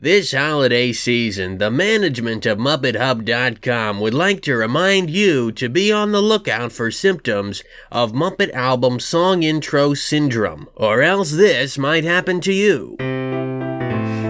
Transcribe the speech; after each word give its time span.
This 0.00 0.30
holiday 0.30 0.92
season, 0.92 1.58
the 1.58 1.72
management 1.72 2.46
of 2.46 2.56
MuppetHub.com 2.58 3.98
would 3.98 4.14
like 4.14 4.42
to 4.42 4.54
remind 4.54 5.10
you 5.10 5.50
to 5.50 5.68
be 5.68 5.90
on 5.90 6.12
the 6.12 6.20
lookout 6.22 6.70
for 6.70 6.92
symptoms 6.92 7.64
of 7.90 8.12
Muppet 8.12 8.52
album 8.52 9.00
song 9.00 9.42
intro 9.42 9.94
syndrome, 9.94 10.68
or 10.76 11.02
else 11.02 11.32
this 11.32 11.76
might 11.78 12.04
happen 12.04 12.40
to 12.42 12.52
you. 12.52 12.94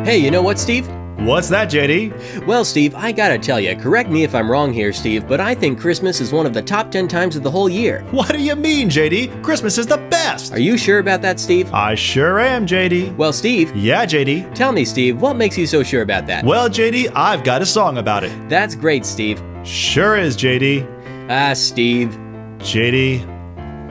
Hey, 0.06 0.16
you 0.16 0.30
know 0.30 0.40
what, 0.40 0.58
Steve? 0.58 0.88
What's 1.20 1.48
that, 1.48 1.68
JD? 1.68 2.46
Well, 2.46 2.64
Steve, 2.64 2.94
I 2.94 3.10
gotta 3.10 3.38
tell 3.38 3.58
you, 3.58 3.74
correct 3.76 4.08
me 4.08 4.22
if 4.22 4.34
I'm 4.36 4.48
wrong 4.48 4.72
here, 4.72 4.92
Steve, 4.92 5.26
but 5.26 5.40
I 5.40 5.52
think 5.54 5.78
Christmas 5.80 6.20
is 6.20 6.32
one 6.32 6.46
of 6.46 6.54
the 6.54 6.62
top 6.62 6.92
10 6.92 7.08
times 7.08 7.34
of 7.34 7.42
the 7.42 7.50
whole 7.50 7.68
year. 7.68 8.02
What 8.12 8.28
do 8.28 8.40
you 8.40 8.54
mean, 8.54 8.88
JD? 8.88 9.42
Christmas 9.42 9.78
is 9.78 9.86
the 9.86 9.96
best! 9.96 10.52
Are 10.52 10.60
you 10.60 10.76
sure 10.78 11.00
about 11.00 11.20
that, 11.22 11.40
Steve? 11.40 11.72
I 11.74 11.96
sure 11.96 12.38
am, 12.38 12.66
JD. 12.66 13.16
Well, 13.16 13.32
Steve, 13.32 13.74
Yeah, 13.76 14.06
JD. 14.06 14.54
tell 14.54 14.70
me, 14.70 14.84
Steve, 14.84 15.20
what 15.20 15.36
makes 15.36 15.58
you 15.58 15.66
so 15.66 15.82
sure 15.82 16.02
about 16.02 16.26
that? 16.28 16.44
Well, 16.44 16.68
JD, 16.68 17.10
I've 17.16 17.42
got 17.42 17.62
a 17.62 17.66
song 17.66 17.98
about 17.98 18.22
it. 18.22 18.48
That's 18.48 18.76
great, 18.76 19.04
Steve. 19.04 19.42
Sure 19.64 20.16
is, 20.16 20.36
JD. 20.36 20.86
Ah, 21.28 21.52
Steve. 21.52 22.10
JD. 22.58 23.26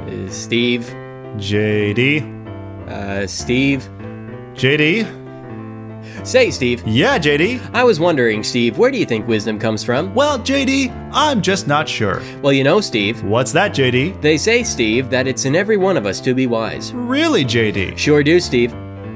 Uh, 0.08 0.30
Steve. 0.32 0.86
JD. 1.36 2.90
Uh, 2.90 3.28
Steve. 3.28 3.88
JD. 4.54 5.17
Say, 6.28 6.52
Steve. 6.52 6.86
Yeah, 6.86 7.18
JD. 7.18 7.72
I 7.74 7.86
was 7.86 8.02
wondering, 8.02 8.44
Steve, 8.44 8.78
where 8.78 8.92
do 8.92 8.98
you 8.98 9.06
think 9.06 9.26
wisdom 9.30 9.58
comes 9.58 9.82
from? 9.82 10.14
Well, 10.14 10.38
JD, 10.40 10.92
I'm 11.14 11.42
just 11.42 11.68
not 11.70 11.88
sure. 11.88 12.22
Well, 12.42 12.52
you 12.52 12.66
know, 12.66 12.82
Steve, 12.82 13.24
What's 13.24 13.54
that, 13.54 13.72
JD? 13.72 14.22
they 14.22 14.38
say, 14.38 14.62
Steve, 14.64 15.10
that 15.10 15.26
it's 15.26 15.46
in 15.46 15.56
every 15.56 15.78
one 15.78 15.96
of 15.96 16.06
us 16.06 16.20
to 16.20 16.34
be 16.34 16.46
wise. 16.46 16.94
Really, 16.94 17.46
JD? 17.46 17.98
Sure 17.98 18.24
do, 18.24 18.42
Steve. 18.42 18.72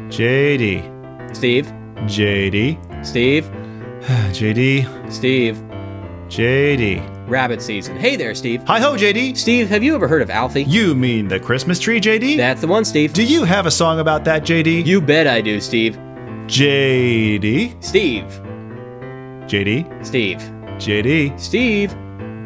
JD. 0.08 1.36
Steve. 1.36 1.66
JD. 2.06 3.06
Steve. 3.06 3.44
JD. 4.32 5.12
Steve. 5.12 5.58
JD. 6.28 7.28
Rabbit 7.28 7.62
season. 7.62 7.98
Hey 7.98 8.16
there, 8.16 8.34
Steve. 8.34 8.64
Hi 8.68 8.80
ho, 8.80 8.94
JD. 8.94 9.36
Steve, 9.38 9.68
have 9.68 9.84
you 9.84 9.96
ever 9.96 10.08
heard 10.08 10.22
of 10.22 10.30
Alfie? 10.30 10.64
You 10.64 10.96
mean 10.96 11.28
the 11.28 11.40
Christmas 11.42 11.78
tree, 11.78 12.00
JD? 12.00 12.38
That's 12.38 12.62
the 12.62 12.68
one, 12.68 12.86
Steve. 12.86 13.12
Do 13.12 13.24
you 13.24 13.44
have 13.44 13.66
a 13.66 13.72
song 13.72 14.00
about 14.00 14.24
that, 14.26 14.44
JD? 14.44 14.86
You 14.86 15.02
bet 15.02 15.28
I 15.28 15.42
do, 15.42 15.60
Steve. 15.60 15.98
JD. 16.48 17.76
Steve. 17.84 18.42
JD. 19.48 20.06
Steve. 20.06 20.42
JD. 20.78 21.40
Steve. 21.40 22.01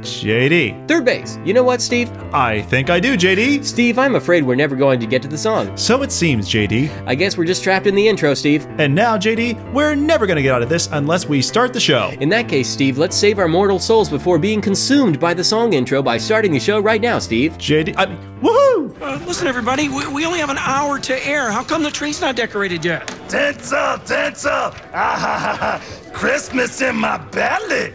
JD. 0.09 0.87
Third 0.87 1.05
base. 1.05 1.37
You 1.45 1.53
know 1.53 1.63
what, 1.63 1.81
Steve? 1.81 2.11
I 2.33 2.61
think 2.63 2.89
I 2.89 2.99
do, 2.99 3.15
JD. 3.15 3.63
Steve, 3.63 3.97
I'm 3.97 4.15
afraid 4.15 4.43
we're 4.43 4.55
never 4.55 4.75
going 4.75 4.99
to 4.99 5.05
get 5.05 5.21
to 5.21 5.27
the 5.27 5.37
song. 5.37 5.75
So 5.77 6.01
it 6.01 6.11
seems, 6.11 6.49
JD. 6.49 7.05
I 7.07 7.15
guess 7.15 7.37
we're 7.37 7.45
just 7.45 7.63
trapped 7.63 7.87
in 7.87 7.95
the 7.95 8.07
intro, 8.07 8.33
Steve. 8.33 8.65
And 8.77 8.93
now, 8.93 9.17
JD, 9.17 9.73
we're 9.73 9.95
never 9.95 10.25
gonna 10.25 10.41
get 10.41 10.53
out 10.53 10.61
of 10.61 10.69
this 10.69 10.87
unless 10.91 11.27
we 11.27 11.41
start 11.41 11.73
the 11.73 11.79
show. 11.79 12.09
In 12.19 12.29
that 12.29 12.47
case, 12.47 12.67
Steve, 12.69 12.97
let's 12.97 13.15
save 13.15 13.39
our 13.39 13.47
mortal 13.47 13.79
souls 13.79 14.09
before 14.09 14.37
being 14.37 14.61
consumed 14.61 15.19
by 15.19 15.33
the 15.33 15.43
song 15.43 15.73
intro 15.73 16.01
by 16.01 16.17
starting 16.17 16.51
the 16.51 16.59
show 16.59 16.79
right 16.79 17.01
now, 17.01 17.19
Steve. 17.19 17.53
JD, 17.57 17.95
I, 17.97 18.05
woohoo! 18.41 19.01
Uh, 19.01 19.19
listen, 19.25 19.47
everybody, 19.47 19.89
we, 19.89 20.07
we 20.07 20.25
only 20.25 20.39
have 20.39 20.49
an 20.49 20.57
hour 20.57 20.99
to 20.99 21.27
air. 21.27 21.51
How 21.51 21.63
come 21.63 21.83
the 21.83 21.91
tree's 21.91 22.21
not 22.21 22.35
decorated 22.35 22.83
yet? 22.85 23.07
Tense 23.29 23.71
up, 23.71 24.05
tense 24.05 24.45
up. 24.45 24.75
Ah, 24.93 25.15
ha, 25.17 25.39
ha, 25.39 25.57
ha. 25.57 26.11
Christmas 26.13 26.81
in 26.81 26.95
my 26.95 27.17
belly. 27.17 27.93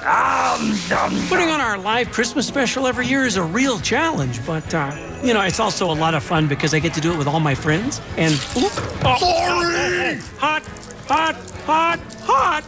Um, 0.00 0.72
um, 0.96 1.28
Putting 1.28 1.50
on 1.50 1.60
our 1.60 1.76
live 1.76 2.10
Christmas 2.10 2.46
special 2.46 2.86
every 2.86 3.06
year 3.06 3.26
is 3.26 3.36
a 3.36 3.42
real 3.42 3.78
challenge, 3.80 4.44
but, 4.46 4.74
uh, 4.74 4.96
you 5.22 5.34
know, 5.34 5.42
it's 5.42 5.60
also 5.60 5.90
a 5.90 5.92
lot 5.92 6.14
of 6.14 6.22
fun 6.22 6.48
because 6.48 6.72
I 6.72 6.78
get 6.78 6.94
to 6.94 7.02
do 7.02 7.12
it 7.12 7.18
with 7.18 7.26
all 7.26 7.40
my 7.40 7.54
friends. 7.54 8.00
And. 8.16 8.32
Oop, 8.56 8.72
oh, 9.04 9.16
Sorry! 9.18 10.16
Hot, 10.38 10.62
hot, 11.06 11.36
hot, 11.66 12.00
hot. 12.22 12.64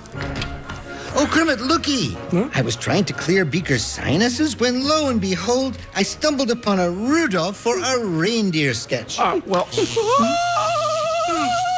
Oh, 1.15 1.27
Kermit, 1.31 1.61
looky! 1.61 2.17
I 2.55 2.61
was 2.61 2.77
trying 2.77 3.05
to 3.07 3.15
clear 3.15 3.47
Beaker's 3.47 3.85
sinuses 3.85 4.59
when, 4.61 4.87
lo 4.87 5.09
and 5.09 5.21
behold, 5.21 5.79
I 5.95 6.03
stumbled 6.03 6.51
upon 6.51 6.81
a 6.81 6.91
Rudolph 6.91 7.57
for 7.57 7.79
a 7.79 8.05
reindeer 8.05 8.75
sketch. 8.75 9.19
Uh, 9.19 9.41
well. 9.47 9.69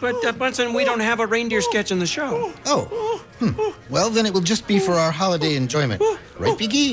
But, 0.00 0.24
uh, 0.24 0.32
Bunsen, 0.32 0.74
we 0.74 0.84
don't 0.84 1.00
have 1.00 1.18
a 1.18 1.26
reindeer 1.26 1.60
sketch 1.60 1.90
in 1.90 1.98
the 1.98 2.06
show. 2.06 2.52
Oh, 2.66 3.24
hmm. 3.40 3.92
well, 3.92 4.10
then 4.10 4.26
it 4.26 4.32
will 4.32 4.40
just 4.40 4.68
be 4.68 4.78
for 4.78 4.92
our 4.92 5.10
holiday 5.10 5.56
enjoyment. 5.56 6.00
Right, 6.38 6.56
Biggie? 6.56 6.92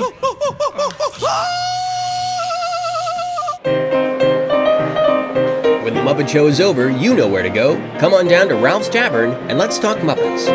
When 5.84 5.94
the 5.94 6.02
Muppet 6.02 6.28
Show 6.28 6.48
is 6.48 6.60
over, 6.60 6.90
you 6.90 7.14
know 7.14 7.28
where 7.28 7.44
to 7.44 7.50
go. 7.50 7.76
Come 8.00 8.14
on 8.16 8.28
down 8.28 8.48
to 8.48 8.56
Ralph's 8.56 8.90
Tavern 8.90 9.32
and 9.50 9.60
let's 9.60 9.78
talk 9.78 10.00
Muppets. 10.00 10.48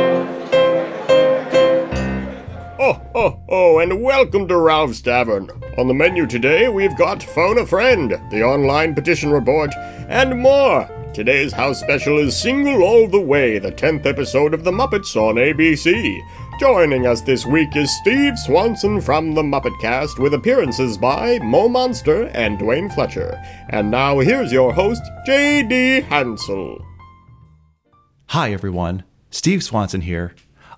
Oh, 2.80 3.00
oh, 3.14 3.40
oh, 3.48 3.78
and 3.78 4.02
welcome 4.02 4.48
to 4.48 4.56
Ralph's 4.56 5.00
Tavern. 5.00 5.50
On 5.78 5.86
the 5.86 5.94
menu 5.94 6.26
today, 6.26 6.68
we've 6.68 6.96
got 6.98 7.22
Phone 7.22 7.58
a 7.58 7.66
Friend, 7.66 8.10
the 8.30 8.42
online 8.42 8.94
petition 8.94 9.30
report, 9.30 9.72
and 10.08 10.40
more. 10.40 10.88
Today's 11.12 11.52
house 11.52 11.80
special 11.80 12.18
is 12.18 12.36
Single 12.36 12.84
All 12.84 13.08
the 13.08 13.20
Way, 13.20 13.58
the 13.58 13.72
10th 13.72 14.06
episode 14.06 14.54
of 14.54 14.62
The 14.62 14.70
Muppets 14.70 15.16
on 15.16 15.34
ABC. 15.34 16.20
Joining 16.60 17.04
us 17.04 17.20
this 17.20 17.44
week 17.44 17.74
is 17.74 17.90
Steve 17.98 18.38
Swanson 18.38 19.00
from 19.00 19.34
The 19.34 19.42
Muppet 19.42 19.76
Cast, 19.80 20.20
with 20.20 20.34
appearances 20.34 20.96
by 20.96 21.40
Mo 21.40 21.68
Monster 21.68 22.26
and 22.28 22.60
Dwayne 22.60 22.94
Fletcher. 22.94 23.42
And 23.70 23.90
now 23.90 24.20
here's 24.20 24.52
your 24.52 24.72
host, 24.72 25.02
J.D. 25.26 26.02
Hansel. 26.02 26.80
Hi, 28.26 28.52
everyone. 28.52 29.02
Steve 29.30 29.64
Swanson 29.64 30.02
here. 30.02 30.36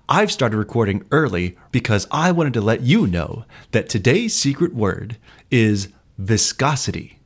I've 0.09 0.31
started 0.31 0.57
recording 0.57 1.05
early 1.11 1.55
because 1.71 2.07
I 2.09 2.31
wanted 2.31 2.53
to 2.55 2.61
let 2.61 2.81
you 2.81 3.05
know 3.05 3.45
that 3.69 3.87
today's 3.87 4.33
secret 4.33 4.73
word 4.73 5.17
is 5.51 5.89
viscosity. 6.17 7.19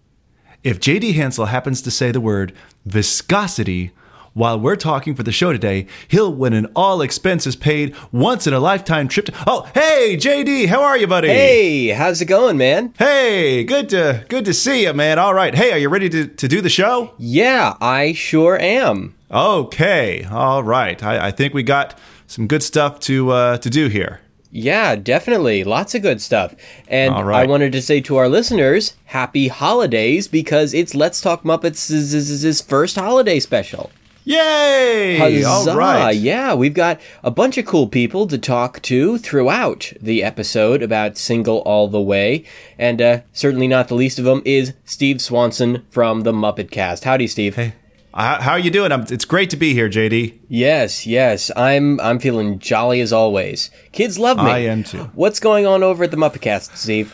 If 0.68 0.82
JD 0.82 1.14
Hansel 1.14 1.46
happens 1.46 1.82
to 1.84 1.90
say 1.90 2.12
the 2.12 2.20
word 2.20 2.52
viscosity 2.86 3.92
while 4.34 4.60
we're 4.60 4.76
talking 4.76 5.16
for 5.16 5.24
the 5.24 5.32
show 5.32 5.54
today, 5.54 5.88
he'll 6.10 6.34
win 6.34 6.52
an 6.52 6.66
all 6.76 7.02
expenses 7.02 7.56
paid 7.56 7.96
once 8.12 8.46
in 8.46 8.54
a 8.54 8.60
lifetime 8.60 9.08
trip 9.08 9.28
to. 9.28 9.34
Oh, 9.48 9.72
hey, 9.74 10.18
JD, 10.20 10.68
how 10.68 10.84
are 10.84 10.98
you, 10.98 11.08
buddy? 11.08 11.30
Hey, 11.30 11.88
how's 11.88 12.20
it 12.20 12.26
going, 12.26 12.58
man? 12.58 12.94
Hey, 13.00 13.64
good 13.64 13.88
to 13.92 14.26
good 14.28 14.44
to 14.44 14.54
see 14.54 14.84
you, 14.84 14.92
man. 14.92 15.20
All 15.20 15.34
right. 15.34 15.56
Hey, 15.56 15.72
are 15.72 15.78
you 15.78 15.88
ready 15.88 16.10
to, 16.10 16.28
to 16.28 16.48
do 16.50 16.60
the 16.60 16.68
show? 16.70 17.14
Yeah, 17.18 17.78
I 17.80 18.12
sure 18.12 18.60
am. 18.60 19.16
Okay. 19.32 20.26
All 20.30 20.64
right. 20.64 21.02
I, 21.02 21.28
I 21.28 21.32
think 21.32 21.54
we 21.54 21.64
got 21.64 21.98
some 22.28 22.46
good 22.46 22.62
stuff 22.62 23.00
to 23.08 23.32
uh, 23.32 23.58
to 23.60 23.70
do 23.70 23.88
here. 23.88 24.20
Yeah, 24.58 24.96
definitely. 24.96 25.64
Lots 25.64 25.94
of 25.94 26.02
good 26.02 26.20
stuff. 26.20 26.56
And 26.88 27.14
right. 27.14 27.44
I 27.44 27.46
wanted 27.48 27.72
to 27.74 27.82
say 27.82 28.02
to 28.02 28.16
our 28.16 28.28
listeners, 28.28 28.96
happy 29.06 29.50
holidays 29.50 30.28
because 30.28 30.74
it's 30.74 30.96
Let's 30.96 31.22
Talk 31.22 31.44
Muppets' 31.44 32.68
first 32.68 32.96
holiday 32.96 33.40
special. 33.40 33.92
Yay! 34.24 35.44
Huzzah! 35.44 35.72
All 35.72 35.78
right. 35.78 36.12
Yeah, 36.12 36.56
we've 36.56 36.74
got 36.74 37.00
a 37.24 37.30
bunch 37.30 37.60
of 37.60 37.68
cool 37.68 37.88
people 37.88 38.26
to 38.26 38.40
talk 38.40 38.82
to 38.82 39.20
throughout 39.20 39.94
the 40.02 40.24
episode 40.24 40.82
about 40.82 41.20
Single 41.20 41.60
All 41.60 41.88
the 41.88 42.02
Way. 42.02 42.44
And 42.80 43.00
uh, 43.00 43.22
certainly 43.34 43.68
not 43.68 43.90
the 43.90 43.96
least 43.96 44.18
of 44.18 44.26
them 44.26 44.42
is 44.44 44.74
Steve 44.86 45.22
Swanson 45.22 45.86
from 45.92 46.22
the 46.22 46.34
Muppet 46.34 46.72
Cast. 46.72 47.04
Howdy, 47.04 47.28
Steve. 47.28 47.56
Hey, 47.58 47.74
how, 48.18 48.52
are 48.54 48.60
you 48.60 48.72
doing? 48.72 48.92
I'm, 48.92 49.02
it's 49.10 49.26
great 49.26 49.50
to 49.52 49.58
be 49.58 49.74
here, 49.74 49.90
JD. 49.90 50.40
Yes, 50.50 51.06
yes, 51.06 51.52
I'm 51.56 52.00
I'm 52.00 52.20
feeling 52.20 52.60
jolly 52.60 53.00
as 53.02 53.14
always. 53.14 53.70
Kids 53.92 54.18
love 54.18 54.38
me. 54.38 54.44
I 54.44 54.60
am 54.60 54.84
too. 54.84 55.04
What's 55.14 55.40
going 55.40 55.66
on 55.66 55.84
over 55.84 56.04
at 56.04 56.12
the 56.12 56.18
Muppet 56.18 56.42
Cast, 56.42 56.76
Steve? 56.78 57.14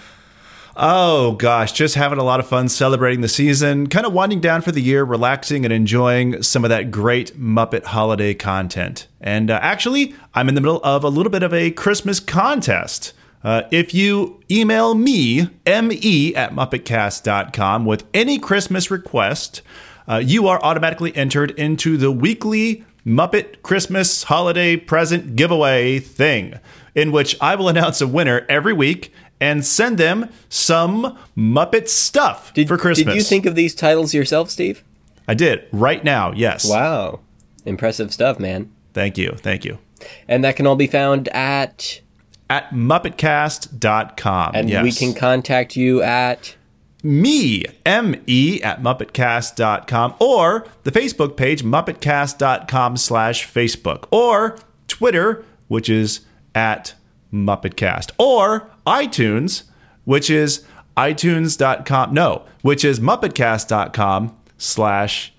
Oh 0.75 1.33
gosh, 1.33 1.71
just 1.71 1.95
having 1.95 2.17
a 2.17 2.23
lot 2.23 2.39
of 2.39 2.47
fun 2.47 2.67
celebrating 2.67 3.21
the 3.21 3.27
season, 3.27 3.87
kind 3.87 4.07
of 4.07 4.13
winding 4.13 4.39
down 4.39 4.61
for 4.61 4.71
the 4.71 4.81
year, 4.81 5.03
relaxing 5.03 5.65
and 5.65 5.73
enjoying 5.73 6.41
some 6.41 6.63
of 6.63 6.69
that 6.69 6.89
great 6.89 7.39
Muppet 7.39 7.83
holiday 7.83 8.33
content. 8.33 9.07
And 9.21 9.51
uh, 9.51 9.59
actually, 9.61 10.15
I'm 10.33 10.49
in 10.49 10.55
the 10.55 10.61
middle 10.61 10.81
of 10.83 11.03
a 11.03 11.09
little 11.09 11.31
bit 11.31 11.43
of 11.43 11.53
a 11.53 11.69
Christmas 11.69 12.19
contest. 12.19 13.13
Uh, 13.43 13.63
if 13.71 13.93
you 13.93 14.41
email 14.49 14.95
me, 14.95 15.49
me 15.67 16.35
at 16.35 16.53
muppetcast.com, 16.53 17.85
with 17.85 18.05
any 18.13 18.39
Christmas 18.39 18.89
request, 18.89 19.61
uh, 20.07 20.21
you 20.23 20.47
are 20.47 20.61
automatically 20.63 21.15
entered 21.15 21.51
into 21.51 21.97
the 21.97 22.11
weekly 22.11 22.83
Muppet 23.05 23.61
Christmas 23.63 24.23
holiday 24.23 24.77
present 24.77 25.35
giveaway 25.35 25.99
thing, 25.99 26.59
in 26.95 27.11
which 27.11 27.35
I 27.41 27.55
will 27.55 27.67
announce 27.73 28.01
a 28.01 28.07
winner 28.07 28.45
every 28.49 28.73
week 28.73 29.13
and 29.39 29.65
send 29.65 29.97
them 29.97 30.29
some 30.47 31.17
Muppet 31.37 31.89
stuff 31.89 32.53
Did, 32.53 32.67
for 32.67 32.77
Christmas. 32.77 33.13
Did 33.13 33.15
you 33.15 33.23
think 33.23 33.45
of 33.45 33.55
these 33.55 33.75
titles 33.75 34.13
yourself, 34.13 34.49
Steve? 34.49 34.83
I 35.27 35.33
did 35.33 35.67
right 35.71 36.03
now. 36.03 36.31
Yes. 36.31 36.69
Wow, 36.69 37.19
impressive 37.65 38.13
stuff, 38.13 38.39
man. 38.39 38.71
Thank 38.93 39.17
you. 39.17 39.31
Thank 39.37 39.65
you. 39.65 39.79
And 40.27 40.43
that 40.43 40.55
can 40.55 40.67
all 40.67 40.75
be 40.75 40.87
found 40.87 41.27
at 41.29 42.01
At 42.49 42.69
muppetcast.com. 42.71 44.51
and 44.53 44.69
yes. 44.69 44.83
we 44.83 44.91
can 44.91 45.13
contact 45.13 45.75
you 45.75 46.01
at 46.01 46.55
me, 47.03 47.65
M-E, 47.85 48.61
at 48.63 48.81
MuppetCast.com, 48.81 50.15
or 50.19 50.65
the 50.83 50.91
Facebook 50.91 51.35
page, 51.35 51.63
MuppetCast.com 51.63 52.97
slash 52.97 53.45
Facebook, 53.45 54.05
or 54.09 54.57
Twitter, 54.87 55.43
which 55.67 55.89
is 55.89 56.21
at 56.55 56.93
MuppetCast, 57.33 58.11
or 58.17 58.69
iTunes, 58.87 59.63
which 60.05 60.29
is 60.29 60.65
iTunes.com, 60.95 62.13
no, 62.13 62.45
which 62.61 62.85
is 62.85 62.99
MuppetCast.com 62.99 64.37
slash 64.57 65.33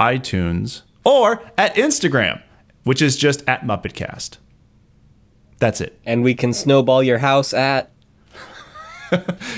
iTunes, 0.00 0.82
or 1.04 1.42
at 1.56 1.74
Instagram, 1.76 2.42
which 2.82 3.00
is 3.00 3.16
just 3.16 3.46
at 3.48 3.62
MuppetCast. 3.62 4.38
That's 5.58 5.80
it. 5.80 5.98
And 6.04 6.22
we 6.24 6.34
can 6.34 6.52
snowball 6.52 7.02
your 7.02 7.18
house 7.18 7.54
at. 7.54 7.90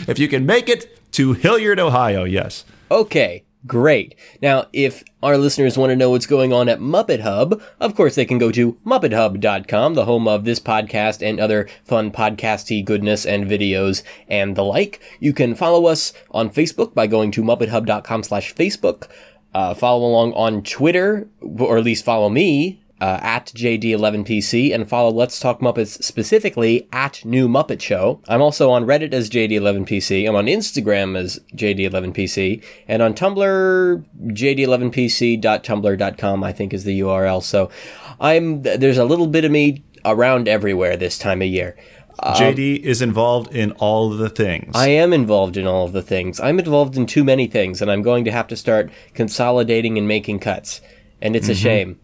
If 0.06 0.18
you 0.18 0.28
can 0.28 0.44
make 0.44 0.68
it 0.68 0.95
to 1.16 1.32
Hilliard, 1.32 1.80
Ohio, 1.80 2.24
yes. 2.24 2.66
Okay, 2.90 3.42
great. 3.66 4.14
Now, 4.42 4.66
if 4.74 5.02
our 5.22 5.38
listeners 5.38 5.78
want 5.78 5.88
to 5.88 5.96
know 5.96 6.10
what's 6.10 6.26
going 6.26 6.52
on 6.52 6.68
at 6.68 6.78
Muppet 6.78 7.20
Hub, 7.20 7.58
of 7.80 7.94
course 7.94 8.16
they 8.16 8.26
can 8.26 8.36
go 8.36 8.52
to 8.52 8.74
MuppetHub.com, 8.84 9.94
the 9.94 10.04
home 10.04 10.28
of 10.28 10.44
this 10.44 10.60
podcast 10.60 11.26
and 11.26 11.40
other 11.40 11.70
fun 11.84 12.10
podcasty 12.10 12.84
goodness 12.84 13.24
and 13.24 13.46
videos 13.46 14.02
and 14.28 14.56
the 14.56 14.62
like. 14.62 15.00
You 15.18 15.32
can 15.32 15.54
follow 15.54 15.86
us 15.86 16.12
on 16.32 16.50
Facebook 16.50 16.92
by 16.92 17.06
going 17.06 17.30
to 17.30 17.42
MuppetHub.com 17.42 18.22
slash 18.22 18.54
Facebook. 18.54 19.08
Uh, 19.54 19.72
follow 19.72 20.06
along 20.06 20.34
on 20.34 20.62
Twitter, 20.62 21.30
or 21.40 21.78
at 21.78 21.84
least 21.84 22.04
follow 22.04 22.28
me 22.28 22.82
uh, 23.00 23.18
at 23.20 23.46
JD11PC 23.46 24.74
and 24.74 24.88
follow 24.88 25.10
Let's 25.10 25.38
Talk 25.38 25.60
Muppets 25.60 26.02
specifically 26.02 26.88
at 26.92 27.22
New 27.24 27.48
Muppet 27.48 27.80
Show. 27.80 28.20
I'm 28.28 28.40
also 28.40 28.70
on 28.70 28.86
Reddit 28.86 29.12
as 29.12 29.28
JD11PC. 29.30 30.28
I'm 30.28 30.34
on 30.34 30.46
Instagram 30.46 31.16
as 31.16 31.38
JD11PC 31.54 32.64
and 32.88 33.02
on 33.02 33.14
Tumblr, 33.14 34.04
JD11PC.tumblr.com, 34.28 36.44
I 36.44 36.52
think 36.52 36.72
is 36.72 36.84
the 36.84 37.00
URL. 37.00 37.42
So 37.42 37.70
I'm, 38.18 38.62
there's 38.62 38.98
a 38.98 39.04
little 39.04 39.26
bit 39.26 39.44
of 39.44 39.50
me 39.50 39.84
around 40.04 40.48
everywhere 40.48 40.96
this 40.96 41.18
time 41.18 41.42
of 41.42 41.48
year. 41.48 41.76
JD 42.22 42.80
is 42.80 43.02
involved 43.02 43.54
in 43.54 43.72
all 43.72 44.10
of 44.10 44.18
the 44.18 44.30
things. 44.30 44.74
I 44.74 44.88
am 44.88 45.12
involved 45.12 45.58
in 45.58 45.66
all 45.66 45.84
of 45.84 45.92
the 45.92 46.00
things. 46.00 46.40
I'm 46.40 46.58
involved 46.58 46.96
in 46.96 47.04
too 47.04 47.24
many 47.24 47.46
things, 47.46 47.82
and 47.82 47.90
I'm 47.90 48.00
going 48.00 48.24
to 48.24 48.32
have 48.32 48.46
to 48.48 48.56
start 48.56 48.90
consolidating 49.12 49.98
and 49.98 50.08
making 50.08 50.38
cuts. 50.38 50.80
And 51.20 51.36
it's 51.36 51.50
a 51.50 51.54
shame. 51.54 52.00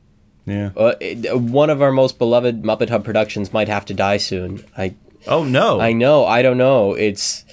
Yeah. 0.47 0.71
Uh, 0.77 0.95
it- 1.01 1.39
one 1.41 1.71
of 1.71 1.81
our 1.83 1.93
most 1.93 2.19
beloved 2.19 2.63
Muppet 2.63 2.89
Hub 2.91 3.05
productions 3.05 3.53
might 3.53 3.69
have 3.69 3.85
to 3.87 3.95
die 3.95 4.17
soon. 4.17 4.65
I 4.77 4.95
Oh 5.27 5.45
no. 5.45 5.79
I 5.81 5.93
know. 5.93 6.25
I 6.25 6.43
don't 6.43 6.59
know. 6.59 6.95
It's 6.95 7.45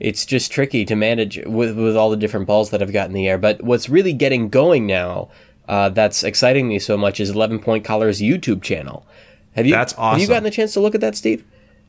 it's 0.00 0.24
just 0.24 0.50
tricky 0.50 0.84
to 0.86 0.96
manage 0.96 1.38
with 1.44 1.76
with 1.76 1.96
all 1.96 2.08
the 2.10 2.16
different 2.16 2.46
balls 2.46 2.70
that 2.70 2.80
I've 2.82 2.92
got 2.92 3.08
in 3.08 3.12
the 3.14 3.28
air. 3.28 3.36
But 3.38 3.62
what's 3.62 3.88
really 3.88 4.12
getting 4.14 4.48
going 4.48 4.86
now, 4.86 5.28
uh, 5.68 5.90
that's 5.90 6.24
exciting 6.24 6.68
me 6.68 6.78
so 6.78 6.96
much, 6.96 7.20
is 7.20 7.30
Eleven 7.30 7.58
Point 7.58 7.84
Collar's 7.84 8.20
YouTube 8.20 8.62
channel. 8.62 9.06
Have 9.54 9.66
you? 9.66 9.72
That's 9.74 9.92
awesome. 9.94 10.20
Have 10.20 10.20
you 10.20 10.28
gotten 10.28 10.46
a 10.46 10.50
chance 10.50 10.72
to 10.72 10.80
look 10.80 10.94
at 10.94 11.00
that, 11.02 11.16
Steve? 11.16 11.44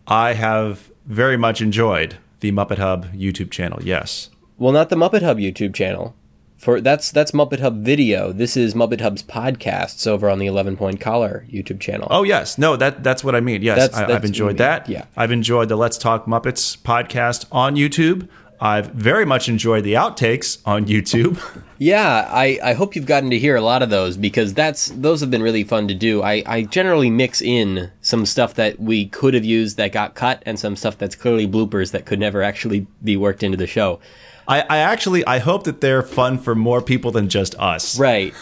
I 0.07 0.33
have 0.33 0.89
very 1.05 1.37
much 1.37 1.61
enjoyed 1.61 2.17
the 2.41 2.51
Muppet 2.51 2.77
Hub 2.79 3.05
YouTube 3.13 3.51
channel. 3.51 3.79
Yes. 3.81 4.29
Well, 4.57 4.73
not 4.73 4.89
the 4.89 4.95
Muppet 4.97 5.21
Hub 5.21 5.37
YouTube 5.37 5.73
channel. 5.73 6.15
For 6.59 6.81
that's 6.81 7.11
that's 7.11 7.31
Muppet 7.31 7.61
Hub 7.61 7.83
video. 7.83 8.33
This 8.33 8.57
is 8.57 8.73
Muppet 8.73 8.99
Hub's 8.99 9.23
podcasts 9.23 10.05
over 10.05 10.29
on 10.29 10.39
the 10.39 10.45
Eleven 10.45 10.75
Point 10.75 10.99
Collar 10.99 11.45
YouTube 11.49 11.79
channel. 11.79 12.07
Oh 12.11 12.23
yes, 12.23 12.57
no 12.57 12.75
that 12.75 13.01
that's 13.01 13.23
what 13.23 13.33
I 13.33 13.39
mean. 13.39 13.61
Yes, 13.61 13.77
That's- 13.77 13.97
I, 13.97 14.01
that's 14.05 14.17
I've 14.17 14.25
enjoyed 14.25 14.59
what 14.59 14.61
I 14.61 14.75
mean. 14.75 14.83
that. 14.83 14.89
Yeah. 14.89 15.05
I've 15.15 15.31
enjoyed 15.31 15.69
the 15.69 15.77
Let's 15.77 15.97
Talk 15.97 16.25
Muppets 16.25 16.77
podcast 16.77 17.45
on 17.49 17.75
YouTube. 17.75 18.27
I've 18.61 18.87
very 18.87 19.25
much 19.25 19.47
enjoyed 19.47 19.85
the 19.85 19.93
outtakes 19.93 20.59
on 20.65 20.85
YouTube. 20.85 21.41
Yeah, 21.81 22.27
I, 22.29 22.59
I 22.61 22.73
hope 22.73 22.93
you've 22.93 23.05
gotten 23.05 23.29
to 23.29 23.39
hear 23.39 23.55
a 23.55 23.61
lot 23.61 23.81
of 23.81 23.89
those 23.89 24.17
because 24.17 24.53
that's 24.53 24.89
those 24.89 25.21
have 25.21 25.31
been 25.31 25.41
really 25.41 25.63
fun 25.63 25.87
to 25.87 25.93
do. 25.93 26.21
I, 26.21 26.43
I 26.45 26.63
generally 26.63 27.09
mix 27.09 27.41
in 27.41 27.89
some 28.01 28.25
stuff 28.25 28.55
that 28.55 28.77
we 28.81 29.05
could 29.05 29.33
have 29.33 29.45
used 29.45 29.77
that 29.77 29.93
got 29.93 30.13
cut 30.13 30.43
and 30.45 30.59
some 30.59 30.75
stuff 30.75 30.97
that's 30.97 31.15
clearly 31.15 31.47
bloopers 31.47 31.91
that 31.91 32.05
could 32.05 32.19
never 32.19 32.43
actually 32.43 32.85
be 33.01 33.15
worked 33.15 33.43
into 33.43 33.55
the 33.55 33.65
show. 33.65 34.01
I, 34.49 34.61
I 34.69 34.77
actually 34.79 35.23
I 35.25 35.37
hope 35.39 35.63
that 35.65 35.79
they're 35.79 36.01
fun 36.01 36.39
for 36.39 36.55
more 36.55 36.81
people 36.81 37.11
than 37.11 37.29
just 37.29 37.53
us, 37.59 37.99
Right. 38.09 38.33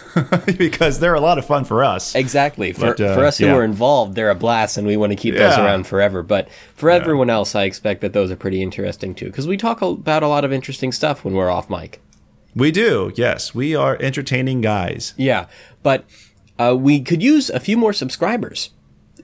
because 0.57 1.00
they're 1.00 1.13
a 1.15 1.19
lot 1.19 1.38
of 1.38 1.45
fun 1.45 1.65
for 1.65 1.83
us. 1.83 2.15
Exactly. 2.15 2.71
For, 2.71 2.88
But, 2.95 3.01
uh, 3.01 3.13
for 3.15 3.25
us 3.25 3.38
who 3.38 3.45
yeah. 3.48 3.54
are 3.56 3.63
involved, 3.63 4.15
they're 4.15 4.30
a 4.30 4.36
blast 4.36 4.77
and 4.77 4.88
we 4.88 4.95
want 4.98 5.12
to 5.12 5.15
keep 5.18 5.36
those 5.36 5.57
around 5.57 5.86
forever. 5.86 6.24
But 6.24 6.48
for 6.75 6.89
everyone 6.89 7.30
else, 7.30 7.54
I 7.56 7.63
expect 7.63 8.01
that 8.01 8.13
those 8.13 8.31
are 8.31 8.36
pretty 8.38 8.62
interesting 8.63 9.13
too 9.13 9.25
because 9.25 9.48
we 9.48 9.57
talk 9.57 9.81
about 9.81 10.24
a 10.24 10.27
lot 10.27 10.45
of 10.45 10.54
interesting 10.54 10.92
stuff 10.92 11.25
when 11.25 11.33
we're 11.33 11.50
off 11.51 11.69
mic. 11.69 12.01
We 12.56 12.71
do. 12.71 13.12
Yes, 13.15 13.54
we 13.54 13.75
are 13.75 13.98
entertaining 14.01 14.62
guys. 14.62 15.13
Yeah, 15.18 15.45
but 15.83 16.06
uh, 16.57 16.75
we 16.80 17.01
could 17.01 17.21
use 17.21 17.50
a 17.51 17.59
few 17.59 17.77
more 17.77 17.94
subscribers 17.94 18.71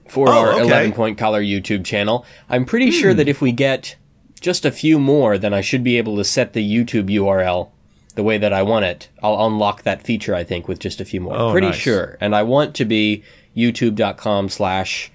for 0.08 0.28
Oh, 0.28 0.32
our 0.32 0.48
okay. 0.52 0.60
Hmm. 0.62 0.68
11 0.68 0.92
Point 0.92 1.18
Collar 1.18 1.42
YouTube 1.42 1.84
channel. 1.84 2.24
I'm 2.48 2.64
pretty 2.64 2.90
sure 2.90 3.14
that 3.14 3.26
if 3.26 3.40
we 3.40 3.50
get 3.52 3.96
just 4.44 4.64
a 4.64 4.70
few 4.70 4.98
more, 4.98 5.38
then 5.38 5.52
I 5.54 5.60
should 5.62 5.82
be 5.82 5.98
able 5.98 6.16
to 6.16 6.24
set 6.24 6.52
the 6.52 6.62
YouTube 6.76 7.08
URL 7.10 7.70
the 8.14 8.22
way 8.22 8.38
that 8.38 8.52
I 8.52 8.62
want 8.62 8.84
it. 8.84 9.08
I'll 9.22 9.44
unlock 9.46 9.82
that 9.82 10.02
feature, 10.02 10.34
I 10.36 10.44
think, 10.44 10.68
with 10.68 10.78
just 10.78 11.00
a 11.00 11.04
few 11.04 11.20
more. 11.20 11.36
Oh, 11.36 11.50
pretty 11.50 11.68
nice. 11.68 11.76
sure. 11.76 12.16
And 12.20 12.36
I 12.36 12.42
want 12.44 12.74
to 12.76 12.84
be 12.84 13.24
youtube.com 13.56 14.48
slash 14.50 15.10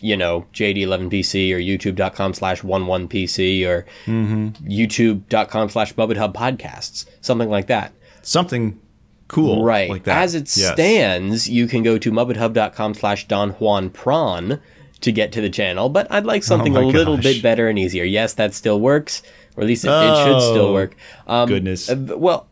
you 0.00 0.16
know, 0.16 0.46
JD11PC 0.54 1.52
or 1.52 1.58
youtube.com 1.58 2.32
slash 2.34 2.62
11PC 2.62 3.66
or 3.66 3.84
Mm-hmm. 4.06 4.48
youtube.com 4.68 5.68
slash 5.70 5.92
Muppet 5.94 6.16
Hub 6.16 6.34
podcasts, 6.36 7.04
something 7.20 7.48
like 7.50 7.66
that. 7.66 7.92
Something 8.22 8.78
cool, 9.26 9.64
Right. 9.64 9.90
Like 9.90 10.04
that. 10.04 10.22
As 10.22 10.34
it 10.36 10.42
Yes. 10.56 10.72
stands, 10.74 11.48
you 11.50 11.66
can 11.66 11.82
go 11.82 11.98
to 11.98 12.12
muppethub.com 12.12 12.94
slash 12.94 13.26
Don 13.26 13.50
Juan 13.52 13.90
Prawn 13.90 14.60
to 15.00 15.12
get 15.12 15.32
to 15.32 15.40
the 15.40 15.50
channel, 15.50 15.88
but 15.88 16.06
I'd 16.10 16.24
like 16.26 16.42
something 16.42 16.76
Oh 16.76 16.80
a 16.80 16.86
little 16.86 17.16
gosh. 17.16 17.24
bit 17.24 17.42
better 17.42 17.68
and 17.68 17.78
easier. 17.78 18.04
Yes, 18.04 18.34
that 18.34 18.52
still 18.54 18.80
works, 18.80 19.22
or 19.56 19.62
at 19.62 19.66
least 19.68 19.84
it, 19.84 19.88
it 19.90 20.16
should 20.24 20.40
still 20.42 20.66
Oh, 20.68 20.72
work. 20.72 20.96
Um, 21.26 21.48
goodness. 21.48 21.88
uh, 21.88 21.96
well, 22.16 22.46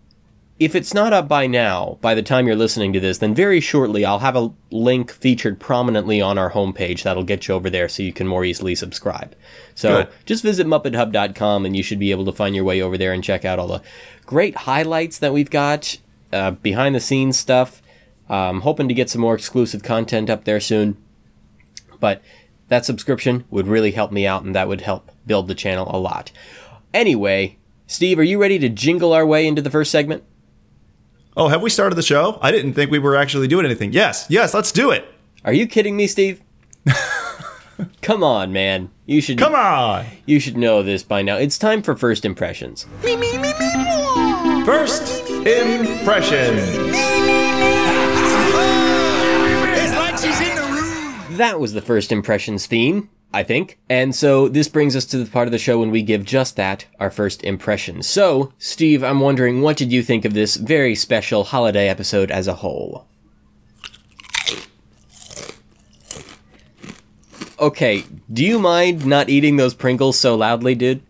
if 0.59 0.75
it's 0.75 0.95
not 0.95 1.13
up 1.13 1.29
by 1.29 1.47
now, 1.47 1.99
by 2.01 2.15
the 2.15 2.23
time 2.23 2.47
you're 2.47 2.57
listening 2.57 2.93
to 2.95 3.01
this, 3.01 3.19
then 3.19 3.35
very 3.35 3.61
shortly 3.61 4.05
I'll 4.07 4.21
have 4.21 4.37
a 4.37 4.51
link 4.71 5.11
featured 5.11 5.61
prominently 5.61 6.21
on 6.23 6.39
our 6.39 6.51
homepage 6.53 7.03
that'll 7.03 7.25
get 7.25 7.47
you 7.47 7.55
over 7.55 7.69
there 7.69 7.89
so 7.91 8.03
you 8.03 8.13
can 8.13 8.27
more 8.27 8.43
easily 8.45 8.75
subscribe. 8.75 9.35
So 9.75 10.05
Good. 10.05 10.09
just 10.25 10.43
visit 10.43 10.67
MuppetHub.com 10.67 11.67
and 11.67 11.77
you 11.77 11.83
should 11.83 11.99
be 11.99 12.11
able 12.11 12.25
to 12.25 12.33
find 12.33 12.55
your 12.55 12.65
way 12.65 12.81
over 12.81 12.97
there 12.97 13.13
and 13.13 13.23
check 13.23 13.45
out 13.45 13.59
all 13.59 13.67
the 13.67 13.83
great 14.25 14.55
highlights 14.57 15.19
that 15.19 15.35
we've 15.35 15.51
got, 15.51 15.99
uh, 16.33 16.53
behind 16.53 16.95
the 16.95 17.01
scenes 17.01 17.39
stuff. 17.39 17.83
Um, 18.31 18.63
hoping 18.63 18.89
to 18.89 18.95
get 18.95 19.11
some 19.11 19.21
more 19.21 19.35
exclusive 19.35 19.83
content 19.83 20.31
up 20.31 20.45
there 20.45 20.59
soon. 20.59 20.97
But 22.01 22.23
that 22.69 22.85
subscription 22.85 23.45
would 23.51 23.67
really 23.67 23.93
help 23.93 24.11
me 24.13 24.27
out 24.27 24.43
and 24.43 24.55
that 24.55 24.69
would 24.69 24.81
help 24.81 25.11
build 25.27 25.49
the 25.49 25.55
channel 25.55 25.89
a 25.95 25.99
lot. 25.99 26.33
Anyway, 26.95 27.59
Steve, 27.87 28.19
are 28.19 28.25
you 28.25 28.41
ready 28.41 28.59
to 28.59 28.69
jingle 28.69 29.13
our 29.13 29.25
way 29.27 29.47
into 29.47 29.63
the 29.63 29.71
first 29.71 29.91
segment? 29.91 30.25
Oh, 31.37 31.49
have 31.49 31.63
we 31.63 31.71
started 31.71 31.97
the 31.97 32.03
show? 32.03 32.39
I 32.41 32.51
didn't 32.51 32.73
think 32.73 32.91
we 32.91 32.99
were 32.99 33.15
actually 33.17 33.47
doing 33.47 33.67
anything. 33.67 33.93
Yes, 33.93 34.27
yes, 34.31 34.55
let's 34.55 34.73
do 34.73 34.91
it. 34.91 35.05
Are 35.45 35.53
you 35.53 35.67
kidding 35.67 35.97
me, 35.97 36.07
Steve? 36.07 36.41
Come 38.03 38.25
on, 38.25 38.53
man. 38.53 38.91
You 39.05 39.21
should 39.21 39.39
Come 39.39 39.55
on. 39.55 40.07
you 40.25 40.41
should 40.41 40.57
know 40.57 40.83
this 40.83 41.03
by 41.03 41.21
now. 41.23 41.37
It's 41.37 41.59
time 41.59 41.83
for 41.83 41.95
first 41.95 42.25
impressions. 42.25 42.87
First 44.65 45.29
impression. 45.31 47.16
That 51.37 51.61
was 51.61 51.75
the 51.75 51.83
first 51.83 52.13
impressions 52.13 52.65
theme, 52.65 53.11
I 53.31 53.43
think. 53.43 53.79
And 53.91 54.15
so 54.15 54.49
this 54.49 54.69
brings 54.69 54.97
us 54.97 55.05
to 55.07 55.19
the 55.19 55.31
part 55.31 55.47
of 55.47 55.53
the 55.53 55.59
show 55.59 55.81
when 55.81 55.91
we 55.91 56.03
give 56.03 56.25
just 56.25 56.57
that, 56.57 56.87
our 56.99 57.11
first 57.11 57.45
impressions. 57.45 58.07
So, 58.07 58.55
Steve, 58.59 59.05
I'm 59.05 59.21
wondering 59.21 59.61
what 59.61 59.77
did 59.77 59.93
you 59.93 60.03
think 60.03 60.25
of 60.25 60.33
this 60.33 60.57
very 60.57 60.95
special 60.95 61.45
holiday 61.45 61.89
episode 61.89 62.31
as 62.31 62.49
a 62.49 62.55
whole? 62.55 63.07
Okay, 67.61 68.05
do 68.33 68.43
you 68.43 68.59
mind 68.59 69.05
not 69.05 69.29
eating 69.29 69.57
those 69.57 69.75
Pringles 69.75 70.19
so 70.19 70.37
loudly, 70.37 70.75
dude? 70.75 71.03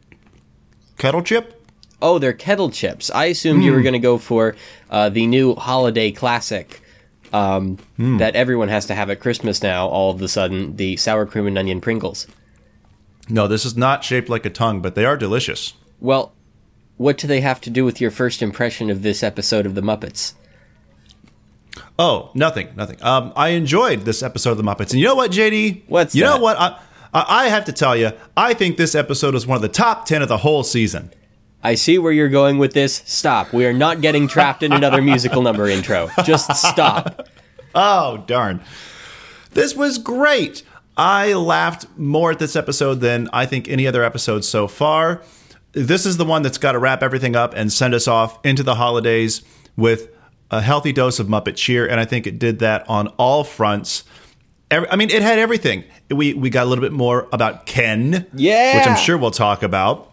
Kettle 0.98 1.22
chip? 1.22 1.64
Oh, 2.02 2.18
they're 2.18 2.32
kettle 2.32 2.70
chips. 2.70 3.12
I 3.12 3.26
assumed 3.26 3.62
you 3.62 3.72
were 3.72 3.82
going 3.82 3.92
to 3.92 4.00
go 4.00 4.18
for 4.18 4.56
uh, 4.90 5.08
the 5.08 5.28
new 5.28 5.54
holiday 5.54 6.10
classic 6.10 6.82
um, 7.36 7.78
that 7.98 8.34
everyone 8.34 8.68
has 8.68 8.86
to 8.86 8.94
have 8.94 9.10
at 9.10 9.20
Christmas 9.20 9.62
now. 9.62 9.88
All 9.88 10.10
of 10.10 10.22
a 10.22 10.28
sudden, 10.28 10.76
the 10.76 10.96
sour 10.96 11.26
cream 11.26 11.46
and 11.46 11.58
onion 11.58 11.80
Pringles. 11.80 12.26
No, 13.28 13.46
this 13.46 13.64
is 13.64 13.76
not 13.76 14.04
shaped 14.04 14.28
like 14.28 14.46
a 14.46 14.50
tongue, 14.50 14.80
but 14.80 14.94
they 14.94 15.04
are 15.04 15.16
delicious. 15.16 15.74
Well, 16.00 16.32
what 16.96 17.18
do 17.18 17.26
they 17.26 17.40
have 17.40 17.60
to 17.62 17.70
do 17.70 17.84
with 17.84 18.00
your 18.00 18.10
first 18.10 18.40
impression 18.40 18.88
of 18.90 19.02
this 19.02 19.22
episode 19.22 19.66
of 19.66 19.74
the 19.74 19.80
Muppets? 19.82 20.34
Oh, 21.98 22.30
nothing, 22.34 22.68
nothing. 22.76 23.02
Um, 23.02 23.32
I 23.36 23.48
enjoyed 23.50 24.02
this 24.02 24.22
episode 24.22 24.52
of 24.52 24.56
the 24.56 24.62
Muppets, 24.62 24.90
and 24.92 25.00
you 25.00 25.04
know 25.06 25.14
what, 25.14 25.30
JD? 25.30 25.82
What's 25.88 26.14
you 26.14 26.24
that? 26.24 26.36
know 26.36 26.42
what? 26.42 26.58
I, 26.58 26.78
I 27.12 27.44
I 27.44 27.48
have 27.48 27.64
to 27.66 27.72
tell 27.72 27.96
you, 27.96 28.12
I 28.36 28.54
think 28.54 28.76
this 28.76 28.94
episode 28.94 29.34
is 29.34 29.46
one 29.46 29.56
of 29.56 29.62
the 29.62 29.68
top 29.68 30.06
ten 30.06 30.22
of 30.22 30.28
the 30.28 30.38
whole 30.38 30.62
season. 30.62 31.10
I 31.62 31.74
see 31.74 31.98
where 31.98 32.12
you're 32.12 32.28
going 32.28 32.58
with 32.58 32.72
this. 32.74 33.02
Stop. 33.06 33.52
We 33.52 33.66
are 33.66 33.72
not 33.72 34.00
getting 34.00 34.28
trapped 34.28 34.62
in 34.62 34.72
another 34.72 35.02
musical 35.02 35.42
number 35.42 35.66
intro. 35.68 36.08
Just 36.24 36.54
stop. 36.56 37.28
Oh, 37.74 38.24
darn. 38.26 38.60
This 39.52 39.74
was 39.74 39.98
great. 39.98 40.62
I 40.96 41.32
laughed 41.34 41.86
more 41.98 42.30
at 42.30 42.38
this 42.38 42.56
episode 42.56 43.00
than 43.00 43.28
I 43.32 43.46
think 43.46 43.68
any 43.68 43.86
other 43.86 44.02
episode 44.04 44.44
so 44.44 44.66
far. 44.68 45.22
This 45.72 46.06
is 46.06 46.16
the 46.16 46.24
one 46.24 46.42
that's 46.42 46.56
got 46.58 46.72
to 46.72 46.78
wrap 46.78 47.02
everything 47.02 47.36
up 47.36 47.52
and 47.54 47.72
send 47.72 47.94
us 47.94 48.06
off 48.08 48.38
into 48.44 48.62
the 48.62 48.76
holidays 48.76 49.42
with 49.76 50.08
a 50.50 50.60
healthy 50.62 50.92
dose 50.92 51.18
of 51.18 51.26
Muppet 51.26 51.56
cheer, 51.56 51.86
and 51.86 51.98
I 52.00 52.04
think 52.04 52.26
it 52.26 52.38
did 52.38 52.60
that 52.60 52.88
on 52.88 53.08
all 53.18 53.44
fronts. 53.44 54.04
Every, 54.70 54.88
I 54.88 54.96
mean, 54.96 55.10
it 55.10 55.20
had 55.20 55.38
everything. 55.38 55.84
We 56.10 56.32
we 56.32 56.48
got 56.48 56.64
a 56.64 56.68
little 56.68 56.82
bit 56.82 56.92
more 56.92 57.28
about 57.32 57.66
Ken, 57.66 58.26
Yeah. 58.32 58.78
which 58.78 58.86
I'm 58.86 58.96
sure 58.96 59.18
we'll 59.18 59.30
talk 59.32 59.62
about. 59.62 60.12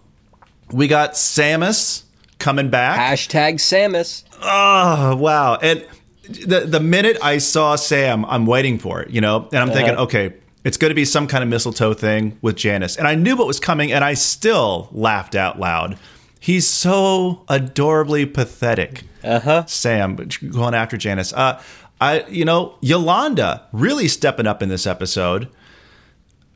We 0.74 0.88
got 0.88 1.13
Samus 1.13 2.03
coming 2.39 2.70
back. 2.70 3.00
Hashtag 3.00 3.56
Samus. 3.56 4.24
Oh 4.42 5.15
wow! 5.15 5.56
And 5.62 5.86
the 6.24 6.62
the 6.62 6.80
minute 6.80 7.18
I 7.22 7.38
saw 7.38 7.75
Sam, 7.75 8.25
I'm 8.25 8.46
waiting 8.46 8.80
for 8.80 9.01
it, 9.01 9.10
you 9.12 9.22
know, 9.22 9.48
and 9.53 9.62
I'm 9.62 9.72
thinking, 9.72 9.96
okay, 9.96 10.34
it's 10.63 10.77
going 10.77 10.89
to 10.89 10.96
be 10.96 11.06
some 11.06 11.27
kind 11.27 11.44
of 11.44 11.50
mistletoe 11.50 11.94
thing 11.94 12.38
with 12.42 12.56
Janice, 12.56 12.98
and 12.98 13.08
I 13.08 13.15
knew 13.15 13.36
what 13.36 13.48
was 13.48 13.60
coming, 13.60 13.92
and 13.92 14.03
I 14.03 14.13
still 14.13 14.89
laughed 14.92 15.36
out 15.36 15.60
loud. 15.60 15.98
He's 16.39 16.68
so 16.68 17.44
adorably 17.48 18.25
pathetic. 18.25 19.03
Uh 19.24 19.39
huh. 19.39 19.65
Sam 19.65 20.15
going 20.51 20.74
after 20.74 20.98
Janice. 20.98 21.32
Uh, 21.34 21.62
I 22.01 22.25
you 22.27 22.46
know 22.46 22.75
Yolanda 22.82 23.68
really 23.72 24.08
stepping 24.08 24.48
up 24.48 24.62
in 24.62 24.70
this 24.70 24.86
episode. 24.88 25.50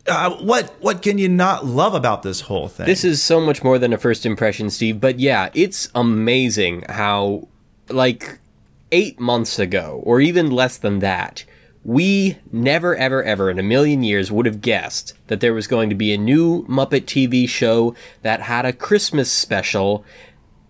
Uh, 0.07 0.37
what 0.37 0.73
what 0.79 1.01
can 1.01 1.17
you 1.17 1.27
not 1.27 1.65
love 1.65 1.93
about 1.93 2.23
this 2.23 2.41
whole 2.41 2.67
thing? 2.67 2.85
This 2.85 3.03
is 3.03 3.21
so 3.21 3.41
much 3.41 3.63
more 3.63 3.77
than 3.77 3.91
a 3.91 3.97
first 3.97 4.25
impression, 4.25 4.69
Steve. 4.69 5.01
But 5.01 5.19
yeah, 5.19 5.49
it's 5.53 5.89
amazing 5.93 6.85
how, 6.87 7.47
like, 7.89 8.39
eight 8.91 9.19
months 9.19 9.59
ago, 9.59 10.01
or 10.03 10.21
even 10.21 10.49
less 10.49 10.77
than 10.77 10.99
that, 10.99 11.43
we 11.83 12.37
never, 12.51 12.95
ever, 12.95 13.23
ever 13.23 13.49
in 13.49 13.59
a 13.59 13.63
million 13.63 14.03
years 14.03 14.31
would 14.31 14.45
have 14.45 14.61
guessed 14.61 15.13
that 15.27 15.39
there 15.39 15.53
was 15.53 15.67
going 15.67 15.89
to 15.89 15.95
be 15.95 16.13
a 16.13 16.17
new 16.17 16.65
Muppet 16.67 17.05
TV 17.05 17.47
show 17.47 17.95
that 18.21 18.41
had 18.41 18.65
a 18.65 18.73
Christmas 18.73 19.31
special 19.31 20.05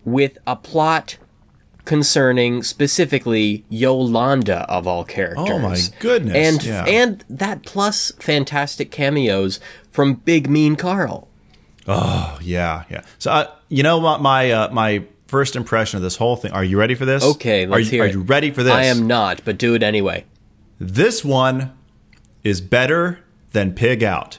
with 0.04 0.38
a 0.46 0.56
plot 0.56 1.16
concerning 1.88 2.62
specifically 2.62 3.64
Yolanda 3.70 4.70
of 4.70 4.86
all 4.86 5.04
characters. 5.04 5.48
Oh 5.48 5.58
my 5.58 5.78
goodness, 6.00 6.36
And 6.36 6.62
yeah. 6.62 6.84
and 6.84 7.24
that 7.30 7.62
plus 7.62 8.12
fantastic 8.20 8.90
cameos 8.90 9.58
from 9.90 10.12
Big 10.14 10.50
Mean 10.50 10.76
Carl. 10.76 11.28
Oh 11.86 12.38
yeah, 12.42 12.84
yeah. 12.90 13.04
So 13.18 13.30
uh, 13.30 13.50
you 13.70 13.82
know 13.82 13.96
what 13.96 14.20
my 14.20 14.50
uh, 14.50 14.68
my 14.70 15.04
first 15.28 15.56
impression 15.56 15.96
of 15.96 16.02
this 16.02 16.16
whole 16.16 16.36
thing. 16.36 16.52
Are 16.52 16.62
you 16.62 16.78
ready 16.78 16.94
for 16.94 17.06
this? 17.06 17.24
Okay, 17.24 17.64
are 17.64 17.68
let's 17.68 17.86
you, 17.86 17.90
hear 17.92 18.02
Are 18.02 18.06
it. 18.06 18.12
you 18.12 18.20
ready 18.20 18.50
for 18.50 18.62
this? 18.62 18.74
I 18.74 18.84
am 18.84 19.06
not, 19.06 19.40
but 19.46 19.56
do 19.56 19.72
it 19.72 19.82
anyway. 19.82 20.26
This 20.78 21.24
one 21.24 21.72
is 22.44 22.60
better 22.60 23.20
than 23.52 23.72
Pig 23.72 24.02
Out. 24.04 24.38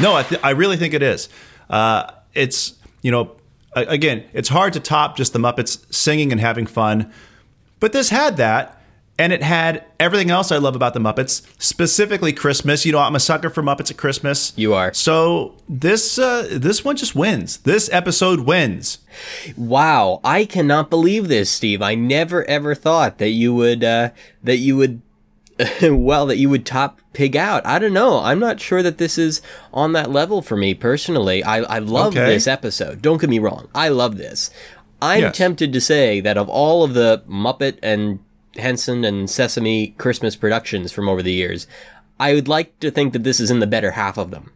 No, 0.00 0.14
I, 0.14 0.22
th- 0.22 0.40
I 0.42 0.50
really 0.50 0.76
think 0.76 0.94
it 0.94 1.02
is. 1.02 1.28
Uh, 1.68 2.10
it's 2.34 2.74
you 3.02 3.10
know, 3.10 3.36
again, 3.74 4.24
it's 4.32 4.48
hard 4.48 4.72
to 4.74 4.80
top 4.80 5.16
just 5.16 5.32
the 5.32 5.38
Muppets 5.38 5.92
singing 5.92 6.32
and 6.32 6.40
having 6.40 6.66
fun, 6.66 7.12
but 7.78 7.92
this 7.92 8.10
had 8.10 8.36
that, 8.36 8.80
and 9.18 9.32
it 9.32 9.42
had 9.42 9.84
everything 9.98 10.30
else 10.30 10.50
I 10.50 10.56
love 10.56 10.74
about 10.74 10.94
the 10.94 11.00
Muppets, 11.00 11.42
specifically 11.58 12.32
Christmas. 12.32 12.86
You 12.86 12.92
know, 12.92 12.98
I'm 12.98 13.14
a 13.14 13.20
sucker 13.20 13.50
for 13.50 13.62
Muppets 13.62 13.90
at 13.90 13.96
Christmas. 13.96 14.52
You 14.56 14.74
are. 14.74 14.92
So 14.94 15.56
this 15.68 16.18
uh, 16.18 16.48
this 16.50 16.84
one 16.84 16.96
just 16.96 17.14
wins. 17.14 17.58
This 17.58 17.90
episode 17.92 18.40
wins. 18.40 18.98
Wow, 19.56 20.20
I 20.24 20.44
cannot 20.44 20.90
believe 20.90 21.28
this, 21.28 21.50
Steve. 21.50 21.82
I 21.82 21.94
never 21.94 22.44
ever 22.44 22.74
thought 22.74 23.18
that 23.18 23.30
you 23.30 23.54
would 23.54 23.84
uh, 23.84 24.10
that 24.42 24.56
you 24.56 24.76
would 24.76 25.02
well 25.82 26.26
that 26.26 26.38
you 26.38 26.48
would 26.48 26.64
top 26.66 27.00
Pig 27.12 27.36
Out. 27.36 27.64
I 27.66 27.78
don't 27.78 27.92
know. 27.92 28.20
I'm 28.20 28.38
not 28.38 28.60
sure 28.60 28.82
that 28.82 28.98
this 28.98 29.18
is 29.18 29.42
on 29.72 29.92
that 29.92 30.10
level 30.10 30.42
for 30.42 30.56
me 30.56 30.74
personally. 30.74 31.42
I 31.44 31.58
I 31.62 31.78
love 31.78 32.16
Okay. 32.16 32.26
this 32.34 32.46
episode. 32.46 33.02
Don't 33.02 33.20
get 33.20 33.30
me 33.30 33.38
wrong. 33.38 33.68
I 33.74 33.88
love 33.88 34.16
this. 34.16 34.50
I'm 35.02 35.20
Yes. 35.22 35.36
tempted 35.36 35.72
to 35.72 35.80
say 35.80 36.20
that 36.20 36.36
of 36.36 36.48
all 36.48 36.84
of 36.84 36.94
the 36.94 37.22
Muppet 37.28 37.78
and 37.82 38.20
Henson 38.56 39.04
and 39.04 39.28
Sesame 39.30 39.94
Christmas 39.98 40.36
productions 40.36 40.92
from 40.92 41.08
over 41.08 41.22
the 41.22 41.32
years, 41.32 41.66
I 42.18 42.34
would 42.34 42.48
like 42.48 42.78
to 42.80 42.90
think 42.90 43.12
that 43.14 43.24
this 43.24 43.40
is 43.40 43.50
in 43.50 43.60
the 43.60 43.66
better 43.66 43.92
half 43.92 44.18
of 44.18 44.30
them. 44.30 44.52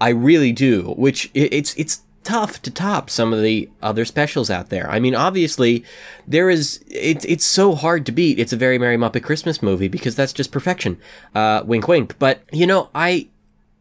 I 0.00 0.10
really 0.10 0.52
do. 0.52 0.94
Which 0.96 1.30
it's 1.34 1.74
it's 1.74 2.00
tough 2.28 2.60
to 2.60 2.70
top 2.70 3.08
some 3.08 3.32
of 3.32 3.40
the 3.40 3.70
other 3.80 4.04
specials 4.04 4.50
out 4.50 4.68
there. 4.68 4.90
I 4.90 5.00
mean, 5.00 5.14
obviously, 5.14 5.82
there 6.26 6.50
is 6.50 6.84
it's 6.86 7.24
it's 7.24 7.46
so 7.46 7.74
hard 7.74 8.04
to 8.04 8.12
beat. 8.12 8.38
It's 8.38 8.52
a 8.52 8.56
very 8.56 8.78
Merry 8.78 8.98
Muppet 8.98 9.22
Christmas 9.22 9.62
movie 9.62 9.88
because 9.88 10.14
that's 10.14 10.34
just 10.34 10.52
perfection. 10.52 10.98
Uh, 11.34 11.62
wink, 11.64 11.88
wink. 11.88 12.18
But 12.18 12.42
you 12.52 12.66
know, 12.66 12.90
I 12.94 13.28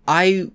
I 0.08 0.50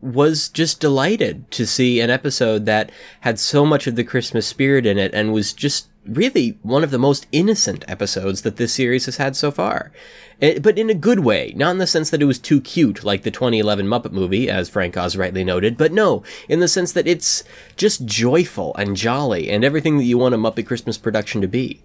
was 0.00 0.48
just 0.48 0.80
delighted 0.80 1.48
to 1.52 1.68
see 1.68 2.00
an 2.00 2.10
episode 2.10 2.66
that 2.66 2.90
had 3.20 3.38
so 3.38 3.64
much 3.64 3.86
of 3.86 3.94
the 3.94 4.02
Christmas 4.02 4.48
spirit 4.48 4.84
in 4.84 4.98
it 4.98 5.14
and 5.14 5.32
was 5.32 5.52
just 5.52 5.86
really 6.08 6.58
one 6.62 6.84
of 6.84 6.90
the 6.90 6.98
most 6.98 7.26
innocent 7.32 7.84
episodes 7.88 8.42
that 8.42 8.56
this 8.56 8.74
series 8.74 9.06
has 9.06 9.16
had 9.16 9.36
so 9.36 9.50
far. 9.50 9.92
Eh, 10.40 10.58
but 10.58 10.78
in 10.78 10.90
a 10.90 10.94
good 10.94 11.20
way, 11.20 11.52
not 11.56 11.70
in 11.70 11.78
the 11.78 11.86
sense 11.86 12.10
that 12.10 12.22
it 12.22 12.26
was 12.26 12.38
too 12.38 12.60
cute 12.60 13.04
like 13.04 13.22
the 13.22 13.30
2011 13.30 13.86
Muppet 13.86 14.12
movie, 14.12 14.50
as 14.50 14.68
Frank 14.68 14.96
Oz 14.96 15.16
rightly 15.16 15.44
noted, 15.44 15.76
but 15.76 15.92
no, 15.92 16.22
in 16.48 16.60
the 16.60 16.68
sense 16.68 16.92
that 16.92 17.06
it's 17.06 17.42
just 17.76 18.04
joyful 18.04 18.74
and 18.76 18.96
jolly 18.96 19.50
and 19.50 19.64
everything 19.64 19.96
that 19.98 20.04
you 20.04 20.18
want 20.18 20.34
a 20.34 20.38
Muppet 20.38 20.66
Christmas 20.66 20.98
production 20.98 21.40
to 21.40 21.48
be. 21.48 21.82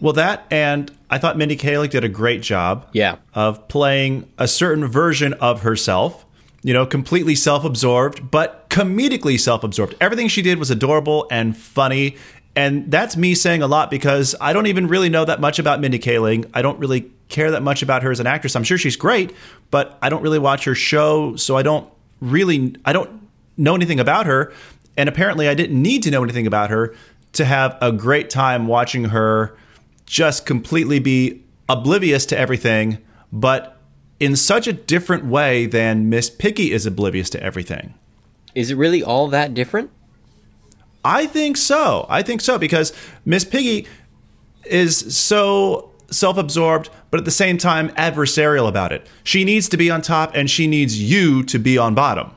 Well, 0.00 0.14
that 0.14 0.46
and 0.50 0.90
I 1.10 1.18
thought 1.18 1.36
Mindy 1.36 1.56
Kaling 1.56 1.90
did 1.90 2.04
a 2.04 2.08
great 2.08 2.42
job. 2.42 2.88
Yeah. 2.92 3.16
Of 3.34 3.68
playing 3.68 4.32
a 4.38 4.48
certain 4.48 4.86
version 4.86 5.34
of 5.34 5.62
herself. 5.62 6.24
You 6.62 6.74
know, 6.74 6.84
completely 6.84 7.34
self-absorbed, 7.34 8.30
but 8.30 8.68
comedically 8.68 9.40
self-absorbed. 9.40 9.94
Everything 9.98 10.28
she 10.28 10.42
did 10.42 10.58
was 10.58 10.70
adorable 10.70 11.26
and 11.30 11.56
funny. 11.56 12.18
And 12.56 12.90
that's 12.90 13.16
me 13.16 13.34
saying 13.34 13.62
a 13.62 13.66
lot 13.66 13.90
because 13.90 14.34
I 14.40 14.52
don't 14.52 14.66
even 14.66 14.88
really 14.88 15.08
know 15.08 15.24
that 15.24 15.40
much 15.40 15.58
about 15.58 15.80
Mindy 15.80 15.98
Kaling. 15.98 16.50
I 16.52 16.62
don't 16.62 16.78
really 16.78 17.10
care 17.28 17.52
that 17.52 17.62
much 17.62 17.82
about 17.82 18.02
her 18.02 18.10
as 18.10 18.20
an 18.20 18.26
actress. 18.26 18.56
I'm 18.56 18.64
sure 18.64 18.76
she's 18.76 18.96
great, 18.96 19.32
but 19.70 19.96
I 20.02 20.08
don't 20.08 20.22
really 20.22 20.38
watch 20.38 20.64
her 20.64 20.74
show, 20.74 21.36
so 21.36 21.56
I 21.56 21.62
don't 21.62 21.88
really 22.20 22.74
I 22.84 22.92
don't 22.92 23.28
know 23.56 23.74
anything 23.74 24.00
about 24.00 24.26
her. 24.26 24.52
And 24.96 25.08
apparently 25.08 25.48
I 25.48 25.54
didn't 25.54 25.80
need 25.80 26.02
to 26.02 26.10
know 26.10 26.22
anything 26.22 26.46
about 26.46 26.70
her 26.70 26.94
to 27.34 27.44
have 27.44 27.78
a 27.80 27.92
great 27.92 28.28
time 28.28 28.66
watching 28.66 29.06
her 29.06 29.56
just 30.04 30.44
completely 30.44 30.98
be 30.98 31.44
oblivious 31.68 32.26
to 32.26 32.38
everything, 32.38 32.98
but 33.32 33.78
in 34.18 34.34
such 34.34 34.66
a 34.66 34.72
different 34.72 35.24
way 35.24 35.66
than 35.66 36.10
Miss 36.10 36.28
Piggy 36.28 36.72
is 36.72 36.84
oblivious 36.84 37.30
to 37.30 37.42
everything. 37.42 37.94
Is 38.54 38.72
it 38.72 38.76
really 38.76 39.02
all 39.02 39.28
that 39.28 39.54
different? 39.54 39.90
I 41.04 41.26
think 41.26 41.56
so. 41.56 42.06
I 42.08 42.22
think 42.22 42.40
so 42.40 42.58
because 42.58 42.92
Miss 43.24 43.44
Piggy 43.44 43.86
is 44.64 45.16
so 45.16 45.90
self 46.10 46.36
absorbed, 46.36 46.90
but 47.10 47.18
at 47.18 47.24
the 47.24 47.30
same 47.30 47.58
time 47.58 47.88
adversarial 47.90 48.68
about 48.68 48.92
it. 48.92 49.06
She 49.24 49.44
needs 49.44 49.68
to 49.70 49.76
be 49.76 49.90
on 49.90 50.02
top 50.02 50.32
and 50.34 50.50
she 50.50 50.66
needs 50.66 51.00
you 51.00 51.42
to 51.44 51.58
be 51.58 51.78
on 51.78 51.94
bottom. 51.94 52.32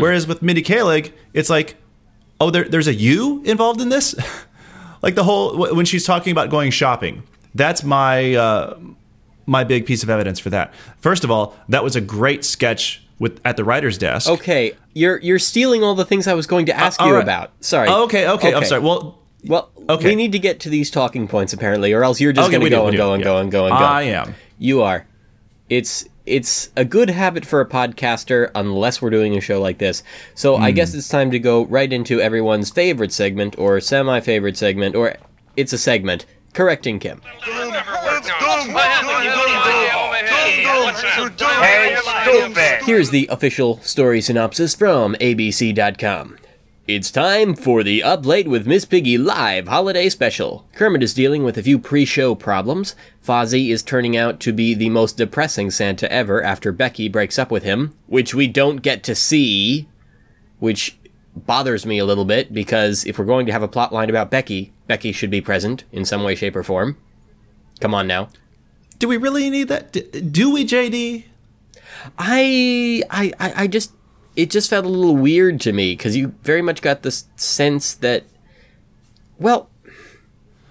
Whereas 0.00 0.26
with 0.26 0.40
Mindy 0.42 0.62
Kaling, 0.62 1.12
it's 1.34 1.50
like, 1.50 1.76
oh, 2.40 2.50
there, 2.50 2.64
there's 2.64 2.86
a 2.86 2.94
you 2.94 3.42
involved 3.44 3.80
in 3.80 3.90
this? 3.90 4.14
like 5.02 5.14
the 5.14 5.24
whole, 5.24 5.74
when 5.74 5.84
she's 5.84 6.04
talking 6.04 6.30
about 6.30 6.48
going 6.50 6.70
shopping, 6.70 7.22
that's 7.54 7.82
my. 7.82 8.34
Uh, 8.34 8.78
my 9.46 9.62
big 9.62 9.86
piece 9.86 10.02
of 10.02 10.10
evidence 10.10 10.40
for 10.40 10.50
that. 10.50 10.74
First 10.98 11.22
of 11.22 11.30
all, 11.30 11.56
that 11.68 11.84
was 11.84 11.94
a 11.94 12.00
great 12.00 12.44
sketch 12.44 13.05
with 13.18 13.40
at 13.44 13.56
the 13.56 13.64
writer's 13.64 13.98
desk. 13.98 14.28
Okay, 14.28 14.72
you're 14.94 15.18
you're 15.20 15.38
stealing 15.38 15.82
all 15.82 15.94
the 15.94 16.04
things 16.04 16.26
I 16.26 16.34
was 16.34 16.46
going 16.46 16.66
to 16.66 16.76
ask 16.76 17.00
all 17.00 17.08
you 17.08 17.14
right. 17.14 17.22
about. 17.22 17.52
Sorry. 17.60 17.88
Oh, 17.88 18.04
okay, 18.04 18.28
okay, 18.28 18.54
I'm 18.54 18.64
sorry. 18.64 18.82
Well, 18.82 19.18
Well, 19.46 19.70
Okay. 19.88 20.08
we 20.08 20.16
need 20.16 20.32
to 20.32 20.38
get 20.40 20.58
to 20.60 20.68
these 20.68 20.90
talking 20.90 21.28
points 21.28 21.52
apparently, 21.52 21.92
or 21.92 22.02
else 22.02 22.20
you're 22.20 22.32
just 22.32 22.48
Okay, 22.48 22.52
going 22.58 22.60
to 22.60 22.64
we 22.64 22.70
do, 22.70 22.76
go 22.76 22.86
and 22.86 22.92
do, 22.92 22.98
go 22.98 23.12
and 23.14 23.22
go 23.22 23.36
and 23.38 23.50
go 23.52 23.66
and 23.66 23.78
go. 23.78 23.84
I 23.84 24.02
am. 24.02 24.34
You 24.58 24.82
are. 24.82 25.06
It's 25.68 26.04
it's 26.26 26.70
a 26.76 26.84
good 26.84 27.10
habit 27.10 27.46
for 27.46 27.60
a 27.60 27.66
podcaster 27.68 28.50
unless 28.56 29.00
we're 29.00 29.10
doing 29.10 29.36
a 29.36 29.40
show 29.40 29.60
like 29.60 29.78
this. 29.78 30.02
So 30.34 30.56
Hmm. 30.56 30.62
I 30.64 30.70
guess 30.72 30.92
it's 30.94 31.08
time 31.08 31.30
to 31.30 31.38
go 31.38 31.64
right 31.66 31.92
into 31.92 32.20
everyone's 32.20 32.70
favorite 32.70 33.12
segment 33.12 33.56
or 33.58 33.78
semi-favorite 33.80 34.56
segment 34.56 34.96
or 34.96 35.14
it's 35.56 35.72
a 35.72 35.78
segment. 35.78 36.26
Correcting 36.52 36.98
Kim. 36.98 37.20
Hey! 40.46 41.96
Here's 42.84 43.10
the 43.10 43.26
official 43.32 43.80
story 43.80 44.20
synopsis 44.20 44.74
from 44.76 45.14
ABC.com. 45.16 46.38
It's 46.86 47.10
time 47.10 47.56
for 47.56 47.82
the 47.82 48.04
Up 48.04 48.24
Late 48.24 48.46
with 48.46 48.64
Miss 48.64 48.84
Piggy 48.84 49.18
live 49.18 49.66
holiday 49.66 50.08
special. 50.08 50.68
Kermit 50.72 51.02
is 51.02 51.14
dealing 51.14 51.42
with 51.42 51.58
a 51.58 51.62
few 51.64 51.80
pre-show 51.80 52.36
problems. 52.36 52.94
Fozzie 53.24 53.70
is 53.70 53.82
turning 53.82 54.16
out 54.16 54.38
to 54.38 54.52
be 54.52 54.72
the 54.72 54.88
most 54.90 55.16
depressing 55.16 55.72
Santa 55.72 56.10
ever 56.12 56.40
after 56.40 56.70
Becky 56.70 57.08
breaks 57.08 57.40
up 57.40 57.50
with 57.50 57.64
him, 57.64 57.96
which 58.06 58.32
we 58.32 58.46
don't 58.46 58.82
get 58.82 59.02
to 59.02 59.16
see, 59.16 59.88
which 60.60 60.96
bothers 61.34 61.84
me 61.84 61.98
a 61.98 62.04
little 62.04 62.24
bit 62.24 62.54
because 62.54 63.04
if 63.04 63.18
we're 63.18 63.24
going 63.24 63.46
to 63.46 63.52
have 63.52 63.64
a 63.64 63.68
plot 63.68 63.92
line 63.92 64.08
about 64.08 64.30
Becky, 64.30 64.72
Becky 64.86 65.10
should 65.10 65.30
be 65.30 65.40
present 65.40 65.82
in 65.90 66.04
some 66.04 66.22
way, 66.22 66.36
shape, 66.36 66.54
or 66.54 66.62
form. 66.62 66.96
Come 67.80 67.94
on 67.94 68.06
now. 68.06 68.28
Do 68.98 69.08
we 69.08 69.16
really 69.16 69.48
need 69.50 69.68
that? 69.68 69.92
D- 69.92 70.02
Do 70.02 70.52
we, 70.52 70.64
JD? 70.66 71.24
I, 72.18 73.02
I, 73.10 73.32
I 73.38 73.52
I 73.62 73.66
just, 73.66 73.92
it 74.36 74.50
just 74.50 74.70
felt 74.70 74.84
a 74.84 74.88
little 74.88 75.16
weird 75.16 75.60
to 75.62 75.72
me 75.72 75.92
because 75.94 76.16
you 76.16 76.34
very 76.42 76.62
much 76.62 76.82
got 76.82 77.02
this 77.02 77.24
sense 77.36 77.94
that, 77.94 78.24
well, 79.38 79.68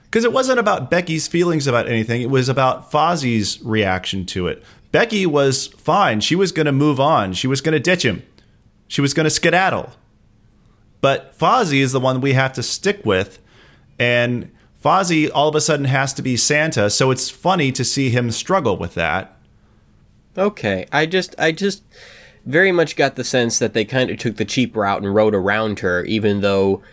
Because 0.06 0.24
it 0.24 0.32
wasn't 0.34 0.60
about 0.60 0.90
Becky's 0.90 1.28
feelings 1.28 1.68
about 1.68 1.88
anything. 1.88 2.22
It 2.22 2.30
was 2.30 2.48
about 2.50 2.90
Fozzie's 2.92 3.62
reaction 3.64 4.26
to 4.28 4.48
it. 4.48 4.64
Becky 4.92 5.26
was 5.26 5.68
fine. 5.68 6.22
She 6.22 6.36
was 6.36 6.52
going 6.54 6.68
to 6.68 6.72
move 6.72 7.00
on. 7.02 7.34
She 7.34 7.48
was 7.48 7.60
going 7.60 7.74
to 7.74 7.80
ditch 7.80 8.04
him. 8.06 8.24
She 8.88 9.02
was 9.02 9.14
going 9.14 9.26
to 9.26 9.30
skedaddle. 9.30 9.92
But 11.02 11.38
Fozzie 11.38 11.82
is 11.82 11.92
the 11.92 12.00
one 12.00 12.22
we 12.22 12.34
have 12.34 12.54
to 12.54 12.64
stick 12.64 13.06
with. 13.06 13.40
And 14.00 14.52
Fozzie 14.86 15.32
all 15.34 15.50
of 15.50 15.56
a 15.56 15.62
sudden 15.62 15.86
has 15.86 16.14
to 16.14 16.22
be 16.22 16.38
Santa. 16.38 16.92
So 16.92 17.10
it's 17.10 17.28
funny 17.32 17.72
to 17.72 17.84
see 17.84 18.12
him 18.12 18.30
struggle 18.30 18.78
with 18.78 18.94
that. 18.94 19.36
Okay, 20.38 20.86
I 20.92 21.08
just 21.08 21.34
I 21.40 21.52
just 21.54 21.82
very 22.46 22.72
much 22.72 22.96
got 22.96 23.16
the 23.16 23.24
sense 23.24 23.58
that 23.58 23.74
they 23.74 23.84
kind 23.84 24.12
of 24.12 24.20
took 24.20 24.36
the 24.36 24.46
cheap 24.46 24.76
route 24.76 25.02
and 25.02 25.16
rode 25.16 25.34
around 25.34 25.80
her, 25.80 26.04
even 26.04 26.42
though 26.42 26.84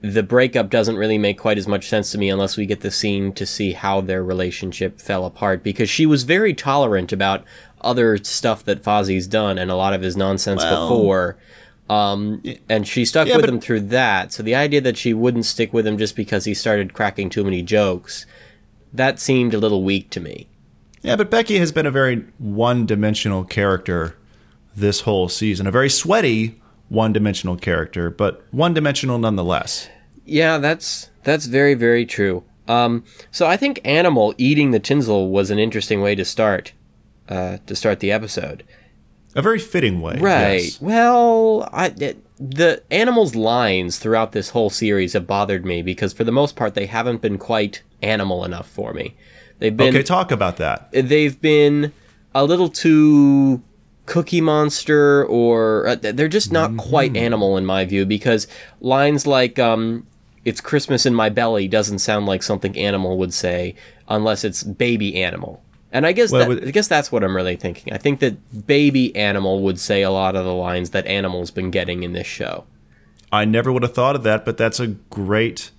the 0.00 0.22
breakup 0.22 0.70
doesn't 0.70 0.96
really 0.96 1.18
make 1.18 1.38
quite 1.38 1.58
as 1.58 1.68
much 1.68 1.88
sense 1.88 2.12
to 2.12 2.18
me 2.18 2.30
unless 2.30 2.56
we 2.56 2.64
get 2.64 2.80
the 2.80 2.90
scene 2.90 3.32
to 3.32 3.44
see 3.44 3.72
how 3.72 4.00
their 4.00 4.24
relationship 4.24 4.98
fell 4.98 5.26
apart. 5.26 5.62
Because 5.62 5.90
she 5.90 6.06
was 6.06 6.22
very 6.22 6.54
tolerant 6.54 7.12
about 7.12 7.44
other 7.82 8.16
stuff 8.18 8.64
that 8.64 8.82
Fozzie's 8.82 9.26
done 9.26 9.58
and 9.58 9.70
a 9.70 9.76
lot 9.76 9.92
of 9.92 10.00
his 10.00 10.16
nonsense 10.16 10.62
Well- 10.62 10.88
before. 10.88 11.36
Um, 11.88 12.42
and 12.68 12.86
she 12.86 13.04
stuck 13.04 13.28
Yeah, 13.28 13.36
with 13.36 13.46
but- 13.46 13.54
him 13.54 13.60
through 13.60 13.80
that. 13.82 14.32
So 14.32 14.42
the 14.42 14.54
idea 14.54 14.80
that 14.82 14.96
she 14.98 15.14
wouldn't 15.14 15.46
stick 15.46 15.72
with 15.72 15.86
him 15.86 15.96
just 15.96 16.16
because 16.16 16.44
he 16.44 16.52
started 16.54 16.92
cracking 16.92 17.30
too 17.30 17.44
many 17.44 17.62
jokes, 17.62 18.26
that 18.92 19.18
seemed 19.18 19.54
a 19.54 19.58
little 19.58 19.82
weak 19.82 20.10
to 20.10 20.20
me. 20.20 20.48
Yeah, 21.02 21.16
but 21.16 21.30
Becky 21.30 21.58
has 21.58 21.72
been 21.72 21.86
a 21.86 21.90
very 21.90 22.24
one 22.38 22.84
dimensional 22.84 23.44
character 23.44 24.16
this 24.76 25.02
whole 25.02 25.28
season. 25.28 25.66
A 25.66 25.70
very 25.70 25.88
sweaty 25.90 26.60
one 26.88 27.12
dimensional 27.12 27.56
character, 27.56 28.10
but 28.10 28.42
one 28.50 28.72
dimensional 28.74 29.18
nonetheless. 29.18 29.88
Yeah, 30.24 30.58
that's 30.58 31.10
that's 31.22 31.46
very 31.46 31.74
very 31.74 32.04
true. 32.06 32.44
Um, 32.66 33.04
so 33.30 33.46
I 33.46 33.56
think 33.56 33.80
animal 33.84 34.34
eating 34.38 34.72
the 34.72 34.78
tinsel 34.80 35.30
was 35.30 35.50
an 35.50 35.58
interesting 35.58 36.00
way 36.02 36.14
to 36.14 36.24
start 36.24 36.72
uh, 37.28 37.58
to 37.66 37.76
start 37.76 38.00
the 38.00 38.10
episode. 38.12 38.64
A 39.34 39.42
very 39.42 39.58
fitting 39.58 40.00
way. 40.00 40.18
Right. 40.18 40.62
yes. 40.62 40.80
Well, 40.80 41.68
I 41.72 41.90
the 42.40 42.82
animals' 42.90 43.34
lines 43.34 43.98
throughout 43.98 44.32
this 44.32 44.50
whole 44.50 44.70
series 44.70 45.12
have 45.12 45.26
bothered 45.26 45.64
me 45.64 45.82
because 45.82 46.12
for 46.12 46.24
the 46.24 46.32
most 46.32 46.56
part 46.56 46.74
they 46.74 46.86
haven't 46.86 47.20
been 47.20 47.36
quite 47.38 47.82
animal 48.02 48.44
enough 48.44 48.68
for 48.68 48.92
me. 48.92 49.16
They've 49.58 49.76
been 49.76 49.88
Okay, 49.88 50.02
talk 50.02 50.30
about 50.30 50.56
that. 50.58 50.88
they've 50.92 51.40
been 51.40 51.92
a 52.34 52.44
little 52.44 52.68
too 52.68 53.62
cookie 54.06 54.40
monster 54.40 55.24
or 55.26 55.88
uh, 55.88 55.94
they're 55.96 56.28
just 56.28 56.50
not 56.50 56.76
quite 56.78 57.14
animal 57.16 57.58
in 57.58 57.66
my 57.66 57.84
view 57.84 58.06
because 58.06 58.46
lines 58.80 59.26
like 59.26 59.58
um 59.58 60.06
it's 60.46 60.62
christmas 60.62 61.04
in 61.04 61.14
my 61.14 61.28
belly 61.28 61.68
doesn't 61.68 61.98
sound 61.98 62.24
like 62.24 62.42
something 62.42 62.74
animal 62.78 63.18
would 63.18 63.34
say 63.34 63.74
unless 64.08 64.44
it's 64.44 64.62
baby 64.62 65.22
animal 65.22 65.62
and 65.92 66.06
i 66.06 66.12
guess 66.12 66.30
Well, 66.30 66.48
that, 66.48 66.64
i 66.68 66.70
guess 66.70 66.88
that's 66.88 67.10
what 67.10 67.24
i'm 67.24 67.34
really 67.34 67.56
thinking 67.56 67.92
i 67.92 67.98
think 67.98 68.20
that 68.20 68.66
baby 68.66 69.14
animal 69.16 69.62
would 69.62 69.78
say 69.78 70.02
a 70.02 70.10
lot 70.10 70.36
of 70.36 70.44
the 70.44 70.54
lines 70.54 70.90
that 70.90 71.06
animal's 71.06 71.50
been 71.50 71.70
getting 71.70 72.02
in 72.02 72.12
this 72.12 72.26
show 72.26 72.64
I 73.30 73.44
never 73.44 73.72
would 73.72 73.82
have 73.82 73.94
thought 73.94 74.16
of 74.16 74.22
that, 74.22 74.44
but 74.44 74.56
that's 74.56 74.80
a 74.80 74.86
great, 74.86 75.70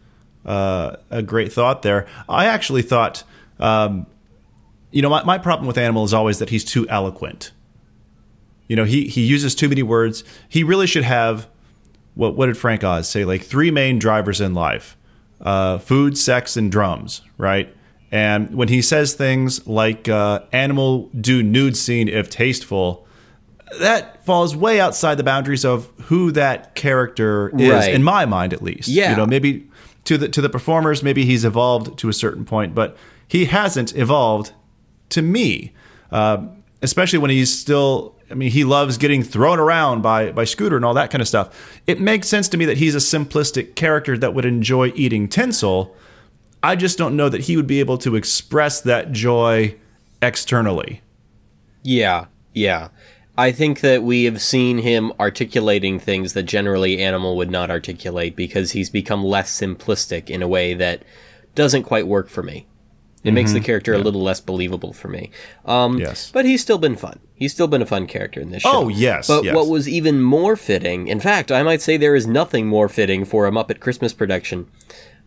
uh, 0.45 0.97
a 1.09 1.21
great 1.21 1.51
thought 1.51 1.81
there. 1.81 2.07
I 2.27 2.45
actually 2.45 2.81
thought, 2.81 3.23
um, 3.59 4.05
you 4.91 5.01
know, 5.01 5.09
my, 5.09 5.23
my 5.23 5.37
problem 5.37 5.67
with 5.67 5.77
Animal 5.77 6.03
is 6.03 6.13
always 6.13 6.39
that 6.39 6.49
he's 6.49 6.63
too 6.63 6.87
eloquent. 6.89 7.51
You 8.67 8.75
know, 8.75 8.83
he 8.83 9.07
he 9.07 9.21
uses 9.21 9.55
too 9.55 9.67
many 9.67 9.81
words. 9.81 10.23
He 10.47 10.63
really 10.63 10.85
should 10.85 11.03
have 11.03 11.47
what 12.13 12.35
what 12.35 12.45
did 12.45 12.57
Frank 12.57 12.83
Oz 12.83 13.09
say? 13.09 13.25
Like 13.25 13.41
three 13.41 13.71
main 13.71 13.97
drivers 13.97 14.39
in 14.41 14.53
life: 14.53 14.95
uh, 15.41 15.79
food, 15.79 16.19
sex, 16.19 16.55
and 16.55 16.71
drums. 16.71 17.23
Right. 17.39 17.75
And 18.11 18.55
when 18.55 18.67
he 18.69 18.81
says 18.81 19.13
things 19.13 19.67
like 19.67 20.07
uh, 20.09 20.41
"animal 20.51 21.09
do 21.19 21.43
nude 21.43 21.77
scene 21.77 22.07
if 22.07 22.29
tasteful," 22.29 23.05
that 23.79 24.25
falls 24.25 24.55
way 24.55 24.79
outside 24.79 25.15
the 25.15 25.23
boundaries 25.23 25.63
of 25.63 25.87
who 26.05 26.31
that 26.31 26.73
character 26.75 27.49
is, 27.59 27.69
Right. 27.69 27.93
in 27.93 28.03
my 28.03 28.25
mind, 28.25 28.51
at 28.53 28.63
least. 28.63 28.87
Yeah. 28.87 29.11
You 29.11 29.17
know, 29.17 29.25
maybe 29.27 29.67
to 30.05 30.17
the 30.17 30.27
to 30.29 30.41
the 30.41 30.49
performers, 30.49 31.03
maybe 31.03 31.23
he's 31.25 31.45
evolved 31.45 31.97
to 31.99 32.09
a 32.09 32.13
certain 32.13 32.45
point, 32.45 32.73
but 32.73 32.97
he 33.27 33.45
hasn't 33.45 33.95
evolved 33.95 34.53
to 35.09 35.21
me. 35.21 35.73
Uh, 36.11 36.47
especially 36.81 37.19
when 37.19 37.29
he's 37.31 37.55
still. 37.57 38.15
I 38.31 38.35
mean, 38.35 38.51
he 38.51 38.63
loves 38.63 38.97
getting 38.99 39.23
thrown 39.23 39.59
around 39.59 40.01
by 40.03 40.31
by 40.31 40.43
Scooter 40.45 40.75
and 40.75 40.85
all 40.85 40.93
that 40.95 41.09
kind 41.11 41.19
of 41.21 41.27
stuff. 41.27 41.79
It 41.87 41.99
makes 41.99 42.27
sense 42.27 42.47
to 42.49 42.57
me 42.57 42.65
that 42.65 42.77
he's 42.77 42.93
a 42.95 42.99
simplistic 42.99 43.73
character 43.75 44.17
that 44.19 44.33
would 44.35 44.45
enjoy 44.45 44.91
eating 44.95 45.27
tinsel. 45.27 45.95
I 46.61 46.75
just 46.75 46.97
don't 46.97 47.15
know 47.15 47.29
that 47.29 47.41
he 47.41 47.55
would 47.55 47.67
be 47.67 47.79
able 47.79 47.97
to 47.99 48.15
express 48.15 48.81
that 48.81 49.11
joy 49.11 49.75
externally. 50.21 51.01
Yeah, 51.83 52.25
yeah. 52.53 52.89
I 53.37 53.53
think 53.53 53.79
that 53.79 54.03
we 54.03 54.25
have 54.25 54.41
seen 54.41 54.79
him 54.79 55.13
articulating 55.17 55.97
things 55.97 56.33
that 56.33 56.43
generally 56.43 57.01
Animal 57.01 57.37
would 57.37 57.49
not 57.49 57.71
articulate 57.71 58.35
because 58.35 58.73
he's 58.73 58.89
become 58.89 59.23
less 59.23 59.57
simplistic 59.57 60.29
in 60.29 60.41
a 60.43 60.47
way 60.47 60.73
that 60.73 61.03
doesn't 61.55 61.83
quite 61.83 62.05
work 62.05 62.27
for 62.27 62.43
me. 62.43 62.67
It 63.23 63.31
makes 63.31 63.51
the 63.51 63.59
character 63.59 63.93
a 63.93 63.97
little 63.97 64.21
less 64.21 64.39
believable 64.39 64.93
for 64.93 65.09
me. 65.09 65.31
Um, 65.65 65.97
Yes. 65.99 66.31
But 66.31 66.45
he's 66.45 66.61
still 66.61 66.77
been 66.77 66.95
fun. 66.95 67.19
He's 67.35 67.51
still 67.53 67.67
been 67.67 67.81
a 67.81 67.85
fun 67.85 68.07
character 68.07 68.39
in 68.39 68.49
this 68.49 68.63
show. 68.63 68.71
Oh, 68.73 68.87
yes, 68.87 69.27
But 69.27 69.43
yes. 69.43 69.55
what 69.55 69.67
was 69.67 69.89
even 69.89 70.21
more 70.21 70.55
fitting, 70.55 71.07
in 71.07 71.19
fact, 71.19 71.51
I 71.51 71.61
might 71.63 71.81
say 71.81 71.97
there 71.97 72.15
is 72.15 72.27
nothing 72.27 72.67
more 72.67 72.87
fitting 72.87 73.25
for 73.25 73.45
a 73.45 73.51
Muppet 73.51 73.81
Christmas 73.81 74.13
production 74.13 74.67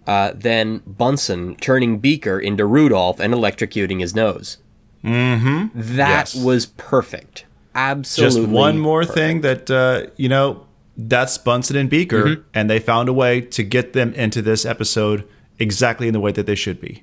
uh, 0.06 0.32
than 0.34 0.82
Bunsen 0.86 1.56
turning 1.56 1.98
Beaker 1.98 2.38
into 2.38 2.64
Rudolph 2.66 3.20
and 3.20 3.32
electrocuting 3.34 4.00
his 4.00 4.14
nose. 4.14 4.58
Mm-hmm. 5.04 5.68
That 5.74 6.34
Yes. 6.34 6.44
was 6.44 6.66
perfect. 6.66 7.44
Absolutely. 7.74 8.40
Just 8.42 8.52
one 8.52 8.78
more 8.78 9.04
thing 9.04 9.40
that 9.40 9.70
uh, 9.70 10.10
you 10.16 10.28
know 10.28 10.66
that's 10.96 11.38
Bunsen 11.38 11.76
and 11.76 11.88
Beaker, 11.90 12.24
Mm-hmm. 12.24 12.42
and 12.54 12.68
they 12.70 12.78
found 12.78 13.08
a 13.08 13.12
way 13.12 13.40
to 13.40 13.62
get 13.62 13.92
them 13.94 14.12
into 14.14 14.42
this 14.42 14.64
episode 14.66 15.26
exactly 15.58 16.06
in 16.06 16.12
the 16.12 16.20
way 16.20 16.32
that 16.32 16.46
they 16.46 16.54
should 16.54 16.80
be. 16.80 17.02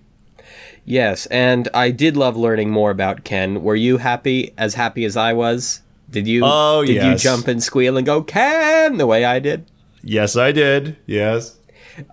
Yes, 0.85 1.25
and 1.27 1.67
I 1.73 1.91
did 1.91 2.15
love 2.17 2.35
learning 2.37 2.69
more 2.71 2.89
about 2.91 3.23
Ken. 3.23 3.61
Were 3.63 3.75
you 3.75 3.97
happy, 3.97 4.53
as 4.57 4.73
happy 4.75 5.05
as 5.05 5.15
I 5.17 5.33
was? 5.33 5.81
Did 6.09 6.27
you? 6.27 6.41
Oh, 6.43 6.83
Did 6.85 7.03
you 7.03 7.15
jump 7.15 7.47
and 7.47 7.61
squeal 7.61 7.97
and 7.97 8.05
go 8.05 8.23
Ken 8.23 8.97
the 8.97 9.05
way 9.05 9.23
I 9.25 9.39
did? 9.39 9.65
Yes, 10.01 10.35
I 10.35 10.51
did. 10.51 10.97
Yes. 11.05 11.57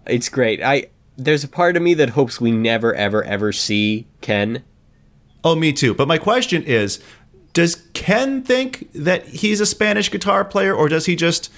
It's 0.07 0.29
great. 0.29 0.63
I 0.63 0.87
there's 1.17 1.45
a 1.45 1.49
part 1.49 1.77
of 1.77 1.83
me 1.83 1.95
that 1.95 2.11
hopes 2.11 2.41
we 2.41 2.51
never, 2.51 2.95
ever, 2.95 3.25
ever 3.25 3.53
see 3.53 4.07
Ken. 4.21 4.63
Oh, 5.43 5.55
me 5.55 5.73
too. 5.73 5.95
But 5.95 6.09
my 6.09 6.19
question 6.19 6.63
is, 6.63 7.03
does 7.53 7.87
Ken 7.95 8.43
think 8.43 8.93
that 8.93 9.27
he's 9.29 9.61
a 9.61 9.67
Spanish 9.67 10.11
guitar 10.11 10.45
player, 10.45 10.75
or 10.75 10.89
does 10.89 11.07
he 11.07 11.17
just 11.17 11.51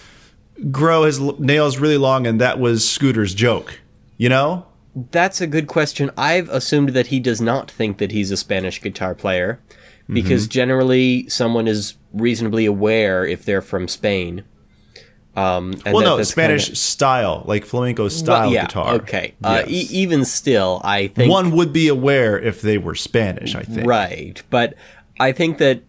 grow 0.70 1.04
his 1.04 1.18
nails 1.20 1.78
really 1.78 1.96
long 1.96 2.26
and 2.26 2.40
that 2.40 2.60
was 2.60 2.88
Scooter's 2.88 3.34
joke? 3.34 3.80
You 4.16 4.28
know? 4.28 4.66
That's 5.10 5.40
a 5.40 5.46
good 5.46 5.66
question. 5.66 6.10
I've 6.16 6.48
assumed 6.50 6.90
that 6.90 7.08
he 7.08 7.18
does 7.20 7.40
not 7.40 7.70
think 7.70 7.98
that 7.98 8.12
he's 8.12 8.30
a 8.30 8.36
Spanish 8.36 8.80
guitar 8.80 9.14
player 9.14 9.60
because 10.08 10.44
Mm-hmm. 10.44 10.50
generally 10.50 11.28
someone 11.28 11.68
is 11.68 11.94
reasonably 12.12 12.64
aware 12.64 13.26
if 13.26 13.44
they're 13.44 13.60
from 13.62 13.88
Spain. 13.88 14.44
Um, 15.38 15.72
and 15.84 15.94
well, 15.94 15.98
that- 15.98 16.16
no, 16.18 16.22
Spanish 16.22 16.64
kinda- 16.66 16.76
style, 16.76 17.42
like 17.46 17.64
flamenco 17.64 18.08
style 18.08 18.46
Well, 18.46 18.52
yeah, 18.52 18.62
guitar. 18.66 18.94
Okay. 18.94 19.34
Uh, 19.42 19.62
e- 19.66 19.88
even 19.90 20.24
still, 20.24 20.80
I 20.84 21.08
think 21.08 21.30
One 21.30 21.50
would 21.52 21.72
be 21.72 21.88
aware 21.88 22.38
if 22.38 22.60
they 22.62 22.78
were 22.78 22.94
Spanish, 22.94 23.54
I 23.54 23.62
think. 23.62 23.86
Right, 23.86 24.42
but 24.50 24.74
I 25.20 25.32
think 25.32 25.58
that 25.58 25.80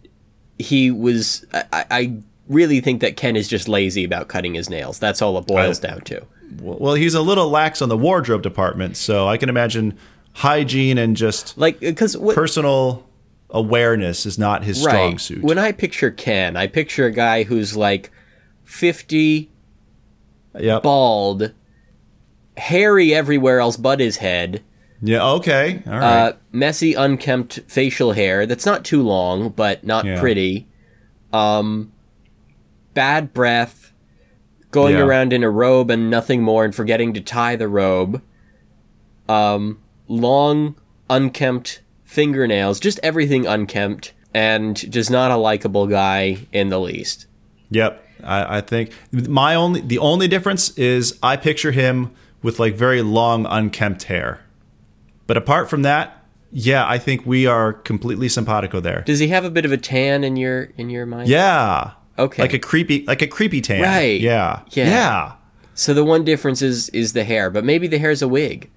he 0.58 0.92
was. 0.92 1.46
I, 1.54 1.86
I- 1.92 2.14
really 2.48 2.80
think 2.82 3.00
that 3.02 3.16
Ken 3.16 3.36
is 3.36 3.48
just 3.48 3.68
lazy 3.70 4.04
about 4.04 4.28
cutting 4.28 4.56
his 4.56 4.72
nails. 4.72 4.98
That's 4.98 5.22
all 5.22 5.38
it 5.38 5.46
boils 5.46 5.84
I- 5.84 5.88
down 5.90 6.02
to. 6.02 6.24
Well, 6.60 6.96
he's 6.96 7.14
a 7.14 7.22
little 7.22 7.48
lax 7.48 7.80
on 7.80 7.90
the 7.90 7.98
wardrobe 7.98 8.42
department, 8.42 8.98
so 8.98 9.28
I 9.28 9.38
can 9.38 9.50
imagine 9.50 9.94
hygiene 10.34 10.98
and 10.98 11.16
just 11.16 11.56
Like, 11.60 11.80
because 11.80 12.16
personal 12.34 13.06
awareness 13.52 14.26
is 14.26 14.38
not 14.40 14.64
his 14.64 14.80
strong 14.80 15.12
right. 15.12 15.22
suit. 15.22 15.44
When 15.44 15.60
I 15.60 15.72
picture 15.72 16.10
Ken, 16.12 16.58
I 16.58 16.66
picture 16.68 17.06
a 17.06 17.12
guy 17.12 17.44
who's 17.44 17.76
like 17.78 18.10
fifty, 18.70 19.50
Yep. 20.58 20.84
bald, 20.84 21.52
hairy 22.56 23.14
everywhere 23.16 23.60
else 23.60 23.76
but 23.78 24.00
his 24.00 24.18
head, 24.18 24.62
Yeah. 25.02 25.26
Okay. 25.26 25.82
All 25.88 25.94
right. 25.94 26.02
uh, 26.04 26.34
messy, 26.52 26.94
unkempt 26.94 27.62
facial 27.68 28.12
hair 28.12 28.46
that's 28.46 28.66
not 28.68 28.86
too 28.86 29.02
long 29.02 29.50
but 29.50 29.84
not 29.84 30.06
Yeah. 30.06 30.20
pretty, 30.20 30.68
um, 31.34 31.92
bad 32.94 33.34
breath, 33.34 33.92
going 34.72 34.96
Yeah. 34.96 35.02
around 35.04 35.34
in 35.34 35.44
a 35.44 35.50
robe 35.50 35.90
and 35.90 36.10
nothing 36.12 36.44
more 36.44 36.64
and 36.64 36.76
forgetting 36.76 37.12
to 37.14 37.22
tie 37.22 37.56
the 37.56 37.68
robe, 37.68 38.22
um, 39.28 39.80
long, 40.08 40.76
unkempt 41.10 41.82
fingernails, 42.04 42.80
just 42.80 43.00
everything 43.02 43.48
unkempt, 43.48 44.14
and 44.34 44.76
just 44.92 45.10
not 45.10 45.32
a 45.32 45.38
likable 45.38 45.88
guy 45.88 46.38
in 46.52 46.70
the 46.70 46.80
least. 46.80 47.26
Yep. 47.72 48.04
I, 48.24 48.58
I 48.58 48.62
think 48.62 48.92
my 49.12 49.56
only 49.56 49.82
the 49.82 50.00
only 50.00 50.28
difference 50.28 50.78
is 50.78 51.18
I 51.22 51.38
picture 51.38 51.72
him 51.72 52.12
with 52.42 52.60
like 52.60 52.76
very 52.76 53.02
long 53.02 53.46
unkempt 53.46 54.04
hair. 54.04 54.42
But 55.28 55.38
apart 55.38 55.70
from 55.70 55.84
that, 55.84 56.24
yeah, 56.52 56.88
I 56.88 56.98
think 56.98 57.26
we 57.26 57.46
are 57.46 57.74
completely 57.74 58.30
simpatico 58.30 58.80
there. 58.80 59.02
Does 59.02 59.20
he 59.20 59.28
have 59.28 59.46
a 59.46 59.50
bit 59.52 59.66
of 59.66 59.72
a 59.72 59.78
tan 59.78 60.24
in 60.24 60.36
your 60.36 60.70
in 60.78 60.90
your 60.90 61.06
mind? 61.06 61.30
Yeah. 61.30 61.92
Okay. 62.18 62.42
Like 62.42 62.54
a 62.54 62.60
creepy 62.60 63.06
like 63.06 63.22
a 63.22 63.28
creepy 63.28 63.62
tan. 63.62 63.82
Right. 63.82 64.20
Yeah. 64.20 64.64
Yeah. 64.72 64.86
Yeah. 64.88 65.34
So 65.76 65.94
the 65.94 66.04
one 66.04 66.24
difference 66.26 66.62
is 66.62 66.90
is 66.90 67.14
the 67.14 67.24
hair, 67.24 67.50
but 67.50 67.64
maybe 67.64 67.88
the 67.88 68.00
hair's 68.00 68.22
a 68.22 68.28
wig. 68.28 68.70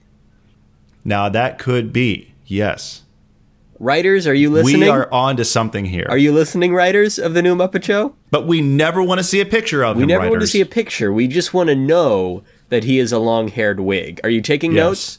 Now 1.04 1.28
that 1.28 1.58
could 1.58 1.92
be. 1.92 2.34
Yes. 2.46 3.02
Writers, 3.86 4.28
are 4.28 4.34
you 4.34 4.48
listening? 4.48 4.82
We 4.82 4.88
are 4.88 5.12
on 5.12 5.36
to 5.38 5.44
something 5.44 5.84
here. 5.86 6.06
Are 6.08 6.16
you 6.16 6.30
listening, 6.30 6.72
writers 6.72 7.18
of 7.18 7.34
the 7.34 7.42
new 7.42 7.56
Muppet 7.56 7.82
Show? 7.82 8.14
but 8.30 8.46
we 8.46 8.60
never 8.60 9.02
want 9.02 9.18
to 9.18 9.24
see 9.24 9.40
a 9.40 9.44
picture 9.44 9.82
of 9.84 9.96
We 9.96 10.04
him. 10.04 10.06
We 10.06 10.12
never 10.14 10.30
want 10.30 10.40
to 10.40 10.46
see 10.46 10.60
a 10.60 10.66
picture. 10.66 11.12
We 11.12 11.26
just 11.26 11.52
want 11.52 11.68
to 11.68 11.74
know 11.74 12.44
that 12.68 12.84
he 12.84 13.00
is 13.00 13.10
a 13.10 13.18
long-haired 13.18 13.80
wig. 13.80 14.20
Are 14.22 14.30
you 14.30 14.40
taking 14.40 14.70
Yes. 14.70 14.78
notes? 14.84 15.18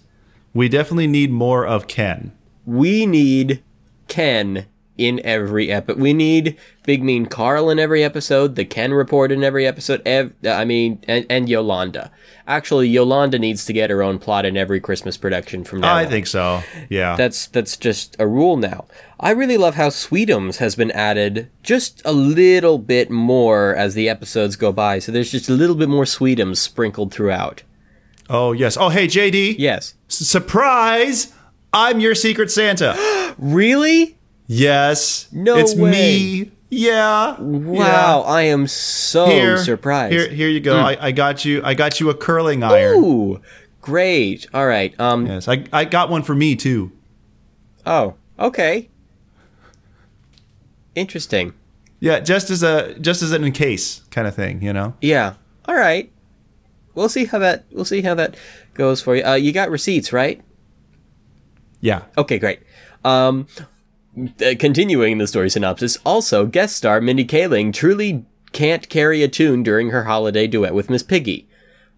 We 0.54 0.70
definitely 0.70 1.08
need 1.08 1.30
more 1.30 1.66
of 1.68 1.88
Ken. 1.90 2.32
We 2.66 3.06
need 3.06 3.62
Ken 4.08 4.66
in 4.98 5.20
every 5.26 5.72
episode. 5.72 6.00
We 6.00 6.14
need 6.14 6.58
Big 6.84 7.04
Mean 7.04 7.26
Carl 7.26 7.70
in 7.70 7.80
every 7.80 8.04
episode. 8.04 8.56
The 8.56 8.66
Ken 8.66 8.94
report 8.94 9.32
in 9.32 9.44
every 9.44 9.66
episode. 9.66 10.02
Ev- 10.06 10.34
uh, 10.46 10.50
I 10.52 10.66
mean, 10.66 11.00
and, 11.08 11.26
and 11.30 11.50
Yolanda. 11.50 12.12
Actually, 12.48 12.90
Yolanda 12.90 13.40
needs 13.40 13.66
to 13.66 13.74
get 13.74 13.90
her 13.90 14.04
own 14.04 14.20
plot 14.20 14.46
in 14.46 14.56
every 14.58 14.80
Christmas 14.80 15.16
production 15.18 15.64
from 15.64 15.80
now 15.80 15.96
I 15.96 16.04
on. 16.06 16.12
think 16.12 16.28
so. 16.28 16.62
Yeah. 16.90 17.16
That's 17.16 17.48
that's 17.48 17.78
just 17.78 18.16
a 18.20 18.28
rule 18.28 18.58
now. 18.58 18.86
I 19.20 19.32
really 19.32 19.58
love 19.58 19.76
how 19.76 19.88
Sweetums 19.90 20.58
has 20.58 20.76
been 20.76 20.92
added 20.92 21.50
just 21.64 22.02
a 22.04 22.12
little 22.12 22.78
bit 22.78 23.10
more 23.10 23.74
as 23.76 23.94
the 23.96 24.10
episodes 24.10 24.56
go 24.58 24.72
by. 24.74 25.00
So 25.00 25.12
there's 25.14 25.32
just 25.32 25.48
a 25.50 25.54
little 25.54 25.76
bit 25.78 25.88
more 25.90 26.04
Sweetums 26.04 26.58
sprinkled 26.58 27.14
throughout. 27.14 27.64
oh 28.30 28.52
yes. 28.52 28.76
Oh 28.78 28.90
hey 28.90 29.08
JD. 29.08 29.56
Yes. 29.58 29.96
S- 30.10 30.28
Surprise! 30.28 31.34
I'm 31.74 32.00
your 32.00 32.14
secret 32.16 32.52
Santa. 32.52 32.96
Really? 33.40 34.18
Yes. 34.48 35.28
No 35.32 35.58
It's 35.58 35.76
way. 35.76 35.92
me. 35.92 36.52
Yeah. 36.70 37.40
Wow, 37.40 38.22
I 38.22 38.44
am 38.44 38.68
so 38.68 39.28
Here, 39.28 39.58
surprised. 39.58 40.14
Here, 40.14 40.28
here 40.28 40.50
you 40.50 40.60
go. 40.60 40.78
I, 40.78 41.08
I 41.08 41.12
got 41.12 41.46
you. 41.46 41.62
I 41.64 41.76
got 41.76 42.00
you 42.00 42.10
a 42.10 42.16
curling 42.16 42.64
iron. 42.64 42.98
Ooh, 43.04 43.42
great. 43.82 44.48
All 44.54 44.66
right. 44.66 45.00
Um. 45.00 45.28
Yes, 45.28 45.48
I, 45.48 45.66
I 45.72 45.86
got 45.86 46.10
one 46.10 46.24
for 46.24 46.34
me 46.34 46.56
too. 46.56 46.92
Oh, 47.86 48.16
okay. 48.40 48.90
Interesting. 50.96 51.54
Yeah, 52.00 52.20
just 52.20 52.50
as 52.50 52.64
a 52.64 52.98
just 53.00 53.22
as 53.22 53.32
an 53.32 53.44
in 53.44 53.52
case 53.52 54.02
kind 54.10 54.28
of 54.28 54.36
thing, 54.36 54.62
you 54.62 54.74
know. 54.74 54.96
Yeah. 55.00 55.36
All 55.66 55.76
right. 55.76 56.12
We'll 56.96 57.10
see 57.10 57.26
how 57.26 57.40
that. 57.40 57.66
We'll 57.72 57.86
see 57.86 58.02
how 58.02 58.16
that 58.16 58.36
goes 58.74 59.02
for 59.02 59.16
you. 59.16 59.24
Uh, 59.24 59.36
you 59.36 59.52
got 59.52 59.70
receipts, 59.70 60.12
right? 60.12 60.42
Yeah. 61.82 62.04
Okay, 62.18 62.40
great. 62.40 62.62
Um, 63.04 63.48
uh, 64.18 64.54
continuing 64.60 65.18
the 65.18 65.28
story 65.28 65.50
synopsis, 65.50 65.98
also 66.06 66.46
guest 66.46 66.76
star 66.76 67.02
Mindy 67.02 67.26
Kaling 67.26 67.74
truly 67.74 68.26
can't 68.52 68.88
carry 68.90 69.24
a 69.24 69.28
tune 69.28 69.64
during 69.64 69.90
her 69.90 70.04
holiday 70.04 70.48
duet 70.48 70.74
with 70.74 70.90
Miss 70.90 71.04
Piggy. 71.04 71.48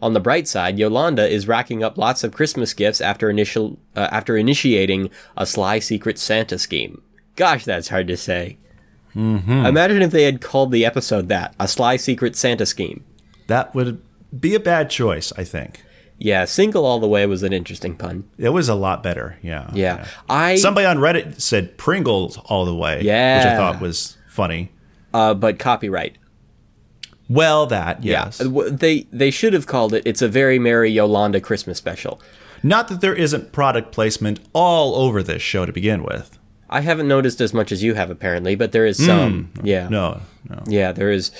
On 0.02 0.14
the 0.14 0.20
bright 0.20 0.48
side, 0.48 0.78
Yolanda 0.78 1.28
is 1.28 1.48
racking 1.48 1.84
up 1.84 1.98
lots 1.98 2.24
of 2.24 2.34
Christmas 2.34 2.74
gifts 2.74 3.02
after 3.02 3.30
initial 3.30 3.80
uh, 3.96 4.08
after 4.12 4.38
initiating 4.38 5.10
a 5.38 5.46
sly 5.46 5.80
secret 5.80 6.18
Santa 6.18 6.60
scheme. 6.60 7.02
Gosh, 7.36 7.66
that's 7.66 7.90
hard 7.90 8.08
to 8.08 8.18
say. 8.18 8.58
Mm-hmm. 9.16 9.66
Imagine 9.66 10.02
if 10.02 10.12
they 10.12 10.24
had 10.24 10.42
called 10.42 10.72
the 10.72 10.86
episode 10.86 11.30
that 11.30 11.56
a 11.60 11.68
sly 11.68 11.96
secret 11.96 12.36
Santa 12.36 12.66
scheme. 12.66 13.04
That 13.48 13.74
would 13.74 14.02
be 14.38 14.56
a 14.56 14.60
bad 14.60 14.90
choice, 14.90 15.32
I 15.38 15.44
think. 15.44 15.84
Yeah, 16.18 16.46
single 16.46 16.86
all 16.86 17.00
the 17.00 17.08
way 17.08 17.26
was 17.26 17.44
an 17.44 17.52
interesting 17.54 17.96
pun. 17.96 18.24
It 18.38 18.50
was 18.50 18.70
a 18.70 18.76
lot 18.76 19.04
better. 19.04 19.38
Yeah. 19.42 19.70
Yeah, 19.74 20.06
I 20.30 20.56
Somebody 20.56 20.86
on 20.88 20.98
Reddit 20.98 21.42
said 21.42 21.78
Pringles 21.78 22.38
all 22.46 22.64
the 22.66 22.74
way. 22.76 23.02
Yeah. 23.02 23.38
Which 23.40 23.48
I 23.48 23.56
thought 23.58 23.82
was 23.82 24.18
funny. 24.30 24.72
uh, 25.14 25.34
but 25.34 25.60
copyright. 25.60 26.18
Well, 27.28 27.66
that, 27.68 28.04
yes. 28.04 28.40
Yeah, 28.44 28.70
they 28.72 29.08
they 29.12 29.32
should 29.32 29.54
have 29.54 29.66
called 29.66 29.94
it. 29.94 30.04
It's 30.06 30.22
a 30.22 30.28
very 30.28 30.60
merry 30.60 30.92
Yolanda 30.92 31.42
Christmas 31.42 31.78
special. 31.78 32.22
Not 32.64 32.88
that 32.88 33.02
there 33.02 33.16
isn't 33.16 33.52
product 33.52 33.92
placement 33.92 34.40
all 34.54 34.96
over 34.96 35.22
this 35.24 35.42
show 35.42 35.66
to 35.66 35.74
begin 35.74 36.04
with. 36.04 36.38
I 36.70 36.82
haven't 36.82 37.08
noticed 37.08 37.42
as 37.42 37.54
much 37.54 37.72
as 37.72 37.84
you 37.84 37.94
have 37.96 38.10
apparently, 38.10 38.56
but 38.56 38.72
there 38.72 38.86
is 38.86 39.04
some. 39.04 39.52
yeah, 39.64 39.88
No, 39.90 40.22
no. 40.50 40.64
yeah, 40.68 40.92
there 40.92 41.12
is, 41.12 41.32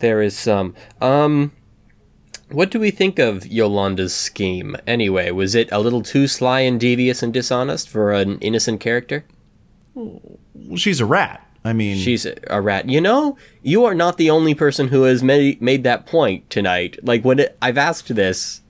there 0.00 0.20
is 0.22 0.36
some. 0.36 0.74
Um, 1.00 1.52
what 2.52 2.70
do 2.70 2.78
we 2.78 2.90
think 2.90 3.18
of 3.18 3.46
Yolanda's 3.46 4.14
scheme 4.14 4.76
anyway? 4.86 5.30
Was 5.30 5.54
it 5.54 5.70
a 5.72 5.78
little 5.80 6.02
too 6.02 6.26
sly 6.26 6.60
and 6.60 6.78
devious 6.78 7.22
and 7.22 7.32
dishonest 7.32 7.88
for 7.88 8.12
an 8.12 8.38
innocent 8.38 8.80
character? 8.80 9.24
Well, 9.94 10.38
she's 10.76 11.00
a 11.00 11.06
rat. 11.06 11.46
I 11.64 11.72
mean, 11.72 11.96
She's 11.96 12.26
a, 12.26 12.34
a 12.48 12.60
rat. 12.60 12.88
You 12.88 13.00
know, 13.00 13.36
you 13.62 13.84
are 13.84 13.94
not 13.94 14.16
the 14.16 14.30
only 14.30 14.54
person 14.54 14.88
who 14.88 15.04
has 15.04 15.22
made 15.22 15.62
made 15.62 15.84
that 15.84 16.06
point 16.06 16.50
tonight. 16.50 16.98
Like 17.02 17.24
when 17.24 17.38
it, 17.38 17.56
I've 17.62 17.78
asked 17.78 18.12
this 18.14 18.62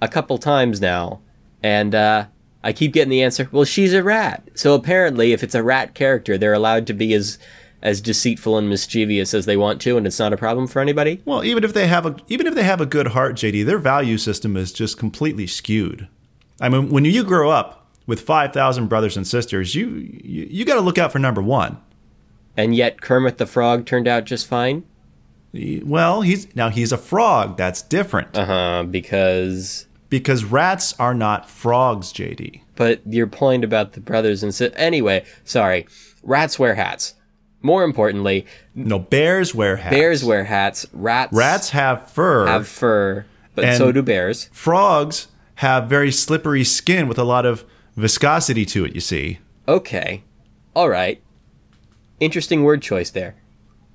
a 0.00 0.08
couple 0.08 0.38
times 0.38 0.80
now, 0.80 1.20
and 1.62 1.94
uh, 1.94 2.26
I 2.62 2.72
keep 2.72 2.92
getting 2.92 3.10
the 3.10 3.22
answer. 3.22 3.48
Well, 3.50 3.64
she's 3.64 3.92
a 3.92 4.04
rat. 4.04 4.48
So 4.54 4.74
apparently, 4.74 5.32
if 5.32 5.42
it's 5.42 5.54
a 5.56 5.64
rat 5.64 5.94
character, 5.94 6.38
they're 6.38 6.52
allowed 6.52 6.86
to 6.88 6.94
be 6.94 7.12
as 7.12 7.38
as 7.82 8.00
deceitful 8.00 8.58
and 8.58 8.68
mischievous 8.68 9.32
as 9.34 9.46
they 9.46 9.56
want 9.56 9.80
to, 9.82 9.96
and 9.96 10.06
it's 10.06 10.18
not 10.18 10.32
a 10.32 10.36
problem 10.36 10.66
for 10.66 10.80
anybody. 10.80 11.20
well, 11.24 11.44
even 11.44 11.62
if 11.64 11.72
they 11.72 11.86
have 11.86 12.04
a 12.06 12.16
even 12.28 12.46
if 12.46 12.54
they 12.54 12.64
have 12.64 12.80
a 12.80 12.86
good 12.86 13.08
heart, 13.08 13.36
JD, 13.36 13.64
their 13.66 13.78
value 13.78 14.18
system 14.18 14.56
is 14.56 14.72
just 14.72 14.98
completely 14.98 15.46
skewed. 15.46 16.08
I 16.60 16.68
mean, 16.68 16.88
when 16.88 17.04
you 17.04 17.22
grow 17.24 17.50
up 17.50 17.86
with 18.06 18.20
five 18.20 18.52
thousand 18.52 18.88
brothers 18.88 19.16
and 19.16 19.26
sisters, 19.26 19.74
you 19.74 19.88
you, 19.90 20.48
you 20.50 20.64
got 20.64 20.74
to 20.74 20.80
look 20.80 20.98
out 20.98 21.12
for 21.12 21.18
number 21.18 21.40
one. 21.42 21.78
And 22.56 22.74
yet, 22.74 23.00
Kermit 23.00 23.38
the 23.38 23.46
Frog 23.46 23.86
turned 23.86 24.08
out 24.08 24.24
just 24.24 24.46
fine. 24.48 24.82
Well, 25.54 26.22
he's 26.22 26.54
now 26.56 26.68
he's 26.70 26.90
a 26.92 26.98
frog. 26.98 27.56
That's 27.56 27.80
different 27.80 28.36
Uh 28.36 28.44
huh. 28.44 28.82
Because, 28.82 29.86
because 30.10 30.44
rats 30.44 30.94
are 30.98 31.14
not 31.14 31.48
frogs, 31.48 32.12
JD. 32.12 32.62
but 32.76 33.00
your 33.06 33.26
point 33.28 33.62
about 33.64 33.92
the 33.92 34.00
brothers 34.00 34.42
and 34.42 34.54
sisters. 34.54 34.76
Anyway, 34.78 35.24
sorry. 35.44 35.86
Rats 36.22 36.58
wear 36.58 36.74
hats. 36.74 37.14
More 37.60 37.82
importantly, 37.82 38.46
No, 38.74 38.98
bears 38.98 39.54
wear 39.54 39.76
hats. 39.76 39.94
Bears 39.94 40.24
wear 40.24 40.44
hats. 40.44 40.86
Rats 40.92 41.32
Rats 41.32 41.70
have 41.70 42.10
fur. 42.10 42.46
have 42.46 42.68
fur, 42.68 43.26
but 43.54 43.64
And- 43.64 43.76
so 43.76 43.90
do 43.92 44.02
bears. 44.02 44.48
Frogs 44.52 45.26
have 45.56 45.88
very 45.88 46.12
slippery 46.12 46.62
skin 46.64 47.08
with 47.08 47.18
a 47.18 47.24
lot 47.24 47.44
of 47.44 47.64
viscosity 47.96 48.64
to 48.66 48.84
it. 48.84 48.94
You 48.94 49.00
see. 49.00 49.38
Okay. 49.66 50.22
All 50.74 50.88
right. 50.88 51.20
Interesting 52.20 52.62
word 52.62 52.80
choice 52.82 53.10
there. 53.10 53.34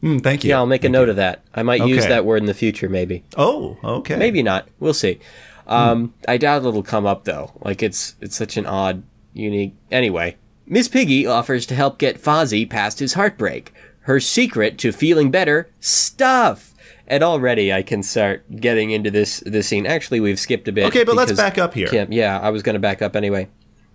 Mm, 0.01 0.21
thank 0.21 0.43
you. 0.43 0.49
Yeah, 0.49 0.57
I'll 0.57 0.65
make 0.65 0.83
a 0.83 0.89
note 0.89 1.07
of 1.07 1.15
that. 1.15 1.43
I 1.55 1.63
might 1.63 1.85
use 1.87 2.05
that 2.05 2.25
word 2.25 2.37
in 2.41 2.45
the 2.45 2.53
future, 2.53 2.89
maybe. 2.89 3.23
Oh, 3.37 3.77
okay. 3.83 4.17
Maybe 4.17 4.43
not. 4.43 4.67
We'll 4.79 4.93
see. 4.93 5.19
Um, 5.65 6.13
I 6.27 6.35
doubt 6.37 6.65
it'll 6.65 6.83
come 6.83 7.05
up 7.05 7.23
though. 7.23 7.53
Like 7.61 7.81
it's 7.81 8.15
it's 8.19 8.35
such 8.35 8.57
an 8.57 8.65
odd, 8.65 9.03
unique. 9.33 9.73
Anyway, 9.89 10.35
Miss 10.65 10.87
Piggy 10.87 11.25
offers 11.25 11.65
to 11.67 11.75
help 11.75 11.97
get 11.97 12.21
Fozzie 12.21 12.69
past 12.69 12.99
his 12.99 13.13
heartbreak. 13.13 13.73
Her 14.01 14.19
secret 14.19 14.77
to 14.79 14.91
feeling 14.91 15.31
better: 15.31 15.69
stuff. 15.79 16.73
And 17.05 17.21
already 17.23 17.71
I 17.73 17.83
can 17.83 18.01
start 18.01 18.43
getting 18.57 18.91
into 18.91 19.11
this 19.11 19.41
this 19.45 19.67
scene. 19.67 19.85
Actually, 19.85 20.19
we've 20.19 20.39
skipped 20.39 20.67
a 20.67 20.71
bit. 20.71 20.85
Okay, 20.85 21.03
but 21.03 21.15
let's 21.15 21.33
back 21.33 21.57
up 21.57 21.73
here. 21.73 21.87
Kim, 21.87 22.11
yeah, 22.11 22.39
I 22.39 22.49
was 22.49 22.63
going 22.63 22.75
to 22.75 22.79
back 22.79 23.01
up 23.01 23.15
anyway. 23.15 23.49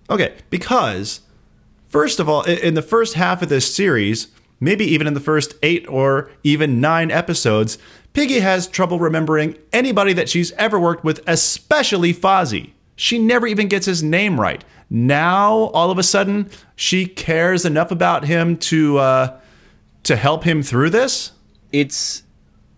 Okay, 0.09 0.35
because 0.49 1.21
first 1.87 2.19
of 2.19 2.29
all, 2.29 2.43
in 2.43 2.73
the 2.75 2.81
first 2.81 3.15
half 3.15 3.41
of 3.41 3.49
this 3.49 3.73
series, 3.73 4.27
maybe 4.59 4.85
even 4.85 5.07
in 5.07 5.13
the 5.13 5.19
first 5.19 5.55
eight 5.63 5.87
or 5.87 6.31
even 6.43 6.79
nine 6.79 7.11
episodes, 7.11 7.77
Piggy 8.13 8.39
has 8.39 8.67
trouble 8.67 8.99
remembering 8.99 9.57
anybody 9.73 10.13
that 10.13 10.29
she's 10.29 10.51
ever 10.53 10.79
worked 10.79 11.03
with, 11.03 11.21
especially 11.27 12.13
Fozzie. 12.13 12.71
She 12.95 13.17
never 13.17 13.47
even 13.47 13.67
gets 13.67 13.85
his 13.85 14.03
name 14.03 14.39
right. 14.39 14.63
Now, 14.89 15.53
all 15.53 15.91
of 15.91 15.97
a 15.97 16.03
sudden, 16.03 16.49
she 16.75 17.05
cares 17.05 17.63
enough 17.65 17.91
about 17.91 18.25
him 18.25 18.57
to 18.57 18.97
uh, 18.97 19.39
to 20.03 20.15
help 20.15 20.43
him 20.43 20.63
through 20.63 20.89
this. 20.89 21.31
it's 21.71 22.23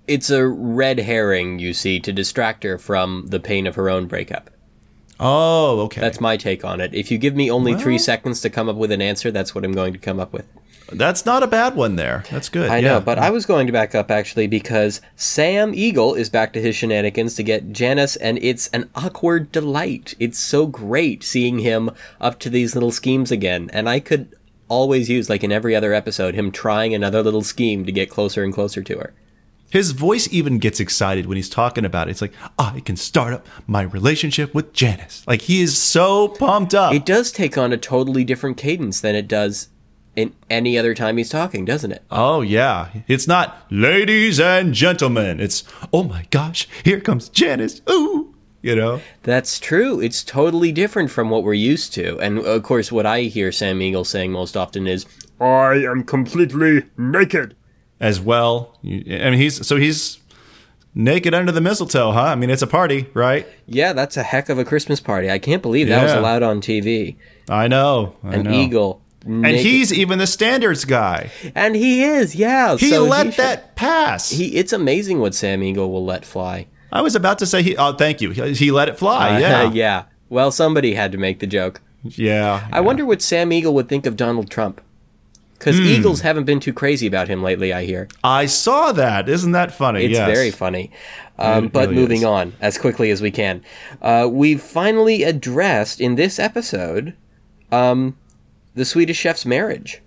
it's 0.07 0.29
a 0.29 0.45
red 0.45 0.99
herring, 0.99 1.59
you 1.59 1.73
see, 1.73 1.99
to 2.01 2.11
distract 2.11 2.63
her 2.63 2.77
from 2.77 3.27
the 3.27 3.39
pain 3.39 3.65
of 3.65 3.75
her 3.75 3.89
own 3.89 4.07
breakup. 4.07 4.49
Oh, 5.21 5.81
okay. 5.81 6.01
That's 6.01 6.19
my 6.19 6.35
take 6.35 6.65
on 6.65 6.81
it. 6.81 6.93
If 6.93 7.11
you 7.11 7.17
give 7.17 7.35
me 7.35 7.49
only 7.49 7.75
three 7.75 7.99
seconds 7.99 8.41
to 8.41 8.49
come 8.49 8.67
up 8.67 8.75
with 8.75 8.91
an 8.91 9.01
answer, 9.01 9.31
that's 9.31 9.53
what 9.53 9.63
I'm 9.63 9.71
going 9.71 9.93
to 9.93 9.99
come 9.99 10.19
up 10.19 10.33
with. 10.33 10.47
That's 10.91 11.25
not 11.25 11.43
a 11.43 11.47
bad 11.47 11.75
one 11.75 11.95
there. 11.95 12.23
That's 12.29 12.49
good. 12.49 12.69
I 12.69 12.77
yeah. 12.77 12.89
know, 12.89 13.01
but 13.01 13.17
I 13.17 13.29
was 13.29 13.45
going 13.45 13.67
to 13.67 13.73
back 13.73 13.95
up 13.95 14.11
actually 14.11 14.47
because 14.47 15.01
Sam 15.15 15.73
Eagle 15.73 16.13
is 16.15 16.29
back 16.29 16.53
to 16.53 16.61
his 16.61 16.75
shenanigans 16.75 17.35
to 17.35 17.43
get 17.43 17.71
Janice, 17.71 18.15
and 18.17 18.37
it's 18.41 18.67
an 18.67 18.89
awkward 18.95 19.51
delight. 19.51 20.13
It's 20.19 20.39
so 20.39 20.67
great 20.67 21.23
seeing 21.23 21.59
him 21.59 21.91
up 22.19 22.39
to 22.39 22.49
these 22.49 22.75
little 22.75 22.91
schemes 22.91 23.31
again, 23.31 23.69
and 23.73 23.87
I 23.87 23.99
could 23.99 24.35
always 24.67 25.09
use, 25.09 25.29
like 25.29 25.43
in 25.43 25.51
every 25.51 25.75
other 25.75 25.93
episode, 25.93 26.33
him 26.33 26.51
trying 26.51 26.95
another 26.95 27.21
little 27.21 27.43
scheme 27.43 27.85
to 27.85 27.91
get 27.91 28.09
closer 28.09 28.43
and 28.43 28.53
closer 28.53 28.81
to 28.81 28.97
her. 28.97 29.13
His 29.69 29.91
voice 29.91 30.27
even 30.33 30.59
gets 30.59 30.81
excited 30.81 31.27
when 31.27 31.37
he's 31.37 31.49
talking 31.49 31.85
about 31.85 32.09
it. 32.09 32.11
It's 32.11 32.21
like, 32.21 32.33
I 32.59 32.81
can 32.81 32.97
start 32.97 33.33
up 33.33 33.47
my 33.67 33.81
relationship 33.81 34.53
with 34.53 34.73
Janice. 34.73 35.25
Like 35.25 35.43
he 35.43 35.61
is 35.61 35.77
so 35.77 36.27
pumped 36.27 36.73
up. 36.73 36.93
It 36.93 37.05
does 37.05 37.31
take 37.31 37.57
on 37.57 37.71
a 37.71 37.77
totally 37.77 38.25
different 38.25 38.57
cadence 38.57 38.99
than 38.99 39.15
it 39.15 39.29
does 39.29 39.69
in 40.15 40.33
any 40.49 40.77
other 40.77 40.93
time 40.93 41.17
he's 41.17 41.29
talking, 41.29 41.65
doesn't 41.65 41.91
it? 41.91 42.03
oh 42.11 42.41
yeah. 42.41 42.89
It's 43.07 43.27
not 43.27 43.65
ladies 43.69 44.39
and 44.39 44.73
gentlemen. 44.73 45.39
It's 45.39 45.63
oh 45.93 46.03
my 46.03 46.25
gosh, 46.31 46.67
here 46.83 46.99
comes 46.99 47.29
Janice. 47.29 47.81
Ooh. 47.89 48.33
You 48.63 48.75
know? 48.75 49.01
That's 49.23 49.59
true. 49.59 49.99
It's 49.99 50.23
totally 50.23 50.71
different 50.71 51.09
from 51.09 51.31
what 51.31 51.43
we're 51.43 51.55
used 51.55 51.93
to. 51.95 52.19
And 52.19 52.37
uh, 52.37 52.43
of 52.43 52.61
course, 52.63 52.91
what 52.91 53.07
I 53.07 53.21
hear 53.21 53.51
Sam 53.51 53.81
Eagle 53.81 54.03
saying 54.05 54.31
most 54.31 54.55
often 54.55 54.85
is, 54.85 55.07
I 55.39 55.83
am 55.89 56.03
completely 56.03 56.83
naked. 56.95 57.55
As 57.99 58.19
well. 58.19 58.77
I 58.83 58.87
mean 58.87 59.33
he's 59.33 59.65
so 59.65 59.77
he's 59.77 60.19
naked 60.93 61.33
under 61.33 61.51
the 61.51 61.61
mistletoe, 61.61 62.11
huh? 62.11 62.21
I 62.23 62.35
mean 62.35 62.49
it's 62.49 62.61
a 62.61 62.67
party, 62.67 63.07
right? 63.13 63.47
Yeah, 63.65 63.93
that's 63.93 64.17
a 64.17 64.23
heck 64.23 64.49
of 64.49 64.59
a 64.59 64.65
Christmas 64.65 64.99
party. 64.99 65.29
I 65.31 65.39
can't 65.39 65.61
believe 65.61 65.87
that 65.87 66.03
was 66.03 66.11
allowed 66.13 66.43
on 66.43 66.61
TV. 66.61 67.15
I 67.49 67.67
know. 67.67 68.15
I 68.23 68.35
An 68.35 68.43
know. 68.43 68.51
eagle. 68.51 69.01
And 69.23 69.41
naked- 69.43 69.61
he's 69.65 69.93
even 69.93 70.17
the 70.19 70.25
standards 70.27 70.83
guy. 70.85 71.29
and 71.55 71.75
he 71.75 72.03
is, 72.03 72.35
yeah. 72.35 72.75
He 72.77 72.89
so 72.89 73.03
let 73.03 73.27
should- 73.27 73.33
that 73.35 73.75
pass. 73.75 74.29
He, 74.31 74.55
it's 74.55 74.73
amazing 74.73 75.19
what 75.19 75.35
Sam 75.35 75.61
Eagle 75.61 75.91
will 75.91 76.05
let 76.05 76.25
fly. 76.25 76.67
I 76.91 77.01
was 77.01 77.15
about 77.15 77.39
to 77.39 77.45
say 77.45 77.61
he. 77.63 77.77
Oh, 77.77 77.93
thank 77.93 78.19
you. 78.21 78.31
He, 78.31 78.53
he 78.53 78.71
let 78.71 78.89
it 78.89 78.97
fly. 78.97 79.35
Uh, 79.35 79.39
yeah. 79.39 79.71
yeah. 79.71 80.03
Well, 80.29 80.51
somebody 80.51 80.93
had 80.95 81.11
to 81.11 81.17
make 81.17 81.39
the 81.39 81.47
joke. 81.47 81.81
Yeah. 82.03 82.67
I 82.71 82.81
wonder 82.81 83.05
what 83.05 83.21
Sam 83.21 83.51
Eagle 83.53 83.73
would 83.75 83.87
think 83.87 84.05
of 84.05 84.15
Donald 84.17 84.49
Trump. 84.49 84.81
Because 85.53 85.77
Hmm. 85.77 85.85
Eagles 85.85 86.21
haven't 86.21 86.45
been 86.45 86.59
too 86.59 86.73
crazy 86.73 87.05
about 87.05 87.27
him 87.27 87.43
lately, 87.43 87.71
I 87.71 87.85
hear. 87.85 88.07
I 88.23 88.47
saw 88.47 88.91
that. 88.93 89.29
Isn't 89.29 89.51
that 89.51 89.71
funny? 89.71 90.05
It's 90.05 90.13
Yes. 90.17 90.27
very 90.35 90.49
funny. 90.49 90.89
Um, 91.37 91.67
but 91.67 91.89
really 91.89 91.95
moving 92.01 92.17
is. 92.19 92.23
on 92.25 92.53
as 92.59 92.77
quickly 92.79 93.11
as 93.11 93.21
we 93.21 93.29
can. 93.29 93.61
Uh, 94.01 94.27
we've 94.31 94.61
finally 94.61 95.21
addressed 95.23 96.01
in 96.01 96.15
this 96.15 96.39
episode 96.39 97.13
um, 97.71 98.17
the 98.75 98.85
Swedish 98.85 99.17
chef's 99.17 99.45
marriage. 99.45 100.01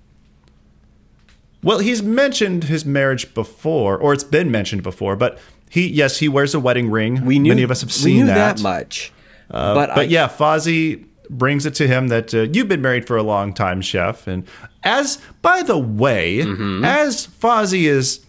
Well, 1.62 1.78
he's 1.78 2.02
mentioned 2.02 2.64
his 2.64 2.84
marriage 2.84 3.32
before, 3.34 3.96
or 3.96 4.12
it's 4.12 4.24
been 4.24 4.50
mentioned 4.50 4.82
before. 4.82 5.16
But 5.16 5.38
he, 5.70 5.86
yes, 5.88 6.18
he 6.18 6.28
wears 6.28 6.54
a 6.54 6.60
wedding 6.60 6.90
ring. 6.90 7.24
We 7.24 7.38
knew, 7.38 7.50
Many 7.50 7.62
of 7.62 7.70
us 7.70 7.80
have 7.80 7.88
we 7.88 7.92
seen 7.94 8.16
knew 8.20 8.26
that. 8.26 8.56
that 8.58 8.62
much. 8.62 9.12
Uh, 9.50 9.74
but 9.74 9.88
but 9.94 9.98
I, 9.98 10.02
yeah, 10.02 10.28
Fozzie 10.28 11.06
brings 11.30 11.64
it 11.64 11.74
to 11.76 11.86
him 11.86 12.08
that 12.08 12.34
uh, 12.34 12.42
you've 12.52 12.68
been 12.68 12.82
married 12.82 13.06
for 13.06 13.16
a 13.16 13.22
long 13.22 13.54
time, 13.54 13.80
chef. 13.80 14.26
And 14.26 14.46
as, 14.82 15.18
by 15.40 15.62
the 15.62 15.78
way, 15.78 16.38
Mm-hmm. 16.38 16.84
as 16.84 17.26
Fozzie 17.26 17.84
is 17.84 18.24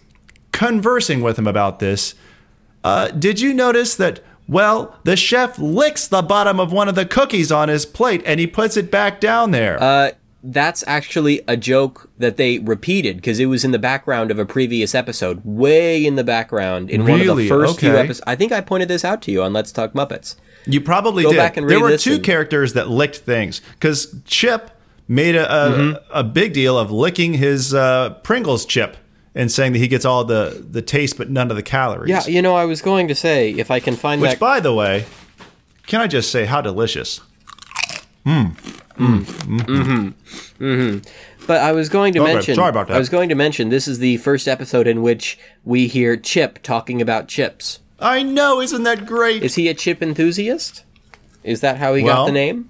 conversing 0.52 1.20
with 1.20 1.38
him 1.38 1.46
about 1.46 1.78
this, 1.78 2.14
uh, 2.84 3.08
did 3.08 3.40
you 3.40 3.52
notice 3.52 3.96
that? 3.96 4.20
Well, 4.48 4.96
the 5.02 5.16
chef 5.16 5.58
licks 5.58 6.06
the 6.06 6.22
bottom 6.22 6.60
of 6.60 6.72
one 6.72 6.88
of 6.88 6.94
the 6.94 7.04
cookies 7.04 7.50
on 7.50 7.68
his 7.68 7.84
plate 7.84 8.22
and 8.24 8.38
he 8.38 8.46
puts 8.46 8.76
it 8.76 8.92
back 8.92 9.20
down 9.20 9.50
there. 9.50 9.76
That's 10.42 10.84
actually 10.86 11.40
a 11.48 11.56
joke 11.56 12.08
that 12.18 12.36
they 12.36 12.58
repeated 12.60 13.16
because 13.16 13.40
it 13.40 13.46
was 13.46 13.64
in 13.64 13.72
the 13.72 13.78
background 13.80 14.30
of 14.30 14.38
a 14.38 14.44
previous 14.46 14.94
episode, 14.94 15.40
way 15.44 16.04
in 16.06 16.14
the 16.14 16.22
background 16.22 16.88
in 16.88 17.02
one 17.02 17.12
of 17.14 17.18
the 17.20 17.24
Really? 17.26 17.48
first 17.48 17.80
few 17.80 17.96
episodes. 17.96 18.22
I 18.28 18.36
think 18.36 18.52
I 18.52 18.60
pointed 18.60 18.86
this 18.88 19.04
out 19.04 19.22
to 19.22 19.32
you 19.32 19.42
on 19.42 19.52
Let's 19.52 19.72
Talk 19.72 19.92
Muppets. 19.92 20.36
You 20.66 20.80
probably 20.80 21.24
Go 21.24 21.30
did. 21.32 21.36
back 21.38 21.56
and 21.56 21.68
there 21.68 21.80
were 21.80 21.96
two 21.96 22.20
characters 22.20 22.74
that 22.74 22.88
licked 22.88 23.16
things 23.16 23.60
because 23.74 24.14
Chip 24.24 24.70
made 25.08 25.34
a 25.36 25.44
a, 25.50 25.70
Mm-hmm. 25.70 26.10
a 26.12 26.22
big 26.24 26.52
deal 26.52 26.78
of 26.78 26.90
licking 26.92 27.34
his 27.34 27.72
uh, 27.74 28.10
Pringles 28.22 28.66
chip 28.66 28.96
and 29.34 29.50
saying 29.50 29.72
that 29.72 29.78
he 29.78 29.88
gets 29.88 30.04
all 30.04 30.24
the 30.24 30.64
the 30.70 30.82
taste 30.82 31.16
but 31.18 31.28
none 31.30 31.50
of 31.50 31.56
the 31.56 31.62
calories. 31.62 32.08
Yeah, 32.10 32.26
you 32.26 32.42
know, 32.42 32.54
I 32.56 32.64
was 32.66 32.82
going 32.82 33.08
to 33.08 33.14
say 33.14 33.50
if 33.50 33.70
I 33.70 33.80
can 33.80 33.96
find 33.96 34.20
Which, 34.20 34.32
that. 34.32 34.40
by 34.40 34.60
the 34.60 34.72
way, 34.74 35.06
can 35.86 36.00
I 36.00 36.06
just 36.08 36.30
say 36.30 36.44
how 36.44 36.60
delicious? 36.60 37.20
But 41.46 41.60
I 41.60 41.72
was 41.72 41.88
going 41.88 42.12
to 42.14 42.20
Okay, 42.22 42.34
mention. 42.34 42.54
sorry 42.54 42.70
about 42.70 42.88
that. 42.88 42.94
I 42.96 42.98
was 42.98 43.08
going 43.08 43.28
to 43.28 43.34
mention 43.34 43.68
this 43.68 43.86
is 43.86 43.98
the 43.98 44.16
first 44.18 44.48
episode 44.48 44.86
in 44.86 45.02
which 45.02 45.38
we 45.64 45.86
hear 45.86 46.16
Chip 46.16 46.62
talking 46.62 47.00
about 47.00 47.28
chips. 47.28 47.80
I 48.00 48.22
know, 48.22 48.60
isn't 48.60 48.82
that 48.82 49.06
great? 49.06 49.42
Is 49.42 49.54
he 49.54 49.68
a 49.68 49.74
chip 49.74 50.02
enthusiast? 50.02 50.84
Is 51.42 51.60
that 51.62 51.78
how 51.78 51.94
he 51.94 52.02
got 52.02 52.26
the 52.26 52.32
name, 52.32 52.68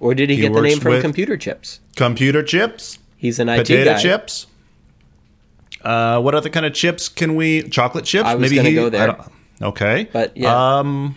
or 0.00 0.14
did 0.14 0.30
he, 0.30 0.36
he 0.36 0.42
get 0.42 0.52
the 0.52 0.60
name 0.62 0.80
from 0.80 1.00
computer 1.00 1.36
chips? 1.36 1.78
Computer 1.94 2.42
chips, 2.42 2.98
He's 3.16 3.38
an 3.38 3.48
IT 3.48 3.58
potato 3.58 3.92
guy. 3.92 3.98
chips. 4.00 4.46
Uh, 5.82 6.20
what 6.20 6.34
other 6.34 6.48
kind 6.48 6.66
of 6.66 6.72
chips 6.72 7.08
can 7.08 7.36
we? 7.36 7.62
Chocolate 7.68 8.04
chips? 8.04 8.24
I 8.26 8.34
was 8.34 8.50
Maybe 8.50 8.68
he, 8.68 8.74
go 8.74 8.88
there. 8.88 9.16
Okay, 9.62 10.08
But 10.12 10.36
yeah, 10.36 10.78
um, 10.78 11.16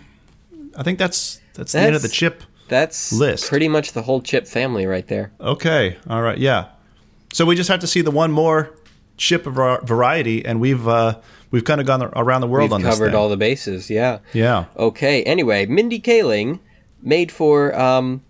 I 0.77 0.83
think 0.83 0.99
that's 0.99 1.39
that's, 1.53 1.71
the 1.71 1.79
end 1.79 1.95
of 1.95 2.01
the 2.03 2.09
chip. 2.09 2.43
That's 2.69 3.12
list. 3.13 3.47
pretty 3.49 3.67
much 3.67 3.93
the 3.93 4.01
whole 4.03 4.21
chip 4.21 4.47
family 4.47 4.86
right 4.86 5.08
there. 5.08 5.32
Okay. 5.39 5.97
All 6.10 6.21
right. 6.21 6.38
Yeah. 6.38 6.69
So 7.34 7.45
we 7.45 7.56
just 7.56 7.69
have 7.69 7.80
to 7.82 7.88
see 7.88 8.01
the 8.01 8.12
one 8.12 8.32
more 8.32 8.73
chip 9.17 9.43
var- 9.45 9.82
variety, 9.84 10.45
and 10.45 10.60
we've 10.60 10.88
uh, 10.88 11.19
we've 11.51 11.63
kind 11.65 11.82
of 11.82 11.88
gone 11.88 12.03
around 12.15 12.41
the 12.41 12.47
world 12.47 12.69
We've 12.69 12.73
on 12.75 12.82
this. 12.84 12.93
covered 12.95 13.13
all 13.15 13.30
the 13.30 13.38
bases. 13.38 13.89
Yeah. 13.89 14.19
Yeah. 14.34 14.65
Okay. 14.77 15.23
Anyway, 15.23 15.65
Mindy 15.65 15.99
Kaling 15.99 16.60
made 17.01 17.32
for 17.32 17.77
um, 17.80 18.23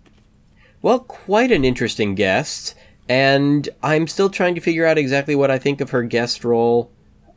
well, 0.82 1.00
quite 1.00 1.50
an 1.52 1.64
interesting 1.64 2.14
guest, 2.14 2.74
and 3.08 3.68
I'm 3.82 4.06
still 4.06 4.30
trying 4.30 4.54
to 4.54 4.60
figure 4.60 4.84
out 4.86 4.98
exactly 4.98 5.34
what 5.34 5.50
I 5.50 5.58
think 5.58 5.80
of 5.80 5.90
her 5.90 6.02
guest 6.02 6.44
role 6.44 6.90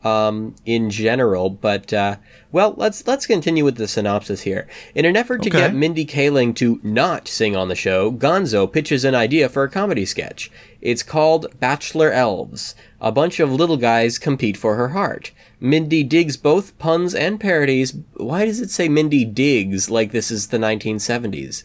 um, 0.04 0.56
in 0.66 0.90
general. 0.90 1.50
But 1.50 1.94
uh, 1.94 2.16
well, 2.52 2.74
let's 2.78 3.06
let's 3.08 3.26
continue 3.26 3.64
with 3.64 3.76
the 3.78 3.88
synopsis 3.88 4.42
here. 4.42 4.68
In 4.96 5.06
an 5.06 5.16
effort 5.16 5.42
to 5.44 5.50
Okay. 5.50 5.60
get 5.60 5.76
Mindy 5.76 6.06
Kaling 6.06 6.56
to 6.56 6.80
not 6.84 7.28
sing 7.28 7.56
on 7.56 7.68
the 7.68 7.76
show, 7.76 8.12
Gonzo 8.12 8.72
pitches 8.72 9.06
an 9.06 9.16
idea 9.16 9.50
for 9.50 9.64
a 9.64 9.70
comedy 9.70 10.06
sketch. 10.06 10.52
It's 10.82 11.04
called 11.04 11.60
Bachelor 11.60 12.12
Elves. 12.12 12.76
A 13.00 13.12
bunch 13.12 13.40
of 13.40 13.52
little 13.52 13.78
guys 13.78 14.18
compete 14.20 14.58
for 14.58 14.76
her 14.76 14.90
heart. 14.90 15.32
Mindy 15.60 16.04
digs 16.04 16.38
both 16.38 16.78
puns 16.80 17.14
and 17.14 17.40
parodies. 17.40 17.96
Why 18.16 18.46
does 18.46 18.60
it 18.60 18.72
say 18.72 18.90
Mindy 18.90 19.26
digs 19.26 19.90
like 19.92 20.12
this 20.12 20.32
is 20.32 20.48
the 20.48 20.58
1970s? 20.58 21.64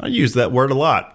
I 0.00 0.06
use 0.06 0.34
that 0.34 0.52
word 0.52 0.70
a 0.70 0.74
lot. 0.74 1.14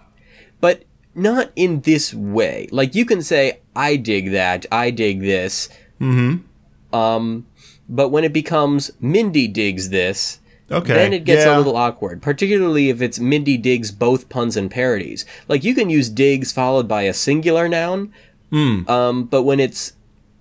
but 0.60 0.84
not 1.16 1.52
in 1.56 1.82
this 1.82 2.12
way. 2.14 2.68
Like 2.72 2.96
you 2.96 3.06
can 3.06 3.22
say, 3.22 3.60
"I 3.76 3.98
dig 3.98 4.32
that," 4.32 4.66
"I 4.72 4.90
dig 4.90 5.22
this," 5.22 5.70
mm-hmm. 6.04 6.96
um, 6.96 7.46
but 7.90 8.10
when 8.10 8.24
it 8.24 8.34
becomes 8.34 8.92
Mindy 9.00 9.48
digs 9.48 9.90
this, 9.90 10.40
Okay. 10.72 10.94
then 10.94 11.14
it 11.14 11.24
gets 11.26 11.46
yeah. 11.46 11.56
a 11.56 11.58
little 11.58 11.76
awkward. 11.76 12.22
Particularly 12.22 12.90
if 12.90 13.02
it's 13.02 13.20
Mindy 13.20 13.58
digs 13.58 13.92
both 13.92 14.30
puns 14.30 14.56
and 14.58 14.72
parodies. 14.72 15.26
Like 15.48 15.64
you 15.64 15.76
can 15.76 15.90
use 15.90 16.10
digs 16.10 16.52
followed 16.52 16.88
by 16.88 17.04
a 17.04 17.14
singular 17.14 17.68
noun, 17.68 18.12
Hmm. 18.52 18.88
um, 18.88 19.24
but 19.26 19.44
when 19.44 19.60
it's, 19.60 19.94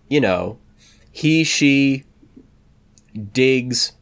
you 0.08 0.20
know, 0.20 0.58
he, 1.10 1.44
she 1.44 2.04
digs 3.32 3.92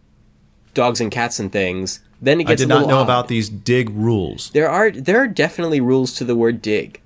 dogs 0.75 1.01
and 1.01 1.11
cats 1.11 1.39
and 1.41 1.51
things, 1.51 2.01
then 2.21 2.41
it 2.41 2.45
gets. 2.47 2.63
I 2.63 2.65
did 2.67 2.71
a 2.73 2.79
not 2.81 2.89
know 2.89 2.99
odd. 2.99 3.03
about 3.05 3.29
these 3.29 3.49
dig 3.49 3.89
rules. 3.91 4.51
There 4.51 4.69
are 4.69 4.91
there 4.91 5.19
are 5.23 5.27
definitely 5.27 5.81
rules 5.81 6.15
to 6.17 6.25
the 6.25 6.37
word 6.37 6.61
dig. 6.61 7.01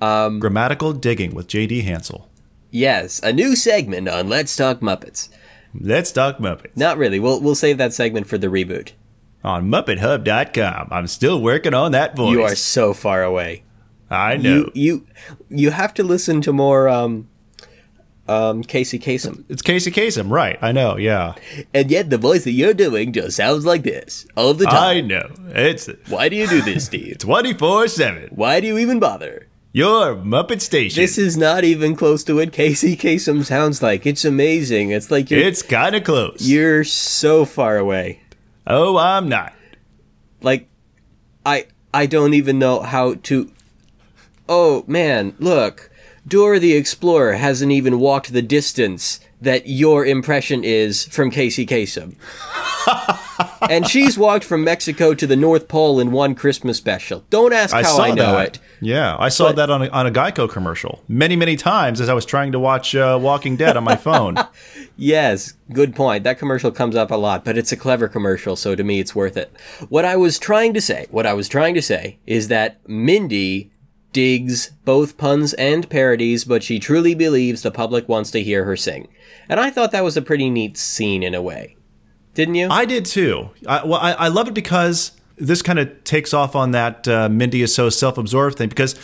Grammatical 0.00 0.92
digging 0.92 1.34
with 1.34 1.48
J.D. 1.48 1.82
Hansel. 1.82 2.28
Yes, 2.74 3.20
a 3.22 3.32
new 3.32 3.54
segment 3.54 4.08
on 4.08 4.28
Let's 4.28 4.56
Talk 4.56 4.80
Muppets. 4.80 5.28
Let's 5.80 6.10
talk 6.10 6.38
Muppets 6.38 6.76
Not 6.76 6.98
really. 6.98 7.20
We'll 7.20 7.40
we'll 7.40 7.54
save 7.54 7.78
that 7.78 7.92
segment 7.92 8.26
for 8.26 8.36
the 8.36 8.48
reboot. 8.48 8.90
on 9.44 9.70
MuppetHub.com. 9.70 10.88
I'm 10.90 11.06
still 11.06 11.40
working 11.40 11.72
on 11.72 11.92
that 11.92 12.16
voice. 12.16 12.32
You 12.32 12.42
are 12.42 12.56
so 12.56 12.92
far 12.92 13.22
away. 13.22 13.62
I 14.10 14.36
know. 14.36 14.50
You 14.50 14.72
you 14.74 15.06
you 15.50 15.70
have 15.70 15.94
to 15.94 16.02
listen 16.02 16.40
to 16.40 16.52
more 16.52 16.88
um 16.88 17.28
um 18.26 18.64
Casey 18.64 18.98
Kasem. 18.98 19.44
it's 19.48 19.62
Casey 19.62 19.92
Kasem, 19.92 20.28
right? 20.28 20.58
I 20.60 20.72
know. 20.72 20.96
Yeah, 20.96 21.34
And 21.72 21.92
yet 21.92 22.10
the 22.10 22.18
voice 22.18 22.42
that 22.42 22.52
you're 22.52 22.74
doing 22.74 23.12
just 23.12 23.36
sounds 23.36 23.64
like 23.64 23.84
this 23.84 24.26
all 24.36 24.52
the 24.52 24.64
time. 24.64 24.96
I 24.96 25.00
know. 25.00 25.30
It's 25.50 25.88
Why 26.08 26.28
do 26.28 26.34
you 26.34 26.48
do 26.48 26.60
this, 26.60 26.86
Steve? 26.86 27.18
twenty 27.18 27.54
four 27.54 27.86
seven. 27.86 28.30
Why 28.32 28.58
do 28.58 28.66
you 28.66 28.78
even 28.78 28.98
bother? 28.98 29.46
Your 29.76 30.14
Muppet 30.14 30.60
Station. 30.60 31.02
This 31.02 31.18
is 31.18 31.36
not 31.36 31.64
even 31.64 31.96
close 31.96 32.22
to 32.24 32.36
what 32.36 32.52
Casey 32.52 32.96
Kasem 32.96 33.44
sounds 33.44 33.82
like. 33.82 34.06
It's 34.06 34.24
amazing. 34.24 34.90
It's 34.90 35.10
like 35.10 35.32
you're 35.32 35.40
it's 35.40 35.62
kind 35.62 35.96
of 35.96 36.04
close. 36.04 36.40
you're 36.40 36.84
so 36.84 37.44
far 37.44 37.76
away. 37.76 38.20
oh, 38.68 38.96
I'm 38.96 39.28
not. 39.28 39.52
Like 40.40 40.68
I 41.44 41.66
I 41.92 42.06
don't 42.06 42.34
even 42.34 42.60
know 42.60 42.82
how 42.82 43.14
to 43.14 43.50
Oh 44.48 44.84
man, 44.86 45.34
look. 45.40 45.90
Dora 46.24 46.60
the 46.60 46.74
Explorer 46.74 47.32
hasn't 47.32 47.72
even 47.72 47.98
walked 47.98 48.32
the 48.32 48.42
distance 48.42 49.18
that 49.40 49.66
your 49.66 50.06
impression 50.06 50.62
is 50.62 51.04
from 51.06 51.32
Casey 51.32 51.66
Kasem. 51.66 52.14
and 53.70 53.86
she's 53.86 54.18
walked 54.18 54.44
from 54.44 54.64
Mexico 54.64 55.14
to 55.14 55.26
the 55.26 55.36
North 55.36 55.68
Pole 55.68 56.00
in 56.00 56.12
one 56.12 56.34
Christmas 56.34 56.78
special. 56.78 57.24
Don't 57.30 57.52
ask 57.52 57.74
I 57.74 57.82
how 57.82 57.96
saw 57.96 58.02
I 58.04 58.10
know 58.10 58.32
that. 58.32 58.56
it. 58.56 58.60
Yeah, 58.80 59.16
I 59.18 59.28
saw 59.28 59.52
that 59.52 59.70
on 59.70 59.82
a, 59.82 59.88
on 59.88 60.06
a 60.06 60.10
Geico 60.10 60.50
commercial 60.50 61.02
many, 61.08 61.36
many 61.36 61.56
times 61.56 62.00
as 62.00 62.08
I 62.08 62.14
was 62.14 62.24
trying 62.26 62.52
to 62.52 62.58
watch 62.58 62.94
uh, 62.94 63.18
Walking 63.20 63.56
Dead 63.56 63.76
on 63.76 63.84
my 63.84 63.96
phone. 63.96 64.36
Yes, 64.96 65.54
good 65.72 65.96
point. 65.96 66.22
That 66.22 66.38
commercial 66.38 66.70
comes 66.70 66.94
up 66.94 67.10
a 67.10 67.16
lot, 67.16 67.44
but 67.44 67.58
it's 67.58 67.72
a 67.72 67.76
clever 67.76 68.06
commercial, 68.06 68.54
so 68.54 68.76
to 68.76 68.84
me 68.84 69.00
it's 69.00 69.12
worth 69.14 69.36
it. 69.36 69.52
What 69.88 70.04
I 70.04 70.14
was 70.14 70.38
trying 70.38 70.72
to 70.74 70.80
say, 70.80 71.06
what 71.10 71.26
I 71.26 71.32
was 71.32 71.48
trying 71.48 71.74
to 71.74 71.82
say 71.82 72.18
is 72.26 72.46
that 72.46 72.78
Mindy 72.88 73.72
digs 74.12 74.70
both 74.84 75.18
puns 75.18 75.52
and 75.54 75.90
parodies, 75.90 76.44
but 76.44 76.62
she 76.62 76.78
truly 76.78 77.14
believes 77.14 77.62
the 77.62 77.72
public 77.72 78.08
wants 78.08 78.30
to 78.30 78.42
hear 78.42 78.64
her 78.64 78.76
sing. 78.76 79.08
And 79.48 79.58
I 79.58 79.70
thought 79.70 79.90
that 79.90 80.04
was 80.04 80.16
a 80.16 80.22
pretty 80.22 80.48
neat 80.48 80.76
scene 80.78 81.24
in 81.24 81.34
a 81.34 81.42
way. 81.42 81.76
Didn't 82.34 82.56
you? 82.56 82.68
I 82.70 82.84
did 82.84 83.04
too. 83.04 83.50
I, 83.66 83.84
well, 83.84 84.00
I, 84.00 84.12
I 84.12 84.28
love 84.28 84.48
it 84.48 84.54
because 84.54 85.12
this 85.36 85.62
kind 85.62 85.78
of 85.78 86.04
takes 86.04 86.34
off 86.34 86.54
on 86.54 86.72
that 86.72 87.08
uh, 87.08 87.28
Mindy 87.28 87.62
is 87.62 87.74
so 87.74 87.88
self-absorbed 87.88 88.58
thing. 88.58 88.68
Because 88.68 88.94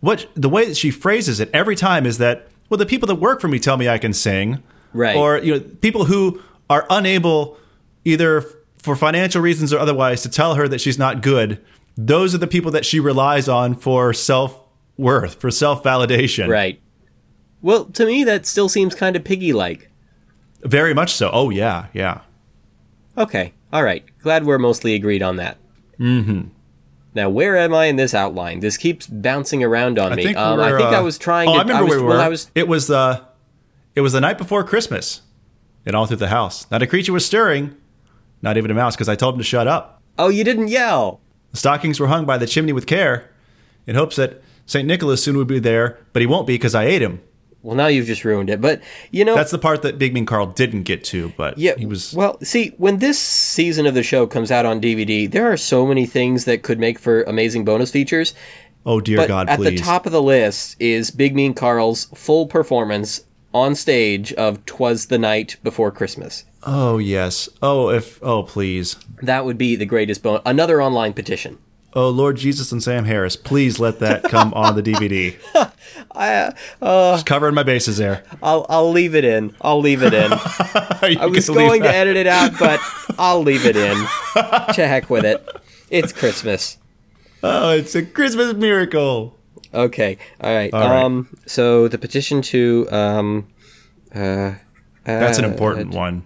what 0.00 0.26
the 0.34 0.48
way 0.48 0.66
that 0.66 0.76
she 0.76 0.90
phrases 0.90 1.40
it 1.40 1.50
every 1.52 1.76
time 1.76 2.06
is 2.06 2.18
that 2.18 2.48
well, 2.68 2.78
the 2.78 2.86
people 2.86 3.06
that 3.08 3.16
work 3.16 3.40
for 3.40 3.48
me 3.48 3.58
tell 3.58 3.76
me 3.76 3.88
I 3.88 3.98
can 3.98 4.12
sing, 4.12 4.62
Right. 4.92 5.16
Or 5.16 5.38
you 5.38 5.54
know, 5.54 5.60
people 5.60 6.04
who 6.04 6.42
are 6.68 6.86
unable 6.90 7.58
either 8.04 8.44
for 8.78 8.96
financial 8.96 9.42
reasons 9.42 9.72
or 9.72 9.78
otherwise 9.78 10.22
to 10.22 10.28
tell 10.28 10.54
her 10.54 10.66
that 10.68 10.80
she's 10.80 10.98
not 10.98 11.22
good. 11.22 11.60
Those 11.96 12.34
are 12.34 12.38
the 12.38 12.46
people 12.46 12.70
that 12.72 12.84
she 12.84 12.98
relies 12.98 13.48
on 13.48 13.74
for 13.74 14.12
self 14.12 14.60
worth, 14.96 15.40
for 15.40 15.50
self 15.50 15.82
validation. 15.82 16.48
right. 16.48 16.80
Well, 17.62 17.84
to 17.86 18.06
me 18.06 18.24
that 18.24 18.46
still 18.46 18.70
seems 18.70 18.94
kind 18.94 19.16
of 19.16 19.24
piggy 19.24 19.52
like. 19.52 19.90
Very 20.62 20.94
much 20.94 21.12
so. 21.12 21.30
Oh 21.32 21.50
yeah, 21.50 21.86
yeah. 21.92 22.22
Okay, 23.16 23.52
all 23.72 23.82
right. 23.82 24.04
Glad 24.22 24.44
we're 24.44 24.58
mostly 24.58 24.94
agreed 24.94 25.22
on 25.22 25.36
that. 25.36 25.58
Mm-hmm. 25.98 26.48
Now, 27.14 27.28
where 27.28 27.56
am 27.56 27.74
I 27.74 27.86
in 27.86 27.96
this 27.96 28.14
outline? 28.14 28.60
This 28.60 28.76
keeps 28.76 29.06
bouncing 29.06 29.64
around 29.64 29.98
on 29.98 30.12
I 30.12 30.16
me. 30.16 30.24
think, 30.24 30.36
um, 30.36 30.60
I 30.60 30.70
think 30.70 30.92
uh, 30.92 30.98
I 30.98 31.00
was 31.00 31.18
trying 31.18 31.48
oh, 31.48 31.54
to. 31.54 31.58
I 31.58 31.62
remember 31.62 31.84
was, 31.84 31.90
where 31.90 31.98
we 31.98 32.04
were. 32.04 32.10
well, 32.10 32.20
I 32.20 32.28
was. 32.28 32.50
It 32.54 32.68
was 32.68 32.86
the, 32.86 33.24
it 33.94 34.00
was 34.00 34.12
the 34.12 34.20
night 34.20 34.38
before 34.38 34.62
Christmas, 34.62 35.22
and 35.84 35.96
all 35.96 36.06
through 36.06 36.18
the 36.18 36.28
house. 36.28 36.70
Not 36.70 36.82
a 36.82 36.86
creature 36.86 37.12
was 37.12 37.26
stirring, 37.26 37.74
not 38.42 38.56
even 38.56 38.70
a 38.70 38.74
mouse, 38.74 38.94
because 38.94 39.08
I 39.08 39.16
told 39.16 39.34
him 39.34 39.38
to 39.38 39.44
shut 39.44 39.66
up. 39.66 40.02
Oh, 40.18 40.28
you 40.28 40.44
didn't 40.44 40.68
yell. 40.68 41.20
The 41.50 41.56
stockings 41.56 41.98
were 41.98 42.06
hung 42.06 42.26
by 42.26 42.38
the 42.38 42.46
chimney 42.46 42.72
with 42.72 42.86
care, 42.86 43.30
in 43.86 43.96
hopes 43.96 44.16
that 44.16 44.40
Saint 44.66 44.86
Nicholas 44.86 45.24
soon 45.24 45.36
would 45.36 45.48
be 45.48 45.58
there, 45.58 45.98
but 46.12 46.22
he 46.22 46.26
won't 46.26 46.46
be 46.46 46.54
because 46.54 46.76
I 46.76 46.84
ate 46.84 47.02
him. 47.02 47.20
Well, 47.62 47.76
now 47.76 47.88
you've 47.88 48.06
just 48.06 48.24
ruined 48.24 48.48
it. 48.48 48.60
But 48.60 48.80
you 49.10 49.24
know, 49.24 49.34
That's 49.34 49.50
the 49.50 49.58
part 49.58 49.82
that 49.82 49.98
Big 49.98 50.14
Mean 50.14 50.24
Carl 50.26 50.46
didn't 50.46 50.84
get 50.84 51.04
to, 51.04 51.32
but 51.36 51.58
yeah. 51.58 51.76
he 51.76 51.86
was. 51.86 52.14
Well, 52.14 52.38
see, 52.42 52.68
when 52.78 52.98
this 52.98 53.18
season 53.18 53.86
of 53.86 53.94
the 53.94 54.02
show 54.02 54.26
comes 54.26 54.50
out 54.50 54.64
on 54.64 54.80
DVD, 54.80 55.30
there 55.30 55.50
are 55.52 55.56
so 55.56 55.86
many 55.86 56.06
things 56.06 56.44
that 56.46 56.62
could 56.62 56.78
make 56.78 56.98
for 56.98 57.22
amazing 57.24 57.64
bonus 57.64 57.90
features. 57.90 58.32
oh 58.86 59.00
dear 59.00 59.18
But 59.18 59.28
God, 59.28 59.48
at 59.50 59.58
please! 59.58 59.78
the 59.78 59.84
top 59.84 60.06
of 60.06 60.12
the 60.12 60.22
list 60.22 60.76
is 60.80 61.10
Big 61.10 61.34
Mean 61.34 61.52
Carl's 61.54 62.06
full 62.14 62.46
performance 62.46 63.24
on 63.52 63.74
stage 63.74 64.32
of 64.34 64.64
"Twas 64.64 65.06
the 65.06 65.18
Night 65.18 65.56
Before 65.62 65.90
Christmas." 65.90 66.44
oh 66.62 66.98
yes. 66.98 67.48
Oh 67.62 67.90
if. 67.90 68.18
Oh 68.22 68.42
please. 68.42 68.96
That 69.22 69.44
would 69.44 69.58
be 69.58 69.76
the 69.76 69.86
greatest 69.86 70.22
bonus. 70.22 70.40
Another 70.46 70.80
online 70.82 71.12
petition. 71.12 71.58
Oh 71.92 72.08
Lord 72.08 72.36
Jesus 72.36 72.70
and 72.70 72.82
Sam 72.82 73.04
Harris, 73.04 73.34
please 73.34 73.80
let 73.80 73.98
that 73.98 74.22
come 74.24 74.54
on 74.54 74.76
the 74.76 74.82
DVD. 74.82 75.36
I, 76.12 76.52
uh, 76.80 77.14
Just 77.14 77.26
covering 77.26 77.54
my 77.54 77.64
bases 77.64 77.96
there. 77.96 78.22
I'll 78.42 78.64
I'll 78.68 78.90
leave 78.90 79.14
it 79.14 79.24
in. 79.24 79.56
I'll 79.60 79.80
leave 79.80 80.02
it 80.02 80.14
in. 80.14 80.32
I 80.32 81.26
was 81.26 81.48
going 81.48 81.82
to 81.82 81.88
edit 81.88 82.16
it 82.16 82.28
out, 82.28 82.52
but 82.58 82.80
I'll 83.18 83.42
leave 83.42 83.66
it 83.66 83.76
in. 83.76 83.96
to 84.74 84.86
heck 84.86 85.10
with 85.10 85.24
it. 85.24 85.44
It's 85.90 86.12
Christmas. 86.12 86.78
Oh, 87.42 87.70
it's 87.70 87.94
a 87.96 88.04
Christmas 88.04 88.54
miracle. 88.54 89.36
Okay. 89.74 90.18
All 90.40 90.54
right. 90.54 90.72
All 90.72 90.80
right. 90.80 91.02
Um. 91.04 91.36
So 91.46 91.88
the 91.88 91.98
petition 91.98 92.42
to 92.42 92.86
um, 92.92 93.48
uh, 94.14 94.54
That's 95.04 95.38
an 95.38 95.44
uh, 95.44 95.48
important 95.48 95.92
one. 95.92 96.24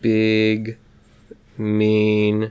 Big, 0.00 0.76
mean, 1.56 2.50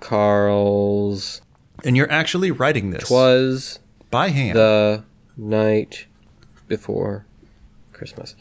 Carl's 0.00 1.40
And 1.84 1.96
you're 1.96 2.10
actually 2.10 2.50
writing 2.50 2.90
this 2.90 3.10
was 3.10 3.78
by 4.10 4.28
hand. 4.28 4.56
the 4.56 5.04
night 5.36 6.06
before 6.66 7.26
Christmas. 7.92 8.34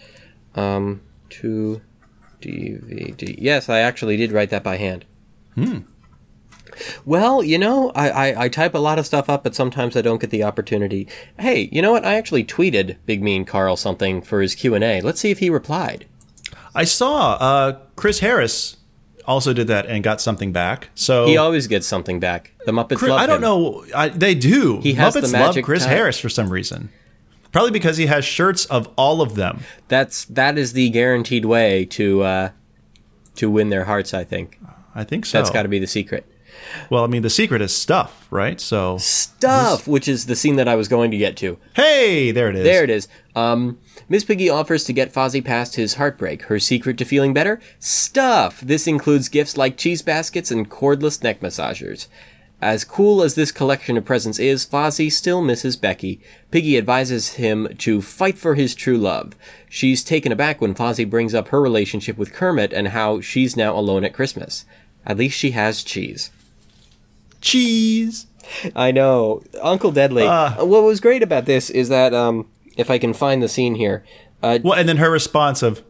Um. 0.56 1.02
To 1.30 1.82
DVD. 2.42 3.36
Yes, 3.38 3.70
I 3.70 3.80
actually 3.80 4.18
did 4.18 4.32
write 4.32 4.50
that 4.52 4.64
by 4.64 4.78
hand. 4.78 5.06
Hmm. 5.56 5.80
Well, 7.06 7.44
you 7.44 7.58
know, 7.58 7.92
I, 7.96 8.10
I, 8.10 8.44
I 8.44 8.50
type 8.50 8.76
a 8.76 8.80
lot 8.80 9.00
of 9.00 9.06
stuff 9.06 9.30
up, 9.30 9.44
but 9.44 9.56
sometimes 9.56 9.96
I 9.96 10.02
don't 10.02 10.22
get 10.22 10.30
the 10.30 10.44
opportunity. 10.44 11.08
Hey, 11.40 11.70
you 11.72 11.82
know 11.82 11.92
what? 11.92 12.06
I 12.06 12.16
actually 12.16 12.44
tweeted 12.44 12.98
Big 13.06 13.24
Mean 13.24 13.46
Carl 13.46 13.76
something 13.76 14.22
for 14.22 14.42
his 14.42 14.54
Q 14.56 14.76
and 14.76 14.84
A. 14.84 15.02
Let's 15.02 15.20
see 15.20 15.32
if 15.32 15.40
he 15.40 15.50
replied. 15.50 16.06
I 16.76 16.84
saw 16.84 17.34
uh, 17.34 17.80
Chris 17.96 18.20
Harris 18.20 18.77
also 19.28 19.54
did 19.54 19.68
that 19.68 19.86
and 19.86 20.04
got 20.04 20.22
something 20.22 20.52
back. 20.52 20.90
So 20.96 21.26
He 21.28 21.38
always 21.38 21.68
gets 21.68 21.86
something 21.86 22.20
back. 22.20 22.54
The 22.66 22.72
Muppets 22.72 22.98
Chris- 22.98 23.10
love 23.10 23.20
I 23.22 23.26
don't 23.28 23.38
him. 23.38 23.42
know. 23.42 23.86
I, 23.96 24.10
they 24.10 24.34
do. 24.36 24.80
He 24.82 24.94
has 24.94 25.14
the 25.14 25.20
Muppets 25.22 25.24
love 25.34 25.48
magic 25.48 25.66
Chris 25.66 25.84
touch. 25.84 25.92
Harris 25.92 26.20
for 26.20 26.30
some 26.30 26.50
reason. 26.50 26.90
Probably 27.52 27.72
because 27.72 27.98
he 27.98 28.06
has 28.08 28.24
shirts 28.26 28.66
of 28.66 28.90
all 28.98 29.22
of 29.22 29.36
them. 29.36 29.62
That's 29.88 30.26
that 30.26 30.58
is 30.58 30.74
the 30.74 30.90
guaranteed 30.90 31.46
way 31.46 31.86
to 31.86 32.22
uh, 32.24 32.50
to 33.36 33.50
win 33.50 33.70
their 33.70 33.86
hearts. 33.86 34.14
I 34.14 34.24
think 34.24 34.60
I 34.94 35.04
think 35.04 35.26
so. 35.26 35.38
that's 35.38 35.50
got 35.50 35.64
to 35.64 35.70
be 35.70 35.80
the 35.80 35.88
secret. 35.88 36.26
Well, 36.90 37.04
I 37.04 37.08
mean, 37.08 37.22
the 37.22 37.30
secret 37.30 37.62
is 37.62 37.76
stuff, 37.76 38.28
right? 38.32 38.60
So, 38.60 38.98
Stuff, 38.98 39.88
which 39.88 40.08
is 40.08 40.26
the 40.26 40.36
scene 40.36 40.56
that 40.56 40.68
I 40.68 40.76
was 40.76 40.88
going 40.88 41.12
to 41.12 41.18
get 41.18 41.38
to. 41.38 41.58
hey, 41.76 42.32
there 42.32 42.50
it 42.50 42.56
is. 42.56 42.64
There 42.64 42.84
it 42.84 42.90
is. 42.90 43.08
Um, 43.38 43.78
Miss 44.10 44.24
Piggy 44.24 44.50
offers 44.50 44.84
to 44.86 44.94
get 44.94 45.14
Fozzie 45.14 45.46
past 45.46 45.76
his 45.76 45.94
heartbreak. 45.94 46.44
Her 46.44 46.60
secret 46.60 46.98
to 46.98 47.06
feeling 47.06 47.36
better? 47.36 47.62
Stuff! 47.78 48.62
This 48.62 48.88
includes 48.88 49.30
gifts 49.30 49.56
like 49.56 49.78
cheese 49.78 50.02
baskets 50.02 50.50
and 50.50 50.72
cordless 50.72 51.22
neck 51.22 51.40
massagers. 51.42 52.08
As 52.60 52.84
cool 52.84 53.22
as 53.22 53.36
this 53.36 53.52
collection 53.52 53.96
of 53.96 54.06
presents 54.06 54.40
is, 54.40 54.66
Fozzie 54.66 55.12
still 55.12 55.44
misses 55.44 55.76
Becky. 55.76 56.20
Piggy 56.50 56.80
advises 56.80 57.34
him 57.34 57.68
to 57.78 58.02
fight 58.02 58.40
for 58.40 58.56
his 58.56 58.74
true 58.74 58.98
love. 58.98 59.34
She's 59.70 60.04
taken 60.04 60.32
aback 60.32 60.60
when 60.60 60.74
Fozzie 60.74 61.08
brings 61.08 61.36
up 61.36 61.50
her 61.50 61.62
relationship 61.62 62.18
with 62.18 62.34
Kermit 62.34 62.74
and 62.74 62.88
how 62.88 63.22
she's 63.22 63.56
now 63.56 63.78
alone 63.78 64.04
at 64.04 64.16
Christmas. 64.16 64.66
At 65.06 65.18
least 65.18 65.38
she 65.38 65.52
has 65.52 65.84
cheese. 65.84 66.32
Cheese. 67.40 68.26
I 68.76 68.90
know. 68.90 69.44
Uncle 69.62 69.92
Deadly. 69.92 70.24
Uh, 70.24 70.66
what 70.66 70.82
was 70.82 71.00
great 71.00 71.22
about 71.22 71.46
this 71.46 71.70
is 71.70 71.90
that, 71.90 72.16
um, 72.16 72.48
if 72.78 72.90
I 72.90 72.98
can 72.98 73.14
find 73.14 73.42
the 73.44 73.50
scene 73.50 73.76
here, 73.76 74.04
uh, 74.42 74.60
Well, 74.64 74.74
and 74.80 74.88
then 74.88 74.98
her 74.98 75.12
response 75.12 75.62
of, 75.64 75.84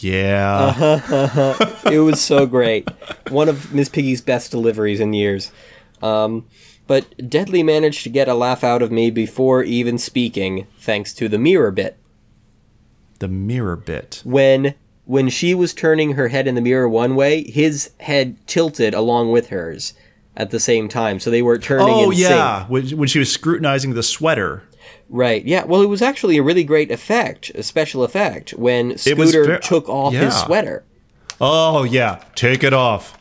yeah. 0.00 0.74
Uh-huh. 0.78 1.76
it 1.92 2.00
was 2.00 2.20
so 2.20 2.46
great. 2.46 2.88
One 3.30 3.48
of 3.48 3.72
Miss 3.72 3.88
Piggy's 3.88 4.20
best 4.20 4.50
deliveries 4.50 4.98
in 4.98 5.12
years. 5.12 5.52
Um, 6.02 6.46
but 6.88 7.28
Deadly 7.30 7.62
managed 7.62 8.02
to 8.02 8.08
get 8.08 8.28
a 8.28 8.34
laugh 8.34 8.64
out 8.64 8.82
of 8.82 8.90
me 8.90 9.10
before 9.10 9.62
even 9.62 9.98
speaking, 9.98 10.66
thanks 10.78 11.14
to 11.14 11.28
the 11.28 11.38
mirror 11.38 11.70
bit. 11.70 11.96
The 13.20 13.28
mirror 13.28 13.76
bit. 13.76 14.20
When 14.24 14.74
when 15.04 15.28
she 15.28 15.54
was 15.54 15.74
turning 15.74 16.12
her 16.14 16.28
head 16.28 16.46
in 16.48 16.54
the 16.54 16.60
mirror 16.60 16.88
one 16.88 17.14
way, 17.14 17.44
his 17.44 17.90
head 18.00 18.36
tilted 18.46 18.94
along 18.94 19.30
with 19.30 19.48
hers 19.50 19.94
at 20.36 20.50
the 20.50 20.60
same 20.60 20.88
time, 20.88 21.20
so 21.20 21.30
they 21.30 21.42
were 21.42 21.58
turning 21.58 21.88
Oh, 21.88 22.10
in 22.10 22.18
yeah. 22.18 22.66
When, 22.66 22.88
when 22.96 23.08
she 23.08 23.18
was 23.18 23.30
scrutinizing 23.32 23.94
the 23.94 24.02
sweater. 24.02 24.62
Right. 25.12 25.44
Yeah. 25.44 25.64
Well, 25.64 25.82
it 25.82 25.88
was 25.88 26.00
actually 26.00 26.38
a 26.38 26.42
really 26.42 26.64
great 26.64 26.90
effect, 26.90 27.50
a 27.54 27.62
special 27.62 28.02
effect, 28.02 28.52
when 28.52 28.96
Scooter 28.96 29.44
ver- 29.44 29.58
took 29.58 29.86
off 29.88 30.14
yeah. 30.14 30.20
his 30.20 30.34
sweater. 30.40 30.84
Oh, 31.38 31.84
yeah. 31.84 32.24
Take 32.34 32.64
it 32.64 32.72
off. 32.72 33.18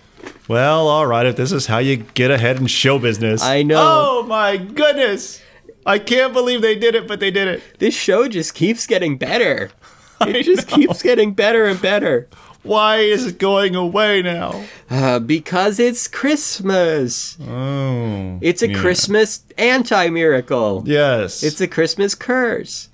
Well, 0.48 0.88
all 0.88 1.06
right. 1.06 1.26
If 1.26 1.36
this 1.36 1.52
is 1.52 1.66
how 1.68 1.80
you 1.80 1.98
get 1.98 2.32
ahead 2.32 2.58
in 2.60 2.68
show 2.68 2.98
business. 2.98 3.44
I 3.44 3.64
know. 3.64 3.78
Oh, 3.80 4.24
my 4.24 4.56
goodness. 4.56 5.42
I 5.86 6.00
can't 6.00 6.32
believe 6.32 6.62
they 6.62 6.76
did 6.76 6.96
it, 6.96 7.10
but 7.10 7.20
they 7.20 7.30
did 7.30 7.50
it. 7.50 7.62
This 7.80 7.94
show 7.94 8.28
just 8.30 8.56
keeps 8.56 8.88
getting 8.88 9.18
better. 9.18 9.70
It 10.22 10.44
just 10.44 10.68
keeps 10.68 11.02
getting 11.02 11.34
better 11.34 11.66
and 11.66 11.82
better. 11.82 12.30
Why 12.64 12.98
is 12.98 13.26
it 13.26 13.40
going 13.40 13.76
away 13.76 14.22
now? 14.22 14.64
Uh, 14.90 15.20
because 15.20 15.80
it's 15.80 16.08
Christmas. 16.08 17.38
Oh. 17.42 18.38
It's 18.42 18.62
a 18.62 18.70
yeah. 18.70 18.78
Christmas 18.78 19.44
anti 19.58 20.10
miracle. 20.10 20.84
Yes. 20.86 21.42
It's 21.44 21.60
a 21.60 21.68
Christmas 21.68 22.14
curse. 22.14 22.90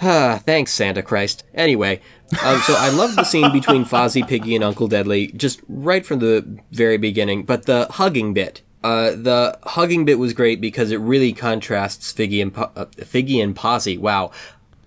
Ah, 0.00 0.40
thanks, 0.44 0.72
Santa 0.72 1.02
Christ. 1.02 1.44
Anyway, 1.54 2.00
um, 2.44 2.60
so 2.62 2.74
I 2.74 2.88
love 2.88 3.14
the 3.14 3.24
scene 3.24 3.52
between 3.52 3.84
Fozzie, 3.84 4.26
Piggy, 4.26 4.54
and 4.56 4.64
Uncle 4.64 4.88
Deadly 4.88 5.28
just 5.28 5.60
right 5.68 6.04
from 6.04 6.18
the 6.18 6.44
very 6.72 6.96
beginning. 6.96 7.44
But 7.44 7.66
the 7.66 7.86
hugging 7.88 8.32
bit, 8.34 8.62
uh, 8.82 9.10
the 9.12 9.58
hugging 9.62 10.04
bit 10.04 10.18
was 10.18 10.32
great 10.32 10.60
because 10.60 10.90
it 10.90 10.96
really 10.96 11.32
contrasts 11.32 12.12
Figgy 12.12 12.42
and 12.42 12.52
Po- 12.52 12.72
uh, 12.74 12.86
Figgy 12.96 13.40
and 13.42 13.54
Posy. 13.54 13.96
Wow, 13.96 14.32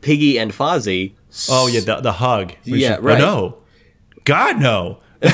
Piggy 0.01 0.37
and 0.37 0.51
Fozzie. 0.51 1.13
Oh 1.49 1.67
yeah, 1.67 1.79
the, 1.81 2.01
the 2.01 2.13
hug. 2.13 2.53
We 2.65 2.79
Yeah, 2.79 2.95
should- 2.95 3.03
right. 3.05 3.21
Oh, 3.21 3.25
no. 3.25 3.57
God 4.25 4.59
no. 4.59 4.99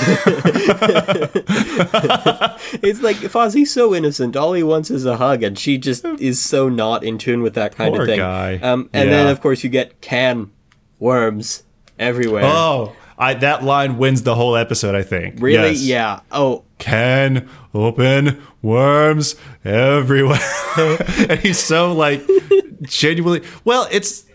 It's 2.83 3.01
like 3.01 3.17
Fozzie's 3.17 3.71
so 3.73 3.93
innocent. 3.93 4.35
All 4.35 4.53
he 4.53 4.63
wants 4.63 4.89
is 4.89 5.05
a 5.05 5.17
hug, 5.17 5.43
and 5.43 5.57
she 5.57 5.77
just 5.77 6.05
is 6.05 6.41
so 6.41 6.69
not 6.69 7.03
in 7.03 7.17
tune 7.17 7.41
with 7.41 7.53
that 7.55 7.75
kind 7.75 7.93
Poor 7.93 8.03
of 8.03 8.07
thing. 8.07 8.19
guy. 8.19 8.55
Um, 8.57 8.89
and 8.93 9.09
then 9.11 9.27
of 9.27 9.41
course 9.41 9.63
you 9.63 9.69
get 9.69 9.99
can 10.01 10.51
worms 10.99 11.63
everywhere. 11.99 12.43
Oh, 12.45 12.95
I 13.17 13.33
that 13.35 13.63
line 13.63 13.97
wins 13.97 14.23
the 14.23 14.35
whole 14.35 14.55
episode. 14.55 14.95
I 14.95 15.03
think. 15.03 15.35
really? 15.39 15.71
Yes. 15.71 15.81
Yeah. 15.81 16.19
Oh, 16.31 16.63
Can 16.77 17.49
open 17.73 18.41
worms 18.61 19.35
everywhere, 19.65 20.39
and 21.29 21.39
he's 21.39 21.59
so 21.59 21.91
like 21.93 22.21
genuinely. 22.83 23.45
Well, 23.65 23.87
it's 23.91 24.25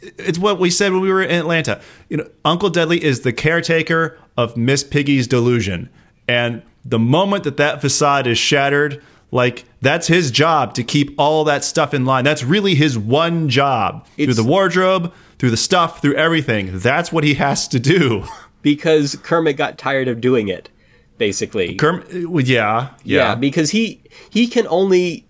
it's 0.00 0.38
what 0.38 0.58
we 0.58 0.70
said 0.70 0.92
when 0.92 1.00
we 1.00 1.10
were 1.10 1.22
in 1.22 1.30
Atlanta. 1.30 1.80
You 2.08 2.18
know, 2.18 2.28
Uncle 2.44 2.70
Deadly 2.70 3.02
is 3.02 3.20
the 3.20 3.32
caretaker 3.32 4.18
of 4.36 4.56
Miss 4.56 4.84
Piggy's 4.84 5.26
delusion, 5.26 5.88
and 6.28 6.62
the 6.84 6.98
moment 6.98 7.44
that 7.44 7.56
that 7.56 7.80
facade 7.80 8.26
is 8.26 8.38
shattered, 8.38 9.02
like 9.30 9.64
that's 9.80 10.06
his 10.06 10.30
job 10.30 10.74
to 10.74 10.84
keep 10.84 11.14
all 11.18 11.44
that 11.44 11.64
stuff 11.64 11.92
in 11.92 12.04
line. 12.04 12.24
That's 12.24 12.44
really 12.44 12.74
his 12.74 12.96
one 12.96 13.48
job 13.48 14.06
through 14.16 14.34
the 14.34 14.44
wardrobe, 14.44 15.12
through 15.38 15.50
the 15.50 15.56
stuff, 15.56 16.00
through 16.00 16.14
everything. 16.14 16.78
That's 16.78 17.12
what 17.12 17.24
he 17.24 17.34
has 17.34 17.66
to 17.68 17.80
do. 17.80 18.24
because 18.62 19.16
Kermit 19.22 19.56
got 19.56 19.78
tired 19.78 20.08
of 20.08 20.20
doing 20.20 20.48
it, 20.48 20.70
basically. 21.18 21.76
Kerm- 21.76 22.24
uh, 22.24 22.30
well, 22.30 22.44
yeah, 22.44 22.90
yeah. 23.04 23.34
because 23.34 23.70
he 23.70 24.02
he 24.30 24.46
can 24.46 24.66
only 24.68 25.25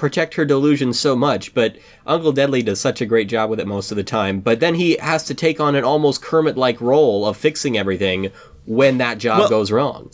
protect 0.00 0.34
her 0.34 0.44
delusion 0.44 0.92
so 0.92 1.14
much, 1.14 1.54
but 1.54 1.76
Uncle 2.06 2.32
Deadly 2.32 2.62
does 2.62 2.80
such 2.80 3.00
a 3.00 3.06
great 3.06 3.28
job 3.28 3.50
with 3.50 3.60
it 3.60 3.66
most 3.66 3.90
of 3.92 3.96
the 3.96 4.02
time. 4.02 4.40
But 4.40 4.58
then 4.58 4.74
he 4.74 4.96
has 4.96 5.24
to 5.24 5.34
take 5.34 5.60
on 5.60 5.76
an 5.76 5.84
almost 5.84 6.22
Kermit-like 6.22 6.80
role 6.80 7.26
of 7.26 7.36
fixing 7.36 7.76
everything 7.76 8.30
when 8.66 8.98
that 8.98 9.18
job 9.18 9.40
Well- 9.40 9.48
goes 9.48 9.70
wrong. 9.70 10.10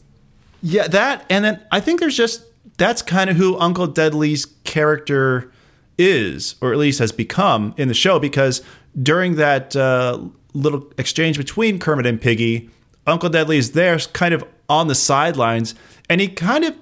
Yeah, 0.62 0.88
that, 0.88 1.24
and 1.30 1.44
then 1.44 1.60
I 1.70 1.80
think 1.80 2.00
there's 2.00 2.16
just 2.16 2.42
that's 2.78 3.00
kind 3.00 3.30
of 3.30 3.36
who 3.36 3.56
Uncle 3.58 3.86
Deadly's 3.86 4.46
character 4.64 5.50
is, 5.96 6.56
or 6.60 6.72
at 6.72 6.78
least 6.78 6.98
has 6.98 7.12
become 7.12 7.72
in 7.76 7.88
the 7.88 7.94
show, 7.94 8.18
because 8.18 8.62
during 9.00 9.36
that 9.36 9.76
uh, 9.76 10.18
little 10.52 10.90
exchange 10.98 11.38
between 11.38 11.78
Kermit 11.78 12.06
and 12.06 12.20
Piggy, 12.20 12.68
Uncle 13.06 13.28
Deadly 13.28 13.58
is 13.58 13.72
there, 13.72 13.98
kind 13.98 14.34
of 14.34 14.44
on 14.68 14.88
the 14.88 14.94
sidelines, 14.94 15.74
and 16.10 16.20
he 16.20 16.28
kind 16.28 16.64
of 16.64 16.74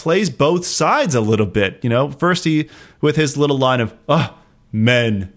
plays 0.00 0.30
both 0.30 0.64
sides 0.64 1.14
a 1.14 1.20
little 1.20 1.46
bit. 1.46 1.78
You 1.82 1.90
know, 1.90 2.10
first 2.10 2.44
he 2.44 2.68
with 3.00 3.16
his 3.16 3.36
little 3.36 3.58
line 3.58 3.80
of 3.80 3.94
"ah, 4.08 4.36
men, 4.72 5.32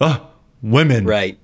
ah, 0.00 0.28
women," 0.62 1.04
Right. 1.04 1.38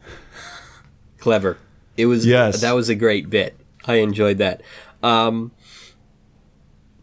Clever. 1.18 1.56
It 1.96 2.06
was 2.06 2.26
Yes. 2.26 2.60
that 2.60 2.72
was 2.72 2.88
a 2.88 2.94
great 2.94 3.30
bit. 3.30 3.56
I 3.86 3.94
enjoyed 3.96 4.38
that. 4.38 4.62
Um 5.02 5.52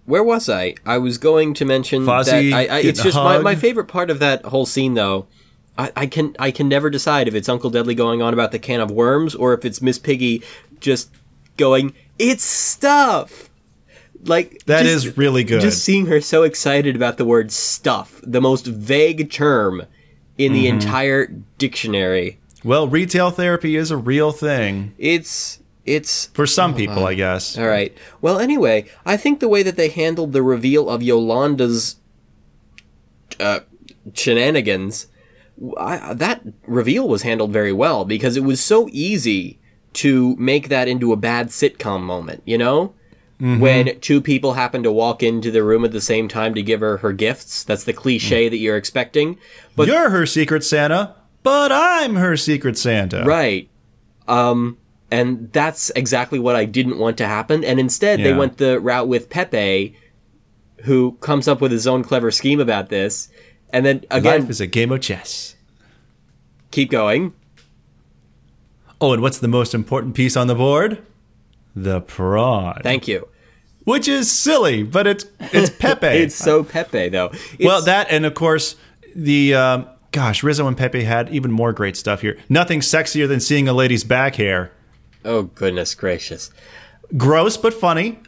where 0.05 0.23
was 0.23 0.49
I? 0.49 0.75
I 0.85 0.97
was 0.97 1.17
going 1.17 1.53
to 1.53 1.63
mention 1.65 2.03
Fozzie 2.03 2.49
that 2.51 2.71
I, 2.71 2.77
I, 2.77 2.79
it's 2.79 3.01
just 3.01 3.15
my, 3.15 3.37
my 3.37 3.55
favorite 3.55 3.85
part 3.87 4.09
of 4.09 4.19
that 4.19 4.43
whole 4.45 4.65
scene 4.65 4.95
though. 4.95 5.27
I, 5.77 5.91
I 5.95 6.05
can 6.07 6.35
I 6.37 6.51
can 6.51 6.67
never 6.67 6.89
decide 6.89 7.27
if 7.29 7.35
it's 7.35 7.47
Uncle 7.47 7.69
Deadly 7.69 7.95
going 7.95 8.21
on 8.21 8.33
about 8.33 8.51
the 8.51 8.59
can 8.59 8.81
of 8.81 8.91
worms 8.91 9.35
or 9.35 9.53
if 9.53 9.63
it's 9.63 9.81
Miss 9.81 9.97
Piggy 9.97 10.43
just 10.81 11.11
going, 11.55 11.93
It's 12.19 12.43
stuff. 12.43 13.49
Like 14.23 14.51
That 14.65 14.83
That 14.83 14.85
is 14.85 15.05
is 15.05 15.17
really 15.17 15.43
good. 15.43 15.61
Just 15.61 15.83
seeing 15.83 16.05
her 16.07 16.21
so 16.21 16.43
excited 16.43 16.95
about 16.95 17.17
the 17.17 17.25
word 17.25 17.51
stuff, 17.51 18.19
the 18.23 18.41
most 18.41 18.65
vague 18.67 19.31
term 19.31 19.83
in 20.37 20.53
the 20.53 20.65
Mm-hmm. 20.65 20.75
entire 20.79 21.25
dictionary. 21.57 22.39
Well, 22.63 22.87
retail 22.87 23.31
therapy 23.31 23.75
is 23.75 23.89
a 23.91 23.97
real 23.97 24.31
thing 24.31 24.93
It's 24.99 25.59
it's 25.83 26.27
for 26.27 26.45
some 26.45 26.75
people, 26.75 27.05
I 27.07 27.15
guess. 27.15 27.57
all 27.57 27.65
right. 27.67 27.95
Well, 28.21 28.37
anyway, 28.39 28.85
I 29.05 29.17
think 29.17 29.39
the 29.39 29.49
way 29.49 29.63
that 29.63 29.75
they 29.77 29.89
handled 29.89 30.31
the 30.31 30.43
reveal 30.43 30.87
of 30.87 31.01
Yolanda's 31.01 31.95
uh, 33.39 33.61
shenanigans, 34.13 35.07
I, 35.77 36.13
that 36.13 36.41
reveal 36.67 37.07
was 37.07 37.23
handled 37.23 37.51
very 37.51 37.73
well 37.73 38.05
because 38.05 38.37
it 38.37 38.43
was 38.43 38.63
so 38.63 38.89
easy 38.91 39.59
to 39.93 40.35
make 40.37 40.69
that 40.69 40.87
into 40.87 41.11
a 41.11 41.17
bad 41.17 41.47
sitcom 41.47 42.01
moment. 42.01 42.43
You 42.45 42.57
know. 42.59 42.93
When 43.41 43.99
two 44.01 44.21
people 44.21 44.53
happen 44.53 44.83
to 44.83 44.91
walk 44.91 45.23
into 45.23 45.49
the 45.49 45.63
room 45.63 45.83
at 45.83 45.91
the 45.91 45.99
same 45.99 46.27
time 46.27 46.53
to 46.53 46.61
give 46.61 46.79
her 46.81 46.97
her 46.97 47.11
gifts, 47.11 47.63
that's 47.63 47.85
the 47.85 47.93
cliche 47.93 48.49
that 48.49 48.57
you're 48.57 48.77
expecting. 48.77 49.39
But 49.75 49.87
You're 49.87 50.11
her 50.11 50.27
secret 50.27 50.63
Santa, 50.63 51.15
but 51.41 51.71
I'm 51.71 52.17
her 52.17 52.37
secret 52.37 52.77
Santa. 52.77 53.23
Right. 53.25 53.67
Um, 54.27 54.77
and 55.09 55.51
that's 55.53 55.89
exactly 55.95 56.37
what 56.37 56.55
I 56.55 56.65
didn't 56.65 56.99
want 56.99 57.17
to 57.17 57.25
happen. 57.25 57.63
And 57.63 57.79
instead, 57.79 58.19
they 58.19 58.31
went 58.31 58.57
the 58.57 58.79
route 58.79 59.07
with 59.07 59.29
Pepe, 59.31 59.95
who 60.83 61.13
comes 61.21 61.47
up 61.47 61.61
with 61.61 61.71
his 61.71 61.87
own 61.87 62.03
clever 62.03 62.29
scheme 62.29 62.59
about 62.59 62.89
this. 62.89 63.27
And 63.73 63.83
then 63.85 64.05
again, 64.11 64.41
Life 64.41 64.49
is 64.51 64.61
a 64.61 64.67
game 64.67 64.91
of 64.91 65.01
chess. 65.01 65.55
keep 66.69 66.91
going. 66.91 67.33
Oh, 69.01 69.13
and 69.13 69.21
what's 69.23 69.39
the 69.39 69.47
most 69.47 69.73
important 69.73 70.13
piece 70.13 70.37
on 70.37 70.45
the 70.45 70.53
board? 70.53 71.01
The 71.75 72.01
prawn. 72.01 72.81
Thank 72.83 73.07
you. 73.07 73.27
Which 73.83 74.07
is 74.07 74.31
silly, 74.31 74.83
but 74.83 75.07
it's 75.07 75.25
it's 75.39 75.69
Pepe. 75.79 76.07
It's 76.07 76.35
so 76.35 76.63
Pepe, 76.63 77.09
though. 77.09 77.27
It's, 77.33 77.63
well, 77.65 77.81
that 77.83 78.07
and 78.11 78.25
of 78.25 78.33
course 78.33 78.75
the 79.15 79.53
um, 79.55 79.87
gosh, 80.11 80.43
Rizzo 80.43 80.67
and 80.67 80.77
Pepe 80.77 81.03
had 81.03 81.29
even 81.33 81.51
more 81.51 81.73
great 81.73 81.97
stuff 81.97 82.21
here. 82.21 82.37
Nothing 82.49 82.79
sexier 82.81 83.27
than 83.27 83.39
seeing 83.39 83.67
a 83.67 83.73
lady's 83.73 84.03
back 84.03 84.35
hair. 84.35 84.71
oh 85.25 85.43
goodness 85.43 85.95
gracious. 85.95 86.51
Gross 87.17 87.57
but 87.57 87.73
funny. 87.73 88.19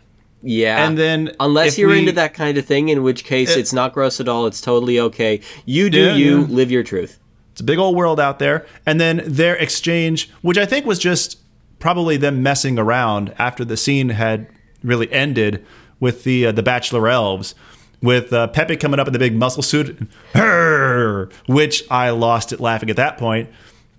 Yeah. 0.41 0.85
And 0.87 0.97
then 0.97 1.35
unless 1.39 1.77
you're 1.77 1.89
we- 1.89 1.99
into 1.99 2.11
that 2.13 2.33
kind 2.33 2.57
of 2.57 2.65
thing, 2.65 2.89
in 2.89 3.03
which 3.03 3.23
case 3.23 3.55
Uh, 3.55 3.59
it's 3.59 3.71
not 3.71 3.93
gross 3.93 4.19
at 4.19 4.27
all. 4.27 4.45
It's 4.47 4.59
totally 4.59 4.99
okay. 4.99 5.39
You 5.65 5.89
do 5.89 5.99
Yeah, 5.99 6.15
you. 6.15 6.39
yeah. 6.41 6.45
Live 6.47 6.71
your 6.71 6.83
truth. 6.83 7.19
It's 7.53 7.61
a 7.61 7.63
big 7.63 7.77
old 7.77 7.95
world 7.95 8.19
out 8.19 8.39
there. 8.39 8.65
And 8.85 8.99
then 8.99 9.21
their 9.25 9.55
exchange, 9.55 10.29
which 10.41 10.57
I 10.57 10.65
think 10.65 10.85
was 10.85 10.97
just 10.99 11.37
probably 11.83 12.15
them 12.15 12.41
messing 12.41 12.79
around 12.79 13.33
after 13.37 13.65
the 13.65 13.75
scene 13.75 14.07
had 14.07 14.47
really 14.85 15.11
ended 15.11 15.65
with 15.99 16.23
the 16.23 16.45
uh, 16.45 16.51
the 16.53 16.63
bachelor 16.63 17.09
elves, 17.09 17.55
with 18.01 18.31
uh, 18.31 18.47
Pepe 18.47 18.77
coming 18.77 19.01
up 19.01 19.07
in 19.07 19.11
the 19.11 19.19
big 19.19 19.35
muscle 19.35 19.61
suit, 19.61 19.99
which 21.47 21.83
I 21.91 22.09
lost 22.11 22.53
it 22.53 22.61
laughing 22.61 22.89
at 22.89 22.95
that 22.95 23.17
point. 23.17 23.49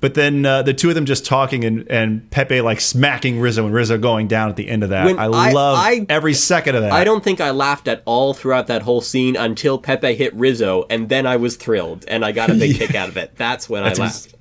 But 0.00 0.14
then 0.14 0.46
uh, 0.46 0.62
the 0.62 0.72
two 0.72 0.88
of 0.88 0.94
them 0.94 1.04
just 1.04 1.26
talking 1.26 1.62
and, 1.64 1.86
and 1.90 2.30
Pepe 2.30 2.62
like 2.62 2.80
smacking 2.80 3.38
Rizzo 3.38 3.66
and 3.66 3.74
Rizzo 3.74 3.98
going 3.98 4.28
down 4.28 4.48
at 4.48 4.56
the 4.56 4.68
end 4.68 4.82
of 4.82 4.88
that. 4.88 5.04
When 5.04 5.18
I, 5.18 5.24
I- 5.26 5.52
love 5.52 5.78
I- 5.78 6.06
every 6.08 6.32
second 6.32 6.76
of 6.76 6.82
that. 6.82 6.92
I 6.92 7.04
don't 7.04 7.22
think 7.22 7.42
I 7.42 7.50
laughed 7.50 7.86
at 7.86 8.02
all 8.06 8.32
throughout 8.32 8.66
that 8.68 8.80
whole 8.80 9.02
scene 9.02 9.36
until 9.36 9.78
Pepe 9.78 10.14
hit 10.14 10.34
Rizzo, 10.34 10.86
and 10.88 11.10
then 11.10 11.26
I 11.26 11.36
was 11.36 11.56
thrilled 11.56 12.06
and 12.08 12.24
I 12.24 12.32
got 12.32 12.48
a 12.48 12.54
big 12.54 12.76
kick 12.78 12.94
out 12.94 13.10
of 13.10 13.18
it. 13.18 13.36
That's 13.36 13.68
when 13.68 13.84
That's 13.84 14.00
I 14.00 14.04
laughed. 14.04 14.34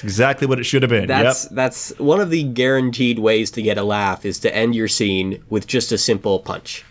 It's 0.00 0.04
exactly 0.04 0.46
what 0.46 0.58
it 0.58 0.64
should 0.64 0.82
have 0.82 0.88
been. 0.88 1.06
That's 1.06 1.44
yep. 1.44 1.52
that's 1.52 1.90
one 1.98 2.22
of 2.22 2.30
the 2.30 2.42
guaranteed 2.42 3.18
ways 3.18 3.50
to 3.50 3.60
get 3.60 3.76
a 3.76 3.82
laugh 3.82 4.24
is 4.24 4.38
to 4.38 4.54
end 4.54 4.74
your 4.74 4.88
scene 4.88 5.44
with 5.50 5.66
just 5.66 5.92
a 5.92 5.98
simple 5.98 6.38
punch. 6.38 6.86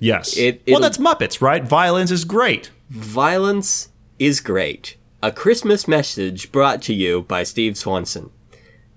Yes. 0.00 0.38
it- 0.38 0.62
well, 0.66 0.80
that's 0.80 0.96
Muppets, 0.96 1.42
right? 1.42 1.62
Violence 1.62 2.10
is 2.10 2.24
great. 2.24 2.70
Violence 2.88 3.90
is 4.18 4.40
great. 4.40 4.96
A 5.22 5.30
Christmas 5.30 5.86
message 5.86 6.50
brought 6.50 6.80
to 6.82 6.94
you 6.94 7.22
by 7.28 7.42
Steve 7.42 7.76
Swanson. 7.76 8.30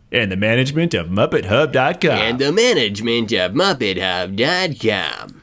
And 0.09 0.31
the 0.31 0.37
management 0.37 0.93
of 0.93 1.07
MuppetHub.com. 1.07 2.11
and 2.11 2.39
the 2.39 2.53
management 2.53 3.33
of 3.33 3.51
MuppetHub.com. 3.51 5.41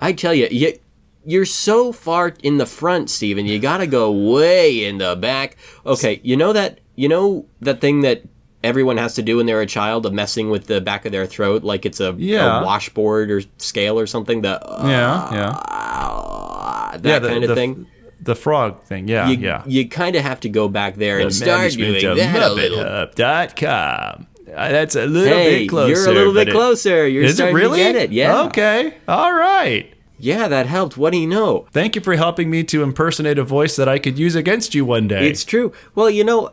I 0.00 0.12
tell 0.12 0.34
you, 0.34 0.48
you, 0.50 0.78
you're 1.24 1.46
so 1.46 1.92
far 1.92 2.34
in 2.42 2.58
the 2.58 2.66
front, 2.66 3.08
Steven. 3.08 3.46
You 3.46 3.60
gotta 3.60 3.86
go 3.86 4.10
way 4.10 4.84
in 4.84 4.98
the 4.98 5.14
back. 5.14 5.56
Okay, 5.86 6.20
you 6.24 6.36
know 6.36 6.52
that 6.52 6.80
you 6.96 7.08
know 7.08 7.46
that 7.60 7.80
thing 7.80 8.00
that 8.02 8.22
everyone 8.62 8.96
has 8.96 9.14
to 9.14 9.22
do 9.22 9.36
when 9.36 9.46
they're 9.46 9.60
a 9.60 9.66
child 9.66 10.06
of 10.06 10.12
messing 10.14 10.48
with 10.50 10.66
the 10.68 10.80
back 10.80 11.04
of 11.04 11.12
their 11.12 11.26
throat 11.26 11.62
like 11.64 11.84
it's 11.84 12.00
a, 12.00 12.14
Yeah. 12.16 12.60
a 12.60 12.64
washboard 12.64 13.30
or 13.30 13.42
scale 13.58 13.98
or 13.98 14.06
something. 14.06 14.40
The 14.42 14.58
yeah, 14.84 15.34
yeah. 15.34 15.48
uh, 15.50 16.96
that 16.98 17.04
yeah, 17.08 17.18
the, 17.18 17.28
kind 17.28 17.44
of 17.44 17.48
the, 17.48 17.54
thing. 17.54 17.86
The 18.20 18.34
frog 18.34 18.82
thing. 18.84 19.06
Yeah, 19.08 19.28
You, 19.28 19.36
yeah. 19.38 19.62
you 19.66 19.86
kind 19.88 20.16
of 20.16 20.22
have 20.22 20.40
to 20.40 20.48
go 20.48 20.68
back 20.68 20.94
there 20.96 21.18
and 21.18 21.34
start 21.34 21.72
doing 21.72 22.16
that 22.16 22.42
a 22.42 22.52
little 22.54 22.78
MuppetHub.com. 22.78 24.26
Uh, 24.54 24.68
That's 24.68 24.94
a 24.94 25.06
little 25.06 25.36
Hey, 25.36 25.60
bit 25.64 25.68
closer. 25.68 25.90
you're 25.92 26.10
a 26.10 26.14
little 26.14 26.32
bit 26.32 26.48
it- 26.48 26.52
closer. 26.52 27.06
You're 27.08 27.24
Is 27.24 27.32
it 27.32 27.36
starting 27.36 27.56
really? 27.56 27.78
to 27.80 27.92
get 27.92 27.96
it. 27.96 28.12
Yeah. 28.12 28.42
Okay. 28.44 28.94
All 29.08 29.34
right. 29.34 29.92
Yeah, 30.16 30.46
that 30.48 30.66
helped. 30.66 30.96
What 30.96 31.12
do 31.12 31.18
you 31.18 31.26
know? 31.26 31.66
Thank 31.72 31.96
you 31.96 32.00
for 32.00 32.14
helping 32.14 32.48
me 32.50 32.62
to 32.64 32.82
impersonate 32.82 33.38
a 33.38 33.44
voice 33.44 33.74
that 33.76 33.88
I 33.88 33.98
could 33.98 34.18
use 34.18 34.34
against 34.36 34.74
you 34.74 34.84
one 34.84 35.08
day. 35.08 35.28
It's 35.28 35.44
true. 35.44 35.72
Well, 35.94 36.08
you 36.08 36.22
know, 36.24 36.46
uh, 36.46 36.50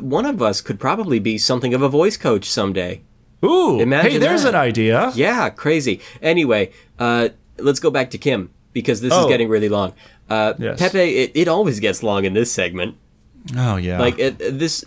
one 0.00 0.26
of 0.26 0.42
us 0.42 0.60
could 0.60 0.78
probably 0.80 1.18
be 1.18 1.38
something 1.38 1.74
of 1.74 1.82
a 1.82 1.88
voice 1.88 2.16
coach 2.16 2.48
someday. 2.50 3.00
Ooh, 3.44 3.78
Imagine 3.80 4.12
hey, 4.12 4.18
there's 4.18 4.42
that. 4.42 4.50
an 4.50 4.60
idea. 4.60 5.12
Yeah, 5.14 5.48
crazy. 5.50 6.00
Anyway, 6.20 6.72
uh, 6.98 7.28
let's 7.58 7.78
go 7.78 7.90
back 7.90 8.10
to 8.10 8.18
Kim 8.18 8.50
because 8.72 9.00
this 9.00 9.12
is 9.12 9.18
Oh. 9.18 9.28
getting 9.28 9.48
really 9.48 9.68
long. 9.68 9.92
Uh, 10.28 10.54
Yes. 10.58 10.78
Pepe, 10.78 10.98
it, 10.98 11.32
it 11.34 11.48
always 11.48 11.78
gets 11.80 12.02
long 12.02 12.24
in 12.24 12.34
this 12.34 12.50
segment. 12.50 12.96
Oh 13.56 13.76
yeah. 13.76 14.00
Like 14.00 14.18
it, 14.18 14.38
this, 14.38 14.84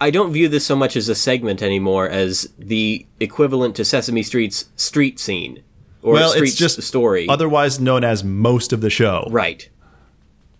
I 0.00 0.10
don't 0.10 0.32
view 0.32 0.48
this 0.48 0.66
so 0.66 0.76
much 0.76 0.96
as 0.96 1.08
a 1.08 1.14
segment 1.14 1.62
anymore 1.62 2.08
as 2.08 2.48
the 2.58 3.06
equivalent 3.20 3.74
to 3.76 3.84
Sesame 3.84 4.22
Street's 4.22 4.66
street 4.76 5.18
scene 5.18 5.62
or 6.02 6.12
well, 6.12 6.30
street 6.30 6.48
it's 6.48 6.54
just 6.54 6.80
story. 6.82 7.26
otherwise 7.28 7.80
known 7.80 8.04
as 8.04 8.22
most 8.22 8.72
of 8.74 8.82
the 8.82 8.90
show. 8.90 9.26
Right. 9.30 9.68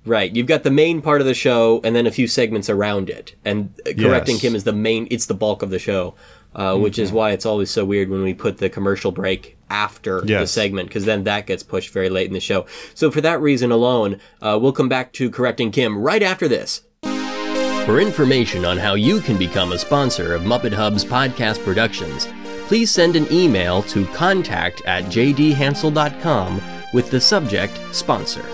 Right. 0.06 0.34
You've 0.36 0.46
got 0.46 0.64
the 0.64 0.70
main 0.70 1.00
part 1.00 1.20
of 1.22 1.26
the 1.26 1.32
show 1.34 1.80
and 1.82 1.96
then 1.96 2.06
a 2.06 2.10
few 2.10 2.26
segments 2.26 2.68
around 2.68 3.08
it. 3.08 3.34
And 3.44 3.72
uh, 3.86 3.92
correcting 3.98 4.34
Yes. 4.34 4.42
Kim 4.42 4.54
is 4.54 4.64
the 4.64 4.72
main, 4.74 5.08
it's 5.10 5.26
the 5.26 5.34
bulk 5.34 5.62
of 5.62 5.70
the 5.70 5.78
show, 5.78 6.14
uh, 6.54 6.76
which 6.76 6.94
Mm-hmm. 6.94 7.02
is 7.02 7.12
why 7.12 7.30
it's 7.30 7.46
always 7.46 7.70
so 7.70 7.84
weird 7.86 8.10
when 8.10 8.22
we 8.22 8.34
put 8.34 8.58
the 8.58 8.68
commercial 8.68 9.12
break 9.12 9.56
after 9.70 10.20
the 10.20 10.46
segment, 10.46 10.88
because 10.88 11.04
then 11.06 11.24
that 11.24 11.46
gets 11.46 11.62
pushed 11.62 11.90
very 11.90 12.10
late 12.10 12.26
in 12.26 12.34
the 12.34 12.40
show. 12.40 12.66
So 12.94 13.10
for 13.10 13.20
that 13.22 13.40
reason 13.40 13.72
alone, 13.72 14.20
uh, 14.42 14.58
we'll 14.60 14.72
come 14.72 14.88
back 14.90 15.12
to 15.14 15.30
correcting 15.30 15.70
Kim 15.70 15.96
right 15.98 16.22
after 16.22 16.48
this. 16.48 16.82
For 17.02 18.00
information 18.00 18.64
on 18.64 18.78
how 18.78 18.94
you 18.94 19.20
can 19.20 19.36
become 19.38 19.72
a 19.72 19.78
sponsor 19.78 20.34
of 20.34 20.42
Muppet 20.42 20.72
Hub's 20.72 21.04
podcast 21.04 21.62
productions, 21.64 22.28
please 22.66 22.90
send 22.90 23.16
an 23.16 23.26
email 23.32 23.82
to 23.84 24.06
contact 24.06 24.80
at 24.86 25.04
jdhansel.com 25.04 26.62
with 26.92 27.10
the 27.10 27.20
subject 27.20 27.78
sponsor. 27.92 28.44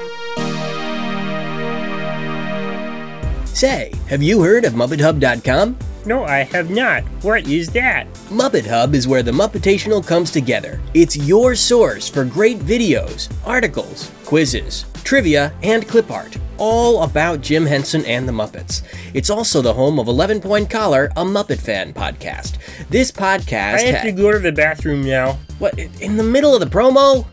Say, 3.52 3.92
have 4.08 4.22
you 4.22 4.42
heard 4.42 4.64
of 4.64 4.74
MuppetHub.com? 4.74 5.76
No, 6.06 6.24
I 6.24 6.44
have 6.44 6.70
not. 6.70 7.02
What 7.22 7.46
is 7.46 7.68
that? 7.70 8.06
Muppet 8.30 8.66
Hub 8.66 8.94
is 8.94 9.06
where 9.06 9.22
the 9.22 9.32
Muppetational 9.32 10.06
comes 10.06 10.30
together. 10.30 10.80
It's 10.94 11.16
your 11.16 11.54
source 11.54 12.08
for 12.08 12.24
great 12.24 12.58
videos, 12.60 13.30
articles, 13.44 14.10
quizzes, 14.24 14.86
trivia, 15.04 15.52
and 15.62 15.86
clip 15.86 16.10
art, 16.10 16.38
all 16.56 17.02
about 17.02 17.42
Jim 17.42 17.66
Henson 17.66 18.04
and 18.06 18.26
the 18.26 18.32
Muppets. 18.32 18.82
It's 19.12 19.28
also 19.28 19.60
the 19.60 19.74
home 19.74 19.98
of 19.98 20.08
11 20.08 20.40
Point 20.40 20.70
Collar, 20.70 21.06
a 21.16 21.24
Muppet 21.24 21.60
fan 21.60 21.92
podcast. 21.92 22.56
This 22.88 23.12
podcast. 23.12 23.74
I 23.74 23.80
have 23.82 23.96
ha- 23.96 24.02
to 24.04 24.12
go 24.12 24.32
to 24.32 24.38
the 24.38 24.52
bathroom 24.52 25.02
now. 25.02 25.32
what, 25.58 25.78
in 25.78 26.16
the 26.16 26.24
middle 26.24 26.54
of 26.54 26.60
the 26.60 26.66
promo? 26.66 27.26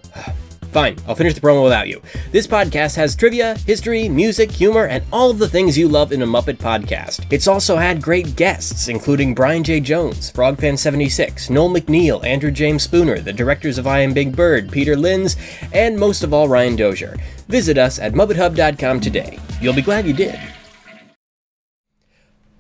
Fine, 0.78 0.98
I'll 1.08 1.16
finish 1.16 1.34
the 1.34 1.42
promo 1.42 1.64
without 1.64 1.88
you. 1.88 2.04
This 2.32 2.46
podcast 2.46 2.96
has 2.98 3.16
trivia, 3.16 3.58
history, 3.66 4.08
music, 4.08 4.52
humor, 4.52 4.86
and 4.86 5.04
all 5.12 5.32
of 5.32 5.40
the 5.40 5.50
things 5.50 5.76
you 5.76 5.88
love 5.88 6.12
in 6.12 6.22
a 6.22 6.28
Muppet 6.28 6.58
podcast. 6.58 7.26
It's 7.32 7.48
also 7.48 7.78
had 7.78 8.00
great 8.00 8.36
guests, 8.36 8.88
including 8.88 9.34
Brian 9.34 9.64
J. 9.64 9.80
Jones, 9.80 10.32
Frogfan76, 10.32 11.50
Noel 11.50 11.72
MacNeal, 11.72 12.24
Andrew 12.24 12.52
James 12.52 12.84
Spooner, 12.84 13.18
the 13.18 13.34
directors 13.34 13.80
of 13.80 13.88
I 13.88 14.02
Am 14.02 14.14
Big 14.14 14.36
Bird, 14.36 14.72
Peter 14.72 14.96
Linz, 14.96 15.36
and 15.74 15.98
most 15.98 16.24
of 16.24 16.32
all, 16.32 16.48
Ryan 16.48 16.76
Dozier. 16.76 17.18
Visit 17.48 17.80
us 17.80 17.98
at 17.98 18.14
MuppetHub.com 18.14 19.00
today. 19.00 19.40
You'll 19.60 19.74
be 19.74 19.82
glad 19.82 20.06
you 20.06 20.14
did. 20.14 20.40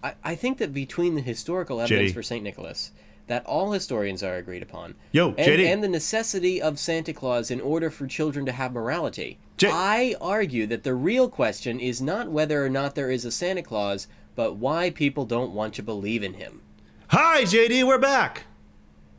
I, 0.02 0.16
I 0.24 0.34
think 0.34 0.58
that 0.58 0.74
between 0.74 1.14
the 1.14 1.22
historical 1.22 1.82
evidence 1.82 2.14
for 2.14 2.24
St. 2.24 2.44
Nicholas, 2.44 2.94
that 3.28 3.46
all 3.46 3.72
historians 3.72 4.24
are 4.24 4.36
agreed 4.38 4.64
upon, 4.64 4.96
Yo, 5.12 5.30
and, 5.30 5.38
JD. 5.38 5.66
and 5.72 5.84
the 5.84 5.88
necessity 5.88 6.62
of 6.62 6.80
Santa 6.80 7.14
Claus 7.14 7.52
in 7.52 7.62
order 7.62 7.90
for 7.90 8.08
children 8.08 8.46
to 8.46 8.52
have 8.52 8.74
morality, 8.74 9.38
J- 9.58 9.70
I 9.72 10.16
argue 10.20 10.66
that 10.68 10.84
the 10.84 10.94
real 10.96 11.30
question 11.30 11.80
is 11.80 12.02
not 12.02 12.30
whether 12.32 12.64
or 12.66 12.70
not 12.70 12.96
there 12.96 13.12
is 13.12 13.26
a 13.26 13.32
Santa 13.32 13.62
Claus, 13.64 14.08
but 14.36 14.56
why 14.56 14.90
people 14.90 15.26
don't 15.26 15.54
want 15.54 15.74
to 15.76 15.84
believe 15.84 16.24
in 16.24 16.36
him. 16.36 16.62
Hi, 17.10 17.44
JD, 17.44 17.86
we're 17.86 17.98
back. 17.98 18.46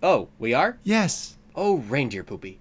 Oh, 0.02 0.28
we 0.38 0.54
are? 0.54 0.78
Yes. 0.84 1.36
Oh, 1.54 1.78
reindeer 1.78 2.22
poopy. 2.24 2.60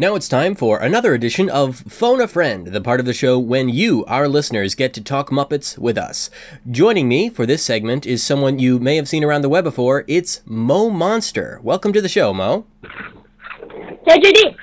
Now 0.00 0.14
it's 0.14 0.30
time 0.30 0.54
for 0.54 0.78
another 0.78 1.12
edition 1.12 1.50
of 1.50 1.80
Phone 1.80 2.22
a 2.22 2.26
Friend, 2.26 2.68
the 2.68 2.80
part 2.80 3.00
of 3.00 3.04
the 3.04 3.12
show 3.12 3.38
when 3.38 3.68
you, 3.68 4.02
our 4.06 4.28
listeners, 4.28 4.74
get 4.74 4.94
to 4.94 5.02
talk 5.02 5.28
Muppets 5.28 5.76
with 5.76 5.98
us. 5.98 6.30
Joining 6.70 7.06
me 7.06 7.28
for 7.28 7.44
this 7.44 7.62
segment 7.62 8.06
is 8.06 8.22
someone 8.22 8.58
you 8.58 8.78
may 8.78 8.96
have 8.96 9.10
seen 9.10 9.22
around 9.22 9.42
the 9.42 9.50
web 9.50 9.64
before. 9.64 10.06
It's 10.08 10.40
Mo 10.46 10.88
Monster. 10.88 11.60
Welcome 11.62 11.92
to 11.92 12.00
the 12.00 12.08
show, 12.08 12.32
Mo. 12.32 12.64
Hey, 14.06 14.18
JD, 14.18 14.56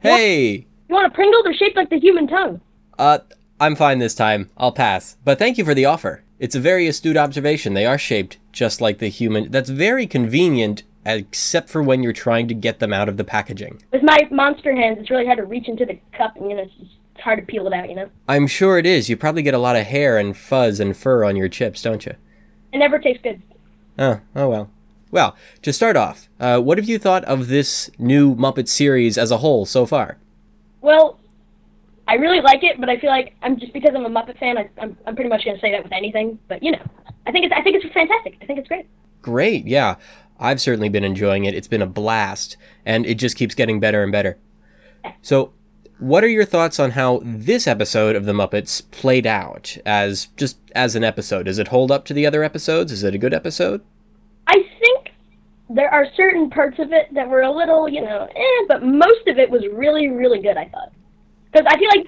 Hey! 0.00 0.66
you 0.90 0.94
want 0.94 1.06
a 1.06 1.14
Pringle? 1.14 1.42
They're 1.42 1.54
shaped 1.54 1.76
like 1.78 1.88
the 1.88 1.98
human 1.98 2.28
tongue. 2.28 2.60
Uh, 2.98 3.20
I'm 3.58 3.74
fine 3.74 3.98
this 3.98 4.14
time. 4.14 4.50
I'll 4.58 4.72
pass. 4.72 5.16
But 5.24 5.38
thank 5.38 5.56
you 5.56 5.64
for 5.64 5.72
the 5.72 5.86
offer. 5.86 6.22
It's 6.38 6.54
a 6.54 6.60
very 6.60 6.86
astute 6.86 7.16
observation. 7.16 7.72
They 7.72 7.86
are 7.86 7.96
shaped 7.96 8.36
just 8.52 8.82
like 8.82 8.98
the 8.98 9.08
human. 9.08 9.50
That's 9.50 9.70
very 9.70 10.06
convenient, 10.06 10.82
except 11.04 11.68
for 11.68 11.82
when 11.82 12.02
you're 12.02 12.12
trying 12.12 12.48
to 12.48 12.54
get 12.54 12.78
them 12.78 12.92
out 12.92 13.08
of 13.08 13.16
the 13.16 13.24
packaging. 13.24 13.82
With 13.92 14.02
my 14.02 14.18
monster 14.30 14.74
hands, 14.74 14.98
it's 15.00 15.10
really 15.10 15.26
hard 15.26 15.38
to 15.38 15.44
reach 15.44 15.68
into 15.68 15.86
the 15.86 15.98
cup, 16.12 16.36
and 16.36 16.50
you 16.50 16.56
know, 16.56 16.62
it's, 16.62 16.72
it's 16.80 17.22
hard 17.22 17.40
to 17.40 17.46
peel 17.46 17.66
it 17.66 17.72
out. 17.72 17.88
You 17.88 17.96
know, 17.96 18.10
I'm 18.28 18.46
sure 18.46 18.78
it 18.78 18.86
is. 18.86 19.08
You 19.08 19.16
probably 19.16 19.42
get 19.42 19.54
a 19.54 19.58
lot 19.58 19.76
of 19.76 19.86
hair 19.86 20.18
and 20.18 20.36
fuzz 20.36 20.80
and 20.80 20.96
fur 20.96 21.24
on 21.24 21.36
your 21.36 21.48
chips, 21.48 21.82
don't 21.82 22.04
you? 22.06 22.14
it 22.72 22.78
never 22.78 22.98
tastes 22.98 23.22
good. 23.22 23.42
Oh, 23.98 24.20
oh 24.36 24.48
well. 24.48 24.70
Well, 25.10 25.36
to 25.62 25.72
start 25.72 25.96
off, 25.96 26.28
uh, 26.38 26.60
what 26.60 26.78
have 26.78 26.88
you 26.88 26.96
thought 26.98 27.24
of 27.24 27.48
this 27.48 27.90
new 27.98 28.34
Muppet 28.36 28.68
series 28.68 29.18
as 29.18 29.32
a 29.32 29.38
whole 29.38 29.66
so 29.66 29.84
far? 29.84 30.18
Well, 30.82 31.18
I 32.06 32.14
really 32.14 32.40
like 32.40 32.62
it, 32.62 32.78
but 32.78 32.88
I 32.88 32.98
feel 32.98 33.10
like 33.10 33.34
I'm 33.42 33.58
just 33.58 33.72
because 33.72 33.92
I'm 33.94 34.04
a 34.04 34.10
Muppet 34.10 34.38
fan. 34.38 34.56
I, 34.56 34.68
I'm 34.78 34.96
I'm 35.06 35.14
pretty 35.14 35.30
much 35.30 35.44
gonna 35.44 35.58
say 35.60 35.72
that 35.72 35.82
with 35.82 35.92
anything. 35.92 36.38
But 36.48 36.62
you 36.62 36.72
know, 36.72 36.82
I 37.26 37.32
think 37.32 37.44
it's 37.44 37.54
I 37.56 37.62
think 37.62 37.82
it's 37.82 37.92
fantastic. 37.92 38.38
I 38.40 38.46
think 38.46 38.58
it's 38.60 38.68
great. 38.68 38.86
Great, 39.22 39.66
yeah. 39.66 39.96
I've 40.40 40.60
certainly 40.60 40.88
been 40.88 41.04
enjoying 41.04 41.44
it. 41.44 41.54
It's 41.54 41.68
been 41.68 41.82
a 41.82 41.86
blast, 41.86 42.56
and 42.86 43.04
it 43.04 43.16
just 43.16 43.36
keeps 43.36 43.54
getting 43.54 43.78
better 43.78 44.02
and 44.02 44.10
better. 44.10 44.38
So, 45.20 45.52
what 45.98 46.24
are 46.24 46.28
your 46.28 46.46
thoughts 46.46 46.80
on 46.80 46.92
how 46.92 47.20
this 47.22 47.66
episode 47.66 48.16
of 48.16 48.24
The 48.24 48.32
Muppets 48.32 48.90
played 48.90 49.26
out 49.26 49.76
as 49.84 50.28
just 50.36 50.58
as 50.74 50.96
an 50.96 51.04
episode? 51.04 51.44
Does 51.44 51.58
it 51.58 51.68
hold 51.68 51.92
up 51.92 52.06
to 52.06 52.14
the 52.14 52.26
other 52.26 52.42
episodes? 52.42 52.90
Is 52.90 53.04
it 53.04 53.14
a 53.14 53.18
good 53.18 53.34
episode? 53.34 53.82
I 54.46 54.64
think 54.80 55.10
there 55.68 55.92
are 55.92 56.06
certain 56.16 56.48
parts 56.48 56.78
of 56.78 56.90
it 56.92 57.12
that 57.12 57.28
were 57.28 57.42
a 57.42 57.50
little, 57.50 57.86
you 57.86 58.00
know, 58.00 58.26
eh, 58.34 58.64
but 58.66 58.82
most 58.82 59.28
of 59.28 59.38
it 59.38 59.50
was 59.50 59.62
really, 59.72 60.08
really 60.08 60.40
good. 60.40 60.56
I 60.56 60.64
thought 60.68 60.92
because 61.52 61.66
I 61.68 61.78
feel 61.78 61.88
like 61.94 62.06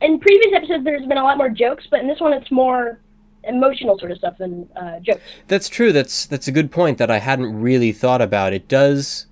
in 0.00 0.18
previous 0.18 0.54
episodes 0.54 0.84
there's 0.84 1.06
been 1.06 1.18
a 1.18 1.22
lot 1.22 1.36
more 1.36 1.50
jokes, 1.50 1.86
but 1.90 2.00
in 2.00 2.08
this 2.08 2.20
one 2.20 2.32
it's 2.32 2.50
more 2.50 2.98
emotional 3.46 3.98
sort 3.98 4.10
of 4.10 4.18
stuff 4.18 4.38
than 4.38 4.68
uh, 4.76 5.00
jokes. 5.00 5.22
That's 5.48 5.68
true. 5.68 5.92
That's 5.92 6.26
that's 6.26 6.48
a 6.48 6.52
good 6.52 6.70
point 6.70 6.98
that 6.98 7.10
I 7.10 7.18
hadn't 7.18 7.60
really 7.60 7.92
thought 7.92 8.22
about. 8.22 8.52
It 8.52 8.68
does 8.68 9.26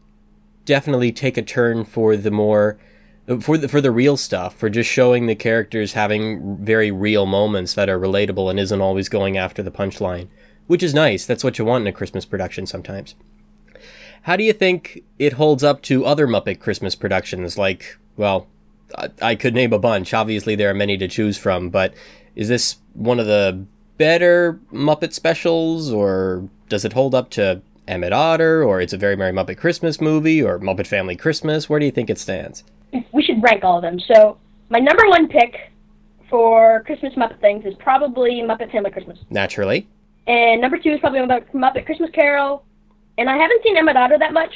definitely 0.64 1.12
take 1.12 1.36
a 1.36 1.42
turn 1.42 1.84
for 1.84 2.16
the 2.16 2.30
more 2.30 2.78
for 3.40 3.56
the 3.56 3.68
for 3.68 3.80
the 3.80 3.90
real 3.90 4.16
stuff, 4.16 4.54
for 4.54 4.68
just 4.68 4.90
showing 4.90 5.26
the 5.26 5.34
characters 5.34 5.92
having 5.92 6.56
very 6.58 6.90
real 6.90 7.26
moments 7.26 7.74
that 7.74 7.88
are 7.88 7.98
relatable 7.98 8.50
and 8.50 8.58
isn't 8.58 8.80
always 8.80 9.08
going 9.08 9.36
after 9.36 9.62
the 9.62 9.70
punchline, 9.70 10.28
which 10.66 10.82
is 10.82 10.94
nice. 10.94 11.24
That's 11.26 11.44
what 11.44 11.58
you 11.58 11.64
want 11.64 11.82
in 11.82 11.88
a 11.88 11.92
Christmas 11.92 12.24
production 12.24 12.66
sometimes. 12.66 13.14
How 14.22 14.36
do 14.36 14.44
you 14.44 14.52
think 14.52 15.02
it 15.18 15.34
holds 15.34 15.64
up 15.64 15.82
to 15.82 16.04
other 16.04 16.26
Muppet 16.28 16.60
Christmas 16.60 16.94
productions? 16.94 17.58
Like, 17.58 17.98
well, 18.16 18.46
I, 18.96 19.10
I 19.20 19.34
could 19.34 19.54
name 19.54 19.72
a 19.72 19.78
bunch. 19.78 20.14
Obviously, 20.14 20.54
there 20.54 20.70
are 20.70 20.74
many 20.74 20.96
to 20.98 21.08
choose 21.08 21.36
from, 21.36 21.70
but 21.70 21.92
is 22.36 22.48
this 22.48 22.76
one 22.94 23.18
of 23.18 23.26
the 23.26 23.66
better 24.02 24.58
Muppet 24.72 25.12
specials, 25.12 25.92
or 25.92 26.48
does 26.68 26.84
it 26.84 26.92
hold 26.92 27.14
up 27.14 27.30
to 27.30 27.62
Emmett 27.86 28.12
Otter, 28.12 28.64
or 28.64 28.80
it's 28.80 28.92
a 28.92 28.96
Very 28.96 29.14
Merry 29.14 29.30
Muppet 29.32 29.58
Christmas 29.58 30.00
movie, 30.00 30.42
or 30.42 30.58
Muppet 30.58 30.88
Family 30.88 31.14
Christmas? 31.14 31.68
Where 31.68 31.78
do 31.78 31.86
you 31.86 31.92
think 31.92 32.10
it 32.10 32.18
stands? 32.18 32.64
We 33.12 33.22
should 33.22 33.40
rank 33.40 33.62
all 33.62 33.76
of 33.76 33.82
them. 33.82 34.00
So 34.00 34.38
my 34.70 34.80
number 34.80 35.06
one 35.08 35.28
pick 35.28 35.54
for 36.28 36.82
Christmas 36.84 37.14
Muppet 37.14 37.40
things 37.40 37.64
is 37.64 37.74
probably 37.78 38.42
Muppet 38.42 38.72
Family 38.72 38.90
Christmas, 38.90 39.18
Naturally. 39.30 39.86
and 40.26 40.60
number 40.60 40.78
two 40.78 40.90
is 40.90 40.98
probably 41.00 41.20
Muppet, 41.20 41.52
Muppet 41.52 41.86
Christmas 41.86 42.10
Carol. 42.12 42.64
And 43.18 43.30
I 43.30 43.36
haven't 43.36 43.62
seen 43.62 43.76
Emmett 43.76 43.96
Otter 43.96 44.18
that 44.18 44.32
much, 44.32 44.52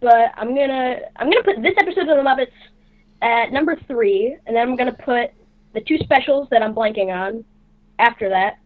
but 0.00 0.32
I'm 0.38 0.54
gonna 0.54 0.96
I'm 1.16 1.28
gonna 1.30 1.42
put 1.44 1.60
this 1.60 1.74
episode 1.78 2.08
of 2.08 2.16
the 2.16 2.22
Muppets 2.22 2.52
at 3.20 3.52
number 3.52 3.76
three, 3.86 4.34
and 4.46 4.56
then 4.56 4.66
I'm 4.66 4.76
gonna 4.76 4.92
put 4.92 5.30
the 5.74 5.82
two 5.82 5.98
specials 5.98 6.48
that 6.50 6.62
I'm 6.62 6.74
blanking 6.74 7.08
on 7.14 7.44
after 7.98 8.30
that. 8.30 8.56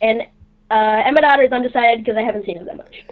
And 0.00 0.22
uh, 0.70 1.02
Emmett 1.04 1.24
Otter 1.24 1.42
is 1.42 1.52
undecided 1.52 2.04
because 2.04 2.16
I 2.16 2.22
haven't 2.22 2.44
seen 2.44 2.56
it 2.56 2.64
that 2.66 2.76
much. 2.76 3.04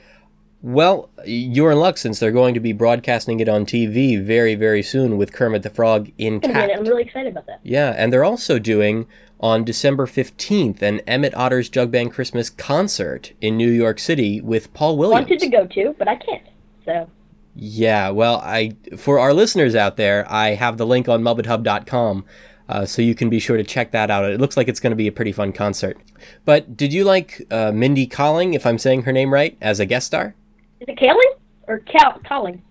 Well, 0.63 1.11
you're 1.25 1.71
in 1.71 1.79
luck 1.79 1.97
since 1.97 2.19
they're 2.19 2.33
going 2.33 2.55
to 2.55 2.61
be 2.61 2.73
broadcasting 2.73 3.41
it 3.41 3.49
on 3.49 3.67
TV 3.67 4.21
very, 4.21 4.55
very 4.55 4.83
soon 4.83 5.17
with 5.17 5.33
Kermit 5.33 5.63
the 5.63 5.71
Frog 5.71 6.11
in 6.19 6.35
intact. 6.35 6.73
I'm 6.75 6.83
really 6.83 7.05
excited 7.05 7.31
about 7.31 7.47
that. 7.47 7.61
Yeah, 7.63 7.95
and 7.97 8.13
they're 8.13 8.25
also 8.25 8.59
doing 8.59 9.07
on 9.39 9.65
December 9.65 10.07
15th 10.07 10.83
an 10.83 11.01
Emmett 11.01 11.35
Otter's 11.35 11.69
Jug 11.69 11.91
Band 11.91 12.13
Christmas 12.13 12.51
concert 12.51 13.33
in 13.41 13.57
New 13.57 13.71
York 13.71 13.99
City 13.99 14.41
with 14.41 14.73
Paul 14.75 14.97
Williams. 14.97 15.29
Wanted 15.29 15.41
to 15.41 15.49
go 15.49 15.67
to, 15.67 15.95
but 15.99 16.09
I 16.09 16.17
can't. 16.17 16.43
So 16.85 17.09
Yeah, 17.55 18.11
well, 18.11 18.41
I 18.43 18.77
for 18.97 19.19
our 19.19 19.35
listeners 19.35 19.75
out 19.75 19.97
there, 19.97 20.27
I 20.29 20.55
have 20.55 20.79
the 20.79 20.87
link 20.87 21.09
on 21.09 21.23
MuppetHub.com, 21.23 22.25
uh, 22.69 22.85
so 22.85 23.03
you 23.03 23.15
can 23.15 23.29
be 23.31 23.39
sure 23.39 23.57
to 23.57 23.65
check 23.65 23.91
that 23.93 24.11
out. 24.11 24.31
It 24.31 24.41
looks 24.41 24.57
like 24.57 24.69
it's 24.69 24.81
going 24.81 24.91
to 24.91 24.97
be 24.97 25.07
a 25.07 25.13
pretty 25.13 25.33
fun 25.33 25.53
concert. 25.53 25.99
But 26.45 26.77
did 26.77 26.93
you 26.93 27.05
like 27.05 27.47
uh, 27.51 27.73
Mindy 27.73 28.07
Colling, 28.07 28.55
if 28.55 28.67
I'm 28.67 28.79
saying 28.79 29.03
her 29.03 29.13
name 29.13 29.33
right, 29.33 29.57
as 29.61 29.81
a 29.81 29.87
guest 29.87 30.07
star? 30.09 30.35
is 30.81 30.89
it 30.89 30.99
Kaling 30.99 31.39
or 31.69 31.79
Cal- 31.81 32.21
Colling? 32.27 32.63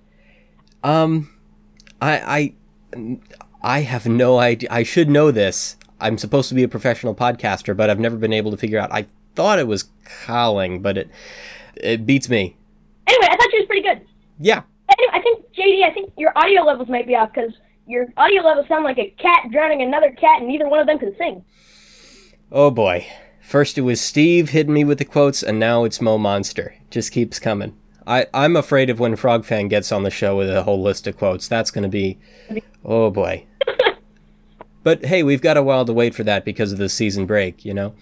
Um, 0.84 1.30
I 2.02 2.54
I 2.96 3.18
I 3.62 3.80
have 3.82 4.06
no 4.06 4.38
idea. 4.38 4.70
I 4.72 4.84
should 4.84 5.10
know 5.10 5.32
this. 5.32 5.78
I'm 6.00 6.18
supposed 6.18 6.50
to 6.50 6.56
be 6.56 6.64
a 6.64 6.68
professional 6.68 7.16
podcaster, 7.16 7.76
but 7.76 7.90
I've 7.90 8.00
never 8.00 8.18
been 8.18 8.34
able 8.34 8.52
to 8.52 8.58
figure 8.58 8.80
out. 8.80 8.92
I 8.92 9.08
thought 9.34 9.60
it 9.60 9.68
was 9.68 9.90
Colling, 10.26 10.82
but 10.82 10.98
it 10.98 11.10
it 11.76 12.06
beats 12.06 12.30
me. 12.30 12.56
Anyway, 13.08 13.28
I 13.32 13.36
thought 13.38 13.52
she 13.52 13.60
was 13.60 13.68
pretty 13.68 13.82
good. 13.82 14.02
Yeah, 14.40 14.64
Anyway, 14.90 15.12
I 15.14 15.22
think 15.22 15.46
JD, 15.54 15.84
I 15.84 15.92
think 15.94 16.14
your 16.18 16.38
audio 16.38 16.62
levels 16.62 16.90
might 16.90 17.08
be 17.08 17.16
off 17.16 17.34
because 17.34 17.52
your 17.88 18.08
audio 18.18 18.42
levels 18.42 18.68
sound 18.68 18.84
like 18.84 18.98
a 18.98 19.14
cat 19.18 19.50
drowning 19.52 19.82
another 19.82 20.12
cat, 20.12 20.40
and 20.40 20.48
neither 20.48 20.68
one 20.68 20.80
of 20.80 20.88
them 20.88 21.00
can 21.00 21.16
sing. 21.18 21.44
Oh 22.52 22.72
boy. 22.72 23.08
First 23.42 23.78
it 23.78 23.82
was 23.82 24.02
Steve 24.02 24.50
hitting 24.50 24.74
me 24.74 24.84
with 24.84 24.98
the 24.98 25.06
quotes, 25.06 25.44
and 25.44 25.60
now 25.60 25.84
it's 25.84 26.02
Mo 26.02 26.18
Monster. 26.18 26.76
Just 26.90 27.12
keeps 27.12 27.38
coming. 27.38 27.76
I, 28.08 28.28
I'm 28.34 28.56
afraid 28.56 28.90
of 28.90 29.00
when 29.00 29.16
Frog 29.16 29.46
Fan 29.46 29.68
gets 29.68 29.92
on 29.92 30.04
the 30.04 30.12
show 30.12 30.38
with 30.38 30.50
a 30.50 30.64
whole 30.64 30.82
list 30.82 31.08
of 31.08 31.18
quotes. 31.18 31.48
That's 31.48 31.72
going 31.72 31.84
to 31.84 31.90
be. 31.90 32.18
Oh 32.84 33.10
boy. 33.10 33.46
but 34.84 35.06
hey, 35.06 35.24
we've 35.24 35.42
got 35.42 35.58
a 35.58 35.64
while 35.64 35.86
to 35.86 35.94
wait 35.94 36.14
for 36.14 36.24
that 36.24 36.46
because 36.46 36.72
of 36.72 36.78
the 36.78 36.90
season 36.90 37.26
break, 37.26 37.66
you 37.66 37.74
know? 37.74 37.96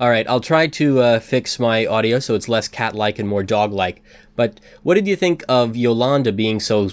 Alright, 0.00 0.26
I'll 0.28 0.40
try 0.40 0.66
to 0.66 1.00
uh, 1.00 1.20
fix 1.20 1.58
my 1.58 1.84
audio 1.84 2.20
so 2.20 2.34
it's 2.34 2.48
less 2.48 2.68
cat 2.68 2.94
like 2.94 3.18
and 3.18 3.28
more 3.28 3.42
dog 3.42 3.70
like. 3.72 4.02
But 4.34 4.58
what 4.82 4.94
did 4.94 5.06
you 5.06 5.14
think 5.14 5.44
of 5.46 5.76
Yolanda 5.76 6.32
being 6.32 6.58
so 6.58 6.88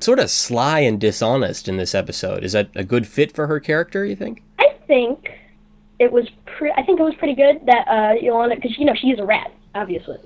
sort 0.00 0.18
of 0.18 0.30
sly 0.30 0.80
and 0.80 1.00
dishonest 1.00 1.68
in 1.68 1.76
this 1.76 1.94
episode? 1.94 2.44
Is 2.44 2.52
that 2.52 2.70
a 2.74 2.84
good 2.84 3.06
fit 3.06 3.34
for 3.34 3.46
her 3.46 3.60
character, 3.60 4.04
you 4.04 4.16
think? 4.16 4.42
I 4.58 4.74
think 4.86 5.30
it 5.98 6.10
was 6.12 6.28
pre- 6.46 6.72
I 6.72 6.82
think 6.82 7.00
it 7.00 7.02
was 7.02 7.14
pretty 7.16 7.34
good 7.34 7.60
that 7.66 7.86
uh, 7.88 8.14
Yolanda, 8.20 8.56
because 8.56 8.76
you 8.78 8.84
know 8.84 8.94
she's 8.94 9.18
a 9.18 9.24
rat, 9.24 9.52
obviously. 9.74 10.18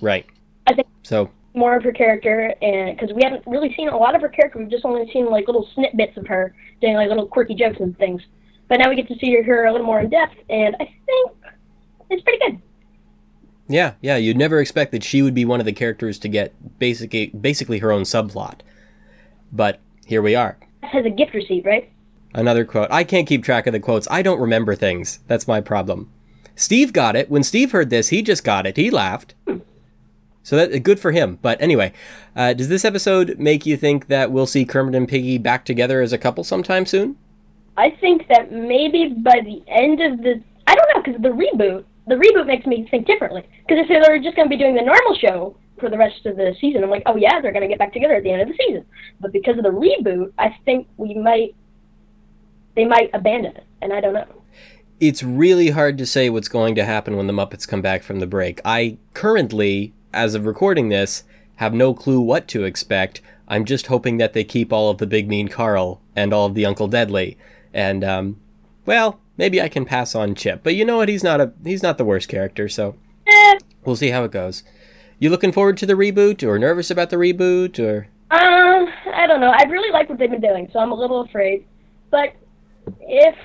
Right. 0.00 0.26
I 0.66 0.74
think 0.74 0.86
So, 1.02 1.30
more 1.54 1.76
of 1.76 1.82
her 1.84 1.92
character, 1.92 2.54
and 2.62 2.96
because 2.96 3.14
we 3.14 3.22
haven't 3.22 3.42
really 3.46 3.74
seen 3.74 3.88
a 3.88 3.96
lot 3.96 4.14
of 4.14 4.20
her 4.22 4.28
character, 4.28 4.58
we've 4.58 4.70
just 4.70 4.84
only 4.84 5.10
seen 5.12 5.30
like 5.30 5.46
little 5.46 5.68
snippets 5.74 6.16
of 6.16 6.26
her 6.26 6.54
doing 6.80 6.94
like 6.94 7.08
little 7.08 7.26
quirky 7.26 7.54
jokes 7.54 7.78
and 7.80 7.96
things. 7.98 8.22
But 8.68 8.78
now 8.78 8.88
we 8.88 8.96
get 8.96 9.08
to 9.08 9.18
see 9.18 9.34
her 9.42 9.64
a 9.66 9.72
little 9.72 9.86
more 9.86 10.00
in 10.00 10.10
depth, 10.10 10.34
and 10.48 10.76
I 10.78 10.84
think 11.06 11.32
it's 12.10 12.22
pretty 12.22 12.38
good. 12.46 12.62
Yeah, 13.68 13.94
yeah, 14.00 14.16
you'd 14.16 14.36
never 14.36 14.60
expect 14.60 14.90
that 14.92 15.04
she 15.04 15.22
would 15.22 15.34
be 15.34 15.44
one 15.44 15.60
of 15.60 15.66
the 15.66 15.72
characters 15.72 16.18
to 16.20 16.28
get 16.28 16.78
basically 16.78 17.26
basically 17.28 17.78
her 17.78 17.92
own 17.92 18.02
subplot. 18.02 18.60
But 19.52 19.80
here 20.06 20.22
we 20.22 20.34
are. 20.34 20.58
Has 20.82 21.04
a 21.04 21.10
gift 21.10 21.34
receipt, 21.34 21.64
right? 21.64 21.90
Another 22.34 22.64
quote. 22.64 22.88
I 22.90 23.04
can't 23.04 23.26
keep 23.26 23.44
track 23.44 23.66
of 23.66 23.72
the 23.72 23.80
quotes. 23.80 24.08
I 24.10 24.22
don't 24.22 24.40
remember 24.40 24.74
things. 24.74 25.20
That's 25.26 25.48
my 25.48 25.60
problem. 25.60 26.10
Steve 26.54 26.92
got 26.92 27.16
it. 27.16 27.30
When 27.30 27.42
Steve 27.42 27.72
heard 27.72 27.90
this, 27.90 28.08
he 28.08 28.22
just 28.22 28.44
got 28.44 28.66
it. 28.66 28.76
He 28.76 28.90
laughed. 28.90 29.34
So 30.42 30.56
that 30.56 30.82
good 30.82 30.98
for 30.98 31.12
him. 31.12 31.38
But 31.42 31.60
anyway, 31.60 31.92
uh, 32.34 32.54
does 32.54 32.68
this 32.68 32.84
episode 32.84 33.38
make 33.38 33.66
you 33.66 33.76
think 33.76 34.06
that 34.08 34.32
we'll 34.32 34.46
see 34.46 34.64
Kermit 34.64 34.94
and 34.94 35.08
Piggy 35.08 35.38
back 35.38 35.64
together 35.64 36.00
as 36.00 36.12
a 36.12 36.18
couple 36.18 36.44
sometime 36.44 36.86
soon? 36.86 37.16
I 37.76 37.90
think 38.00 38.26
that 38.28 38.50
maybe 38.50 39.14
by 39.18 39.40
the 39.44 39.62
end 39.68 40.00
of 40.00 40.18
the 40.22 40.42
I 40.66 40.74
don't 40.74 40.88
know 40.94 41.02
because 41.02 41.22
the 41.22 41.28
reboot 41.28 41.84
the 42.06 42.14
reboot 42.16 42.46
makes 42.46 42.66
me 42.66 42.86
think 42.90 43.06
differently 43.06 43.46
because 43.66 43.78
if 43.78 43.88
they're 43.88 44.18
just 44.18 44.36
going 44.36 44.48
to 44.48 44.50
be 44.50 44.56
doing 44.56 44.74
the 44.74 44.82
normal 44.82 45.14
show 45.14 45.56
for 45.80 45.90
the 45.90 45.98
rest 45.98 46.26
of 46.26 46.36
the 46.36 46.54
season 46.60 46.84
I'm 46.84 46.90
like 46.90 47.02
oh 47.06 47.16
yeah 47.16 47.40
they're 47.40 47.52
going 47.52 47.62
to 47.62 47.68
get 47.68 47.78
back 47.78 47.92
together 47.92 48.14
at 48.14 48.22
the 48.22 48.30
end 48.30 48.42
of 48.42 48.48
the 48.48 48.58
season 48.66 48.84
but 49.20 49.32
because 49.32 49.56
of 49.58 49.64
the 49.64 49.70
reboot 49.70 50.32
I 50.38 50.56
think 50.64 50.88
we 50.96 51.14
might 51.14 51.54
they 52.76 52.84
might 52.84 53.10
abandon 53.12 53.56
it 53.56 53.64
and 53.82 53.92
I 53.92 54.00
don't 54.00 54.14
know 54.14 54.40
it's 55.00 55.22
really 55.22 55.70
hard 55.70 55.96
to 55.98 56.06
say 56.06 56.28
what's 56.28 56.48
going 56.48 56.74
to 56.74 56.84
happen 56.84 57.16
when 57.16 57.26
the 57.26 57.32
Muppets 57.32 57.66
come 57.66 57.80
back 57.80 58.02
from 58.02 58.20
the 58.20 58.26
break. 58.26 58.60
I 58.66 58.98
currently, 59.14 59.94
as 60.12 60.34
of 60.34 60.44
recording 60.44 60.90
this, 60.90 61.24
have 61.56 61.72
no 61.72 61.94
clue 61.94 62.20
what 62.20 62.46
to 62.48 62.64
expect. 62.64 63.22
I'm 63.48 63.64
just 63.64 63.86
hoping 63.86 64.18
that 64.18 64.34
they 64.34 64.44
keep 64.44 64.72
all 64.72 64.90
of 64.90 64.98
the 64.98 65.06
Big 65.06 65.26
Mean 65.26 65.48
Carl 65.48 66.02
and 66.14 66.34
all 66.34 66.46
of 66.46 66.54
the 66.54 66.66
Uncle 66.66 66.86
Deadly. 66.86 67.38
And 67.72 68.04
um 68.04 68.40
well, 68.86 69.20
maybe 69.36 69.60
I 69.60 69.68
can 69.68 69.84
pass 69.84 70.14
on 70.14 70.34
Chip. 70.34 70.62
But 70.62 70.74
you 70.74 70.84
know 70.84 70.98
what? 70.98 71.08
He's 71.08 71.24
not 71.24 71.40
a 71.40 71.52
he's 71.64 71.82
not 71.82 71.96
the 71.96 72.04
worst 72.04 72.28
character, 72.28 72.68
so 72.68 72.96
eh, 73.26 73.58
we'll 73.84 73.96
see 73.96 74.10
how 74.10 74.24
it 74.24 74.32
goes. 74.32 74.62
You 75.20 75.28
looking 75.30 75.52
forward 75.52 75.76
to 75.76 75.86
the 75.86 75.92
reboot 75.92 76.42
or 76.42 76.58
nervous 76.58 76.90
about 76.90 77.10
the 77.10 77.16
reboot 77.16 77.78
or 77.78 78.08
um 78.30 78.88
I 79.14 79.26
don't 79.28 79.40
know 79.40 79.52
I 79.54 79.62
really 79.64 79.92
like 79.92 80.08
what 80.08 80.18
they've 80.18 80.30
been 80.30 80.40
doing 80.40 80.68
so 80.72 80.78
I'm 80.80 80.92
a 80.92 80.94
little 80.94 81.20
afraid 81.20 81.66
but 82.10 82.32
if 83.00 83.36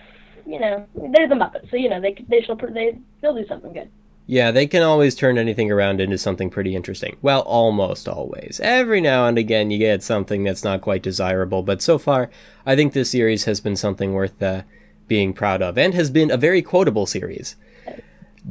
you 0.46 0.60
know 0.60 0.88
they're 0.96 1.28
the 1.28 1.36
Muppets 1.36 1.70
so 1.70 1.76
you 1.76 1.90
know 1.90 2.00
they 2.00 2.16
they 2.30 2.42
shall 2.42 2.56
they 2.56 2.98
they'll 3.22 3.36
do 3.36 3.46
something 3.48 3.74
good 3.74 3.90
Yeah, 4.26 4.52
they 4.52 4.68
can 4.68 4.82
always 4.82 5.16
turn 5.16 5.38
anything 5.38 5.70
around 5.70 6.02
into 6.02 6.18
something 6.18 6.50
pretty 6.50 6.76
interesting. 6.76 7.18
Well, 7.22 7.42
almost 7.42 8.08
always. 8.08 8.60
Every 8.64 9.00
now 9.00 9.28
and 9.28 9.38
again, 9.38 9.70
you 9.70 9.78
get 9.78 10.02
something 10.02 10.44
that's 10.44 10.64
not 10.64 10.82
quite 10.82 11.04
desirable, 11.04 11.62
but 11.62 11.82
so 11.82 12.00
far, 12.00 12.32
I 12.66 12.76
think 12.76 12.94
this 12.94 13.12
series 13.12 13.44
has 13.46 13.62
been 13.62 13.76
something 13.76 14.14
worth 14.14 14.42
uh, 14.42 14.64
being 15.08 15.32
proud 15.34 15.62
of, 15.62 15.78
and 15.78 15.94
has 15.94 16.10
been 16.10 16.32
a 16.32 16.38
very 16.38 16.64
quotable 16.64 17.06
series. 17.06 17.56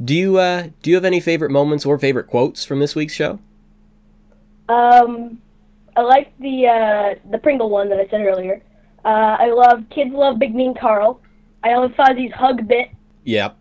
Do 0.03 0.13
you 0.13 0.37
uh, 0.37 0.69
do 0.81 0.89
you 0.89 0.95
have 0.95 1.05
any 1.05 1.19
favorite 1.19 1.51
moments 1.51 1.85
or 1.85 1.97
favorite 1.97 2.27
quotes 2.27 2.65
from 2.65 2.79
this 2.79 2.95
week's 2.95 3.13
show? 3.13 3.39
Um, 4.67 5.41
I 5.95 6.01
like 6.01 6.37
the 6.39 6.67
uh, 6.67 7.29
the 7.31 7.37
Pringle 7.37 7.69
one 7.69 7.89
that 7.89 7.99
I 7.99 8.07
said 8.09 8.21
earlier. 8.21 8.61
Uh, 9.05 9.37
I 9.39 9.51
love 9.51 9.83
Kids 9.89 10.11
Love 10.13 10.39
Big 10.39 10.53
Mean 10.53 10.73
Carl. 10.73 11.21
I 11.63 11.75
love 11.75 11.91
Fozzie's 11.91 12.33
hug 12.33 12.67
bit. 12.67 12.89
Yep. 13.23 13.57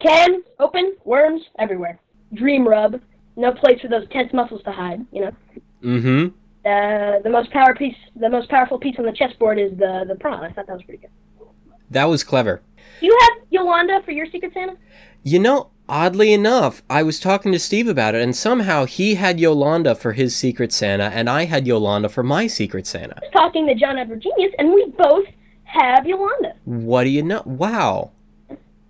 Can 0.00 0.42
open 0.58 0.96
worms 1.04 1.42
everywhere. 1.58 2.00
Dream 2.34 2.66
rub. 2.66 3.00
No 3.36 3.52
place 3.52 3.80
for 3.80 3.88
those 3.88 4.08
tense 4.10 4.32
muscles 4.32 4.62
to 4.64 4.72
hide. 4.72 5.06
You 5.12 5.26
know. 5.26 5.32
Mm-hmm. 5.82 6.26
Uh, 6.66 7.20
the 7.22 7.30
most 7.30 7.50
power 7.50 7.74
piece, 7.74 7.96
the 8.16 8.28
most 8.28 8.50
powerful 8.50 8.78
piece 8.78 8.96
on 8.98 9.04
the 9.04 9.12
chessboard 9.12 9.58
is 9.60 9.70
the 9.78 10.04
the 10.08 10.16
prawn. 10.16 10.42
I 10.42 10.50
thought 10.50 10.66
that 10.66 10.72
was 10.72 10.82
pretty 10.82 11.02
good. 11.02 11.10
That 11.90 12.06
was 12.06 12.24
clever. 12.24 12.62
You 13.00 13.16
have 13.20 13.38
Yolanda 13.50 14.02
for 14.04 14.12
your 14.12 14.26
Secret 14.26 14.52
Santa? 14.54 14.76
You 15.22 15.38
know, 15.38 15.70
oddly 15.88 16.32
enough, 16.32 16.82
I 16.88 17.02
was 17.02 17.20
talking 17.20 17.52
to 17.52 17.58
Steve 17.58 17.88
about 17.88 18.14
it, 18.14 18.22
and 18.22 18.34
somehow 18.34 18.84
he 18.84 19.14
had 19.14 19.40
Yolanda 19.40 19.94
for 19.94 20.12
his 20.12 20.34
Secret 20.34 20.72
Santa, 20.72 21.04
and 21.04 21.28
I 21.28 21.44
had 21.44 21.66
Yolanda 21.66 22.08
for 22.08 22.22
my 22.22 22.46
Secret 22.46 22.86
Santa. 22.86 23.16
I 23.16 23.26
was 23.26 23.32
talking 23.32 23.66
to 23.66 23.74
John 23.74 23.98
Edward 23.98 24.22
Genius, 24.22 24.52
and 24.58 24.72
we 24.72 24.92
both 24.96 25.26
have 25.64 26.06
Yolanda. 26.06 26.54
What 26.64 27.04
do 27.04 27.10
you 27.10 27.22
know? 27.22 27.42
Wow. 27.44 28.12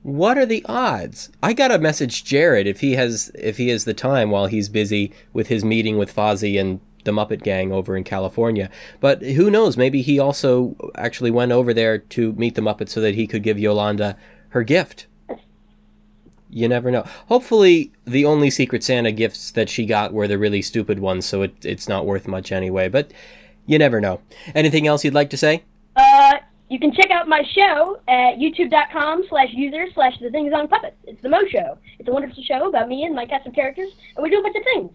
What 0.02 0.38
are 0.38 0.46
the 0.46 0.64
odds? 0.66 1.30
I 1.42 1.52
gotta 1.52 1.78
message 1.78 2.24
Jared 2.24 2.66
if 2.66 2.80
he 2.80 2.94
has 2.94 3.30
if 3.34 3.58
he 3.58 3.68
has 3.68 3.84
the 3.84 3.94
time 3.94 4.30
while 4.30 4.46
he's 4.46 4.68
busy 4.68 5.12
with 5.32 5.48
his 5.48 5.64
meeting 5.64 5.98
with 5.98 6.14
Fozzie 6.14 6.58
and 6.58 6.80
the 7.08 7.12
Muppet 7.12 7.42
Gang 7.42 7.72
over 7.72 7.96
in 7.96 8.04
California. 8.04 8.70
But 9.00 9.22
who 9.22 9.50
knows? 9.50 9.76
Maybe 9.76 10.02
he 10.02 10.18
also 10.18 10.76
actually 10.94 11.30
went 11.30 11.52
over 11.52 11.72
there 11.72 11.98
to 11.98 12.32
meet 12.34 12.54
the 12.54 12.60
Muppets 12.60 12.90
so 12.90 13.00
that 13.00 13.14
he 13.14 13.26
could 13.26 13.42
give 13.42 13.58
Yolanda 13.58 14.16
her 14.50 14.62
gift. 14.62 15.06
You 16.50 16.68
never 16.68 16.90
know. 16.90 17.04
Hopefully, 17.26 17.92
the 18.06 18.24
only 18.24 18.50
Secret 18.50 18.84
Santa 18.84 19.12
gifts 19.12 19.50
that 19.50 19.68
she 19.68 19.84
got 19.84 20.12
were 20.12 20.28
the 20.28 20.38
really 20.38 20.62
stupid 20.62 20.98
ones, 20.98 21.26
so 21.26 21.42
it, 21.42 21.54
it's 21.64 21.88
not 21.88 22.06
worth 22.06 22.28
much 22.28 22.52
anyway. 22.52 22.88
But 22.88 23.10
you 23.66 23.78
never 23.78 24.00
know. 24.00 24.20
Anything 24.54 24.86
else 24.86 25.04
you'd 25.04 25.14
like 25.14 25.30
to 25.30 25.36
say? 25.36 25.64
Uh, 25.96 26.36
you 26.68 26.78
can 26.78 26.92
check 26.92 27.10
out 27.10 27.28
my 27.28 27.42
show 27.54 27.98
at 28.08 28.36
youtube.com 28.36 29.24
slash 29.28 29.48
user 29.52 29.86
slash 29.94 30.18
the 30.20 30.30
things 30.30 30.52
on 30.54 30.68
puppets. 30.68 30.96
It's 31.04 31.20
the 31.22 31.28
Mo 31.28 31.40
Show. 31.50 31.78
It's 31.98 32.08
a 32.08 32.12
wonderful 32.12 32.42
show 32.42 32.68
about 32.68 32.88
me 32.88 33.04
and 33.04 33.14
my 33.14 33.26
cast 33.26 33.46
of 33.46 33.54
characters, 33.54 33.90
and 34.16 34.22
we 34.22 34.30
do 34.30 34.38
a 34.38 34.42
bunch 34.42 34.56
of 34.56 34.64
things. 34.64 34.92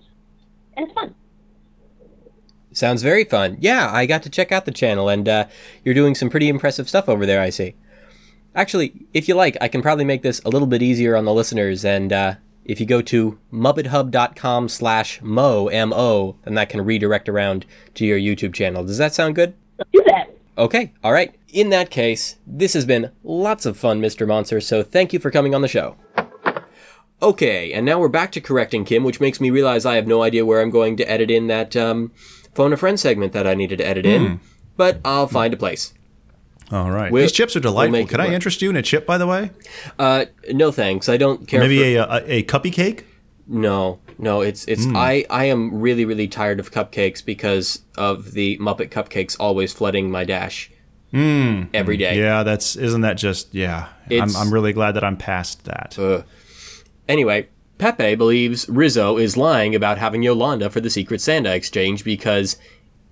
And 0.75 0.87
it's 0.87 0.93
fun. 0.93 1.13
Sounds 2.73 3.03
very 3.03 3.23
fun. 3.23 3.57
Yeah, 3.59 3.89
I 3.91 4.05
got 4.05 4.23
to 4.23 4.29
check 4.29 4.51
out 4.51 4.65
the 4.65 4.71
channel, 4.71 5.07
and 5.07 5.29
uh, 5.29 5.47
you're 5.85 5.93
doing 5.93 6.15
some 6.15 6.29
pretty 6.29 6.49
impressive 6.49 6.89
stuff 6.89 7.07
over 7.07 7.25
there, 7.25 7.41
I 7.41 7.49
see. 7.49 7.75
Actually, 8.55 9.05
if 9.13 9.27
you 9.27 9.35
like, 9.35 9.57
I 9.61 9.67
can 9.67 9.81
probably 9.81 10.05
make 10.05 10.21
this 10.21 10.41
a 10.43 10.49
little 10.49 10.67
bit 10.67 10.81
easier 10.81 11.15
on 11.15 11.25
the 11.25 11.33
listeners, 11.33 11.85
and 11.85 12.11
uh, 12.11 12.35
if 12.65 12.79
you 12.79 12.85
go 12.85 13.01
to 13.03 13.39
muppethub.com 13.51 14.69
slash 14.69 15.21
mo, 15.21 15.67
M-O, 15.67 16.37
then 16.43 16.55
that 16.55 16.69
can 16.69 16.83
redirect 16.83 17.29
around 17.29 17.65
to 17.95 18.05
your 18.05 18.17
YouTube 18.17 18.53
channel. 18.53 18.83
Does 18.83 18.97
that 18.97 19.13
sound 19.13 19.35
good? 19.35 19.53
Do 19.91 20.03
that. 20.07 20.35
Okay, 20.57 20.93
all 21.03 21.13
right. 21.13 21.33
In 21.49 21.69
that 21.69 21.89
case, 21.89 22.37
this 22.45 22.73
has 22.73 22.85
been 22.85 23.11
lots 23.23 23.65
of 23.65 23.77
fun, 23.77 24.01
Mr. 24.01 24.27
Monster, 24.27 24.61
so 24.61 24.83
thank 24.83 25.13
you 25.13 25.19
for 25.19 25.31
coming 25.31 25.53
on 25.53 25.61
the 25.61 25.67
show. 25.67 25.95
Okay, 27.21 27.71
and 27.71 27.85
now 27.85 27.99
we're 27.99 28.09
back 28.09 28.31
to 28.33 28.41
correcting 28.41 28.83
Kim, 28.83 29.03
which 29.03 29.21
makes 29.21 29.39
me 29.39 29.49
realize 29.49 29.85
I 29.85 29.95
have 29.95 30.07
no 30.07 30.23
idea 30.23 30.45
where 30.45 30.61
I'm 30.61 30.69
going 30.69 30.97
to 30.97 31.09
edit 31.09 31.31
in 31.31 31.47
that 31.47 31.75
um, 31.75 32.11
phone 32.55 32.73
a 32.73 32.77
friend 32.77 32.99
segment 32.99 33.33
that 33.33 33.45
I 33.47 33.53
needed 33.53 33.77
to 33.79 33.87
edit 33.87 34.05
in, 34.05 34.39
but 34.77 34.99
I'll 35.05 35.27
find 35.27 35.53
a 35.53 35.57
place. 35.57 35.93
All 36.71 36.89
right. 36.91 37.11
We'll- 37.11 37.21
These 37.23 37.31
chips 37.33 37.55
are 37.55 37.59
delightful. 37.59 37.91
we'll 37.99 38.21
I 38.21 38.25
work. 38.25 38.33
interest 38.33 38.61
you 38.61 38.69
in 38.69 38.75
a 38.77 38.81
chip, 38.81 39.05
by 39.05 39.17
the 39.17 39.27
way? 39.27 39.51
Uh, 39.99 40.25
no 40.51 40.71
thanks. 40.71 41.09
I 41.09 41.17
don't 41.17 41.47
care. 41.47 41.59
Maybe 41.59 41.77
for, 41.95 41.99
a, 42.01 42.13
a 42.15 42.37
a 42.39 42.43
cuppy 42.43 42.71
cake. 42.71 43.05
no, 43.47 43.99
no. 44.17 44.41
It's 44.41 44.65
it's. 44.65 44.85
Hmm. 44.85 44.95
I 44.95 45.25
I 45.29 45.45
am 45.45 45.81
really 45.81 46.05
really 46.05 46.27
tired 46.27 46.59
of 46.59 46.71
cupcakes 46.71 47.23
because 47.23 47.83
of 47.97 48.31
the 48.31 48.57
Muppet 48.59 48.89
cupcakes 48.89 49.35
always 49.39 49.73
flooding 49.73 50.09
my 50.09 50.23
dash. 50.23 50.71
Every 51.13 51.97
day. 51.97 52.15
Hmm. 52.15 52.21
Yeah, 52.21 52.41
that's 52.43 52.75
isn't 52.75 53.01
that 53.01 53.17
just 53.17 53.53
yeah. 53.53 53.89
I'm 54.09 54.35
I'm 54.35 54.51
really 54.51 54.73
glad 54.73 54.93
that 54.93 55.03
I'm 55.03 55.17
past 55.17 55.65
that. 55.65 55.95
Ugh. 55.99 56.23
Anyway, 57.07 57.49
Pepe 57.83 58.15
believes 58.15 58.69
Rizzo 58.69 59.17
is 59.17 59.35
lying 59.35 59.75
about 59.75 59.97
having 59.97 60.23
Yolanda 60.23 60.69
for 60.69 60.79
the 60.79 60.89
Secret 60.89 61.19
Santa 61.19 61.53
exchange 61.53 62.05
because 62.05 62.55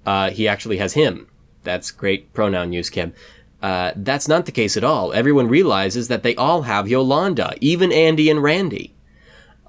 uh, 0.05 0.29
he 0.29 0.47
actually 0.47 0.77
has 0.77 0.93
him. 0.93 1.27
That's 1.63 1.91
great 1.91 2.31
pronoun 2.31 2.71
use, 2.71 2.89
Kim. 2.89 3.13
Uh, 3.61 3.91
that's 3.97 4.29
not 4.29 4.45
the 4.45 4.51
case 4.53 4.77
at 4.77 4.83
all. 4.85 5.11
Everyone 5.11 5.49
realizes 5.49 6.07
that 6.07 6.23
they 6.23 6.37
all 6.37 6.61
have 6.61 6.87
Yolanda, 6.87 7.53
even 7.59 7.91
Andy 7.91 8.29
and 8.29 8.41
Randy. 8.41 8.93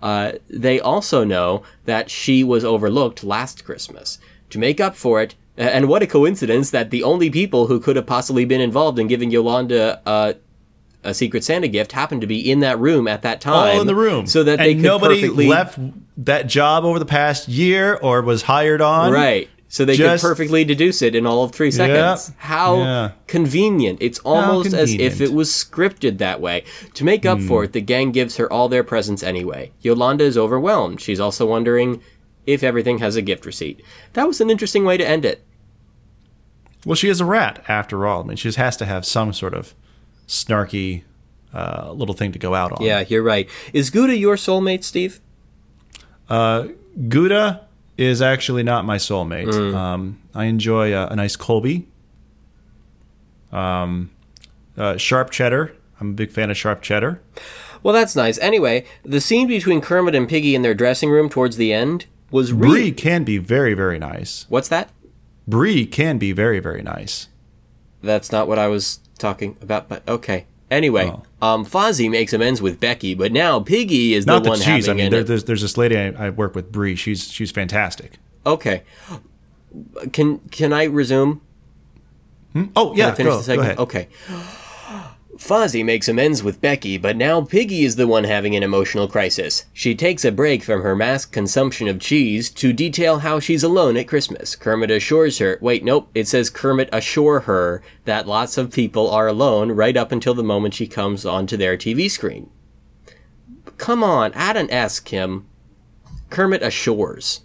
Uh, 0.01 0.35
they 0.49 0.79
also 0.79 1.25
know 1.25 1.65
that 1.85 2.09
she 2.09 2.45
was 2.45 2.65
overlooked 2.65 3.25
last 3.25 3.65
Christmas. 3.65 4.21
To 4.51 4.59
make 4.61 4.79
up 4.79 4.95
for 4.95 5.21
it, 5.21 5.35
and 5.57 5.89
what 5.89 6.05
a 6.05 6.07
coincidence 6.07 6.71
that 6.71 6.91
the 6.91 7.03
only 7.03 7.29
people 7.29 7.67
who 7.67 7.81
could 7.81 7.97
have 7.97 8.07
possibly 8.07 8.45
been 8.45 8.61
involved 8.61 9.01
in 9.01 9.09
giving 9.09 9.33
Yolanda 9.33 10.01
uh, 10.07 10.35
a 11.05 11.15
Secret 11.15 11.45
Santa 11.45 11.69
gift 11.69 11.93
happened 11.93 12.21
to 12.21 12.27
be 12.27 12.51
in 12.51 12.61
that 12.61 12.79
room 12.79 13.09
at 13.09 13.23
that 13.23 13.41
time. 13.41 13.77
All 13.77 13.81
in 13.81 13.87
the 13.87 13.95
room, 13.95 14.27
So 14.27 14.45
that 14.45 14.61
and 14.61 14.69
they 14.69 14.75
could 14.75 14.83
nobody 14.83 15.21
perfectly 15.21 15.49
left 15.49 15.79
that 16.19 16.47
job 16.47 16.85
over 16.85 16.99
the 16.99 17.07
past 17.07 17.49
year 17.49 17.99
or 18.01 18.23
was 18.23 18.43
hired 18.43 18.81
on. 18.81 19.13
Right. 19.13 19.49
So 19.69 19.87
they 19.87 19.97
Just- 19.97 20.23
could 20.23 20.29
perfectly 20.29 20.65
deduce 20.65 21.01
it 21.01 21.15
in 21.15 21.27
all 21.27 21.45
of 21.45 21.53
three 21.53 21.71
seconds. 21.71 22.29
Yep. 22.29 22.37
How 22.41 22.77
Yeah. 22.77 23.11
convenient. 23.27 23.99
It's 24.03 24.19
almost 24.19 24.75
as 24.75 24.93
if. 24.93 25.21
It 25.21 25.33
was 25.33 25.51
scripted 25.51 26.19
that 26.19 26.43
way. 26.43 26.65
To 26.95 27.05
make 27.05 27.25
up 27.25 27.39
hmm. 27.39 27.49
for 27.49 27.65
it, 27.65 27.73
the 27.73 27.81
gang 27.81 28.13
gives 28.13 28.37
her 28.37 28.53
all 28.53 28.69
their 28.69 28.85
presents 28.85 29.23
anyway. 29.23 29.73
Yolanda 29.81 30.25
is 30.25 30.37
overwhelmed. 30.37 31.01
She's 31.01 31.19
also 31.19 31.47
wondering 31.47 32.03
if 32.47 32.63
everything 32.63 32.99
has 32.99 33.17
a 33.17 33.23
gift 33.23 33.47
receipt. 33.47 33.83
That 34.13 34.29
was 34.29 34.41
an 34.41 34.51
interesting 34.51 34.85
way 34.85 34.99
to 34.99 35.09
end 35.09 35.25
it. 35.25 35.43
Well, 36.85 36.97
she 36.97 37.09
is 37.09 37.21
a 37.21 37.25
rat 37.25 37.65
after 37.67 38.07
all. 38.07 38.25
I 38.25 38.27
mean, 38.27 38.37
she 38.37 38.49
just 38.49 38.59
has 38.59 38.77
to 38.79 38.85
have 38.85 39.07
some 39.07 39.33
sort 39.33 39.55
of 39.55 39.75
snarky 40.33 41.03
uh, 41.55 41.93
little 41.93 42.15
thing 42.15 42.33
to 42.33 42.39
go 42.39 42.55
out 42.55 42.73
on. 42.73 42.83
Yeah, 42.83 43.05
you're 43.07 43.23
right. 43.23 43.49
Is 43.73 43.91
Gouda 43.91 44.17
your 44.17 44.37
soulmate, 44.37 44.85
Steve? 44.85 45.21
Gouda 47.09 47.67
is 47.99 48.23
actually 48.23 48.63
not 48.63 48.85
my 48.85 48.97
soulmate. 48.97 49.49
Mm. 49.49 49.75
Um, 49.75 50.23
I 50.35 50.45
enjoy 50.45 50.95
a, 50.95 51.09
a 51.09 51.17
nice 51.17 51.37
Colby. 51.37 51.87
Um, 53.53 54.11
uh, 54.77 54.97
sharp 54.97 55.31
cheddar. 55.31 55.77
I'm 56.01 56.11
a 56.11 56.15
big 56.15 56.31
fan 56.31 56.51
of 56.51 56.57
sharp 56.57 56.81
cheddar. 56.81 57.21
Well, 57.83 57.93
that's 57.93 58.17
nice. 58.17 58.39
Anyway, 58.39 58.87
the 59.05 59.21
scene 59.21 59.47
between 59.47 59.81
Kermit 59.81 60.15
and 60.15 60.29
Piggy 60.29 60.55
in 60.55 60.63
their 60.63 60.75
dressing 60.75 61.11
room 61.11 61.29
towards 61.29 61.57
the 61.57 61.73
end 61.73 62.07
was 62.31 62.53
Brie 62.53 62.71
really. 62.71 62.93
can 62.93 63.25
be 63.25 63.39
very, 63.39 63.75
very 63.75 63.99
nice. 63.99 64.47
What's 64.49 64.69
that? 64.69 64.91
Brie 65.47 65.85
can 65.85 66.17
be 66.17 66.33
very, 66.33 66.61
very 66.61 66.83
nice. 66.83 67.29
That's 68.03 68.33
not 68.33 68.49
what 68.49 68.59
I 68.59 68.69
was 68.69 69.01
talking 69.23 69.57
about, 69.63 69.89
but 69.89 70.07
okay. 70.07 70.45
Anyway, 70.71 71.11
Oh. 71.13 71.23
um, 71.47 71.65
Fozzie 71.67 72.11
makes 72.11 72.33
amends 72.33 72.61
with 72.63 72.81
Becky, 72.81 73.15
but 73.15 73.31
now 73.33 73.61
Piggy 73.61 74.15
is 74.15 74.27
Not 74.27 74.43
the 74.43 74.51
one 74.51 74.59
cheese. 74.59 74.89
I 74.89 74.93
having 74.93 74.97
mean, 75.05 75.11
there, 75.11 75.23
there's 75.25 75.45
there's 75.45 75.61
this 75.63 75.77
lady 75.77 75.97
I, 75.99 76.27
I 76.27 76.31
work 76.31 76.55
with, 76.55 76.71
Bree. 76.73 76.97
She's 76.97 77.31
she's 77.31 77.51
fantastic. 77.51 78.19
Okay. 78.47 78.83
Can 80.13 80.39
can 80.51 80.73
I 80.73 80.85
resume? 80.85 81.41
Oh 82.77 82.89
Can 82.91 82.97
yeah, 82.99 83.09
I 83.09 83.15
finish 83.15 83.33
go, 83.33 83.39
the 83.39 83.43
segment? 83.45 83.77
go 83.79 83.83
ahead. 83.85 84.07
Okay. 84.07 84.09
Fozzie 85.37 85.85
makes 85.85 86.09
amends 86.09 86.43
with 86.43 86.61
Becky, 86.61 86.99
but 86.99 87.17
now 87.17 87.41
Piggy 87.41 87.85
is 87.85 87.97
the 87.97 88.07
one 88.07 88.25
having 88.25 88.55
an 88.55 88.63
emotional 88.63 89.09
crisis. 89.09 89.65
She 89.73 89.95
takes 89.95 90.25
a 90.25 90.33
break 90.33 90.63
from 90.63 90.83
her 90.83 90.95
mass 90.95 91.25
consumption 91.25 91.89
of 91.89 92.01
cheese 92.01 92.51
to 92.51 92.73
detail 92.73 93.21
how 93.21 93.41
she's 93.41 93.63
alone 93.63 93.97
at 93.97 94.09
Christmas. 94.09 94.55
Kermit 94.55 94.91
assures 94.91 95.39
her, 95.39 95.59
wait, 95.63 95.85
nope, 95.85 96.11
it 96.15 96.29
says 96.29 96.51
Kermit 96.51 96.91
assure 96.93 97.41
her 97.41 97.83
that 98.05 98.29
lots 98.29 98.59
of 98.59 98.73
people 98.73 99.11
are 99.11 99.27
alone 99.27 99.73
right 99.73 99.97
up 99.97 100.13
until 100.13 100.35
the 100.35 100.43
moment 100.43 100.75
she 100.75 100.87
comes 100.87 101.25
onto 101.25 101.57
their 101.57 101.77
TV 101.79 102.11
screen. 102.11 102.51
Come 103.79 104.05
on, 104.05 104.33
add 104.35 104.57
an 104.57 104.71
S, 104.71 105.01
Kim. 105.01 105.47
Kermit 106.29 106.63
assures. 106.63 107.41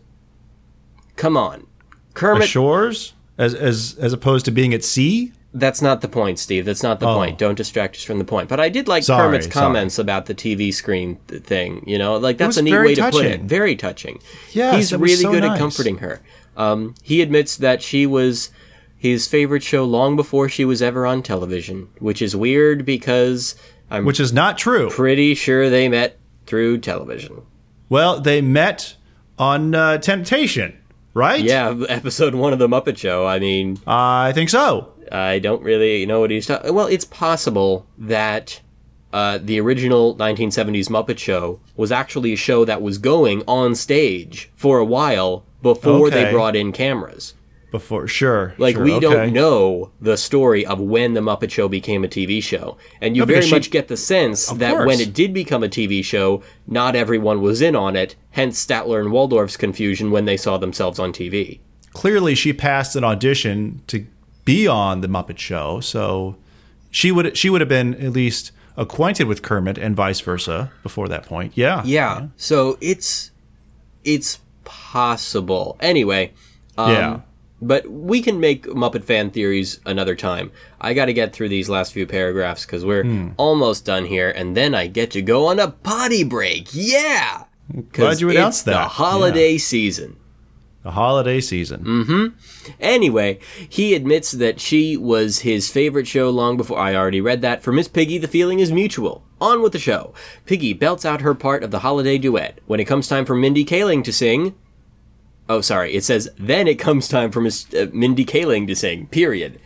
Come 1.15 1.35
on. 1.35 1.67
Kermit 2.13 2.47
Ashores 2.47 3.13
as 3.37 3.53
as 3.53 3.95
as 3.99 4.13
opposed 4.13 4.45
to 4.45 4.51
being 4.51 4.73
at 4.73 4.83
sea. 4.83 5.33
That's 5.59 5.81
not 5.81 6.01
the 6.01 6.07
point, 6.07 6.39
Steve. 6.39 6.65
That's 6.65 6.83
not 6.83 6.99
the 6.99 7.07
Oh. 7.07 7.15
point. 7.15 7.37
Don't 7.37 7.55
distract 7.55 7.95
us 7.95 8.03
from 8.03 8.17
the 8.19 8.23
point. 8.25 8.47
But 8.49 8.59
I 8.59 8.69
did 8.69 8.87
like 8.87 9.03
Sorry, 9.03 9.27
Kermit's 9.27 9.45
sorry. 9.45 9.53
comments 9.65 9.97
about 9.99 10.25
the 10.27 10.33
TV 10.33 10.71
screen 10.73 11.17
th- 11.27 11.43
thing. 11.43 11.83
You 11.87 11.97
know, 11.97 12.17
like 12.17 12.37
that's 12.37 12.57
a 12.57 12.61
neat 12.61 12.73
way 12.73 12.95
to 12.95 13.09
put 13.11 13.25
it. 13.25 13.41
Very 13.41 13.75
touching. 13.75 14.19
Yeah, 14.51 14.75
he's 14.75 14.93
really 14.93 15.15
so 15.15 15.31
good 15.31 15.43
nice. 15.43 15.53
at 15.53 15.57
comforting 15.59 15.97
her. 15.99 16.21
Um, 16.55 16.95
he 17.03 17.21
admits 17.21 17.55
that 17.57 17.81
she 17.81 18.05
was 18.05 18.49
his 18.97 19.27
favorite 19.27 19.61
show 19.63 19.83
long 19.85 20.15
before 20.15 20.49
she 20.49 20.65
was 20.65 20.81
ever 20.81 21.05
on 21.05 21.21
television, 21.21 21.87
which 21.99 22.21
is 22.21 22.35
weird 22.35 22.83
because 22.85 23.53
I'm 23.91 24.05
Which 24.05 24.19
is 24.19 24.33
not 24.33 24.57
true. 24.57 24.89
pretty 24.89 25.35
sure 25.35 25.69
they 25.69 25.87
met 25.87 26.17
through 26.47 26.79
television. 26.79 27.41
Well, 27.89 28.19
they 28.19 28.41
met 28.41 28.95
on 29.37 29.73
uh, 29.75 29.97
Temptation, 29.99 30.77
right? 31.13 31.41
Yeah, 31.43 31.75
episode 31.87 32.33
one 32.35 32.53
of 32.53 32.59
the 32.59 32.67
Muppet 32.67 32.97
Show. 32.97 33.25
I 33.27 33.37
mean, 33.39 33.79
I 33.85 34.31
think 34.33 34.49
so. 34.49 34.93
I 35.11 35.39
don't 35.39 35.61
really 35.61 36.05
know 36.05 36.19
what 36.21 36.31
he's 36.31 36.45
talking. 36.47 36.73
Well, 36.73 36.87
it's 36.87 37.05
possible 37.05 37.85
that 37.97 38.61
uh, 39.13 39.39
the 39.41 39.59
original 39.59 40.15
1970s 40.15 40.89
Muppet 40.89 41.17
Show 41.17 41.59
was 41.75 41.91
actually 41.91 42.33
a 42.33 42.37
show 42.37 42.65
that 42.65 42.81
was 42.81 42.97
going 42.97 43.43
on 43.47 43.75
stage 43.75 44.51
for 44.55 44.79
a 44.79 44.85
while 44.85 45.45
before 45.61 46.09
they 46.09 46.31
brought 46.31 46.55
in 46.55 46.71
cameras. 46.71 47.33
Before, 47.69 48.07
sure. 48.07 48.53
Like 48.57 48.75
sure, 48.75 48.83
we 48.85 48.93
okay. 48.93 49.01
don't 49.01 49.33
know 49.33 49.91
the 49.99 50.15
story 50.15 50.65
of 50.65 50.79
when 50.79 51.13
the 51.15 51.19
Muppet 51.19 51.51
Show 51.51 51.67
became 51.67 52.05
a 52.05 52.07
TV 52.07 52.41
show, 52.41 52.77
and 53.01 53.15
you 53.15 53.23
No, 53.23 53.25
very 53.25 53.41
she- 53.41 53.51
much 53.51 53.71
get 53.71 53.89
the 53.89 53.97
sense 53.97 54.47
that 54.47 54.71
course. 54.71 54.87
when 54.87 55.01
it 55.01 55.13
did 55.13 55.33
become 55.33 55.63
a 55.63 55.67
TV 55.67 56.03
show, 56.03 56.41
not 56.65 56.95
everyone 56.95 57.41
was 57.41 57.61
in 57.61 57.75
on 57.75 57.97
it. 57.97 58.15
Hence 58.31 58.65
Statler 58.65 59.01
and 59.01 59.11
Waldorf's 59.11 59.57
confusion 59.57 60.11
when 60.11 60.23
they 60.23 60.37
saw 60.37 60.57
themselves 60.57 60.97
on 60.97 61.11
TV. 61.11 61.59
Clearly, 61.91 62.35
she 62.35 62.53
passed 62.53 62.95
an 62.95 63.03
audition 63.03 63.81
to 63.87 64.05
be 64.47 64.67
on 64.67 65.01
the 65.01 65.07
Muppet 65.07 65.37
Show, 65.37 65.79
so 65.81 66.35
she 66.89 67.11
would 67.11 67.37
she 67.37 67.49
would 67.51 67.61
have 67.61 67.69
been 67.69 67.93
at 67.95 68.11
least 68.13 68.51
acquainted 68.75 69.25
with 69.27 69.41
Kermit 69.41 69.77
and 69.77 69.95
vice 69.95 70.19
versa 70.21 70.71
before 70.83 71.07
that 71.09 71.25
point. 71.25 71.51
Yeah. 71.55 71.81
Yeah. 71.85 72.27
So 72.37 72.77
it's 72.81 73.31
it's 74.03 74.39
possible. 74.63 75.77
Anyway, 75.79 76.31
um, 76.77 76.91
Yeah. 76.91 77.19
But 77.59 77.87
we 77.89 78.21
can 78.21 78.39
make 78.39 78.67
Muppet 78.67 79.03
fan 79.03 79.31
theories 79.31 79.79
another 79.83 80.15
time. 80.15 80.51
I 80.79 80.93
got 80.93 81.05
to 81.05 81.13
get 81.13 81.33
through 81.33 81.49
these 81.49 81.69
last 81.69 81.91
few 81.91 82.05
paragraphs 82.05 82.67
because 82.67 82.85
we're 82.85 83.03
Hmm. 83.03 83.29
almost 83.37 83.83
done 83.83 84.05
here, 84.05 84.29
and 84.29 84.55
then 84.55 84.75
I 84.75 84.85
get 84.85 85.09
to 85.11 85.23
go 85.23 85.47
on 85.47 85.57
a 85.59 85.69
potty 85.69 86.23
break. 86.23 86.67
Yeah. 86.71 87.45
Glad 87.93 88.21
you 88.21 88.29
announced 88.29 88.59
it's 88.59 88.65
The 88.65 88.71
that. 88.73 88.89
holiday 88.91 89.57
season. 89.57 90.17
The 90.87 90.91
holiday 90.91 91.41
season. 91.41 91.83
Mm. 91.83 92.05
Hmm. 92.05 92.71
Anyway, 92.79 93.39
he 93.67 93.93
admits 93.93 94.31
that 94.31 94.61
she 94.61 94.95
was 94.95 95.39
his 95.39 95.69
favorite 95.69 96.07
show 96.07 96.29
long 96.29 96.55
before. 96.55 96.79
I 96.79 96.95
already 96.95 97.19
read 97.19 97.41
that. 97.41 97.61
For 97.61 97.73
Miss 97.73 97.89
Piggy, 97.89 98.17
the 98.17 98.27
feeling 98.29 98.59
is 98.61 98.71
mutual. 98.71 99.21
On 99.41 99.61
with 99.61 99.73
the 99.73 99.79
show. 99.79 100.13
Piggy 100.45 100.71
belts 100.71 101.03
out 101.03 101.19
her 101.19 101.35
part 101.35 101.61
of 101.61 101.71
the 101.71 101.79
holiday 101.79 102.17
duet. 102.17 102.61
When 102.67 102.79
it 102.79 102.85
comes 102.85 103.09
time 103.09 103.25
for 103.25 103.35
Mindy 103.35 103.65
Kaling 103.65 104.01
to 104.05 104.13
sing. 104.13 104.55
Oh, 105.49 105.59
sorry. 105.59 105.93
It 105.93 106.05
says, 106.05 106.29
then 106.39 106.69
it 106.69 106.79
comes 106.79 107.09
time 107.09 107.31
for 107.31 107.41
Miss 107.41 107.65
uh, 107.73 107.87
Mindy 107.91 108.23
Kaling 108.23 108.65
to 108.67 108.75
sing, 108.75 109.07
period. 109.07 109.59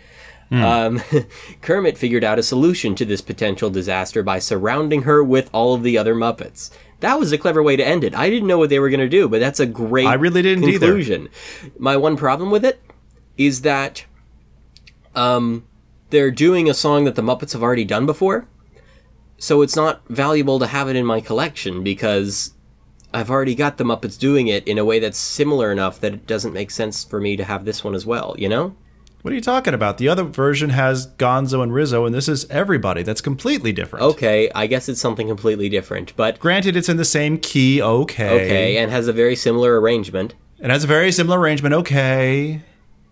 Um, 0.52 1.02
Kermit 1.62 1.98
figured 1.98 2.24
out 2.24 2.40
a 2.40 2.44
solution 2.44 2.96
to 2.96 3.06
this 3.06 3.22
potential 3.22 3.70
disaster 3.70 4.24
by 4.24 4.40
surrounding 4.40 5.04
her 5.04 5.24
with 5.24 5.52
all 5.54 5.76
of 5.76 5.84
the 5.84 5.98
other 5.98 6.16
Muppets. 6.16 6.72
That 7.02 7.20
was 7.20 7.32
a 7.32 7.38
clever 7.38 7.62
way 7.62 7.76
to 7.76 7.86
end 7.86 8.04
it. 8.04 8.16
I 8.16 8.30
didn't 8.30 8.48
know 8.48 8.58
what 8.58 8.70
they 8.70 8.80
were 8.80 8.90
going 8.90 9.02
to 9.02 9.10
do, 9.10 9.28
but 9.28 9.40
that's 9.40 9.60
a 9.60 9.66
great 9.66 10.08
I 10.08 10.14
really 10.14 10.42
didn't 10.42 10.64
either. 10.76 10.88
My 11.78 11.98
one 11.98 12.16
problem 12.16 12.52
with 12.52 12.64
it 12.64 12.82
is 13.38 13.62
that 13.62 14.06
um, 15.16 15.66
they're 16.12 16.32
doing 16.32 16.70
a 16.70 16.74
song 16.74 17.06
that 17.06 17.16
the 17.16 17.22
Muppets 17.22 17.54
have 17.54 17.64
already 17.64 17.86
done 17.86 18.06
before. 18.06 18.48
So 19.38 19.64
it's 19.64 19.76
not 19.76 20.02
valuable 20.08 20.60
to 20.60 20.68
have 20.68 20.88
it 20.88 20.96
in 20.96 21.06
my 21.06 21.20
collection 21.22 21.84
because 21.84 22.54
I've 23.12 23.32
already 23.32 23.56
got 23.56 23.78
the 23.78 23.84
Muppets 23.84 24.20
doing 24.20 24.48
it 24.48 24.68
in 24.68 24.78
a 24.78 24.86
way 24.86 25.00
that's 25.00 25.18
similar 25.18 25.72
enough 25.72 26.00
that 26.02 26.14
it 26.14 26.28
doesn't 26.28 26.54
make 26.54 26.70
sense 26.70 27.04
for 27.04 27.20
me 27.20 27.36
to 27.36 27.44
have 27.44 27.66
this 27.66 27.84
one 27.84 27.96
as 27.96 28.06
well, 28.06 28.36
you 28.38 28.48
know? 28.48 28.76
What 29.22 29.32
are 29.32 29.36
you 29.36 29.42
talking 29.42 29.74
about? 29.76 30.00
The 30.00 30.08
other 30.08 30.24
version 30.24 30.72
has 30.72 31.08
Gonzo 31.08 31.62
and 31.62 31.72
Rizzo, 31.72 32.06
and 32.06 32.16
this 32.16 32.28
is 32.28 32.50
everybody. 32.50 33.04
That's 33.04 33.22
completely 33.22 33.72
different. 33.72 34.04
Okay, 34.06 34.50
I 34.56 34.66
guess 34.66 34.90
it's 34.90 35.00
something 35.00 35.28
completely 35.28 35.70
different, 35.70 36.16
but 36.16 36.40
Granted, 36.40 36.76
it's 36.76 36.90
in 36.90 36.98
the 36.98 37.06
same 37.06 37.38
key. 37.38 37.82
Okay. 37.82 38.30
okay, 38.30 38.78
and 38.78 38.90
has 38.90 39.08
a 39.08 39.14
very 39.14 39.36
similar 39.36 39.80
arrangement. 39.80 40.34
It 40.60 40.70
has 40.70 40.84
a 40.84 40.88
very 40.88 41.12
similar 41.12 41.40
arrangement. 41.40 41.74
Okay. 41.74 42.62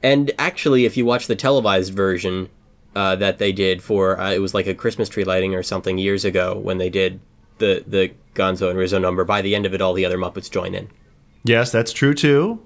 And 0.01 0.31
actually, 0.39 0.85
if 0.85 0.97
you 0.97 1.05
watch 1.05 1.27
the 1.27 1.35
televised 1.35 1.93
version 1.93 2.49
uh, 2.95 3.15
that 3.17 3.37
they 3.37 3.51
did 3.51 3.83
for, 3.83 4.19
uh, 4.19 4.31
it 4.31 4.39
was 4.39 4.53
like 4.53 4.65
a 4.65 4.73
Christmas 4.73 5.09
tree 5.09 5.23
lighting 5.23 5.53
or 5.53 5.61
something 5.61 5.97
years 5.97 6.25
ago 6.25 6.57
when 6.57 6.79
they 6.79 6.89
did 6.89 7.19
the 7.59 7.83
the 7.85 8.11
Gonzo 8.33 8.69
and 8.69 8.79
Rizzo 8.79 8.97
number. 8.97 9.23
By 9.25 9.41
the 9.41 9.53
end 9.53 9.65
of 9.67 9.73
it, 9.75 9.81
all 9.81 9.93
the 9.93 10.05
other 10.05 10.17
Muppets 10.17 10.49
join 10.49 10.73
in. 10.73 10.89
Yes, 11.43 11.71
that's 11.71 11.93
true 11.93 12.13
too. 12.13 12.61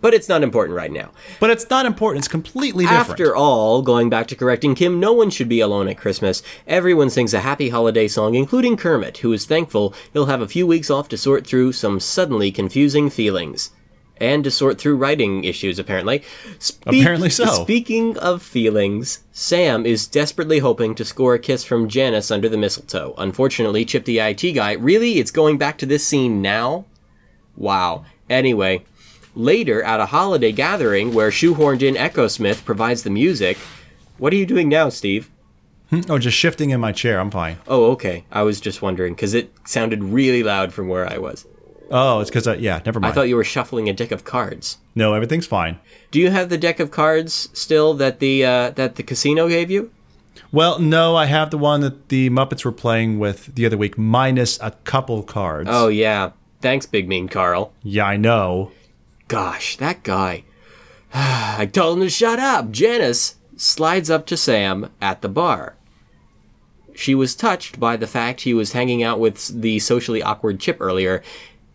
But 0.00 0.14
it's 0.14 0.28
not 0.28 0.42
important 0.42 0.76
right 0.76 0.90
now. 0.90 1.10
But 1.40 1.50
it's 1.50 1.68
not 1.68 1.84
important. 1.84 2.20
It's 2.24 2.28
completely 2.28 2.84
different. 2.84 3.10
After 3.10 3.36
all, 3.36 3.82
going 3.82 4.08
back 4.08 4.26
to 4.28 4.34
correcting 4.36 4.74
Kim, 4.74 4.98
no 4.98 5.12
one 5.12 5.28
should 5.30 5.48
be 5.48 5.60
alone 5.60 5.88
at 5.88 5.98
Christmas. 5.98 6.42
Everyone 6.66 7.10
sings 7.10 7.34
a 7.34 7.40
happy 7.40 7.68
holiday 7.68 8.08
song, 8.08 8.34
including 8.34 8.76
Kermit, 8.78 9.18
who 9.18 9.32
is 9.32 9.44
thankful 9.44 9.94
he'll 10.12 10.26
have 10.26 10.40
a 10.40 10.48
few 10.48 10.66
weeks 10.66 10.90
off 10.90 11.08
to 11.10 11.18
sort 11.18 11.46
through 11.46 11.72
some 11.72 12.00
suddenly 12.00 12.50
confusing 12.50 13.10
feelings. 13.10 13.72
And 14.22 14.44
to 14.44 14.50
sort 14.50 14.78
through 14.78 14.96
writing 14.96 15.44
issues, 15.44 15.78
apparently. 15.78 16.22
Speak- 16.58 17.00
Apparently 17.00 17.30
so. 17.30 17.46
Speaking 17.64 18.18
of 18.18 18.42
feelings, 18.42 19.20
Sam 19.32 19.86
is 19.86 20.06
desperately 20.06 20.58
hoping 20.58 20.94
to 20.96 21.06
score 21.06 21.32
a 21.34 21.38
kiss 21.38 21.64
from 21.64 21.88
Janice 21.88 22.30
under 22.30 22.46
the 22.48 22.58
mistletoe. 22.58 23.14
Unfortunately, 23.16 23.86
Chip 23.86 24.04
the 24.04 24.18
IT 24.20 24.52
guy, 24.52 24.72
really? 24.72 25.18
It's 25.18 25.30
going 25.30 25.56
back 25.56 25.78
to 25.78 25.86
this 25.86 26.06
scene 26.06 26.42
now? 26.42 26.84
Wow. 27.56 28.04
Anyway, 28.28 28.84
later 29.34 29.82
at 29.82 30.00
a 30.00 30.06
holiday 30.06 30.52
gathering 30.52 31.14
where 31.14 31.30
shoehorned 31.30 31.82
in 31.82 31.94
Echosmith 31.94 32.64
provides 32.64 33.02
the 33.02 33.10
music. 33.10 33.58
What 34.18 34.32
are 34.32 34.36
you 34.36 34.46
doing 34.46 34.68
now, 34.68 34.88
Steve? 34.88 35.30
oh, 36.08 36.18
just 36.18 36.36
shifting 36.36 36.70
in 36.70 36.80
my 36.80 36.92
chair. 36.92 37.18
I'm 37.18 37.30
fine. 37.30 37.58
Oh, 37.66 37.90
okay. 37.92 38.24
I 38.30 38.42
was 38.42 38.60
just 38.60 38.82
wondering 38.82 39.14
because 39.14 39.34
it 39.34 39.52
sounded 39.64 40.04
really 40.04 40.42
loud 40.42 40.72
from 40.72 40.88
where 40.88 41.10
I 41.10 41.18
was. 41.18 41.46
Oh, 41.90 42.20
it's 42.20 42.30
because 42.30 42.46
I, 42.46 42.54
yeah, 42.54 42.80
never 42.86 43.00
mind. 43.00 43.10
I 43.10 43.14
thought 43.14 43.28
you 43.28 43.34
were 43.34 43.42
shuffling 43.44 43.88
a 43.88 43.92
deck 43.92 44.12
of 44.12 44.22
cards. 44.24 44.78
no, 44.94 45.14
everything's 45.14 45.46
fine. 45.46 45.80
Do 46.12 46.20
you 46.20 46.30
have 46.30 46.48
the 46.48 46.58
deck 46.58 46.78
of 46.78 46.90
cards 46.92 47.48
still 47.52 47.94
that 47.94 48.20
the 48.20 48.44
uh, 48.44 48.70
that 48.70 48.94
the 48.94 49.02
casino 49.02 49.48
gave 49.48 49.70
you? 49.70 49.90
Well, 50.52 50.78
no, 50.78 51.16
I 51.16 51.26
have 51.26 51.50
the 51.50 51.58
one 51.58 51.80
that 51.80 52.08
the 52.08 52.30
Muppets 52.30 52.64
were 52.64 52.72
playing 52.72 53.18
with 53.18 53.54
the 53.54 53.66
other 53.66 53.76
week, 53.76 53.98
minus 53.98 54.60
a 54.60 54.72
couple 54.84 55.22
cards. 55.24 55.68
Oh 55.72 55.88
yeah. 55.88 56.30
Thanks, 56.60 56.86
Big 56.86 57.08
Mean 57.08 57.28
Carl. 57.28 57.72
yeah, 57.82 58.04
I 58.04 58.16
know. 58.16 58.70
Gosh, 59.30 59.76
that 59.76 60.02
guy. 60.02 60.42
I 61.14 61.70
told 61.72 61.98
him 61.98 62.04
to 62.04 62.10
shut 62.10 62.40
up. 62.40 62.72
Janice 62.72 63.36
slides 63.56 64.10
up 64.10 64.26
to 64.26 64.36
Sam 64.36 64.90
at 65.00 65.22
the 65.22 65.28
bar. 65.28 65.76
She 66.96 67.14
was 67.14 67.36
touched 67.36 67.78
by 67.78 67.96
the 67.96 68.08
fact 68.08 68.40
he 68.40 68.52
was 68.52 68.72
hanging 68.72 69.04
out 69.04 69.20
with 69.20 69.62
the 69.62 69.78
socially 69.78 70.20
awkward 70.20 70.58
Chip 70.58 70.78
earlier. 70.80 71.22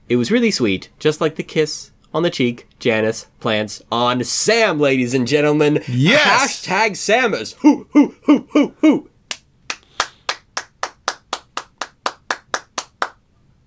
It 0.09 0.17
was 0.17 0.31
really 0.31 0.51
sweet, 0.51 0.89
just 0.99 1.21
like 1.21 1.35
the 1.35 1.43
kiss 1.43 1.91
on 2.13 2.23
the 2.23 2.29
cheek 2.29 2.67
Janice 2.77 3.27
plants 3.39 3.81
on 3.89 4.21
Sam, 4.25 4.77
ladies 4.77 5.13
and 5.13 5.25
gentlemen. 5.25 5.81
Yes! 5.87 6.67
Hashtag 6.67 6.91
Samus. 6.91 7.53
Hoo, 7.59 7.87
hoo, 7.93 8.15
hoo, 8.25 8.47
hoo, 8.51 8.75
hoo. 8.81 9.09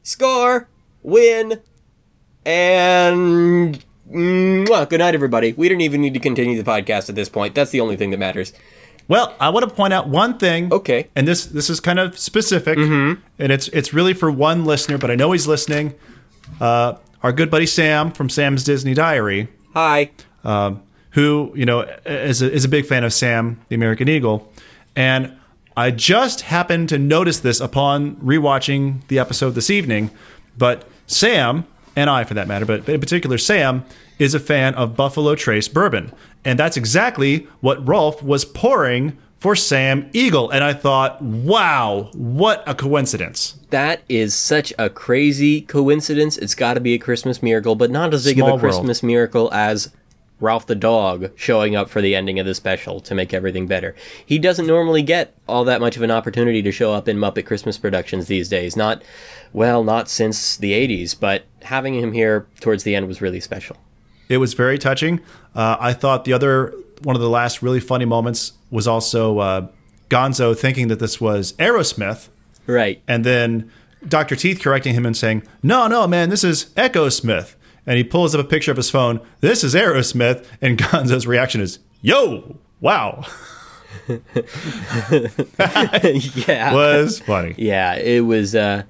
Score, 0.02 0.68
win, 1.02 1.62
and 2.48 3.84
Mwah. 4.10 4.88
good 4.88 5.00
night, 5.00 5.14
everybody. 5.14 5.52
We 5.52 5.68
don't 5.68 5.82
even 5.82 6.00
need 6.00 6.14
to 6.14 6.20
continue 6.20 6.60
the 6.60 6.68
podcast 6.68 7.10
at 7.10 7.14
this 7.14 7.28
point. 7.28 7.54
That's 7.54 7.70
the 7.70 7.80
only 7.80 7.96
thing 7.96 8.10
that 8.10 8.18
matters. 8.18 8.54
Well, 9.06 9.34
I 9.38 9.50
want 9.50 9.68
to 9.68 9.74
point 9.74 9.92
out 9.92 10.08
one 10.08 10.38
thing. 10.38 10.72
Okay. 10.72 11.08
And 11.14 11.28
this 11.28 11.44
this 11.46 11.68
is 11.68 11.78
kind 11.80 11.98
of 11.98 12.18
specific, 12.18 12.78
and 12.78 13.18
it's 13.38 13.68
it's 13.68 13.92
really 13.92 14.14
for 14.14 14.30
one 14.30 14.64
listener, 14.64 14.96
but 14.98 15.10
I 15.10 15.14
know 15.14 15.32
he's 15.32 15.46
listening. 15.46 15.94
Uh, 16.60 16.94
our 17.22 17.32
good 17.32 17.50
buddy 17.50 17.66
Sam 17.66 18.10
from 18.12 18.30
Sam's 18.30 18.64
Disney 18.64 18.94
Diary, 18.94 19.48
Hi. 19.74 20.10
um, 20.44 20.82
who 21.10 21.52
you 21.54 21.66
know 21.66 21.80
is 22.06 22.40
a, 22.42 22.50
is 22.50 22.64
a 22.64 22.68
big 22.68 22.86
fan 22.86 23.04
of 23.04 23.12
Sam 23.12 23.60
the 23.68 23.74
American 23.74 24.08
Eagle, 24.08 24.50
and 24.96 25.36
I 25.76 25.90
just 25.90 26.42
happened 26.42 26.88
to 26.90 26.98
notice 26.98 27.40
this 27.40 27.60
upon 27.60 28.16
rewatching 28.16 29.06
the 29.08 29.18
episode 29.18 29.50
this 29.50 29.68
evening. 29.70 30.10
But 30.56 30.86
Sam 31.06 31.66
and 31.98 32.08
I, 32.08 32.22
for 32.22 32.34
that 32.34 32.46
matter, 32.46 32.64
but 32.64 32.88
in 32.88 33.00
particular 33.00 33.38
Sam, 33.38 33.84
is 34.20 34.32
a 34.32 34.38
fan 34.38 34.74
of 34.76 34.94
Buffalo 34.94 35.34
Trace 35.34 35.66
bourbon, 35.66 36.12
and 36.44 36.56
that's 36.56 36.76
exactly 36.76 37.48
what 37.60 37.84
Rowlf 37.84 38.22
was 38.22 38.44
pouring 38.44 39.18
for 39.38 39.56
Sam 39.56 40.08
Eagle. 40.12 40.48
And 40.50 40.62
I 40.62 40.74
thought, 40.74 41.20
wow, 41.20 42.10
what 42.14 42.62
a 42.66 42.74
coincidence! 42.74 43.56
That 43.70 44.02
is 44.08 44.32
such 44.32 44.72
a 44.78 44.88
crazy 44.88 45.60
coincidence. 45.62 46.38
It's 46.38 46.54
got 46.54 46.74
to 46.74 46.80
be 46.80 46.94
a 46.94 46.98
Christmas 46.98 47.42
miracle, 47.42 47.74
but 47.74 47.90
not 47.90 48.14
as 48.14 48.24
big 48.24 48.38
of 48.38 48.44
Small 48.44 48.48
a 48.48 48.52
world. 48.52 48.60
Christmas 48.60 49.02
miracle 49.02 49.52
as 49.52 49.90
Rowlf 50.40 50.66
the 50.66 50.74
dog 50.74 51.30
showing 51.36 51.74
up 51.74 51.90
for 51.90 52.00
the 52.00 52.14
ending 52.14 52.38
of 52.38 52.46
the 52.46 52.54
special 52.54 53.00
to 53.00 53.14
make 53.14 53.34
everything 53.34 53.66
better. 53.66 53.94
He 54.24 54.38
doesn't 54.38 54.66
normally 54.66 55.02
get 55.02 55.34
all 55.48 55.64
that 55.64 55.80
much 55.80 55.96
of 55.96 56.02
an 56.02 56.10
opportunity 56.10 56.62
to 56.62 56.70
show 56.72 56.92
up 56.92 57.08
in 57.08 57.16
Muppet 57.16 57.44
Christmas 57.46 57.76
productions 57.78 58.26
these 58.28 58.48
days. 58.48 58.76
Not, 58.76 59.02
well, 59.52 59.82
not 59.82 60.08
since 60.08 60.56
the 60.56 60.72
80s, 60.72 61.18
but 61.18 61.44
having 61.62 61.94
him 61.94 62.12
here 62.12 62.46
towards 62.60 62.84
the 62.84 62.94
end 62.94 63.08
was 63.08 63.20
really 63.20 63.40
special. 63.40 63.76
It 64.28 64.36
was 64.38 64.54
very 64.54 64.78
touching. 64.78 65.20
Uh, 65.54 65.76
I 65.80 65.92
thought 65.92 66.24
the 66.24 66.32
other 66.34 66.72
one 67.02 67.16
of 67.16 67.22
the 67.22 67.30
last 67.30 67.62
really 67.62 67.80
funny 67.80 68.04
moments 68.04 68.52
was 68.70 68.86
also 68.86 69.38
uh, 69.38 69.66
Gonzo 70.10 70.56
thinking 70.56 70.88
that 70.88 70.98
this 71.00 71.20
was 71.20 71.52
Aerosmith, 71.54 72.28
Right. 72.66 73.00
and 73.08 73.24
then 73.24 73.70
Dr. 74.06 74.36
Teeth 74.36 74.60
correcting 74.60 74.94
him 74.94 75.04
and 75.06 75.16
saying, 75.16 75.42
"No, 75.62 75.88
no, 75.88 76.06
man, 76.06 76.28
this 76.30 76.44
is 76.44 76.66
Echosmith." 76.76 77.54
And 77.88 77.96
he 77.96 78.04
pulls 78.04 78.34
up 78.34 78.44
a 78.44 78.48
picture 78.48 78.70
of 78.70 78.76
his 78.76 78.90
phone. 78.90 79.18
This 79.40 79.64
is 79.64 79.74
Aerosmith, 79.74 80.44
and 80.60 80.76
Gonzo's 80.82 81.26
reaction 81.26 81.62
is, 81.62 81.78
"Yo, 82.02 82.58
wow." 82.80 83.24
yeah. 86.46 86.74
Was 86.74 87.20
funny. 87.20 87.54
Yeah, 87.56 87.94
it 87.96 88.20
was 88.26 88.54
uh 88.54 88.82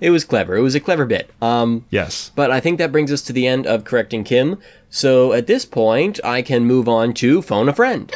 it 0.00 0.08
was 0.10 0.24
clever. 0.24 0.56
It 0.56 0.62
was 0.62 0.74
a 0.74 0.80
clever 0.80 1.04
bit. 1.04 1.30
Um 1.42 1.84
Yes. 1.90 2.32
But 2.34 2.50
I 2.50 2.60
think 2.60 2.78
that 2.78 2.92
brings 2.92 3.12
us 3.12 3.20
to 3.22 3.32
the 3.34 3.46
end 3.46 3.66
of 3.66 3.84
correcting 3.84 4.24
Kim. 4.24 4.58
So 4.88 5.34
at 5.34 5.46
this 5.46 5.66
point, 5.66 6.18
I 6.24 6.40
can 6.40 6.64
move 6.64 6.88
on 6.88 7.12
to 7.14 7.42
phone 7.42 7.68
a 7.68 7.74
friend. 7.74 8.10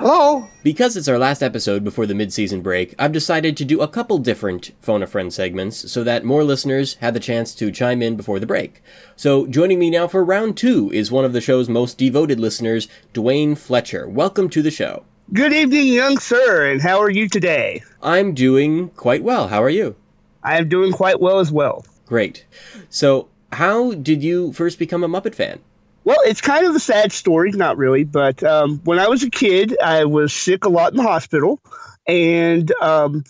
Hello? 0.00 0.48
Because 0.62 0.96
it's 0.96 1.08
our 1.08 1.18
last 1.18 1.42
episode 1.42 1.84
before 1.84 2.06
the 2.06 2.14
mid-season 2.14 2.62
break, 2.62 2.94
I've 2.98 3.12
decided 3.12 3.54
to 3.58 3.66
do 3.66 3.82
a 3.82 3.86
couple 3.86 4.16
different 4.16 4.70
phone 4.80 5.02
a 5.02 5.06
friend 5.06 5.30
segments 5.30 5.92
so 5.92 6.02
that 6.04 6.24
more 6.24 6.42
listeners 6.42 6.94
have 7.02 7.12
the 7.12 7.20
chance 7.20 7.54
to 7.56 7.70
chime 7.70 8.00
in 8.00 8.16
before 8.16 8.40
the 8.40 8.46
break. 8.46 8.82
So 9.14 9.46
joining 9.46 9.78
me 9.78 9.90
now 9.90 10.08
for 10.08 10.24
round 10.24 10.56
two 10.56 10.90
is 10.90 11.12
one 11.12 11.26
of 11.26 11.34
the 11.34 11.40
show's 11.42 11.68
most 11.68 11.98
devoted 11.98 12.40
listeners, 12.40 12.88
Dwayne 13.12 13.58
Fletcher. 13.58 14.08
Welcome 14.08 14.48
to 14.48 14.62
the 14.62 14.70
show. 14.70 15.04
Good 15.34 15.52
evening, 15.52 15.88
young 15.88 16.18
sir, 16.18 16.72
and 16.72 16.80
how 16.80 16.98
are 17.02 17.10
you 17.10 17.28
today? 17.28 17.82
I'm 18.02 18.32
doing 18.32 18.88
quite 18.96 19.22
well. 19.22 19.48
How 19.48 19.62
are 19.62 19.68
you? 19.68 19.96
I 20.42 20.56
am 20.56 20.70
doing 20.70 20.92
quite 20.92 21.20
well 21.20 21.40
as 21.40 21.52
well. 21.52 21.84
Great. 22.06 22.46
So, 22.88 23.28
how 23.52 23.92
did 23.92 24.22
you 24.22 24.54
first 24.54 24.78
become 24.78 25.04
a 25.04 25.08
Muppet 25.08 25.34
fan? 25.34 25.60
Well, 26.04 26.18
it's 26.24 26.40
kind 26.40 26.66
of 26.66 26.74
a 26.74 26.80
sad 26.80 27.12
story, 27.12 27.52
not 27.52 27.76
really, 27.76 28.04
but 28.04 28.42
um, 28.42 28.80
when 28.84 28.98
I 28.98 29.06
was 29.06 29.22
a 29.22 29.30
kid, 29.30 29.76
I 29.82 30.04
was 30.04 30.32
sick 30.32 30.64
a 30.64 30.68
lot 30.68 30.92
in 30.92 30.96
the 30.96 31.02
hospital, 31.02 31.60
and 32.06 32.72
um, 32.80 33.22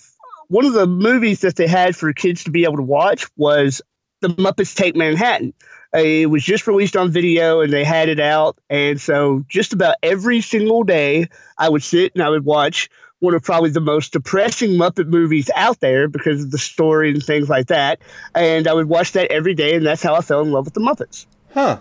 one 0.49 0.65
of 0.65 0.73
the 0.73 0.87
movies 0.87 1.41
that 1.41 1.57
they 1.57 1.67
had 1.67 1.97
for 1.97 2.13
kids 2.13 2.45
to 2.45 2.51
be 2.51 2.65
able 2.65 2.77
to 2.77 2.83
watch 2.83 3.27
was 3.37 3.83
The 4.21 4.29
Muppets 4.29 4.75
Take 4.75 4.95
Manhattan. 4.95 5.53
Uh, 5.95 5.99
It 5.99 6.31
was 6.31 6.45
just 6.45 6.69
released 6.69 6.97
on 6.97 7.11
video, 7.11 7.61
and 7.61 7.73
they 7.73 7.83
had 7.83 8.09
it 8.09 8.21
out, 8.21 8.57
and 8.71 9.01
so 9.01 9.45
just 9.49 9.73
about 9.73 9.97
every 10.03 10.41
single 10.41 10.85
day, 10.85 11.29
I 11.59 11.69
would 11.69 11.83
sit 11.83 12.15
and 12.15 12.23
I 12.23 12.29
would 12.29 12.45
watch 12.45 12.89
one 13.19 13.35
of 13.35 13.43
probably 13.43 13.71
the 13.71 13.81
most 13.81 14.13
depressing 14.13 14.71
Muppet 14.79 15.09
movies 15.09 15.51
out 15.55 15.81
there 15.81 16.09
because 16.09 16.45
of 16.45 16.53
the 16.53 16.59
story 16.59 17.11
and 17.11 17.23
things 17.23 17.51
like 17.51 17.67
that, 17.67 17.99
and 18.35 18.69
I 18.69 18.73
would 18.73 18.89
watch 18.89 19.13
that 19.13 19.31
every 19.33 19.55
day, 19.55 19.75
and 19.75 19.85
that's 19.85 20.03
how 20.03 20.15
I 20.15 20.21
fell 20.21 20.41
in 20.41 20.53
love 20.53 20.67
with 20.67 20.75
the 20.75 20.81
Muppets. 20.81 21.27
Huh. 21.53 21.81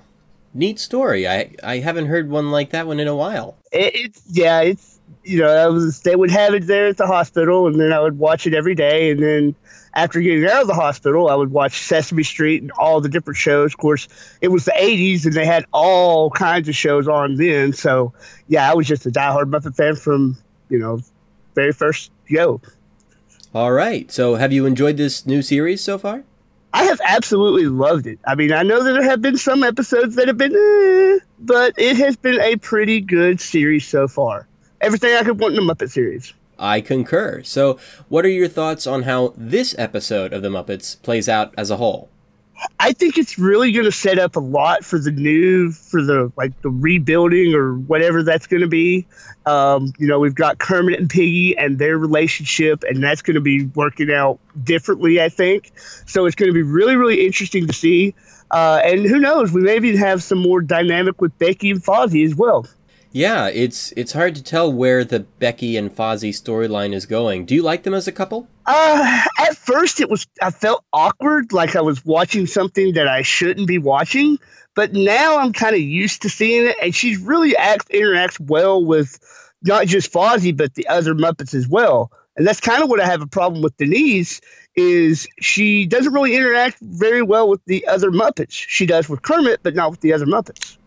Neat 0.53 0.79
story. 0.79 1.27
I 1.27 1.51
I 1.63 1.77
haven't 1.79 2.07
heard 2.07 2.29
one 2.29 2.51
like 2.51 2.71
that 2.71 2.87
one 2.87 2.99
in 2.99 3.07
a 3.07 3.15
while. 3.15 3.57
It, 3.71 3.95
it's 3.95 4.23
yeah, 4.29 4.61
it's 4.61 4.99
you 5.23 5.39
know, 5.39 5.47
I 5.47 5.67
was 5.67 6.01
they 6.01 6.15
would 6.15 6.31
have 6.31 6.53
it 6.53 6.65
there 6.67 6.87
at 6.87 6.97
the 6.97 7.05
hospital, 7.05 7.67
and 7.67 7.79
then 7.79 7.93
I 7.93 7.99
would 7.99 8.17
watch 8.17 8.47
it 8.47 8.53
every 8.53 8.75
day, 8.75 9.11
and 9.11 9.21
then 9.21 9.55
after 9.93 10.21
getting 10.21 10.45
out 10.45 10.61
of 10.61 10.67
the 10.67 10.73
hospital, 10.73 11.29
I 11.29 11.35
would 11.35 11.51
watch 11.51 11.81
Sesame 11.81 12.23
Street 12.23 12.61
and 12.61 12.71
all 12.71 13.01
the 13.01 13.09
different 13.09 13.37
shows. 13.37 13.73
Of 13.73 13.77
course, 13.77 14.07
it 14.41 14.47
was 14.47 14.65
the 14.65 14.71
'80s, 14.71 15.25
and 15.25 15.33
they 15.33 15.45
had 15.45 15.65
all 15.71 16.31
kinds 16.31 16.67
of 16.67 16.75
shows 16.75 17.07
on 17.07 17.35
then. 17.35 17.73
So 17.73 18.13
yeah, 18.47 18.69
I 18.69 18.73
was 18.73 18.87
just 18.87 19.05
a 19.05 19.11
diehard 19.11 19.51
Muppet 19.51 19.75
fan 19.75 19.95
from 19.95 20.37
you 20.69 20.79
know 20.79 20.99
very 21.53 21.73
first 21.73 22.11
go. 22.31 22.61
All 23.53 23.71
right. 23.71 24.11
So, 24.11 24.35
have 24.35 24.53
you 24.53 24.65
enjoyed 24.65 24.97
this 24.97 25.25
new 25.25 25.41
series 25.41 25.83
so 25.83 25.97
far? 25.97 26.23
I 26.73 26.83
have 26.83 27.01
absolutely 27.03 27.65
loved 27.65 28.05
it. 28.05 28.19
I 28.27 28.35
mean, 28.35 28.53
I 28.53 28.63
know 28.63 28.83
that 28.83 28.93
there 28.93 29.03
have 29.03 29.21
been 29.21 29.37
some 29.37 29.63
episodes 29.63 30.15
that 30.15 30.27
have 30.27 30.37
been, 30.37 30.55
eh, 30.55 31.19
but 31.39 31.73
it 31.77 31.97
has 31.97 32.15
been 32.15 32.39
a 32.39 32.57
pretty 32.57 33.01
good 33.01 33.41
series 33.41 33.87
so 33.87 34.07
far. 34.07 34.47
Everything 34.81 35.15
I 35.15 35.23
could 35.23 35.39
want 35.39 35.55
in 35.55 35.59
a 35.59 35.63
Muppet 35.63 35.89
series. 35.89 36.33
I 36.59 36.81
concur. 36.81 37.41
So, 37.43 37.79
what 38.09 38.25
are 38.25 38.29
your 38.29 38.47
thoughts 38.47 38.85
on 38.85 39.03
how 39.03 39.33
this 39.35 39.73
episode 39.77 40.33
of 40.33 40.41
The 40.41 40.49
Muppets 40.49 41.01
plays 41.01 41.27
out 41.27 41.53
as 41.57 41.71
a 41.71 41.77
whole? 41.77 42.09
I 42.79 42.93
think 42.93 43.17
it's 43.17 43.37
really 43.37 43.71
going 43.71 43.85
to 43.85 43.91
set 43.91 44.19
up 44.19 44.35
a 44.35 44.39
lot 44.39 44.83
for 44.83 44.99
the 44.99 45.11
new, 45.11 45.71
for 45.71 46.01
the 46.01 46.31
like 46.35 46.59
the 46.61 46.69
rebuilding 46.69 47.53
or 47.53 47.75
whatever 47.75 48.23
that's 48.23 48.47
going 48.47 48.61
to 48.61 48.67
be. 48.67 49.05
Um, 49.45 49.93
you 49.97 50.07
know, 50.07 50.19
we've 50.19 50.35
got 50.35 50.59
Kermit 50.59 50.99
and 50.99 51.09
Piggy 51.09 51.57
and 51.57 51.79
their 51.79 51.97
relationship, 51.97 52.83
and 52.83 53.03
that's 53.03 53.21
going 53.21 53.35
to 53.35 53.41
be 53.41 53.65
working 53.65 54.11
out 54.11 54.39
differently, 54.63 55.21
I 55.21 55.29
think. 55.29 55.71
So 56.05 56.25
it's 56.25 56.35
going 56.35 56.49
to 56.49 56.53
be 56.53 56.61
really, 56.63 56.95
really 56.95 57.25
interesting 57.25 57.67
to 57.67 57.73
see. 57.73 58.15
Uh, 58.51 58.81
and 58.83 59.05
who 59.05 59.19
knows, 59.19 59.51
we 59.51 59.61
maybe 59.61 59.95
have 59.95 60.23
some 60.23 60.39
more 60.39 60.61
dynamic 60.61 61.21
with 61.21 61.37
Becky 61.37 61.71
and 61.71 61.83
Fozzie 61.83 62.25
as 62.25 62.35
well. 62.35 62.65
Yeah, 63.11 63.47
it's 63.47 63.91
it's 63.97 64.13
hard 64.13 64.35
to 64.35 64.43
tell 64.43 64.71
where 64.71 65.03
the 65.03 65.21
Becky 65.21 65.77
and 65.77 65.93
Fozzie 65.93 66.29
storyline 66.29 66.93
is 66.93 67.05
going. 67.05 67.45
Do 67.45 67.55
you 67.55 67.63
like 67.63 67.83
them 67.83 67.93
as 67.93 68.07
a 68.07 68.11
couple? 68.11 68.47
Uh, 68.67 69.23
at 69.39 69.57
first 69.57 69.99
it 69.99 70.09
was 70.09 70.27
I 70.41 70.51
felt 70.51 70.83
awkward, 70.93 71.51
like 71.51 71.75
I 71.75 71.81
was 71.81 72.05
watching 72.05 72.45
something 72.45 72.93
that 72.93 73.07
I 73.07 73.23
shouldn't 73.23 73.67
be 73.67 73.79
watching. 73.79 74.37
But 74.75 74.93
now 74.93 75.39
I'm 75.39 75.53
kind 75.53 75.75
of 75.75 75.81
used 75.81 76.21
to 76.21 76.29
seeing 76.29 76.67
it, 76.67 76.75
and 76.81 76.93
she's 76.93 77.17
really 77.17 77.57
act 77.57 77.89
interacts 77.89 78.39
well 78.39 78.83
with 78.85 79.19
not 79.63 79.87
just 79.87 80.13
Fozzie 80.13 80.55
but 80.55 80.75
the 80.75 80.87
other 80.87 81.15
Muppets 81.15 81.55
as 81.55 81.67
well. 81.67 82.11
And 82.37 82.47
that's 82.47 82.61
kind 82.61 82.81
of 82.83 82.89
what 82.89 83.01
I 83.01 83.05
have 83.05 83.21
a 83.21 83.27
problem 83.27 83.61
with 83.61 83.75
Denise 83.77 84.39
is 84.75 85.27
she 85.41 85.85
doesn't 85.85 86.13
really 86.13 86.35
interact 86.35 86.77
very 86.79 87.21
well 87.21 87.49
with 87.49 87.59
the 87.65 87.85
other 87.87 88.11
Muppets. 88.11 88.51
She 88.51 88.85
does 88.85 89.09
with 89.09 89.23
Kermit, 89.23 89.59
but 89.63 89.75
not 89.75 89.91
with 89.91 89.99
the 90.01 90.13
other 90.13 90.25
Muppets. 90.25 90.77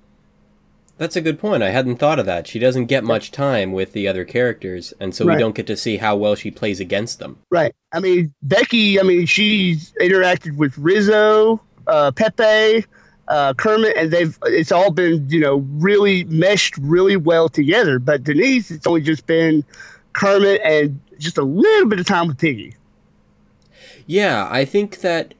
That's 1.03 1.17
a 1.17 1.21
good 1.21 1.41
point. 1.41 1.65
I 1.65 1.71
hadn't 1.71 1.97
thought 1.97 2.21
of 2.21 2.27
that. 2.27 2.47
She 2.47 2.61
doesn't 2.61 2.87
get 2.87 3.03
much 3.03 3.33
time 3.33 3.73
with 3.73 3.93
the 3.93 4.07
other 4.07 4.25
characters, 4.25 4.95
and 5.01 5.13
so 5.13 5.25
Right. 5.25 5.35
we 5.35 5.41
don't 5.41 5.53
get 5.57 5.67
to 5.67 5.77
see 5.77 5.97
how 5.97 6.15
well 6.15 6.37
she 6.37 6.49
plays 6.53 6.79
against 6.79 7.19
them. 7.19 7.39
Right. 7.51 7.75
I 7.93 7.99
mean, 7.99 8.33
Becky, 8.43 9.01
I 9.01 9.03
mean, 9.03 9.27
she's 9.27 9.93
interacted 10.01 10.55
with 10.57 10.79
Rizzo, 10.79 11.61
uh, 11.89 12.13
Pepe, 12.13 12.85
uh, 13.27 13.53
Kermit, 13.55 13.97
and 13.97 14.13
they've, 14.13 14.39
it's 14.45 14.71
all 14.71 14.93
been, 14.93 15.29
you 15.29 15.41
know, 15.41 15.67
really 15.73 16.23
meshed 16.27 16.77
really 16.79 17.17
well 17.17 17.49
together. 17.49 17.99
But 17.99 18.23
Denise, 18.23 18.71
it's 18.71 18.87
only 18.87 19.01
just 19.01 19.27
been 19.27 19.65
Kermit 20.13 20.61
and 20.65 21.01
just 21.19 21.37
a 21.37 21.43
little 21.43 21.89
bit 21.89 21.99
of 21.99 22.07
time 22.07 22.29
with 22.29 22.39
Piggy. 22.39 22.77
Yeah, 24.07 24.47
I 24.49 24.65
think 24.65 25.01
that 25.01 25.35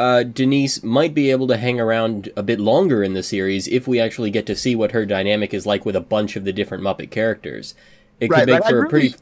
uh, 0.00 0.22
Denise 0.22 0.82
might 0.82 1.12
be 1.14 1.30
able 1.30 1.46
to 1.48 1.56
hang 1.58 1.78
around 1.78 2.30
a 2.34 2.42
bit 2.42 2.58
longer 2.58 3.02
in 3.04 3.12
the 3.12 3.22
series 3.22 3.68
if 3.68 3.86
we 3.86 4.00
actually 4.00 4.30
get 4.30 4.46
to 4.46 4.56
see 4.56 4.74
what 4.74 4.92
her 4.92 5.04
dynamic 5.04 5.52
is 5.52 5.66
like 5.66 5.84
with 5.84 5.94
a 5.94 6.00
bunch 6.00 6.36
of 6.36 6.44
the 6.44 6.52
different 6.52 6.82
Muppet 6.82 7.10
characters. 7.10 7.74
It 8.18 8.28
could 8.28 8.36
Right, 8.38 8.46
make 8.46 8.60
but 8.62 8.68
for 8.70 8.80
I'd 8.80 8.86
a 8.86 8.88
pretty. 8.88 9.08
really- 9.08 9.18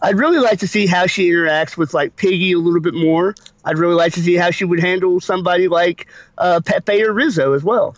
I'd 0.00 0.16
really 0.16 0.38
like 0.38 0.60
to 0.60 0.68
see 0.68 0.86
how 0.86 1.06
she 1.06 1.28
interacts 1.30 1.76
with 1.76 1.92
like 1.92 2.14
Piggy 2.16 2.52
a 2.52 2.58
little 2.58 2.80
bit 2.80 2.94
more. 2.94 3.34
I'd 3.64 3.78
really 3.78 3.96
like 3.96 4.12
to 4.14 4.20
see 4.20 4.36
how 4.36 4.50
she 4.52 4.64
would 4.64 4.78
handle 4.80 5.18
somebody 5.20 5.66
like 5.68 6.06
uh, 6.38 6.60
Pepe 6.64 7.02
or 7.02 7.12
Rizzo 7.12 7.52
as 7.52 7.64
well. 7.64 7.96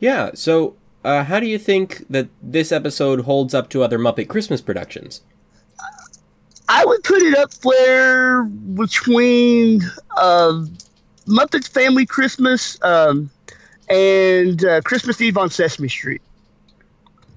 Yeah, 0.00 0.30
so 0.34 0.74
uh, 1.04 1.24
how 1.24 1.40
do 1.40 1.46
you 1.46 1.58
think 1.58 2.06
that 2.08 2.28
this 2.42 2.72
episode 2.72 3.20
holds 3.20 3.54
up 3.54 3.68
to 3.70 3.82
other 3.82 3.98
Muppet 3.98 4.28
Christmas 4.28 4.60
productions? 4.62 5.20
I 6.68 6.84
would 6.84 7.02
put 7.04 7.22
it 7.22 7.36
up 7.36 7.52
there 7.54 8.42
between 8.44 9.82
uh, 10.16 10.64
Muppets 11.26 11.68
Family 11.68 12.06
Christmas 12.06 12.78
um, 12.82 13.30
and 13.88 14.64
uh, 14.64 14.80
Christmas 14.82 15.20
Eve 15.20 15.38
on 15.38 15.50
Sesame 15.50 15.88
Street. 15.88 16.22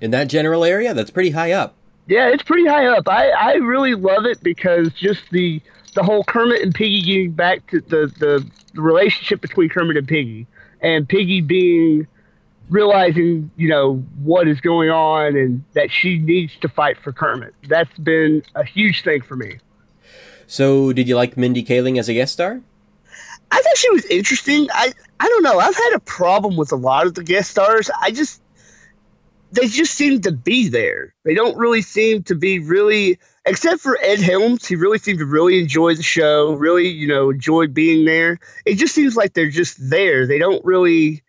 In 0.01 0.11
that 0.11 0.29
general 0.29 0.63
area, 0.63 0.93
that's 0.93 1.11
pretty 1.11 1.31
high 1.31 1.51
up. 1.51 1.75
Yeah, 2.07 2.29
it's 2.29 2.43
pretty 2.43 2.65
high 2.65 2.87
up. 2.87 3.07
I, 3.07 3.29
I 3.29 3.53
really 3.55 3.93
love 3.93 4.25
it 4.25 4.41
because 4.41 4.91
just 4.93 5.21
the 5.31 5.61
the 5.93 6.03
whole 6.03 6.23
Kermit 6.23 6.61
and 6.61 6.73
Piggy 6.73 7.01
getting 7.01 7.31
back 7.31 7.65
to 7.71 7.81
the, 7.81 8.07
the, 8.19 8.47
the 8.73 8.81
relationship 8.81 9.41
between 9.41 9.69
Kermit 9.69 9.97
and 9.97 10.07
Piggy, 10.07 10.47
and 10.81 11.09
Piggy 11.09 11.41
being 11.41 12.07
realizing 12.69 13.51
you 13.57 13.67
know 13.67 13.95
what 14.23 14.47
is 14.47 14.61
going 14.61 14.89
on 14.89 15.35
and 15.35 15.63
that 15.73 15.91
she 15.91 16.19
needs 16.19 16.55
to 16.61 16.69
fight 16.69 16.97
for 17.03 17.11
Kermit. 17.11 17.53
That's 17.67 17.97
been 17.97 18.43
a 18.55 18.63
huge 18.63 19.03
thing 19.03 19.21
for 19.21 19.35
me. 19.35 19.59
So, 20.47 20.93
did 20.93 21.07
you 21.07 21.15
like 21.15 21.37
Mindy 21.37 21.63
Kaling 21.63 21.99
as 21.99 22.09
a 22.09 22.13
guest 22.13 22.33
star? 22.33 22.61
I 23.51 23.61
thought 23.61 23.77
she 23.77 23.89
was 23.91 24.05
interesting. 24.05 24.67
I 24.71 24.93
I 25.19 25.27
don't 25.27 25.43
know. 25.43 25.59
I've 25.59 25.75
had 25.75 25.93
a 25.93 25.99
problem 25.99 26.55
with 26.55 26.71
a 26.71 26.77
lot 26.77 27.07
of 27.07 27.15
the 27.15 27.23
guest 27.23 27.51
stars. 27.51 27.89
I 28.01 28.11
just 28.11 28.41
they 29.51 29.67
just 29.67 29.95
seem 29.95 30.21
to 30.21 30.31
be 30.31 30.69
there. 30.69 31.13
They 31.25 31.33
don't 31.33 31.57
really 31.57 31.81
seem 31.81 32.23
to 32.23 32.35
be 32.35 32.59
really 32.59 33.19
except 33.45 33.81
for 33.81 33.97
Ed 34.01 34.19
Helms, 34.19 34.67
he 34.67 34.75
really 34.75 34.99
seemed 34.99 35.19
to 35.19 35.25
really 35.25 35.59
enjoy 35.59 35.95
the 35.95 36.03
show, 36.03 36.53
really, 36.53 36.87
you 36.87 37.07
know, 37.07 37.31
enjoy 37.31 37.67
being 37.67 38.05
there. 38.05 38.39
It 38.65 38.75
just 38.75 38.93
seems 38.93 39.15
like 39.17 39.33
they're 39.33 39.49
just 39.49 39.77
there. 39.89 40.27
They 40.27 40.37
don't 40.37 40.63
really 40.63 41.23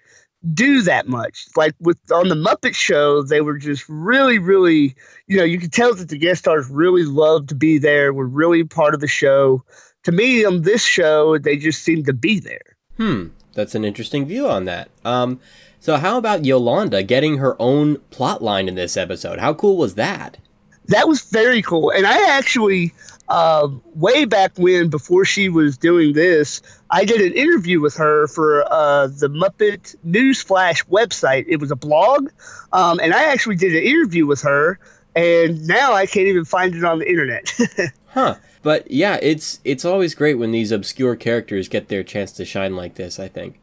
do 0.54 0.82
that 0.82 1.06
much. 1.06 1.46
Like 1.56 1.74
with 1.80 1.98
on 2.12 2.28
the 2.28 2.34
Muppet 2.34 2.74
Show, 2.74 3.22
they 3.22 3.40
were 3.40 3.58
just 3.58 3.88
really, 3.88 4.38
really, 4.38 4.94
you 5.26 5.36
know, 5.36 5.44
you 5.44 5.58
could 5.58 5.72
tell 5.72 5.94
that 5.94 6.08
the 6.08 6.18
guest 6.18 6.40
stars 6.40 6.68
really 6.70 7.04
loved 7.04 7.48
to 7.50 7.54
be 7.54 7.78
there, 7.78 8.12
were 8.12 8.26
really 8.26 8.64
part 8.64 8.94
of 8.94 9.00
the 9.00 9.08
show. 9.08 9.62
To 10.04 10.12
me, 10.12 10.44
on 10.44 10.62
this 10.62 10.82
show, 10.82 11.36
they 11.38 11.56
just 11.56 11.82
seemed 11.82 12.06
to 12.06 12.14
be 12.14 12.40
there. 12.40 12.76
Hmm, 12.96 13.28
that's 13.52 13.74
an 13.74 13.84
interesting 13.84 14.26
view 14.26 14.48
on 14.48 14.64
that. 14.64 14.90
Um, 15.04 15.40
so 15.78 15.96
how 15.96 16.18
about 16.18 16.44
Yolanda 16.44 17.02
getting 17.02 17.38
her 17.38 17.56
own 17.60 17.96
plot 18.10 18.42
line 18.42 18.68
in 18.68 18.74
this 18.74 18.96
episode? 18.96 19.38
How 19.38 19.54
cool 19.54 19.76
was 19.76 19.94
that? 19.94 20.38
That 20.86 21.06
was 21.06 21.22
very 21.22 21.62
cool. 21.62 21.90
And 21.90 22.06
I 22.06 22.36
actually, 22.36 22.92
uh, 23.30 23.68
way 23.94 24.24
back 24.24 24.52
when, 24.56 24.88
before 24.88 25.24
she 25.24 25.48
was 25.48 25.78
doing 25.78 26.12
this, 26.12 26.60
I 26.90 27.04
did 27.04 27.20
an 27.20 27.32
interview 27.32 27.80
with 27.80 27.96
her 27.96 28.26
for 28.26 28.64
uh, 28.72 29.06
the 29.06 29.28
Muppet 29.28 29.96
Newsflash 30.04 30.84
website. 30.88 31.44
It 31.48 31.60
was 31.60 31.70
a 31.70 31.76
blog. 31.76 32.28
Um, 32.72 32.98
and 33.00 33.14
I 33.14 33.24
actually 33.24 33.56
did 33.56 33.74
an 33.74 33.82
interview 33.82 34.26
with 34.26 34.42
her. 34.42 34.78
And 35.14 35.66
now 35.66 35.92
I 35.92 36.06
can't 36.06 36.26
even 36.26 36.44
find 36.44 36.74
it 36.74 36.84
on 36.84 36.98
the 36.98 37.08
internet. 37.08 37.52
Huh. 38.12 38.34
But 38.62 38.90
yeah, 38.90 39.20
it's 39.22 39.60
it's 39.64 39.84
always 39.84 40.16
great 40.16 40.34
when 40.34 40.50
these 40.50 40.72
obscure 40.72 41.14
characters 41.14 41.68
get 41.68 41.86
their 41.86 42.02
chance 42.02 42.32
to 42.32 42.44
shine 42.44 42.74
like 42.74 42.96
this, 42.96 43.20
I 43.20 43.28
think. 43.28 43.60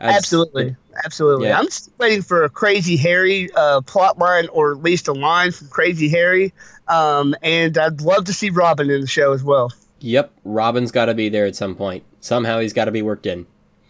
Absolutely. 0.00 0.76
Absolutely. 1.04 1.48
Yeah. 1.48 1.58
I'm 1.58 1.68
waiting 1.98 2.22
for 2.22 2.44
a 2.44 2.48
Crazy 2.48 2.96
Harry 2.96 3.50
uh, 3.54 3.80
plot 3.82 4.18
line 4.18 4.48
or 4.48 4.72
at 4.72 4.82
least 4.82 5.08
a 5.08 5.12
line 5.12 5.52
from 5.52 5.68
Crazy 5.68 6.08
Harry. 6.08 6.52
Um, 6.88 7.34
and 7.42 7.76
I'd 7.76 8.00
love 8.00 8.24
to 8.26 8.32
see 8.32 8.50
Robin 8.50 8.90
in 8.90 9.00
the 9.00 9.06
show 9.06 9.32
as 9.32 9.42
well. 9.44 9.72
Yep, 10.00 10.32
Robin's 10.44 10.90
got 10.90 11.06
to 11.06 11.14
be 11.14 11.28
there 11.28 11.46
at 11.46 11.56
some 11.56 11.74
point. 11.74 12.04
Somehow 12.20 12.60
he's 12.60 12.72
got 12.72 12.86
to 12.86 12.92
be 12.92 13.02
worked 13.02 13.26
in. 13.26 13.46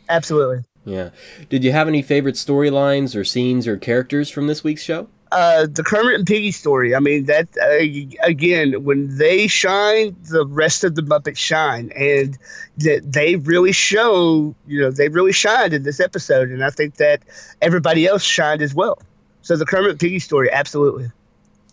Absolutely. 0.09 0.65
Yeah. 0.85 1.11
Did 1.51 1.65
you 1.65 1.73
have 1.73 1.89
any 1.89 2.03
favorite 2.03 2.37
storylines 2.37 3.15
or 3.15 3.25
scenes 3.25 3.67
or 3.67 3.77
characters 3.77 4.31
from 4.31 4.47
this 4.47 4.65
week's 4.65 4.83
show? 4.83 5.09
Uh, 5.33 5.67
the 5.67 5.83
Kermit 5.83 6.15
and 6.15 6.27
Piggy 6.27 6.53
story. 6.53 6.95
I 6.95 7.01
mean, 7.01 7.27
that 7.27 7.49
uh, 7.61 8.27
again, 8.27 8.85
when 8.85 9.17
they 9.17 9.47
shine, 9.47 10.17
the 10.31 10.47
rest 10.47 10.85
of 10.85 10.95
the 10.95 11.03
Muppets 11.03 11.39
shine, 11.39 11.91
and 11.97 12.39
that 12.79 13.13
they 13.13 13.37
really 13.37 13.73
show. 13.73 14.55
You 14.67 14.81
know, 14.81 14.91
they 14.91 15.09
really 15.09 15.33
shined 15.33 15.73
in 15.73 15.83
this 15.83 16.01
episode, 16.01 16.51
and 16.51 16.65
I 16.65 16.71
think 16.71 16.97
that 16.97 17.23
everybody 17.63 18.07
else 18.07 18.23
shined 18.23 18.63
as 18.63 18.75
well. 18.75 18.99
So 19.43 19.57
the 19.57 19.67
Kermit 19.67 19.93
and 19.93 20.01
Piggy 20.01 20.19
story, 20.19 20.51
absolutely. 20.51 21.11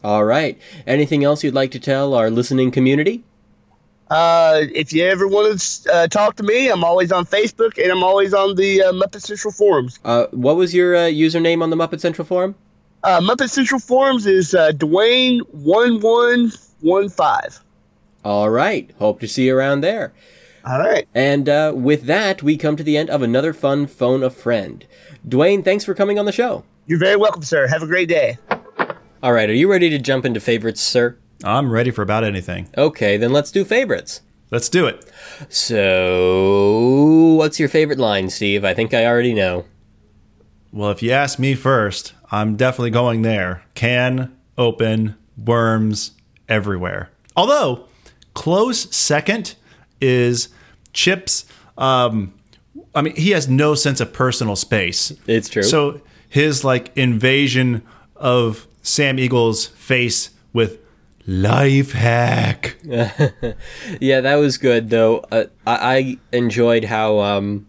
All 0.04 0.24
right. 0.24 0.60
Anything 0.86 1.24
else 1.24 1.44
you'd 1.44 1.56
like 1.56 1.72
to 1.72 1.80
tell 1.80 2.14
our 2.14 2.30
listening 2.30 2.72
community? 2.72 3.24
Uh, 4.10 4.62
if 4.74 4.94
you 4.94 5.04
ever 5.04 5.28
want 5.28 5.60
to 5.60 5.94
uh, 5.94 6.08
talk 6.08 6.36
to 6.36 6.44
me, 6.44 6.70
I'm 6.70 6.84
always 6.84 7.12
on 7.12 7.26
Facebook 7.26 7.82
and 7.82 7.92
I'm 7.92 8.04
always 8.04 8.34
on 8.34 8.56
the 8.56 8.84
uh, 8.84 8.92
Muppet 8.92 9.22
Central 9.22 9.52
forums. 9.52 10.00
Uh, 10.06 10.28
what 10.32 10.58
was 10.58 10.76
your 10.76 10.96
uh, 10.96 11.00
username 11.00 11.64
on 11.64 11.72
the 11.72 11.76
Muppet 11.76 12.00
Central 12.00 12.26
forum? 12.26 12.56
Uh, 13.06 13.22
Muppet 13.22 13.52
Central 13.52 13.80
forums 13.80 14.26
is 14.26 14.56
uh, 14.56 14.72
Dwayne 14.72 15.42
one 15.52 16.00
one 16.00 16.52
one 16.82 17.08
five. 17.08 17.64
All 18.24 18.50
right. 18.50 18.92
Hope 18.98 19.20
to 19.20 19.28
see 19.28 19.46
you 19.46 19.56
around 19.56 19.82
there. 19.82 20.12
All 20.66 20.80
right. 20.80 21.08
And 21.14 21.48
uh, 21.48 21.74
with 21.76 22.06
that, 22.06 22.42
we 22.42 22.58
come 22.58 22.76
to 22.78 22.84
the 22.84 22.98
end 22.98 23.12
of 23.12 23.22
another 23.22 23.54
fun 23.54 23.86
phone 23.86 24.24
a 24.24 24.32
friend. 24.32 24.84
Dwayne, 25.28 25.64
thanks 25.64 25.86
for 25.86 25.94
coming 25.94 26.18
on 26.18 26.26
the 26.26 26.32
show. 26.32 26.64
You're 26.88 26.98
very 26.98 27.16
welcome, 27.16 27.44
sir. 27.44 27.68
Have 27.68 27.84
a 27.84 27.88
great 27.88 28.10
day. 28.10 28.40
All 29.22 29.34
right. 29.34 29.52
Are 29.52 29.54
you 29.54 29.70
ready 29.70 29.92
to 29.92 30.00
jump 30.00 30.26
into 30.26 30.40
favorites, 30.40 30.82
sir? 30.82 31.16
I'm 31.44 31.72
ready 31.72 31.92
for 31.92 32.02
about 32.02 32.24
anything. 32.24 32.70
Okay, 32.76 33.18
then 33.18 33.32
let's 33.32 33.52
do 33.52 33.64
favorites. 33.64 34.22
Let's 34.50 34.68
do 34.70 34.88
it. 34.88 35.06
So, 35.50 37.36
what's 37.38 37.60
your 37.60 37.70
favorite 37.70 38.00
line, 38.00 38.32
Steve? 38.32 38.66
I 38.66 38.74
think 38.74 38.96
I 38.96 39.06
already 39.06 39.36
know. 39.36 39.66
Well, 40.72 40.90
if 40.92 41.04
you 41.04 41.12
ask 41.12 41.40
me 41.40 41.56
first, 41.56 42.14
I'm 42.36 42.56
definitely 42.56 42.92
going 42.92 43.22
there. 43.22 43.64
Can 43.74 44.36
open, 44.58 45.16
worms 45.38 46.12
everywhere. 46.50 47.10
Although, 47.36 47.86
close 48.34 48.94
second 48.96 49.56
is 50.02 50.50
Chip's 50.94 51.46
um, 51.78 52.34
I 52.94 53.02
mean, 53.02 53.16
he 53.16 53.32
has 53.32 53.48
no 53.48 53.76
sense 53.76 54.00
of 54.00 54.14
personal 54.14 54.56
space. 54.56 55.14
It's 55.28 55.50
true. 55.50 55.64
So 55.64 56.02
his 56.30 56.64
like 56.64 56.96
invasion 56.98 57.84
of 58.16 58.68
Sam 58.82 59.20
Eagle's 59.20 59.68
face 59.68 60.32
with 60.54 60.80
life 61.28 61.92
hack. 61.92 62.78
yeah, 62.84 64.22
that 64.22 64.36
was 64.36 64.58
good 64.58 64.90
though. 64.90 65.20
Uh, 65.32 65.46
I, 65.66 65.96
I 66.32 66.36
enjoyed 66.36 66.86
how 66.86 67.20
um, 67.20 67.68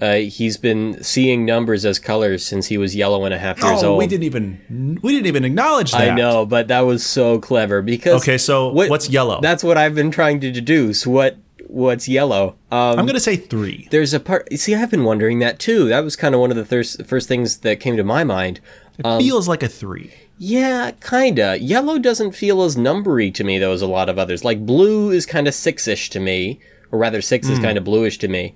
uh, 0.00 0.14
he's 0.16 0.56
been 0.56 1.02
seeing 1.02 1.44
numbers 1.44 1.84
as 1.84 1.98
colors 1.98 2.44
since 2.44 2.66
he 2.66 2.76
was 2.78 2.94
yellow 2.94 3.24
and 3.24 3.32
a 3.32 3.38
half 3.38 3.62
years 3.62 3.82
oh, 3.82 3.90
old. 3.92 3.98
we 3.98 4.06
didn't 4.06 4.24
even 4.24 4.98
we 5.02 5.12
didn't 5.12 5.26
even 5.26 5.44
acknowledge 5.44 5.92
that. 5.92 6.10
I 6.10 6.14
know, 6.14 6.44
but 6.46 6.68
that 6.68 6.80
was 6.80 7.04
so 7.04 7.38
clever 7.38 7.82
because 7.82 8.22
Okay, 8.22 8.38
so 8.38 8.68
what- 8.68 8.90
what's 8.90 9.08
yellow? 9.08 9.40
That's 9.40 9.64
what 9.64 9.76
I've 9.78 9.94
been 9.94 10.10
trying 10.10 10.40
to 10.40 10.50
deduce. 10.50 11.06
What 11.06 11.36
what's 11.68 12.08
yellow? 12.08 12.56
Um, 12.70 12.98
I'm 12.98 13.06
gonna 13.06 13.18
say 13.20 13.36
three. 13.36 13.88
there's 13.90 14.14
a 14.14 14.20
part. 14.20 14.52
See, 14.52 14.74
I've 14.74 14.90
been 14.90 15.04
wondering 15.04 15.38
that 15.40 15.58
too. 15.58 15.88
That 15.88 16.04
was 16.04 16.14
kind 16.14 16.34
of 16.34 16.40
one 16.40 16.50
of 16.50 16.56
the 16.56 16.64
thir- 16.64 17.04
first 17.04 17.26
things 17.28 17.58
that 17.58 17.80
came 17.80 17.96
to 17.96 18.04
my 18.04 18.22
mind. 18.22 18.60
It 18.98 19.18
feels 19.18 19.46
like 19.48 19.62
a 19.62 19.68
three. 19.68 20.12
Yeah, 20.38 20.90
kinda. 21.06 21.58
Yellow 21.60 21.98
doesn't 21.98 22.32
feel 22.32 22.62
as 22.62 22.76
numbery 22.76 23.32
to 23.34 23.42
me 23.44 23.58
though 23.58 23.72
as 23.72 23.82
a 23.82 23.86
lot 23.86 24.08
of 24.08 24.18
others. 24.18 24.44
Like 24.44 24.64
blue 24.66 25.10
is 25.10 25.24
kind 25.26 25.48
of 25.48 25.54
six-ish 25.54 26.10
to 26.10 26.20
me, 26.20 26.60
or 26.92 26.98
rather, 26.98 27.20
six 27.20 27.46
Hmm. 27.46 27.54
is 27.54 27.58
kind 27.58 27.76
of 27.78 27.84
bluish 27.84 28.18
to 28.18 28.28
me. 28.28 28.54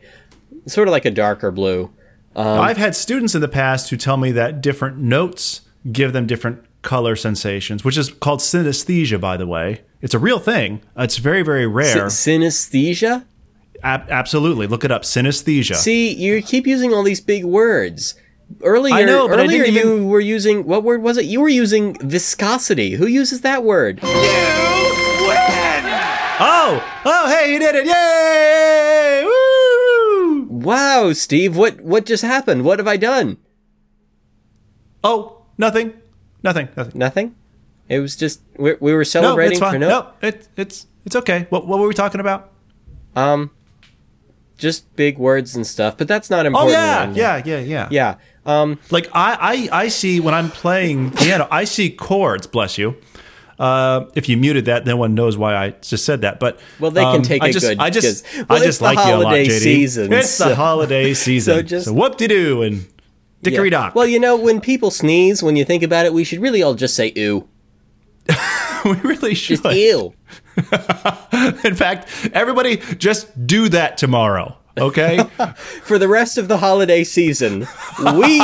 Sort 0.71 0.89
of 0.89 0.93
like 0.93 1.05
a 1.05 1.11
darker 1.11 1.51
blue. 1.51 1.91
Now, 2.37 2.63
I've 2.63 2.77
had 2.77 2.95
students 2.95 3.35
in 3.35 3.41
the 3.41 3.49
past 3.49 3.91
who 3.91 3.97
tell 3.97 4.17
me 4.17 4.31
that 4.33 4.61
different 4.61 4.99
notes 4.99 5.63
give 5.91 6.13
them 6.13 6.27
different 6.27 6.65
color 6.83 7.17
sensations, 7.17 7.85
which 7.85 7.97
is 7.99 8.11
called 8.11 8.39
synesthesia, 8.41 9.21
by 9.21 9.37
the 9.37 9.47
way. 9.47 9.81
It's 10.01 10.15
a 10.15 10.19
real 10.19 10.39
thing. 10.39 10.81
It's 10.97 11.19
very, 11.19 11.43
very 11.43 11.67
rare. 11.67 12.09
Sy- 12.09 12.31
synesthesia. 12.39 13.25
Ab- 13.83 14.09
absolutely. 14.11 14.67
Look 14.67 14.85
it 14.85 14.91
up. 14.93 15.03
Synesthesia. 15.03 15.75
See, 15.75 16.15
you 16.15 16.41
keep 16.43 16.67
using 16.67 16.95
all 16.95 17.03
these 17.03 17.21
big 17.21 17.45
words. 17.45 18.15
Earlier, 18.63 18.95
I 18.95 19.05
know, 19.05 19.29
but 19.29 19.39
I 19.41 19.45
earlier 19.45 19.65
didn't 19.65 19.77
even- 19.79 19.97
you 20.03 20.07
were 20.07 20.21
using 20.21 20.65
what 20.67 20.83
word 20.85 21.03
was 21.03 21.17
it? 21.19 21.25
You 21.27 21.41
were 21.41 21.49
using 21.49 21.97
viscosity. 22.01 22.93
Who 22.93 23.07
uses 23.07 23.41
that 23.43 23.65
word? 23.65 24.01
You 24.03 24.09
win. 24.09 25.85
oh, 26.43 26.83
oh, 27.05 27.29
hey, 27.29 27.53
you 27.53 27.59
did 27.59 27.75
it! 27.75 27.87
Yay! 27.87 29.23
Woo! 29.25 29.40
Wow, 30.63 31.13
Steve, 31.13 31.57
what 31.57 31.81
what 31.81 32.07
just 32.07 32.23
happened? 32.23 32.65
What 32.65 32.79
have 32.79 32.89
I 32.89 32.97
done? 32.97 33.39
Oh, 35.03 35.43
nothing, 35.59 35.95
nothing, 36.43 36.69
nothing. 36.77 36.99
Nothing. 36.99 37.35
It 37.89 38.01
was 38.01 38.15
just 38.17 38.41
we, 38.59 38.75
we 38.81 38.93
were 38.93 39.05
celebrating 39.05 39.59
No, 39.59 39.67
it's 39.67 39.73
fine. 39.73 39.73
for 39.75 39.79
no, 39.79 39.89
No, 39.89 40.11
it, 40.29 40.49
it's 40.57 40.87
it's 41.05 41.17
okay. 41.17 41.47
What 41.51 41.67
what 41.67 41.79
were 41.79 41.89
we 41.89 41.95
talking 41.95 42.21
about? 42.21 42.53
um, 43.17 43.51
just 44.59 44.95
big 44.95 45.17
words 45.19 45.57
and 45.57 45.67
stuff. 45.67 45.97
But 45.97 46.07
that's 46.07 46.29
not 46.31 46.45
important. 46.47 46.77
Oh 46.77 46.81
important. 46.81 47.17
yeah, 47.17 47.35
right 47.35 47.47
now. 47.47 47.53
yeah, 47.53 47.59
yeah, 47.61 47.89
yeah. 47.91 48.17
yeah. 48.47 48.61
Um, 48.63 48.79
Like 48.91 49.09
I, 49.15 49.69
I, 49.73 49.85
I 49.85 49.89
see 49.89 50.21
when 50.21 50.35
I'm 50.35 50.51
playing 50.51 51.13
piano, 51.13 51.49
I 51.51 51.65
see 51.65 51.91
chords. 51.91 52.47
Bless 52.47 52.77
you. 52.77 52.97
Uh, 53.61 54.07
if 54.15 54.27
you 54.27 54.39
muted 54.39 54.65
that, 54.65 54.87
no 54.87 54.97
one 54.97 55.15
knows 55.15 55.37
why 55.37 55.55
I 55.55 55.71
just 55.83 56.07
said 56.07 56.23
that. 56.23 56.41
But 56.41 56.59
Well, 56.81 56.91
they 56.91 57.03
can 57.03 57.17
um, 57.17 57.23
take 57.23 57.43
I 57.43 57.49
it 57.49 57.53
just, 57.53 57.67
good, 57.67 57.79
I 57.79 57.91
just, 57.91 58.25
well, 58.49 58.61
I 58.61 58.65
just 58.65 58.81
like 58.81 58.97
you 58.97 59.03
a 59.03 59.17
lot, 59.17 59.25
holiday 59.25 59.47
JD. 59.49 59.59
season, 59.61 60.13
it's 60.15 60.31
so- 60.31 60.49
the 60.49 60.55
holiday 60.57 61.13
season. 61.27 61.53
so 61.55 61.59
so 61.59 61.63
just- 61.63 61.93
whoop 61.93 62.17
de 62.17 62.27
doo 62.27 62.63
and 62.63 62.87
dickory 63.43 63.67
yeah. 63.69 63.79
dock. 63.89 63.95
Well, 63.95 64.07
you 64.07 64.19
know, 64.19 64.35
when 64.35 64.63
people 64.63 64.91
sneeze, 64.91 65.43
when 65.43 65.57
you 65.57 65.67
think 65.67 65.83
about 65.83 66.07
it, 66.07 66.15
we 66.15 66.25
should 66.25 66.41
really 66.41 66.63
all 66.63 66.73
just 66.75 66.97
say 66.97 67.13
"ew." 67.15 67.47
we 68.87 68.93
really 69.03 69.35
should. 69.35 69.63
Just 69.63 69.77
ew. 69.77 70.15
In 71.65 71.75
fact, 71.75 72.09
everybody 72.33 72.77
just 72.97 73.47
do 73.47 73.69
that 73.71 73.99
tomorrow. 73.99 74.57
Okay. 74.79 75.19
For 75.83 75.99
the 75.99 76.09
rest 76.09 76.39
of 76.39 76.49
the 76.49 76.59
holiday 76.59 77.05
season, 77.05 77.67
we 78.15 78.41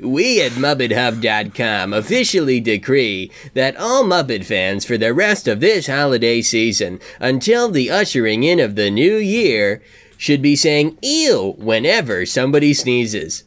we 0.00 0.42
at 0.42 0.52
MuppetHub.com 0.52 1.92
officially 1.92 2.60
decree 2.60 3.30
that 3.54 3.76
all 3.76 4.04
Muppet 4.04 4.44
fans 4.44 4.84
for 4.84 4.98
the 4.98 5.14
rest 5.14 5.48
of 5.48 5.60
this 5.60 5.86
holiday 5.86 6.42
season, 6.42 7.00
until 7.20 7.70
the 7.70 7.90
ushering 7.90 8.42
in 8.42 8.60
of 8.60 8.74
the 8.74 8.90
new 8.90 9.16
year, 9.16 9.82
should 10.18 10.42
be 10.42 10.56
saying 10.56 10.98
"ew" 11.02 11.54
whenever 11.58 12.26
somebody 12.26 12.74
sneezes. 12.74 13.44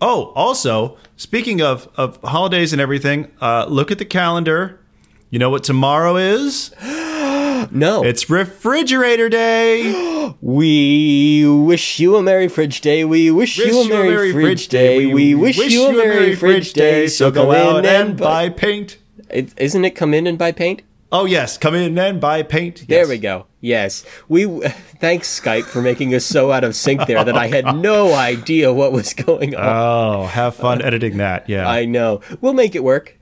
Oh, 0.00 0.32
also, 0.34 0.98
speaking 1.16 1.62
of, 1.62 1.88
of 1.96 2.20
holidays 2.22 2.72
and 2.72 2.82
everything, 2.82 3.30
uh, 3.40 3.66
look 3.68 3.90
at 3.90 3.98
the 3.98 4.04
calendar. 4.04 4.80
You 5.30 5.38
know 5.38 5.50
what 5.50 5.64
tomorrow 5.64 6.16
is? 6.16 6.74
No, 7.76 8.04
It's 8.04 8.30
Refrigerator 8.30 9.28
Day. 9.28 10.34
we 10.40 11.46
wish 11.46 11.98
you 11.98 12.16
a 12.16 12.22
merry 12.22 12.48
fridge 12.48 12.80
day. 12.80 13.04
We 13.04 13.30
wish, 13.30 13.58
you 13.58 13.82
a 13.82 13.88
merry, 13.88 14.32
fridge 14.32 14.68
day. 14.68 15.06
We 15.06 15.34
wish, 15.34 15.58
you 15.58 15.88
a 15.88 15.92
merry 15.92 16.34
fridge 16.34 16.72
day. 16.72 17.06
So 17.08 17.30
go 17.30 17.46
come 17.46 17.54
out 17.54 17.86
and 17.86 18.10
and 18.10 18.18
buy 18.18 18.48
paint. 18.48 18.98
Isn't 19.30 19.84
it 19.84 19.90
come 19.90 20.14
in 20.14 20.26
and 20.26 20.38
buy 20.38 20.52
paint? 20.52 20.82
Oh 21.12 21.24
yes, 21.24 21.56
come 21.56 21.74
in 21.74 21.96
and 21.96 22.20
buy 22.20 22.42
paint. 22.42 22.86
There 22.88 23.06
we 23.06 23.18
go. 23.18 23.46
Yes. 23.60 24.04
We 24.28 24.46
thanks 25.00 25.40
Skype 25.40 25.64
for 25.64 25.80
making 25.80 26.14
us 26.14 26.24
so 26.24 26.50
out 26.52 26.64
of 26.64 26.74
sync 26.74 27.06
there 27.06 27.24
that 27.24 27.36
I 27.36 27.46
had 27.46 27.64
oh, 27.66 27.72
no 27.72 28.14
idea 28.14 28.72
what 28.72 28.92
was 28.92 29.14
going 29.14 29.54
on. 29.54 29.64
Oh, 29.64 30.26
have 30.26 30.56
fun 30.56 30.82
editing 30.82 31.18
that. 31.18 31.48
Yeah. 31.48 31.68
I 31.68 31.84
know. 31.84 32.20
We'll 32.40 32.54
make 32.54 32.74
it 32.74 32.82
work. 32.82 33.15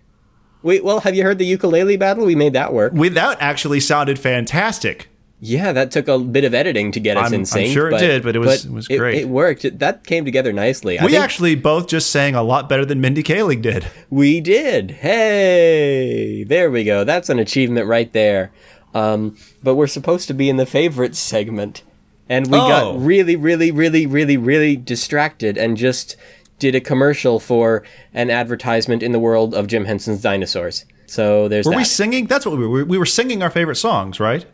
Wait, 0.64 0.82
well, 0.82 1.00
have 1.00 1.14
you 1.14 1.22
heard 1.22 1.38
the 1.38 1.44
ukulele 1.46 1.96
battle? 1.96 2.24
We 2.26 2.34
made 2.34 2.54
that 2.54 2.72
work. 2.72 2.92
We, 2.94 3.08
that 3.10 3.36
actually 3.40 3.78
sounded 3.80 4.18
fantastic. 4.18 5.08
Yeah, 5.40 5.72
that 5.72 5.90
took 5.90 6.08
a 6.08 6.18
bit 6.18 6.44
of 6.44 6.54
editing 6.54 6.90
to 6.92 7.00
get 7.00 7.18
us 7.18 7.24
I'm- 7.24 7.34
in 7.34 7.40
I'm 7.40 7.44
sync. 7.44 7.72
sure 7.74 7.90
it 7.90 7.98
did, 7.98 8.22
but 8.22 8.34
it 8.34 8.38
was- 8.38 8.64
it 8.64 8.72
was 8.72 8.88
great. 8.88 9.18
It, 9.18 9.28
worked. 9.28 9.66
It- 9.66 9.78
that 9.80 10.06
came 10.06 10.24
together 10.24 10.54
nicely. 10.54 10.98
I 10.98 11.04
we 11.04 11.16
actually 11.16 11.54
both 11.54 11.86
just 11.86 12.08
sang 12.10 12.34
a 12.34 12.42
lot 12.42 12.66
better 12.68 12.86
than 12.86 12.98
Mindy 13.00 13.22
Kaling 13.22 13.60
did. 13.60 13.86
we 14.08 14.40
did. 14.40 14.92
Hey, 14.92 16.44
there 16.44 16.70
we 16.70 16.82
go. 16.84 17.04
That's 17.04 17.28
an 17.28 17.38
achievement 17.38 17.86
right 17.86 18.10
there. 18.12 18.50
Um, 18.94 19.36
but 19.62 19.74
we're 19.74 19.86
supposed 19.86 20.28
to 20.28 20.34
be 20.34 20.48
in 20.48 20.56
the 20.56 20.66
favorites 20.66 21.18
segment, 21.18 21.82
and 22.28 22.46
we 22.46 22.56
Oh. 22.56 22.68
got 22.68 23.00
really, 23.04 23.36
really, 23.36 23.70
really, 23.70 24.06
really, 24.06 24.36
really 24.38 24.76
distracted 24.76 25.58
and 25.58 25.76
just 25.76 26.16
did 26.58 26.74
a 26.74 26.80
commercial 26.80 27.40
for 27.40 27.82
an 28.12 28.30
advertisement 28.30 29.02
in 29.02 29.12
the 29.12 29.18
world 29.18 29.54
of 29.54 29.66
Jim 29.66 29.84
Henson's 29.84 30.22
dinosaurs. 30.22 30.84
So 31.06 31.48
there's 31.48 31.66
Were 31.66 31.72
that. 31.72 31.78
we 31.78 31.84
singing? 31.84 32.26
That's 32.26 32.46
what 32.46 32.56
we 32.58 32.66
were. 32.66 32.84
We 32.84 32.98
were 32.98 33.06
singing 33.06 33.42
our 33.42 33.50
favorite 33.50 33.76
songs, 33.76 34.20
right? 34.20 34.46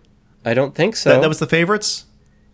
I 0.45 0.55
don't 0.55 0.75
think 0.75 0.97
so. 0.97 1.11
That, 1.11 1.21
that 1.21 1.29
was 1.29 1.39
the 1.39 1.47
favorites. 1.47 2.07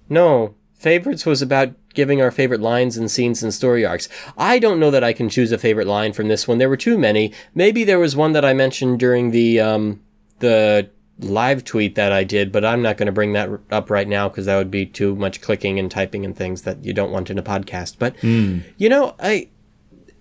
No, 0.08 0.54
favorites 0.74 1.24
was 1.24 1.40
about 1.42 1.70
giving 1.94 2.20
our 2.20 2.30
favorite 2.30 2.60
lines 2.60 2.96
and 2.96 3.10
scenes 3.10 3.42
and 3.42 3.54
story 3.54 3.84
arcs. 3.86 4.08
I 4.36 4.58
don't 4.58 4.78
know 4.78 4.90
that 4.90 5.02
I 5.02 5.12
can 5.12 5.28
choose 5.28 5.50
a 5.50 5.58
favorite 5.58 5.86
line 5.86 6.12
from 6.12 6.28
this 6.28 6.46
one. 6.46 6.58
There 6.58 6.68
were 6.68 6.76
too 6.76 6.98
many. 6.98 7.32
Maybe 7.54 7.84
there 7.84 7.98
was 7.98 8.14
one 8.14 8.32
that 8.32 8.44
I 8.44 8.52
mentioned 8.52 8.98
during 9.00 9.30
the 9.30 9.60
um 9.60 10.00
the 10.40 10.90
live 11.18 11.64
tweet 11.64 11.94
that 11.94 12.12
I 12.12 12.24
did, 12.24 12.52
but 12.52 12.64
I'm 12.64 12.82
not 12.82 12.96
going 12.96 13.06
to 13.06 13.12
bring 13.12 13.32
that 13.32 13.48
up 13.70 13.90
right 13.90 14.06
now 14.06 14.28
because 14.28 14.46
that 14.46 14.56
would 14.56 14.70
be 14.70 14.84
too 14.86 15.16
much 15.16 15.40
clicking 15.40 15.78
and 15.78 15.90
typing 15.90 16.24
and 16.24 16.36
things 16.36 16.62
that 16.62 16.84
you 16.84 16.92
don't 16.92 17.10
want 17.10 17.30
in 17.30 17.38
a 17.38 17.42
podcast. 17.42 17.96
But 17.98 18.22
you 18.22 18.88
know, 18.88 19.14
I 19.18 19.48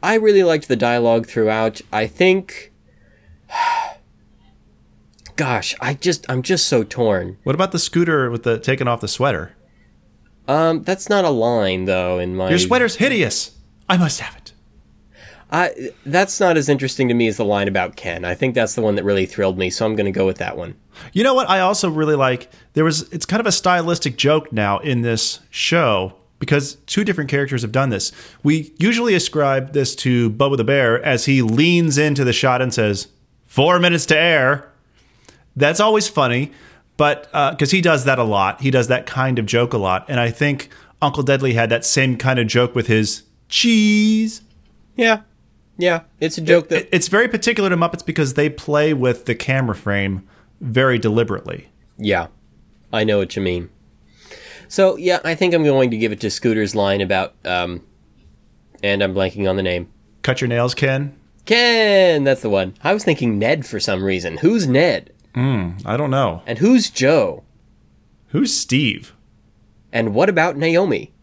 I 0.01 0.15
really 0.15 0.43
liked 0.43 0.67
the 0.67 0.75
dialogue 0.75 1.27
throughout. 1.27 1.81
I 1.91 2.07
think 2.07 2.71
gosh, 5.35 5.75
I 5.81 5.93
just 5.95 6.25
I'm 6.29 6.41
just 6.41 6.67
so 6.67 6.83
torn. 6.83 7.37
What 7.43 7.55
about 7.55 7.71
the 7.71 7.79
scooter 7.79 8.29
with 8.29 8.43
the 8.43 8.57
taking 8.59 8.87
off 8.87 9.01
the 9.01 9.07
sweater? 9.07 9.55
Um 10.47 10.83
that's 10.83 11.09
not 11.09 11.25
a 11.25 11.29
line 11.29 11.85
though 11.85 12.19
in 12.19 12.35
my 12.35 12.49
Your 12.49 12.59
sweater's 12.59 12.95
hideous. 12.95 13.51
I 13.89 13.97
must 13.97 14.19
have 14.19 14.35
it. 14.37 14.44
I 15.51 15.91
that's 16.05 16.39
not 16.39 16.57
as 16.57 16.69
interesting 16.69 17.07
to 17.07 17.13
me 17.13 17.27
as 17.27 17.37
the 17.37 17.45
line 17.45 17.67
about 17.67 17.95
Ken. 17.95 18.25
I 18.25 18.33
think 18.33 18.55
that's 18.55 18.75
the 18.75 18.81
one 18.81 18.95
that 18.95 19.03
really 19.03 19.25
thrilled 19.25 19.57
me, 19.57 19.69
so 19.69 19.85
I'm 19.85 19.95
going 19.95 20.05
to 20.05 20.11
go 20.11 20.25
with 20.25 20.37
that 20.37 20.57
one. 20.57 20.75
You 21.13 21.23
know 21.23 21.33
what? 21.33 21.49
I 21.49 21.59
also 21.59 21.89
really 21.89 22.15
like. 22.15 22.49
There 22.73 22.83
was. 22.83 23.03
It's 23.13 23.25
kind 23.25 23.39
of 23.39 23.45
a 23.45 23.51
stylistic 23.51 24.17
joke 24.17 24.51
now 24.51 24.79
in 24.79 25.01
this 25.01 25.41
show 25.49 26.13
because 26.39 26.75
two 26.87 27.03
different 27.03 27.29
characters 27.29 27.61
have 27.61 27.71
done 27.71 27.89
this. 27.89 28.11
We 28.43 28.73
usually 28.77 29.13
ascribe 29.13 29.73
this 29.73 29.95
to 29.97 30.29
Bobo 30.31 30.55
the 30.55 30.63
Bear 30.63 31.03
as 31.03 31.25
he 31.25 31.41
leans 31.41 31.97
into 31.97 32.23
the 32.23 32.33
shot 32.33 32.61
and 32.61 32.73
says, 32.73 33.07
four 33.45 33.79
minutes 33.79 34.05
to 34.07 34.17
air." 34.17 34.71
That's 35.55 35.79
always 35.79 36.09
funny, 36.09 36.51
but 36.97 37.29
uh, 37.33 37.51
because 37.51 37.71
he 37.71 37.79
does 37.79 38.03
that 38.03 38.19
a 38.19 38.23
lot, 38.23 38.59
he 38.61 38.71
does 38.71 38.87
that 38.87 39.05
kind 39.05 39.39
of 39.39 39.45
joke 39.45 39.73
a 39.73 39.77
lot, 39.77 40.05
and 40.09 40.19
I 40.19 40.31
think 40.31 40.69
Uncle 41.01 41.23
Deadly 41.23 41.53
had 41.53 41.69
that 41.69 41.85
same 41.85 42.17
kind 42.17 42.39
of 42.39 42.47
joke 42.47 42.75
with 42.75 42.87
his 42.87 43.23
cheese. 43.47 44.41
Yeah. 44.97 45.21
Yeah, 45.77 46.01
it's 46.19 46.37
a 46.37 46.41
joke 46.41 46.69
that 46.69 46.87
It's 46.91 47.07
very 47.07 47.27
particular 47.27 47.69
to 47.69 47.75
Muppets 47.75 48.05
because 48.05 48.35
they 48.35 48.49
play 48.49 48.93
with 48.93 49.25
the 49.25 49.35
camera 49.35 49.75
frame 49.75 50.27
very 50.61 50.97
deliberately. 50.97 51.67
Yeah. 51.97 52.27
I 52.93 53.03
know 53.03 53.17
what 53.17 53.35
you 53.35 53.41
mean. 53.41 53.69
So, 54.67 54.95
yeah, 54.97 55.19
I 55.23 55.35
think 55.35 55.53
I'm 55.53 55.63
going 55.63 55.91
to 55.91 55.97
give 55.97 56.11
it 56.11 56.21
to 56.21 56.29
Scooter's 56.29 56.75
line 56.75 57.01
about 57.01 57.35
um 57.45 57.83
and 58.83 59.01
I'm 59.01 59.13
blanking 59.13 59.49
on 59.49 59.55
the 59.55 59.63
name. 59.63 59.89
Cut 60.21 60.41
your 60.41 60.47
nails, 60.47 60.73
Ken. 60.73 61.17
Ken, 61.45 62.23
that's 62.23 62.41
the 62.41 62.49
one. 62.49 62.73
I 62.83 62.93
was 62.93 63.03
thinking 63.03 63.37
Ned 63.37 63.65
for 63.65 63.79
some 63.79 64.03
reason. 64.03 64.37
Who's 64.37 64.67
Ned? 64.67 65.11
I 65.35 65.97
don't 65.97 66.11
know. 66.11 66.41
And 66.45 66.59
who's 66.59 66.89
Joe? 66.89 67.43
Who's 68.29 68.55
Steve? 68.55 69.13
And 69.91 70.13
what 70.13 70.29
about 70.29 70.55
Naomi? 70.57 71.13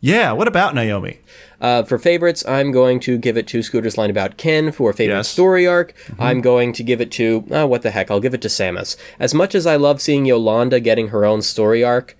Yeah, 0.00 0.32
what 0.32 0.48
about 0.48 0.74
Naomi? 0.74 1.20
Uh, 1.62 1.82
for 1.84 1.96
favorites, 1.96 2.44
I'm 2.46 2.72
going 2.72 2.98
to 3.00 3.16
give 3.16 3.36
it 3.36 3.46
to 3.46 3.62
Scooter's 3.62 3.96
line 3.96 4.10
about 4.10 4.36
Ken. 4.36 4.72
For 4.72 4.92
favorite 4.92 5.16
Yes. 5.18 5.28
story 5.28 5.64
arc, 5.66 5.94
I'm 6.18 6.40
going 6.40 6.72
to 6.74 6.82
give 6.82 7.00
it 7.00 7.10
to, 7.12 7.46
oh, 7.52 7.66
what 7.68 7.82
the 7.82 7.92
heck, 7.92 8.10
I'll 8.10 8.18
give 8.20 8.34
it 8.34 8.42
to 8.42 8.48
Samus. 8.48 8.96
As 9.20 9.32
much 9.32 9.54
as 9.54 9.64
I 9.64 9.76
love 9.76 10.02
seeing 10.02 10.26
Yolanda 10.26 10.80
getting 10.80 11.08
her 11.08 11.24
own 11.24 11.40
story 11.40 11.84
arc, 11.84 12.16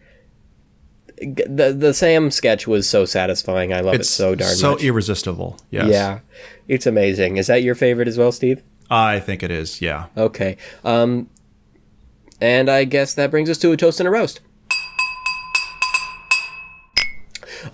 the, 1.18 1.74
the 1.76 1.92
Sam 1.92 2.30
sketch 2.30 2.66
was 2.66 2.88
so 2.88 3.04
satisfying. 3.04 3.72
I 3.72 3.80
love 3.80 3.94
it 3.96 4.06
so 4.06 4.34
darn 4.34 4.54
so 4.54 4.72
much. 4.72 4.82
irresistible. 4.84 5.58
Yes. 5.70 5.88
Yeah, 5.88 6.20
it's 6.68 6.86
amazing. 6.86 7.36
Is 7.36 7.48
that 7.48 7.62
your 7.64 7.74
favorite 7.74 8.08
as 8.08 8.16
well, 8.18 8.32
Steve? 8.32 8.62
I 8.90 9.20
think 9.20 9.42
it 9.42 9.50
is. 9.50 9.80
Yeah. 9.82 10.06
Okay. 10.16 10.56
Um, 10.84 11.28
and 12.40 12.68
I 12.68 12.84
guess 12.84 13.14
that 13.14 13.30
brings 13.30 13.48
us 13.50 13.58
to 13.58 13.72
a 13.72 13.76
toast 13.76 14.00
and 14.00 14.06
a 14.08 14.10
roast. 14.10 14.40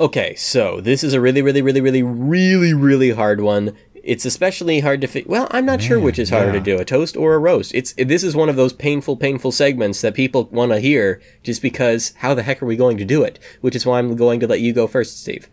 Okay, 0.01 0.35
so 0.35 0.81
this 0.81 1.03
is 1.03 1.15
a 1.15 1.21
really, 1.21 1.43
really, 1.43 1.63
really, 1.63 1.81
really, 1.81 2.03
really, 2.03 2.75
really 2.75 3.11
hard 3.11 3.41
one. 3.41 3.77
It's 3.95 4.25
especially 4.25 4.81
hard 4.81 5.01
to 5.03 5.07
fit. 5.07 5.29
Well, 5.29 5.49
I'm 5.51 5.67
not 5.67 5.83
sure 5.83 6.01
which 6.01 6.19
is 6.19 6.31
harder 6.31 6.53
to 6.53 6.61
do, 6.61 6.79
a 6.79 6.85
toast 6.85 7.17
or 7.17 7.35
a 7.35 7.39
roast. 7.39 7.75
It's 7.75 7.93
this 7.95 8.23
is 8.23 8.35
one 8.35 8.49
of 8.49 8.57
those 8.57 8.73
painful, 8.73 9.17
painful 9.17 9.53
segments 9.53 10.01
that 10.01 10.15
people 10.15 10.45
want 10.45 10.73
to 10.73 10.81
hear, 10.81 11.21
just 11.43 11.61
because 11.61 12.15
how 12.19 12.33
the 12.35 12.43
heck 12.43 12.63
are 12.63 12.67
we 12.67 12.77
going 12.77 12.97
to 12.99 13.05
do 13.05 13.23
it? 13.23 13.39
Which 13.61 13.77
is 13.77 13.85
why 13.85 13.99
I'm 13.99 14.17
going 14.17 14.41
to 14.41 14.47
let 14.47 14.61
you 14.61 14.73
go 14.73 14.87
first, 14.87 15.21
Steve. 15.21 15.49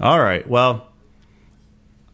All 0.00 0.20
right. 0.20 0.46
Well, 0.48 0.92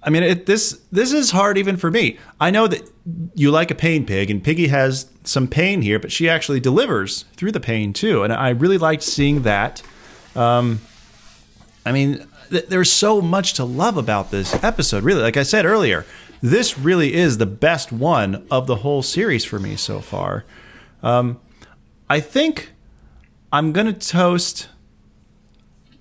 I 0.03 0.11
mean, 0.11 0.23
it, 0.23 0.47
this 0.47 0.81
this 0.91 1.13
is 1.13 1.33
hard 1.33 1.59
even 1.59 1.77
for 1.77 1.91
me. 1.91 2.19
I 2.41 2.51
know 2.51 2.67
that 2.67 2.91
you 3.35 3.51
like 3.51 3.71
a 3.71 3.75
pain 3.75 4.07
pig, 4.07 4.31
and 4.31 4.43
Piggy 4.43 4.69
has 4.69 5.11
some 5.25 5.49
pain 5.49 5.83
here, 5.83 5.99
but 5.99 6.13
she 6.13 6.29
actually 6.29 6.61
delivers 6.61 7.25
through 7.37 7.53
the 7.53 7.61
pain 7.61 7.93
too, 7.93 8.23
and 8.23 8.33
I 8.33 8.51
really 8.51 8.79
liked 8.79 9.03
seeing 9.03 9.43
that. 9.43 9.83
Um, 10.35 10.81
I 11.89 11.93
mean, 11.93 12.27
th- 12.51 12.67
there's 12.67 12.93
so 12.93 13.21
much 13.23 13.55
to 13.55 13.65
love 13.65 13.97
about 13.97 14.31
this 14.31 14.53
episode. 14.63 15.03
Really, 15.05 15.23
like 15.23 15.37
I 15.39 15.43
said 15.43 15.65
earlier, 15.65 16.05
this 16.43 16.79
really 16.79 17.15
is 17.15 17.39
the 17.39 17.47
best 17.47 17.91
one 17.91 18.47
of 18.51 18.67
the 18.67 18.77
whole 18.77 19.03
series 19.03 19.45
for 19.45 19.59
me 19.59 19.75
so 19.77 20.01
far. 20.01 20.45
Um, 21.03 21.41
I 22.11 22.21
think 22.21 22.73
I'm 23.51 23.73
gonna 23.73 23.93
toast. 23.95 24.69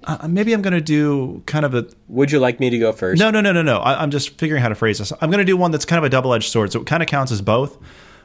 Uh, 0.04 0.28
maybe 0.28 0.54
I'm 0.54 0.62
gonna 0.62 0.80
do 0.82 1.42
kind 1.46 1.66
of 1.66 1.74
a 1.76 1.88
Would 2.08 2.32
you 2.32 2.40
like 2.40 2.60
me 2.60 2.70
to 2.70 2.78
go 2.78 2.92
first? 2.92 3.20
no, 3.20 3.30
no, 3.30 3.42
no, 3.42 3.52
no, 3.52 3.62
no. 3.62 3.78
I, 3.80 4.02
I'm 4.02 4.12
just 4.12 4.38
figuring 4.38 4.62
how 4.62 4.70
to 4.70 4.76
phrase 4.76 5.00
this. 5.00 5.12
I'm 5.22 5.30
going 5.32 5.40
to 5.40 5.46
do 5.46 5.58
one 5.58 5.72
that's 5.72 5.86
kind 5.86 5.98
of 5.98 6.04
a 6.04 6.10
double 6.10 6.34
edged 6.34 6.50
sword, 6.52 6.72
so 6.72 6.82
it 6.82 6.88
kind 6.88 7.02
of 7.04 7.08
counts 7.10 7.32
as 7.32 7.42
both. 7.42 7.78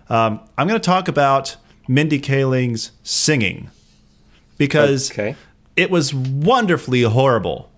Um, 0.09 0.41
I'm 0.59 0.69
going 0.69 0.81
to 0.81 0.85
talk 0.85 1.09
about 1.09 1.57
Mindy 1.89 2.21
Kaling's 2.21 2.93
singing 3.03 3.71
because 4.59 5.11
Okay. 5.11 5.35
It 5.77 5.91
was 5.91 6.15
wonderfully 6.15 7.03
horrible. 7.03 7.71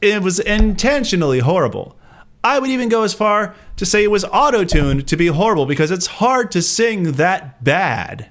It 0.00 0.22
was 0.22 0.38
intentionally 0.38 1.40
horrible. 1.40 1.96
I 2.44 2.58
would 2.58 2.70
even 2.70 2.88
go 2.88 3.02
as 3.02 3.14
far 3.14 3.54
to 3.76 3.84
say 3.84 4.04
it 4.04 4.10
was 4.10 4.24
auto 4.24 4.64
tuned 4.64 5.08
to 5.08 5.16
be 5.16 5.26
horrible 5.26 5.66
because 5.66 5.90
it's 5.90 6.06
hard 6.06 6.50
to 6.52 6.62
sing 6.62 7.12
that 7.12 7.62
bad. 7.64 8.30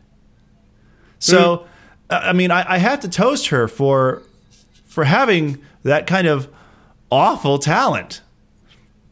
So, 1.19 1.67
uh, 2.09 2.21
I 2.23 2.33
mean, 2.33 2.51
I, 2.51 2.75
I 2.75 2.77
have 2.77 2.99
to 3.01 3.09
toast 3.09 3.47
her 3.47 3.67
for 3.67 4.23
for 4.85 5.03
having 5.03 5.61
that 5.83 6.07
kind 6.07 6.27
of 6.27 6.47
awful 7.11 7.59
talent. 7.59 8.21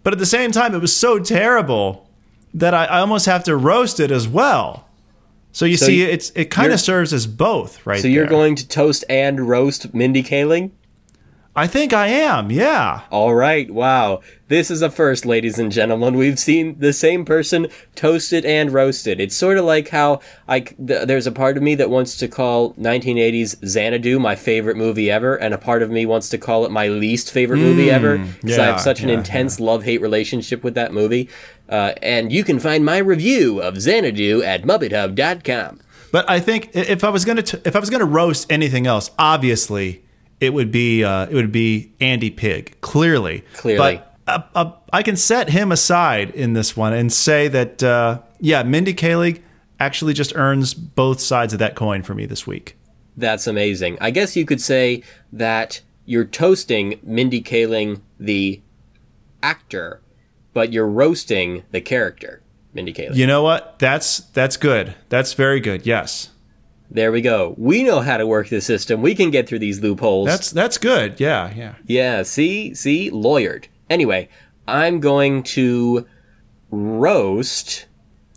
But 0.03 0.13
at 0.13 0.19
the 0.19 0.25
same 0.25 0.51
time, 0.51 0.73
it 0.73 0.81
was 0.81 0.95
so 0.95 1.19
terrible 1.19 2.09
that 2.53 2.73
I, 2.73 2.85
I 2.85 2.99
almost 2.99 3.25
have 3.25 3.43
to 3.45 3.55
roast 3.55 3.99
it 3.99 4.11
as 4.11 4.27
well. 4.27 4.87
So 5.55 5.63
you 5.63 5.77
So 5.77 5.85
see, 5.85 6.01
it's 6.01 6.33
it 6.35 6.51
kind 6.51 6.73
of 6.73 6.81
serves 6.81 7.13
as 7.13 7.25
both, 7.27 7.85
right? 7.85 8.01
So 8.01 8.09
you're 8.09 8.25
there. 8.25 8.29
going 8.29 8.55
to 8.55 8.67
toast 8.67 9.05
and 9.07 9.47
roast 9.47 9.93
Mindy 9.93 10.21
Kaling? 10.21 10.71
I 11.55 11.65
think 11.65 11.93
I 11.93 12.07
am. 12.07 12.51
Yeah. 12.51 13.03
All 13.09 13.33
right, 13.33 13.71
wow. 13.71 14.19
This 14.49 14.69
is 14.69 14.81
a 14.81 14.91
first, 14.91 15.25
ladies 15.25 15.57
and 15.57 15.71
gentlemen. 15.71 16.17
We've 16.17 16.37
seen 16.37 16.77
the 16.79 16.91
same 16.91 17.23
person 17.23 17.67
toasted 17.95 18.43
and 18.43 18.73
roasted. 18.73 19.21
It's 19.21 19.37
sort 19.37 19.57
of 19.57 19.63
like 19.63 19.87
how 19.87 20.19
I 20.49 20.59
th- 20.59 21.07
there's 21.07 21.25
a 21.25 21.31
part 21.31 21.55
of 21.55 21.63
me 21.63 21.73
that 21.75 21.89
wants 21.89 22.17
to 22.17 22.27
call 22.27 22.73
1980s 22.73 23.65
Xanadu 23.65 24.19
my 24.19 24.35
favorite 24.35 24.75
movie 24.75 25.09
ever, 25.09 25.37
and 25.37 25.53
a 25.53 25.57
part 25.57 25.81
of 25.81 25.89
me 25.89 26.05
wants 26.05 26.27
to 26.29 26.37
call 26.37 26.65
it 26.65 26.71
my 26.71 26.89
least 26.89 27.31
favorite 27.31 27.59
movie 27.59 27.87
mm, 27.87 27.93
ever 27.93 28.17
because 28.17 28.59
I 28.59 28.65
have 28.65 28.81
such 28.81 28.99
an 28.99 29.07
yeah, 29.07 29.19
intense 29.19 29.61
love-hate 29.61 30.01
relationship 30.01 30.61
with 30.65 30.75
that 30.75 30.91
movie. 30.91 31.29
Uh, 31.67 31.93
and 32.01 32.31
you 32.31 32.43
can 32.43 32.59
find 32.59 32.85
my 32.85 32.97
review 32.97 33.61
of 33.61 33.79
Xanadu 33.81 34.43
at 34.43 34.63
MuppetHub.com. 34.63 35.79
But 36.11 36.29
I 36.29 36.39
think 36.39 36.69
if 36.73 37.03
I 37.03 37.09
was 37.09 37.25
gonna 37.25 37.41
t- 37.41 37.57
if 37.65 37.75
I 37.75 37.79
was 37.79 37.89
gonna 37.89 38.05
roast 38.05 38.51
anything 38.51 38.87
else, 38.87 39.11
obviously 39.19 40.05
it 40.39 40.53
would 40.53 40.71
be 40.71 41.03
uh, 41.03 41.27
it 41.27 41.33
would 41.33 41.51
be 41.51 41.93
Andy 41.99 42.29
Pig. 42.29 42.79
Clearly, 42.81 43.43
Clearly. 43.53 43.97
But 43.97 44.15
uh, 44.27 44.41
uh, 44.55 44.71
I 44.93 45.03
can 45.03 45.17
set 45.17 45.49
him 45.49 45.71
aside 45.71 46.29
in 46.31 46.53
this 46.53 46.77
one 46.77 46.93
and 46.93 47.11
say 47.11 47.47
that 47.49 47.83
uh, 47.83 48.19
yeah, 48.39 48.63
Mindy 48.63 48.93
Kaling 48.93 49.41
actually 49.79 50.13
just 50.13 50.33
earns 50.35 50.73
both 50.73 51.19
sides 51.19 51.53
of 51.53 51.59
that 51.59 51.75
coin 51.75 52.01
for 52.01 52.13
me 52.13 52.25
this 52.25 52.47
week. 52.47 52.77
That's 53.17 53.47
amazing. 53.47 53.97
I 54.01 54.11
guess 54.11 54.35
you 54.35 54.45
could 54.45 54.61
say 54.61 55.03
that 55.33 55.81
you're 56.05 56.25
toasting 56.25 56.99
Mindy 57.03 57.41
Kaling, 57.41 58.01
the 58.19 58.61
actor, 59.41 60.01
but 60.55 60.71
you're 60.73 60.87
roasting 60.87 61.63
the 61.71 61.81
character, 61.81 62.41
Mindy 62.73 62.93
Kaling. 62.93 63.15
You 63.15 63.27
know 63.27 63.43
what? 63.43 63.77
That's 63.77 64.21
that's 64.21 64.57
good. 64.57 64.95
That's 65.09 65.33
very 65.33 65.59
good. 65.59 65.85
Yes, 65.85 66.29
There 66.89 67.11
we 67.11 67.21
go. 67.21 67.53
We 67.57 67.83
know 67.83 67.99
how 67.99 68.17
to 68.17 68.25
work 68.25 68.47
the 68.49 68.61
system. 68.61 69.01
We 69.01 69.13
can 69.15 69.29
get 69.31 69.47
through 69.47 69.59
these 69.59 69.81
loopholes. 69.81 70.27
that's 70.27 70.49
that's 70.51 70.77
good. 70.77 71.19
Yeah, 71.19 71.53
yeah. 71.53 71.75
yeah, 71.85 72.23
see, 72.23 72.73
see, 72.73 73.11
lawyered. 73.11 73.65
Anyway, 73.89 74.29
I'm 74.67 74.99
going 74.99 75.43
to 75.43 76.07
roast. 76.71 77.85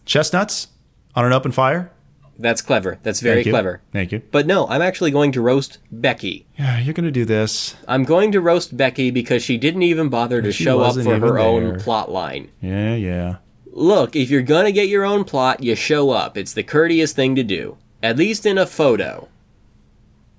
Chestnuts 0.04 0.68
on 1.14 1.24
an 1.24 1.32
open 1.32 1.52
fire. 1.52 1.92
That's 2.38 2.62
clever. 2.62 2.98
That's 3.02 3.20
very 3.20 3.42
Thank 3.42 3.52
clever. 3.52 3.82
Thank 3.92 4.12
you. 4.12 4.22
But 4.30 4.46
no, 4.46 4.68
I'm 4.68 4.80
actually 4.80 5.10
going 5.10 5.32
to 5.32 5.40
roast 5.40 5.78
Becky. 5.90 6.46
Yeah, 6.56 6.78
you're 6.78 6.94
gonna 6.94 7.10
do 7.10 7.24
this. 7.24 7.74
I'm 7.88 8.04
going 8.04 8.30
to 8.32 8.40
roast 8.40 8.76
Becky 8.76 9.10
because 9.10 9.42
she 9.42 9.56
didn't 9.56 9.82
even 9.82 10.08
bother 10.08 10.40
to 10.40 10.52
She 10.52 10.64
show 10.64 10.80
up 10.80 10.96
wasn't 10.96 11.06
for 11.06 11.18
her 11.18 11.38
even 11.38 11.72
own 11.72 11.80
plot 11.80 12.10
line. 12.10 12.50
Yeah, 12.60 12.94
yeah. 12.94 13.36
Look, 13.66 14.14
if 14.14 14.30
you're 14.30 14.42
gonna 14.42 14.72
get 14.72 14.88
your 14.88 15.04
own 15.04 15.24
plot, 15.24 15.62
you 15.62 15.74
show 15.74 16.10
up. 16.10 16.36
It's 16.36 16.52
the 16.52 16.62
courteous 16.62 17.12
thing 17.12 17.34
to 17.34 17.42
do. 17.42 17.76
At 18.02 18.16
least 18.16 18.46
in 18.46 18.56
a 18.56 18.66
photo. 18.66 19.28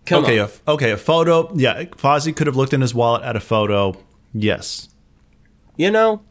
Come 0.05 0.23
okay, 0.23 0.39
on. 0.39 0.49
A, 0.67 0.71
okay, 0.71 0.91
a 0.91 0.97
photo. 0.97 1.53
Yeah, 1.55 1.83
Fozzie 1.83 2.35
could 2.35 2.47
have 2.47 2.55
looked 2.55 2.73
in 2.73 2.81
his 2.81 2.95
wallet 2.95 3.23
at 3.23 3.35
a 3.35 3.41
photo. 3.41 3.93
Yes. 4.33 4.89
You 5.75 5.91
know, 5.91 6.21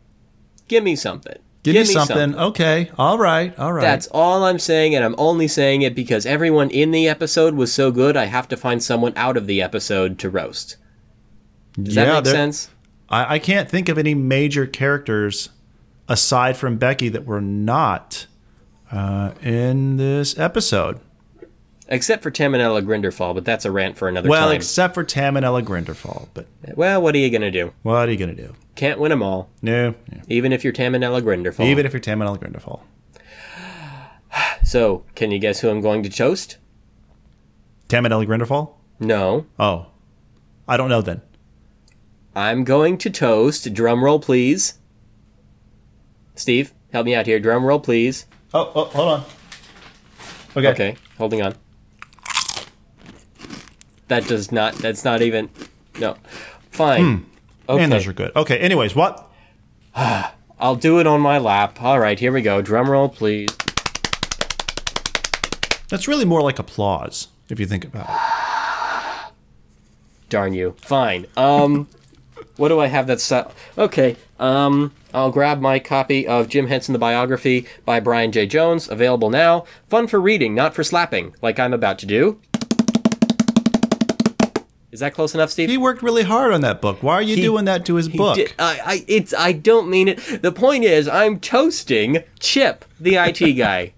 give 0.66 0.82
me 0.82 0.96
something. 0.96 1.38
Give, 1.62 1.74
me 1.74 1.84
something. 1.84 2.34
Okay. 2.34 2.90
All 2.96 3.18
right. 3.18 3.56
All 3.58 3.72
right. 3.72 3.82
That's 3.82 4.06
all 4.08 4.44
I'm 4.44 4.58
saying, 4.58 4.94
and 4.94 5.04
I'm 5.04 5.14
only 5.18 5.48
saying 5.48 5.82
it 5.82 5.94
because 5.94 6.24
everyone 6.24 6.70
in 6.70 6.92
the 6.92 7.08
episode 7.08 7.54
was 7.54 7.72
so 7.72 7.90
good, 7.90 8.16
I 8.16 8.26
have 8.26 8.48
to 8.48 8.56
find 8.56 8.82
someone 8.82 9.12
out 9.16 9.36
of 9.36 9.46
the 9.46 9.60
episode 9.60 10.18
to 10.20 10.30
roast. 10.30 10.76
Does 11.80 11.94
that 11.96 12.24
make 12.24 12.32
sense? 12.32 12.70
I, 13.08 13.34
I 13.34 13.38
can't 13.38 13.68
think 13.68 13.88
of 13.88 13.98
any 13.98 14.14
major 14.14 14.66
characters 14.66 15.50
aside 16.08 16.56
from 16.56 16.76
Becky 16.76 17.08
that 17.10 17.26
were 17.26 17.40
not 17.40 18.26
uh, 18.90 19.32
in 19.42 19.96
this 19.96 20.38
episode. 20.38 21.00
Except 21.90 22.22
for 22.22 22.30
Tamanella 22.30 22.84
Grinderfall, 22.84 23.34
but 23.34 23.46
that's 23.46 23.64
a 23.64 23.70
rant 23.70 23.96
for 23.96 24.08
another 24.08 24.28
Well, 24.28 24.48
time. 24.48 24.56
except 24.56 24.92
for 24.94 25.04
Tam 25.04 25.36
and 25.38 25.44
Ella 25.44 25.62
Grinderfall. 25.62 26.28
But 26.34 26.46
well, 26.74 27.00
what 27.00 27.14
are 27.14 27.18
you 27.18 27.30
gonna 27.30 27.50
do? 27.50 27.72
what 27.82 28.08
are 28.08 28.12
you 28.12 28.18
gonna 28.18 28.34
do? 28.34 28.54
Can't 28.78 29.00
win 29.00 29.10
them 29.10 29.24
all, 29.24 29.50
No. 29.60 29.90
no. 29.90 30.20
even 30.28 30.52
if 30.52 30.62
you're 30.62 30.72
Tamanella 30.72 31.20
Grinderfall. 31.20 31.64
Even 31.64 31.84
if 31.84 31.92
you're 31.92 31.98
Tam 31.98 32.22
and 32.22 32.40
Grinderfall. 32.40 32.82
so, 34.64 35.02
can 35.16 35.32
you 35.32 35.40
guess 35.40 35.58
who 35.58 35.68
I'm 35.68 35.80
going 35.80 36.04
to 36.04 36.08
toast? 36.08 36.58
Tam 37.88 38.06
and 38.06 38.14
Grinderfall? 38.14 38.74
No, 39.00 39.46
Oh, 39.58 39.86
I 40.68 40.76
don't 40.76 40.88
know 40.88 41.02
then. 41.02 41.22
I'm 42.36 42.62
going 42.62 42.98
to 42.98 43.10
toast. 43.10 43.74
Drum 43.74 44.04
roll, 44.04 44.20
please. 44.20 44.78
Steve, 46.36 46.72
help 46.92 47.04
me 47.04 47.16
out 47.16 47.26
here. 47.26 47.40
Drum 47.40 47.64
roll, 47.64 47.80
please. 47.80 48.26
Oh, 48.54 48.70
oh 48.76 48.84
hold 48.84 49.08
on. 49.08 49.24
Okay. 50.56 50.68
Okay, 50.68 50.96
holding 51.16 51.42
on. 51.42 51.56
That 54.06 54.28
does 54.28 54.52
not. 54.52 54.76
That's 54.76 55.04
not 55.04 55.20
even. 55.20 55.50
No. 55.98 56.16
Fine. 56.70 57.02
Hmm. 57.02 57.37
Okay. 57.68 57.82
And 57.82 57.92
those 57.92 58.06
are 58.06 58.12
good. 58.12 58.34
Okay. 58.34 58.58
Anyways, 58.58 58.94
what? 58.94 59.30
I'll 59.94 60.76
do 60.76 60.98
it 60.98 61.06
on 61.06 61.20
my 61.20 61.38
lap. 61.38 61.80
All 61.82 62.00
right, 62.00 62.18
here 62.18 62.32
we 62.32 62.42
go. 62.42 62.62
Drum 62.62 62.90
roll, 62.90 63.08
please. 63.08 63.48
That's 65.88 66.08
really 66.08 66.24
more 66.24 66.42
like 66.42 66.58
applause 66.58 67.28
if 67.48 67.58
you 67.60 67.66
think 67.66 67.84
about 67.84 68.08
it. 68.08 69.32
Darn 70.28 70.52
you. 70.54 70.74
Fine. 70.80 71.26
Um, 71.36 71.88
what 72.56 72.68
do 72.68 72.80
I 72.80 72.86
have 72.88 73.06
that's 73.06 73.22
so- 73.22 73.50
okay? 73.76 74.16
Um, 74.38 74.92
I'll 75.14 75.30
grab 75.30 75.60
my 75.60 75.78
copy 75.78 76.26
of 76.26 76.48
Jim 76.48 76.66
Henson: 76.66 76.92
The 76.92 76.98
Biography 76.98 77.66
by 77.84 78.00
Brian 78.00 78.30
Jay 78.32 78.46
Jones, 78.46 78.88
available 78.88 79.30
now. 79.30 79.64
Fun 79.88 80.06
for 80.06 80.20
reading, 80.20 80.54
not 80.54 80.74
for 80.74 80.84
slapping, 80.84 81.34
like 81.42 81.58
I'm 81.58 81.72
about 81.72 81.98
to 82.00 82.06
do. 82.06 82.40
Is 84.90 85.00
that 85.00 85.12
close 85.12 85.34
enough, 85.34 85.50
Steve? 85.50 85.68
He 85.68 85.76
worked 85.76 86.02
really 86.02 86.22
hard 86.22 86.52
on 86.52 86.62
that 86.62 86.80
book. 86.80 87.02
Why 87.02 87.14
are 87.14 87.22
you 87.22 87.36
He- 87.36 87.42
doing 87.42 87.66
that 87.66 87.84
to 87.86 87.96
his 87.96 88.08
book? 88.08 88.36
did- 88.36 88.54
I, 88.58 88.80
I, 88.84 89.04
it's, 89.06 89.34
I 89.34 89.52
don't 89.52 89.90
mean 89.90 90.08
it. 90.08 90.40
The 90.42 90.52
point 90.52 90.84
is, 90.84 91.06
I'm 91.08 91.38
toasting 91.40 92.22
Chip, 92.40 92.84
the 92.98 93.16
IT 93.16 93.52
guy. 93.54 93.92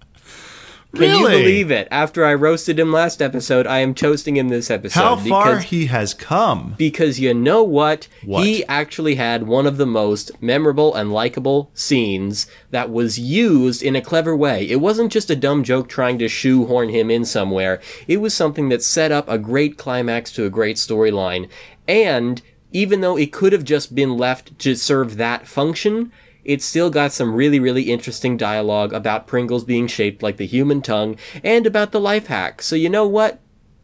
Can 0.93 1.19
you 1.19 1.27
believe 1.27 1.71
it? 1.71 1.87
After 1.89 2.25
I 2.25 2.33
roasted 2.33 2.77
him 2.77 2.91
last 2.91 3.21
episode, 3.21 3.65
I 3.65 3.79
am 3.79 3.93
toasting 3.93 4.35
him 4.35 4.49
this 4.49 4.69
episode. 4.69 4.99
How 4.99 5.15
far 5.15 5.45
because- 5.55 5.63
he 5.65 5.85
has 5.85 6.13
come. 6.13 6.75
because 6.77 7.19
you 7.19 7.33
know 7.33 7.63
what? 7.63 8.07
What? 8.25 8.45
He 8.45 8.65
actually 8.65 9.15
had 9.15 9.47
one 9.47 9.65
of 9.65 9.77
the 9.77 9.85
most 9.85 10.31
memorable 10.41 10.93
and 10.93 11.13
likable 11.13 11.71
scenes 11.73 12.45
that 12.71 12.91
was 12.91 13.17
used 13.17 13.81
in 13.81 13.95
a 13.95 14.01
clever 14.01 14.35
way. 14.35 14.69
It 14.69 14.81
wasn't 14.81 15.11
just 15.11 15.29
a 15.29 15.35
dumb 15.35 15.63
joke 15.63 15.87
trying 15.87 16.17
to 16.19 16.27
shoehorn 16.27 16.89
him 16.89 17.09
in 17.09 17.23
somewhere. 17.25 17.79
It 18.07 18.17
was 18.17 18.33
something 18.33 18.69
that 18.69 18.83
set 18.83 19.11
up 19.11 19.29
a 19.29 19.37
great 19.37 19.77
climax 19.77 20.31
to 20.33 20.45
a 20.45 20.49
great 20.49 20.75
storyline. 20.75 21.47
And 21.87 22.41
even 22.73 23.01
though 23.01 23.17
it 23.17 23.31
could 23.31 23.53
have 23.53 23.63
just 23.63 23.95
been 23.95 24.17
left 24.17 24.57
to 24.59 24.75
serve 24.75 25.17
that 25.17 25.47
function, 25.47 26.11
it 26.43 26.61
still 26.61 26.89
got 26.89 27.11
some 27.11 27.33
really, 27.35 27.59
really 27.59 27.83
interesting 27.91 28.37
dialogue 28.37 28.93
about 28.93 29.27
Pringles 29.27 29.63
being 29.63 29.87
shaped 29.87 30.23
like 30.23 30.37
the 30.37 30.45
human 30.47 30.81
tongue 30.81 31.15
and 31.43 31.67
about 31.67 31.91
the 31.91 31.99
life 31.99 32.27
hack. 32.27 32.61
So 32.61 32.75
you 32.75 32.89
know 32.89 33.07
what? 33.07 33.39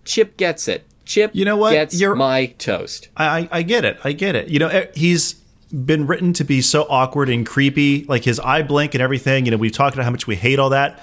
Chip 0.06 0.38
gets 0.38 0.68
it. 0.68 0.86
Chip 1.06 1.32
You 1.34 1.46
know 1.46 1.56
what? 1.58 1.72
gets 1.72 2.00
You're- 2.00 2.18
my 2.18 2.48
toast. 2.58 3.10
I, 3.16 3.48
I 3.52 3.62
get 3.62 3.86
it. 3.86 3.98
I 4.04 4.12
get 4.12 4.36
it. 4.36 4.50
You 4.50 4.60
know, 4.60 4.86
he's 4.96 5.34
been 5.72 6.08
written 6.08 6.34
to 6.34 6.44
be 6.44 6.62
so 6.62 6.84
awkward 6.90 7.30
and 7.30 7.46
creepy, 7.46 8.06
like 8.06 8.24
his 8.24 8.40
eye 8.40 8.62
blink 8.64 8.94
and 8.94 9.02
everything. 9.02 9.46
You 9.46 9.52
know, 9.52 9.58
we've 9.58 9.72
talked 9.72 9.96
about 9.96 10.04
how 10.06 10.12
much 10.12 10.26
we 10.28 10.36
hate 10.36 10.60
all 10.60 10.70
that, 10.72 11.00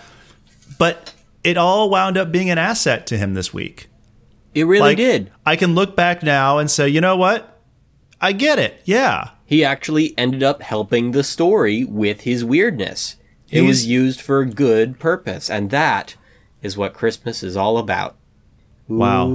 but 0.78 1.12
it 1.42 1.56
all 1.56 1.88
wound 1.90 2.16
up 2.18 2.32
being 2.32 2.50
an 2.50 2.58
asset 2.58 3.06
to 3.08 3.16
him 3.18 3.34
this 3.34 3.52
week. 3.54 3.88
It 4.54 4.64
really 4.64 4.80
Like, 4.90 4.96
did. 4.96 5.30
I 5.44 5.56
can 5.56 5.74
look 5.74 5.94
back 5.96 6.22
now 6.22 6.58
and 6.58 6.70
say, 6.70 6.88
you 6.88 7.00
know 7.00 7.16
what? 7.16 7.60
I 8.20 8.32
get 8.32 8.58
it. 8.58 8.80
Yeah. 8.84 9.30
He 9.46 9.64
actually 9.64 10.14
ended 10.18 10.42
up 10.42 10.62
helping 10.62 11.10
the 11.10 11.22
story 11.24 11.84
with 11.84 12.22
his 12.22 12.44
weirdness. 12.44 13.16
It 13.50 13.62
was 13.62 13.86
used 13.86 14.20
for 14.20 14.40
a 14.40 14.46
good 14.46 14.98
purpose, 14.98 15.48
and 15.48 15.70
that 15.70 16.16
is 16.62 16.76
what 16.76 16.92
Christmas 16.94 17.42
is 17.44 17.56
all 17.56 17.78
about. 17.78 18.16
Wow. 18.88 19.28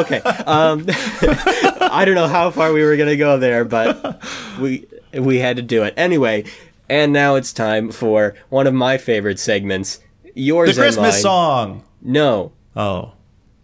okay. 0.00 0.20
Um, 0.20 0.86
I 0.88 2.02
don't 2.04 2.14
know 2.14 2.28
how 2.28 2.50
far 2.50 2.72
we 2.72 2.82
were 2.82 2.96
gonna 2.96 3.16
go 3.16 3.38
there, 3.38 3.64
but 3.64 4.22
we 4.60 4.86
we 5.12 5.38
had 5.38 5.56
to 5.56 5.62
do 5.62 5.82
it 5.84 5.94
anyway. 5.96 6.44
And 6.88 7.12
now 7.12 7.36
it's 7.36 7.52
time 7.52 7.90
for 7.92 8.34
one 8.48 8.66
of 8.66 8.74
my 8.74 8.98
favorite 8.98 9.38
segments. 9.38 10.00
Yours 10.34 10.74
The 10.76 10.82
Christmas 10.82 11.22
song. 11.22 11.84
No, 12.02 12.52
Oh. 12.74 13.12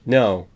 no. 0.05 0.47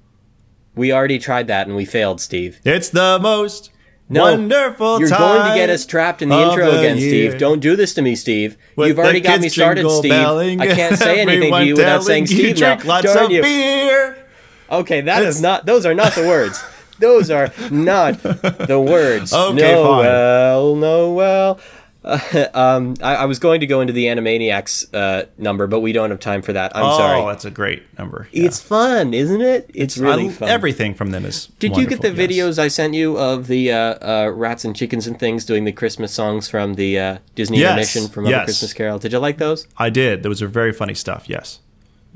We 0.75 0.93
already 0.93 1.19
tried 1.19 1.49
that 1.49 1.67
and 1.67 1.77
we 1.77 1.85
failed, 1.85 2.21
Steve. 2.21 2.61
It's 2.65 2.89
the 2.91 3.19
most 3.21 3.71
No, 4.09 4.23
wonderful 4.23 5.01
You're 5.01 5.09
going 5.09 5.49
to 5.51 5.55
get 5.55 5.69
us 5.71 5.85
trapped 5.87 6.23
in 6.23 6.29
the 6.29 6.39
intro 6.41 6.71
the 6.71 6.79
again, 6.79 6.97
year. 6.99 7.31
Steve. 7.31 7.41
Don't 7.41 7.61
do 7.61 7.77
this 7.77 7.95
to 7.95 8.03
me, 8.03 8.15
Steve. 8.17 8.57
With 8.77 8.89
You've 8.89 8.99
already 8.99 9.21
got 9.21 9.41
me 9.41 9.49
started, 9.49 9.89
Steve. 9.91 10.13
I 10.13 10.67
can't 10.67 10.97
say 10.97 11.21
anything 11.25 11.53
to 11.53 11.65
you 11.65 11.75
without 11.77 12.03
saying 12.05 12.23
you 12.25 12.37
Steve 12.37 12.57
drink 12.57 12.85
now. 12.85 12.89
lots 12.89 13.13
Darn 13.13 13.27
of 13.27 13.31
you. 13.31 13.43
beer. 13.43 14.27
Okay, 14.71 15.01
that 15.03 15.23
is 15.25 15.43
not. 15.43 15.67
Those 15.67 15.85
are 15.85 15.95
not 15.95 16.15
the 16.15 16.23
words. 16.27 16.63
Those 17.01 17.31
are 17.31 17.51
not 17.71 18.23
the 18.23 18.79
words. 18.79 19.33
Okay, 19.33 19.55
no, 19.73 19.85
fine. 19.85 19.99
well, 20.05 20.77
no, 20.77 21.13
well. 21.13 21.61
Uh, 22.03 22.47
um, 22.55 22.95
I, 23.03 23.17
I 23.17 23.25
was 23.27 23.39
going 23.39 23.61
to 23.61 23.67
go 23.67 23.81
into 23.81 23.93
the 23.93 24.07
Animaniacs 24.07 24.95
uh, 24.95 25.27
number, 25.39 25.67
but 25.67 25.81
we 25.81 25.93
don't 25.93 26.11
have 26.11 26.21
time 26.21 26.43
for 26.43 26.53
that. 26.53 26.75
I'm 26.77 26.85
oh, 26.85 26.97
sorry. 26.97 27.21
Oh, 27.21 27.27
that's 27.29 27.45
a 27.45 27.51
great 27.51 27.83
number. 27.99 28.29
Yeah. 28.33 28.47
It's 28.47 28.61
fun, 28.61 29.13
isn't 29.13 29.41
it? 29.41 29.71
It's 29.75 29.99
really 29.99 30.29
I- 30.29 30.33
fun. 30.33 30.49
Everything 30.49 30.95
from 30.95 31.11
them 31.11 31.25
is. 31.25 31.47
Did 31.59 31.77
you 31.77 31.87
get 31.87 32.01
the 32.01 32.13
yes. 32.13 32.19
videos 32.19 32.59
I 32.59 32.69
sent 32.69 32.95
you 32.95 33.19
of 33.19 33.47
the 33.47 33.73
uh, 33.73 33.77
uh, 33.77 34.31
rats 34.35 34.65
and 34.65 34.75
chickens 34.75 35.07
and 35.07 35.19
things 35.19 35.45
doing 35.45 35.65
the 35.65 35.73
Christmas 35.73 36.13
songs 36.13 36.49
from 36.49 36.75
the 36.75 36.99
uh, 36.99 37.19
Disney 37.35 37.59
Yes, 37.59 37.71
animation 37.73 38.09
from 38.09 38.27
yes. 38.27 38.45
Christmas 38.45 38.73
Carol? 38.73 38.99
Did 38.99 39.13
you 39.13 39.19
like 39.19 39.39
those? 39.39 39.67
I 39.77 39.91
did. 39.91 40.23
Those 40.23 40.43
are 40.43 40.49
very 40.49 40.73
funny 40.73 40.95
stuff. 40.95 41.29
Yes, 41.29 41.61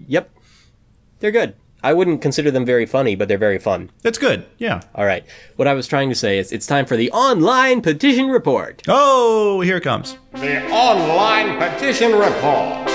Yep. 0.06 0.30
They're 1.20 1.30
good. 1.30 1.54
I 1.84 1.92
wouldn't 1.92 2.22
consider 2.22 2.50
them 2.50 2.64
very 2.64 2.86
funny, 2.86 3.14
but 3.14 3.28
they're 3.28 3.38
very 3.38 3.58
fun. 3.58 3.90
that's 4.02 4.18
good. 4.18 4.46
Yeah. 4.58 4.80
All 4.94 5.04
right. 5.04 5.24
What 5.56 5.68
I 5.68 5.74
was 5.74 5.86
trying 5.86 6.08
to 6.08 6.14
say 6.14 6.38
is 6.38 6.50
it's 6.50 6.66
time 6.66 6.86
for 6.86 6.96
the 6.96 7.10
online 7.12 7.82
petition 7.82 8.28
report. 8.28 8.82
Oh, 8.88 9.60
here 9.60 9.76
it 9.76 9.82
comes. 9.82 10.16
The 10.32 10.66
online 10.72 11.58
petition 11.58 12.12
report. 12.12 12.90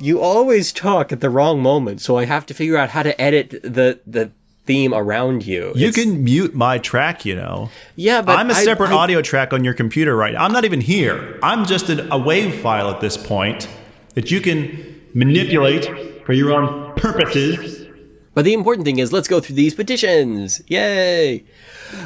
You 0.00 0.20
always 0.20 0.70
talk 0.72 1.12
at 1.12 1.20
the 1.20 1.30
wrong 1.30 1.62
moment, 1.62 2.00
so 2.02 2.18
I 2.18 2.26
have 2.26 2.44
to 2.46 2.54
figure 2.54 2.76
out 2.76 2.90
how 2.90 3.02
to 3.02 3.18
edit 3.20 3.50
the 3.62 4.00
the 4.06 4.32
theme 4.66 4.92
around 4.94 5.46
you. 5.46 5.72
You 5.74 5.88
It's- 5.88 5.94
can 5.94 6.24
mute 6.24 6.54
my 6.54 6.78
track, 6.78 7.24
you 7.24 7.34
know. 7.36 7.70
Yeah, 7.96 8.20
but 8.22 8.38
I'm 8.38 8.50
a 8.50 8.54
separate 8.54 8.90
I- 8.90 8.94
audio 8.94 9.22
track 9.22 9.52
on 9.52 9.62
your 9.64 9.74
computer 9.74 10.16
right 10.16 10.34
now. 10.34 10.44
I'm 10.44 10.52
not 10.52 10.64
even 10.64 10.80
here. 10.80 11.38
I'm 11.42 11.64
just 11.66 11.88
an, 11.90 12.10
a 12.10 12.18
wave 12.18 12.54
file 12.60 12.90
at 12.90 13.00
this 13.00 13.16
point 13.16 13.68
that 14.14 14.30
you 14.30 14.40
can 14.40 14.93
manipulate 15.14 16.26
for 16.26 16.32
your 16.32 16.52
own 16.52 16.92
purposes. 16.96 17.86
But 18.34 18.44
the 18.44 18.52
important 18.52 18.84
thing 18.84 18.98
is, 18.98 19.12
let's 19.12 19.28
go 19.28 19.40
through 19.40 19.54
these 19.56 19.74
petitions. 19.74 20.60
Yay! 20.66 21.44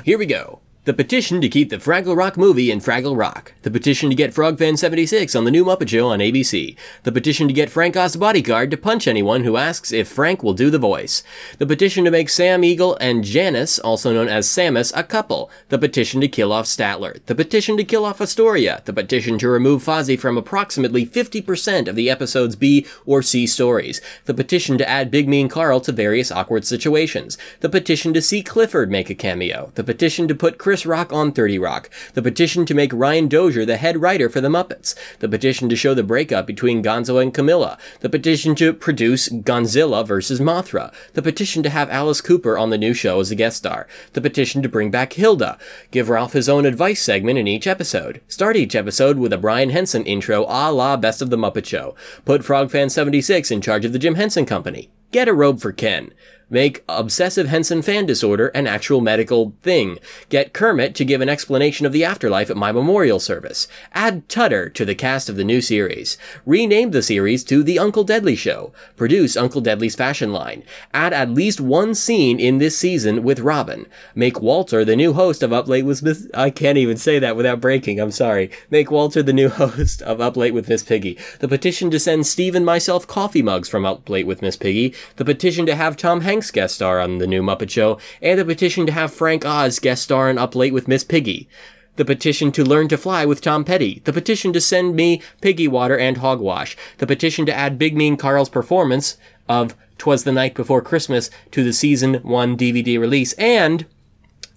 Here 0.04 0.18
we 0.18 0.26
go. 0.26 0.60
The 0.88 0.94
petition 0.94 1.42
to 1.42 1.50
keep 1.50 1.68
the 1.68 1.76
Fraggle 1.76 2.16
Rock 2.16 2.38
movie 2.38 2.70
in 2.70 2.80
Fraggle 2.80 3.14
Rock. 3.14 3.52
The 3.60 3.70
petition 3.70 4.08
to 4.08 4.14
get 4.14 4.32
Frogfan 4.32 4.78
76 4.78 5.34
on 5.34 5.44
the 5.44 5.50
new 5.50 5.62
Muppet 5.62 5.90
Show 5.90 6.08
on 6.08 6.20
ABC. 6.20 6.78
The 7.02 7.12
petition 7.12 7.46
to 7.46 7.52
get 7.52 7.68
Frank 7.68 7.94
Oz 7.94 8.16
bodyguard 8.16 8.70
to 8.70 8.78
punch 8.78 9.06
anyone 9.06 9.44
who 9.44 9.58
asks 9.58 9.92
if 9.92 10.08
Frank 10.08 10.42
will 10.42 10.54
do 10.54 10.70
the 10.70 10.78
voice. 10.78 11.22
The 11.58 11.66
petition 11.66 12.06
to 12.06 12.10
make 12.10 12.30
Sam 12.30 12.64
Eagle 12.64 12.96
and 13.02 13.22
Janice, 13.22 13.78
also 13.78 14.14
known 14.14 14.28
as 14.28 14.48
Samus, 14.48 14.90
a 14.96 15.02
couple. 15.04 15.50
The 15.68 15.78
petition 15.78 16.22
to 16.22 16.28
kill 16.28 16.54
off 16.54 16.64
Statler. 16.64 17.20
The 17.26 17.34
petition 17.34 17.76
to 17.76 17.84
kill 17.84 18.06
off 18.06 18.22
Astoria. 18.22 18.80
The 18.86 18.94
petition 18.94 19.36
to 19.40 19.48
remove 19.50 19.84
Fozzie 19.84 20.18
from 20.18 20.38
approximately 20.38 21.04
50% 21.04 21.86
of 21.86 21.96
the 21.96 22.08
episode's 22.08 22.56
B 22.56 22.86
or 23.04 23.20
C 23.20 23.46
stories. 23.46 24.00
The 24.24 24.32
petition 24.32 24.78
to 24.78 24.88
add 24.88 25.10
Big 25.10 25.28
Mean 25.28 25.50
Carl 25.50 25.82
to 25.82 25.92
various 25.92 26.32
awkward 26.32 26.64
situations. 26.64 27.36
The 27.60 27.68
petition 27.68 28.14
to 28.14 28.22
see 28.22 28.42
Clifford 28.42 28.90
make 28.90 29.10
a 29.10 29.14
cameo. 29.14 29.70
The 29.74 29.84
petition 29.84 30.26
to 30.28 30.34
put 30.34 30.56
Chris 30.56 30.77
Rock 30.86 31.12
on 31.12 31.32
30 31.32 31.58
Rock. 31.58 31.90
The 32.14 32.22
petition 32.22 32.66
to 32.66 32.74
make 32.74 32.92
Ryan 32.92 33.28
Dozier 33.28 33.64
the 33.64 33.76
head 33.76 34.00
writer 34.00 34.28
for 34.28 34.40
the 34.40 34.48
Muppets. 34.48 34.94
The 35.20 35.28
petition 35.28 35.68
to 35.68 35.76
show 35.76 35.94
the 35.94 36.02
breakup 36.02 36.46
between 36.46 36.82
Gonzo 36.82 37.22
and 37.22 37.32
Camilla. 37.32 37.78
The 38.00 38.08
petition 38.08 38.54
to 38.56 38.72
produce 38.72 39.28
Gonzilla 39.28 40.06
versus 40.06 40.40
Mothra. 40.40 40.92
The 41.14 41.22
petition 41.22 41.62
to 41.62 41.70
have 41.70 41.90
Alice 41.90 42.20
Cooper 42.20 42.58
on 42.58 42.70
the 42.70 42.78
new 42.78 42.94
show 42.94 43.20
as 43.20 43.30
a 43.30 43.34
guest 43.34 43.58
star. 43.58 43.86
The 44.12 44.20
petition 44.20 44.62
to 44.62 44.68
bring 44.68 44.90
back 44.90 45.14
Hilda. 45.14 45.58
Give 45.90 46.08
Rowlf 46.08 46.32
his 46.32 46.48
own 46.48 46.66
advice 46.66 47.02
segment 47.02 47.38
in 47.38 47.48
each 47.48 47.66
episode. 47.66 48.20
Start 48.28 48.56
each 48.56 48.74
episode 48.74 49.18
with 49.18 49.32
a 49.32 49.38
Brian 49.38 49.70
Henson 49.70 50.04
intro 50.04 50.44
a 50.48 50.72
la 50.72 50.96
Best 50.96 51.22
of 51.22 51.30
the 51.30 51.36
Muppet 51.36 51.66
Show. 51.66 51.94
Put 52.24 52.42
Frogfan76 52.42 53.50
in 53.50 53.60
charge 53.60 53.84
of 53.84 53.92
the 53.92 53.98
Jim 53.98 54.14
Henson 54.14 54.46
Company. 54.46 54.90
Get 55.10 55.28
a 55.28 55.32
robe 55.32 55.60
for 55.60 55.72
Ken. 55.72 56.12
Make 56.50 56.82
obsessive 56.88 57.48
Henson 57.48 57.82
fan 57.82 58.06
disorder 58.06 58.48
an 58.48 58.66
actual 58.66 59.02
medical 59.02 59.52
thing. 59.62 59.98
Get 60.30 60.54
Kermit 60.54 60.94
to 60.94 61.04
give 61.04 61.20
an 61.20 61.28
explanation 61.28 61.84
of 61.84 61.92
the 61.92 62.04
afterlife 62.04 62.48
at 62.48 62.56
my 62.56 62.72
memorial 62.72 63.20
service. 63.20 63.68
Add 63.92 64.30
Tutter 64.30 64.70
to 64.70 64.86
the 64.86 64.94
cast 64.94 65.28
of 65.28 65.36
the 65.36 65.44
new 65.44 65.60
series. 65.60 66.16
Rename 66.46 66.90
the 66.92 67.02
series 67.02 67.44
to 67.44 67.62
The 67.62 67.78
Uncle 67.78 68.02
Deadly 68.02 68.34
Show. 68.34 68.72
Produce 68.96 69.36
Uncle 69.36 69.60
Deadly's 69.60 69.94
fashion 69.94 70.32
line. 70.32 70.62
Add 70.94 71.12
at 71.12 71.28
least 71.28 71.60
one 71.60 71.94
scene 71.94 72.40
in 72.40 72.56
this 72.56 72.78
season 72.78 73.22
with 73.22 73.40
Robin. 73.40 73.86
Make 74.14 74.40
Walter 74.40 74.86
the 74.86 74.96
new 74.96 75.12
host 75.12 75.42
of 75.42 75.52
Up 75.52 75.68
Late 75.68 75.84
with 75.84 76.02
Miss. 76.02 76.28
I 76.32 76.48
can't 76.48 76.78
even 76.78 76.96
say 76.96 77.18
that 77.18 77.36
without 77.36 77.60
breaking. 77.60 78.00
I'm 78.00 78.10
sorry. 78.10 78.50
Make 78.70 78.90
Walter 78.90 79.22
the 79.22 79.34
new 79.34 79.48
host 79.50 80.00
of 80.00 80.18
Up 80.22 80.34
Late 80.34 80.54
with 80.54 80.70
Miss 80.70 80.82
Piggy. 80.82 81.18
The 81.40 81.48
petition 81.48 81.90
to 81.90 82.00
send 82.00 82.26
Steve 82.26 82.54
and 82.54 82.64
myself 82.64 83.06
coffee 83.06 83.42
mugs 83.42 83.68
from 83.68 83.84
Up 83.84 84.08
Late 84.08 84.26
with 84.26 84.40
Miss 84.40 84.56
Piggy. 84.56 84.94
The 85.16 85.26
petition 85.26 85.66
to 85.66 85.74
have 85.74 85.98
Tom 85.98 86.22
Hanks 86.22 86.37
guest 86.50 86.76
star 86.76 87.00
on 87.00 87.18
the 87.18 87.26
new 87.26 87.42
Muppet 87.42 87.70
Show. 87.70 87.98
And 88.22 88.38
the 88.38 88.44
petition 88.44 88.86
to 88.86 88.92
have 88.92 89.12
Frank 89.12 89.44
Oz 89.44 89.78
guest 89.78 90.02
star 90.02 90.28
on 90.28 90.38
Up 90.38 90.54
Late 90.54 90.72
with 90.72 90.88
Miss 90.88 91.04
Piggy. 91.04 91.48
The 91.96 92.04
petition 92.04 92.52
to 92.52 92.64
learn 92.64 92.86
to 92.88 92.96
fly 92.96 93.24
with 93.26 93.40
Tom 93.40 93.64
Petty. 93.64 94.00
The 94.04 94.12
petition 94.12 94.52
to 94.52 94.60
send 94.60 94.94
me 94.94 95.20
piggy 95.40 95.66
water 95.66 95.98
and 95.98 96.18
hogwash. 96.18 96.76
The 96.98 97.06
petition 97.08 97.44
to 97.46 97.54
add 97.54 97.78
Big 97.78 97.96
Mean 97.96 98.16
Carl's 98.16 98.48
performance 98.48 99.16
of 99.48 99.74
Twas 99.98 100.22
the 100.22 100.30
Night 100.32 100.54
Before 100.54 100.80
Christmas 100.80 101.28
to 101.50 101.64
the 101.64 101.72
season 101.72 102.14
1 102.22 102.56
DVD 102.56 103.00
release. 103.00 103.32
And 103.32 103.84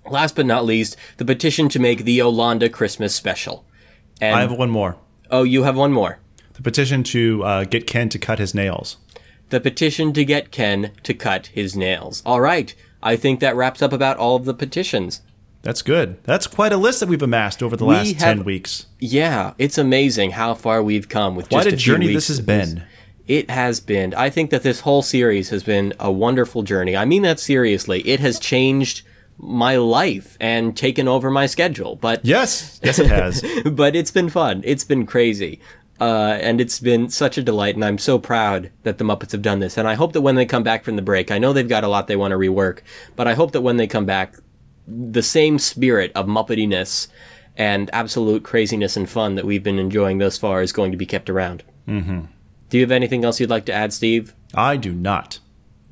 last 0.10 0.36
but 0.36 0.46
not 0.46 0.66
least, 0.66 0.96
the 1.18 1.26
petition 1.26 1.68
to 1.70 1.80
make 1.80 2.04
the 2.04 2.14
Yolanda 2.14 2.70
Christmas 2.70 3.16
special. 3.16 3.66
And 4.22 4.36
I 4.36 4.42
have 4.42 4.52
one 4.52 4.70
more. 4.70 4.98
oh, 5.32 5.44
you 5.44 5.64
have 5.64 5.76
one 5.76 5.92
more. 5.92 6.20
The 6.54 6.62
petition 6.62 7.02
to 7.06 7.44
uh, 7.44 7.64
get 7.64 7.88
Ken 7.88 8.10
to 8.10 8.20
cut 8.20 8.38
his 8.38 8.54
nails. 8.54 8.98
The 9.52 9.60
petition 9.62 10.12
to 10.14 10.26
get 10.26 10.52
Ken 10.52 10.92
to 11.04 11.14
cut 11.14 11.48
his 11.48 11.76
nails. 11.76 12.22
All 12.26 12.42
right. 12.42 12.74
I 13.04 13.16
think 13.16 13.40
that 13.40 13.56
wraps 13.56 13.82
up 13.82 13.94
about 13.94 14.18
all 14.18 14.36
of 14.36 14.46
the 14.46 14.54
petitions. 14.54 15.22
That's 15.62 15.82
good. 15.84 16.18
That's 16.24 16.48
quite 16.48 16.74
a 16.74 16.78
list 16.78 17.00
that 17.02 17.10
we've 17.10 17.22
amassed 17.22 17.62
over 17.62 17.78
the 17.78 17.86
We 17.86 17.94
last 17.96 18.14
have- 18.14 18.38
10 18.38 18.44
weeks. 18.44 18.88
Yeah, 19.00 19.54
it's 19.60 19.78
amazing 19.78 20.32
how 20.32 20.56
far 20.56 20.82
we've 20.82 21.08
come 21.08 21.36
with 21.36 21.52
What 21.52 21.66
just 21.66 21.74
a 21.74 21.76
a 21.76 21.78
journey 21.78 22.14
this 22.14 22.30
has 22.30 22.40
been. 22.42 22.84
it 23.28 23.50
has 23.52 23.80
been. 23.80 24.14
I 24.16 24.30
think 24.32 24.50
that 24.50 24.64
this 24.64 24.80
whole 24.82 25.02
series 25.04 25.50
has 25.50 25.64
been 25.64 25.94
a 26.00 26.12
wonderful 26.12 26.64
journey. 26.64 26.98
I 26.98 27.06
mean 27.06 27.22
that 27.24 27.40
seriously. 27.40 28.02
It 28.08 28.20
has 28.22 28.40
changed 28.40 29.04
my 29.38 29.76
life 29.76 30.38
and 30.40 30.76
taken 30.78 31.08
over 31.08 31.30
my 31.32 31.46
schedule. 31.46 31.96
But 31.96 32.24
yes, 32.26 32.80
yes, 32.84 33.00
it 33.00 33.08
has. 33.08 33.44
but 33.72 33.96
it's 33.96 34.12
been 34.12 34.30
fun. 34.30 34.62
It's 34.64 34.84
been 34.84 35.06
crazy. 35.06 35.60
Uh, 36.02 36.40
and 36.42 36.60
it's 36.60 36.80
been 36.80 37.10
such 37.10 37.38
a 37.38 37.44
delight, 37.44 37.76
and 37.76 37.86
I'm 37.86 38.00
so 38.00 38.18
proud 38.18 38.72
that 38.82 38.98
the 38.98 39.04
Muppets 39.04 39.34
have 39.34 39.44
done 39.44 39.60
this. 39.60 39.78
And 39.78 39.88
I 39.88 39.94
hope 39.94 40.14
that 40.14 40.22
when 40.22 40.34
they 40.34 40.48
come 40.48 40.64
back 40.64 40.84
from 40.84 40.96
the 40.96 41.02
break, 41.04 41.30
I 41.30 41.38
know 41.38 41.54
they've 41.54 41.70
got 41.70 41.84
a 41.84 41.88
lot 41.88 42.08
they 42.08 42.16
want 42.16 42.32
to 42.32 42.38
rework, 42.38 42.80
but 43.16 43.28
I 43.28 43.36
hope 43.36 43.52
that 43.52 43.62
when 43.62 43.78
they 43.78 43.86
come 43.86 44.08
back, 44.08 44.36
the 44.88 45.22
same 45.22 45.60
spirit 45.60 46.12
of 46.16 46.26
Muppetiness 46.26 47.08
and 47.56 47.88
absolute 47.94 48.42
craziness 48.42 48.98
and 48.98 49.08
fun 49.08 49.36
that 49.36 49.46
we've 49.46 49.62
been 49.62 49.78
enjoying 49.78 50.18
thus 50.18 50.40
far 50.40 50.64
is 50.64 50.72
going 50.72 50.90
to 50.90 50.98
be 50.98 51.06
kept 51.06 51.30
around. 51.30 51.64
Mm-hmm. 51.88 52.22
Do 52.70 52.78
you 52.78 52.84
have 52.84 52.92
anything 52.92 53.24
else 53.24 53.40
you'd 53.40 53.52
like 53.52 53.66
to 53.66 53.74
add, 53.74 53.94
Steve? 53.94 54.34
I 54.56 54.78
do 54.78 54.94
not. 54.94 55.38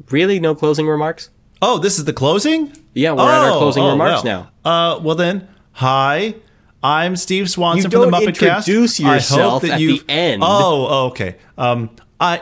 Really? 0.09 0.39
No 0.39 0.55
closing 0.55 0.87
remarks? 0.87 1.29
Oh, 1.61 1.77
this 1.77 1.99
is 1.99 2.05
the 2.05 2.13
closing? 2.13 2.73
Yeah, 2.95 3.11
we're 3.11 3.29
at 3.29 3.51
our 3.51 3.59
closing 3.59 3.83
remarks 3.83 4.23
well. 4.23 4.49
now. 4.63 4.95
Uh, 4.95 4.99
well 4.99 5.15
then, 5.15 5.47
hi. 5.73 6.33
I'm 6.81 7.15
Steve 7.15 7.49
Swanson 7.49 7.91
you 7.91 7.97
from 8.01 8.09
the 8.11 8.17
Muppet 8.17 8.37
Cast. 8.37 8.67
introduce 8.67 8.99
yourself 8.99 9.39
I 9.39 9.49
hope 9.49 9.61
that 9.63 9.71
at 9.71 9.79
you've- 9.81 9.99
the 9.99 10.09
end. 10.11 10.43
Oh, 10.45 10.87
oh, 10.89 11.05
okay. 11.07 11.35
Um, 11.57 11.89
I 12.19 12.41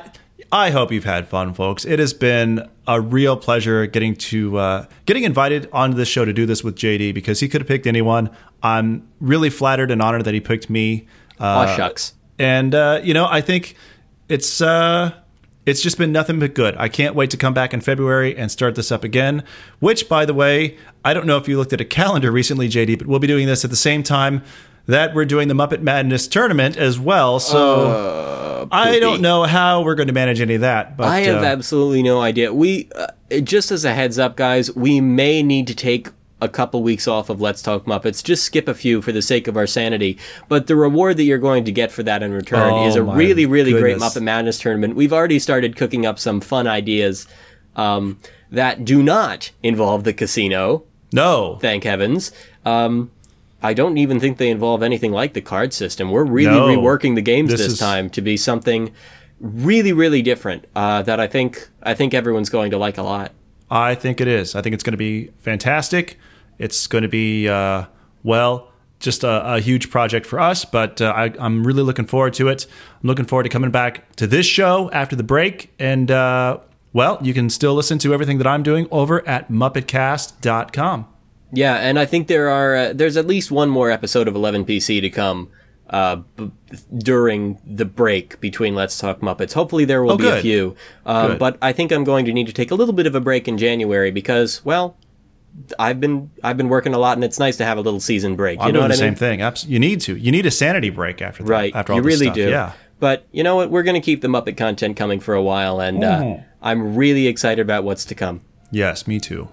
I 0.51 0.69
hope 0.69 0.91
you've 0.91 1.03
had 1.03 1.27
fun, 1.27 1.53
folks. 1.53 1.83
It 1.85 1.99
has 1.99 2.13
been 2.13 2.67
a 2.87 3.01
real 3.01 3.35
pleasure 3.35 3.85
getting 3.85 4.15
to 4.15 4.57
uh, 4.57 4.85
getting 5.05 5.23
invited 5.23 5.67
onto 5.73 5.97
this 5.97 6.07
show 6.07 6.23
to 6.23 6.33
do 6.33 6.45
this 6.45 6.63
with 6.63 6.75
JD 6.75 7.13
because 7.13 7.39
he 7.39 7.49
could 7.49 7.61
have 7.61 7.67
picked 7.67 7.87
anyone. 7.87 8.29
I'm 8.63 9.07
really 9.19 9.49
flattered 9.49 9.91
and 9.91 10.01
honored 10.01 10.23
that 10.25 10.33
he 10.33 10.39
picked 10.39 10.69
me. 10.69 11.07
Uh, 11.39 11.43
Aw, 11.67 11.75
shucks. 11.75 12.13
And 12.39 12.73
uh, 12.75 13.01
you 13.03 13.13
know, 13.13 13.25
I 13.29 13.41
think 13.41 13.75
it's 14.29 14.61
uh, 14.61 15.13
it's 15.67 15.81
just 15.81 15.97
been 15.97 16.13
nothing 16.13 16.39
but 16.39 16.55
good. 16.55 16.77
I 16.77 16.87
can't 16.87 17.13
wait 17.13 17.29
to 17.31 17.37
come 17.37 17.53
back 17.53 17.73
in 17.73 17.81
February 17.81 18.35
and 18.35 18.49
start 18.49 18.75
this 18.75 18.89
up 18.89 19.03
again. 19.03 19.43
Which, 19.79 20.07
by 20.07 20.25
the 20.25 20.33
way, 20.33 20.77
I 21.03 21.13
don't 21.13 21.27
know 21.27 21.35
if 21.35 21.49
you 21.49 21.57
looked 21.57 21.73
at 21.73 21.81
a 21.81 21.85
calendar 21.85 22.31
recently, 22.31 22.69
JD, 22.69 22.97
but 22.99 23.07
we'll 23.07 23.19
be 23.19 23.27
doing 23.27 23.47
this 23.47 23.65
at 23.65 23.69
the 23.69 23.75
same 23.75 24.01
time 24.01 24.43
that 24.85 25.13
we're 25.13 25.25
doing 25.25 25.49
the 25.49 25.53
Muppet 25.53 25.81
Madness 25.81 26.29
tournament 26.29 26.77
as 26.77 26.97
well. 26.97 27.41
So 27.41 28.69
I 28.71 28.99
don't 28.99 29.21
know 29.21 29.43
how 29.43 29.81
we're 29.81 29.95
going 29.95 30.07
to 30.07 30.13
manage 30.13 30.39
any 30.39 30.55
of 30.55 30.61
that. 30.61 30.95
But 30.95 31.07
I 31.09 31.19
have 31.19 31.43
uh, 31.43 31.45
absolutely 31.45 32.01
no 32.01 32.21
idea. 32.21 32.53
We, 32.53 32.87
uh, 32.95 33.07
just 33.41 33.69
as 33.69 33.83
a 33.83 33.93
heads 33.93 34.17
up, 34.17 34.37
guys, 34.37 34.73
we 34.73 35.01
may 35.01 35.43
need 35.43 35.67
to 35.67 35.75
take 35.75 36.07
a 36.39 36.47
couple 36.47 36.83
weeks 36.83 37.07
off 37.07 37.29
of 37.29 37.41
Let's 37.41 37.61
Talk 37.61 37.85
Muppets. 37.85 38.23
Just 38.23 38.43
skip 38.43 38.67
a 38.67 38.73
few 38.73 39.01
for 39.01 39.11
the 39.11 39.21
sake 39.21 39.47
of 39.47 39.57
our 39.57 39.65
sanity. 39.67 40.17
But 40.47 40.67
the 40.67 40.75
reward 40.75 41.17
that 41.17 41.23
you're 41.23 41.37
going 41.39 41.63
to 41.65 41.71
get 41.71 41.91
for 41.91 42.03
that 42.03 42.21
in 42.21 42.31
return 42.33 42.71
Oh, 42.73 42.87
is 42.87 42.95
a 42.95 43.03
my 43.03 43.15
really, 43.15 43.45
really 43.45 43.71
great. 43.71 43.97
Muppet 43.97 44.21
Madness 44.21 44.59
tournament. 44.59 44.95
We've 44.95 45.13
already 45.13 45.39
started 45.39 45.75
cooking 45.75 46.05
up 46.05 46.19
some 46.19 46.39
fun 46.39 46.67
ideas 46.67 47.27
um, 47.75 48.19
that 48.51 48.85
do 48.85 49.01
not 49.01 49.51
involve 49.63 50.03
the 50.03 50.13
casino. 50.13 50.83
No. 51.11 51.57
Thank 51.61 51.83
heavens. 51.85 52.31
Um, 52.65 53.11
I 53.63 53.73
don't 53.73 53.97
even 53.97 54.19
think 54.19 54.37
they 54.37 54.51
involve 54.51 54.83
anything 54.83 55.11
like 55.11 55.33
the 55.33 55.41
card 55.41 55.73
system. 55.73 56.11
We're 56.11 56.23
really 56.23 56.51
No. 56.51 56.67
reworking 56.67 57.15
the 57.15 57.21
games 57.23 57.49
This 57.49 57.61
this, 57.61 57.73
is- 57.73 57.79
time 57.79 58.09
to 58.11 58.21
be 58.21 58.37
something 58.37 58.91
really, 59.39 59.93
really 59.93 60.21
different 60.21 60.65
uh, 60.75 61.01
that 61.03 61.19
I 61.19 61.25
think 61.27 61.69
I 61.81 61.93
think 61.95 62.13
everyone's 62.13 62.49
going 62.49 62.69
to 62.71 62.77
like 62.77 62.97
a 62.99 63.03
lot. 63.03 63.31
I 63.69 63.95
think 63.95 64.21
it 64.21 64.27
is. 64.27 64.55
I 64.55 64.61
think 64.61 64.73
it's 64.75 64.83
going 64.83 64.93
to 64.93 64.97
be 64.97 65.31
fantastic. 65.39 66.17
It's 66.59 66.87
going 66.87 67.03
to 67.03 67.07
be, 67.07 67.47
uh, 67.47 67.85
well, 68.23 68.71
just 68.99 69.23
a, 69.23 69.53
a 69.55 69.59
huge 69.59 69.89
project 69.91 70.25
for 70.25 70.39
us, 70.39 70.65
but 70.65 71.01
uh, 71.01 71.13
I, 71.15 71.31
I'm 71.39 71.65
really 71.65 71.83
looking 71.83 72.05
forward 72.07 72.33
to 72.35 72.47
it. 72.47 72.65
I'm 73.01 73.07
looking 73.07 73.25
forward 73.25 73.43
to 73.43 73.49
coming 73.49 73.69
back 73.71 74.15
to 74.15 74.25
this 74.25 74.45
show 74.45 74.89
after 74.91 75.15
the 75.15 75.23
break. 75.23 75.71
And, 75.77 76.09
uh, 76.09 76.57
well, 76.93 77.19
you 77.21 77.33
can 77.33 77.49
still 77.51 77.75
listen 77.75 77.99
to 77.99 78.13
everything 78.13 78.39
that 78.39 78.47
I'm 78.47 78.63
doing 78.63 78.87
over 78.89 79.27
at 79.27 79.51
MuppetCast.com. 79.51 81.07
Yeah, 81.53 81.75
and 81.75 81.97
I 81.97 82.05
think 82.05 82.27
there 82.27 82.49
are 82.49 82.75
uh, 82.75 82.93
there's 82.93 83.15
at 83.15 83.25
least 83.25 83.51
one 83.51 83.69
more 83.69 83.89
episode 83.89 84.27
of 84.27 84.33
11PC 84.33 84.99
to 85.01 85.09
come 85.09 85.49
uh, 85.89 86.17
b- 86.35 86.51
during 86.97 87.57
the 87.65 87.85
break 87.85 88.37
between 88.41 88.75
Let's 88.75 88.97
Talk 88.97 89.21
Muppets. 89.21 89.53
Hopefully 89.53 89.85
there 89.85 90.03
will 90.03 90.13
Oh, 90.13 90.17
be 90.17 90.27
a 90.27 90.41
few, 90.41 90.75
um, 91.05 91.37
but 91.37 91.57
I 91.61 91.71
think 91.71 91.93
I'm 91.93 92.03
going 92.03 92.25
to 92.25 92.33
need 92.33 92.47
to 92.47 92.53
take 92.53 92.69
a 92.71 92.75
little 92.75 92.93
bit 92.93 93.07
of 93.07 93.15
a 93.15 93.21
break 93.21 93.47
in 93.47 93.57
January 93.57 94.11
because, 94.11 94.65
well, 94.65 94.97
I've 95.79 95.99
been 95.99 96.29
I've 96.43 96.57
been 96.57 96.69
working 96.69 96.93
a 96.93 96.97
lot, 96.97 97.17
and 97.17 97.23
it's 97.23 97.39
nice 97.39 97.57
to 97.57 97.65
have 97.65 97.77
a 97.77 97.81
little 97.81 97.99
season 97.99 98.35
break. 98.35 98.59
I'm 98.59 98.67
you 98.67 98.73
know 98.73 98.79
the 98.81 98.85
I 98.85 98.87
mean? 98.89 98.97
same 98.97 99.15
thing. 99.15 99.41
You 99.67 99.79
need 99.79 100.01
to. 100.01 100.15
You 100.15 100.31
need 100.31 100.45
a 100.45 100.51
sanity 100.51 100.89
break 100.89 101.21
after 101.21 101.43
that. 101.43 101.49
Right. 101.49 101.75
After 101.75 101.93
all 101.93 101.99
you 101.99 102.03
really 102.03 102.25
stuff. 102.25 102.35
do. 102.35 102.49
Yeah. 102.49 102.73
But 102.99 103.27
you 103.31 103.43
know 103.43 103.55
what? 103.55 103.69
We're 103.69 103.83
going 103.83 103.99
to 103.99 104.05
keep 104.05 104.21
the 104.21 104.27
Muppet 104.27 104.57
content 104.57 104.97
coming 104.97 105.19
for 105.19 105.33
a 105.33 105.41
while, 105.43 105.79
and 105.79 106.03
uh. 106.03 106.37
I'm 106.61 106.95
really 106.95 107.27
excited 107.27 107.61
about 107.61 107.83
what's 107.83 108.05
to 108.05 108.15
come. 108.15 108.41
Yes, 108.71 109.07
me 109.07 109.19
too. 109.19 109.47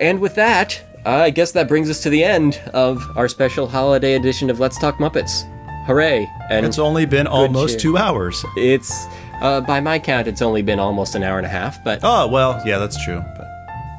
And 0.00 0.20
with 0.20 0.34
that, 0.34 0.80
uh, 1.06 1.10
I 1.10 1.30
guess 1.30 1.52
that 1.52 1.68
brings 1.68 1.88
us 1.88 2.02
to 2.02 2.10
the 2.10 2.22
end 2.22 2.60
of 2.74 3.02
our 3.16 3.28
special 3.28 3.66
holiday 3.66 4.14
edition 4.14 4.50
of 4.50 4.60
Let's 4.60 4.78
Talk 4.78 4.98
Muppets. 4.98 5.44
Hooray! 5.86 6.28
And 6.50 6.66
It's 6.66 6.78
only 6.78 7.06
been 7.06 7.26
almost 7.26 7.74
cheer. 7.74 7.80
two 7.80 7.96
hours. 7.96 8.44
It's 8.56 9.06
uh, 9.40 9.62
by 9.62 9.80
my 9.80 9.98
count, 9.98 10.28
it's 10.28 10.42
only 10.42 10.60
been 10.62 10.78
almost 10.78 11.14
an 11.14 11.22
hour 11.22 11.38
and 11.38 11.46
a 11.46 11.50
half. 11.50 11.82
But 11.82 12.00
Oh, 12.02 12.28
well, 12.28 12.60
yeah, 12.66 12.78
that's 12.78 13.02
true. 13.02 13.24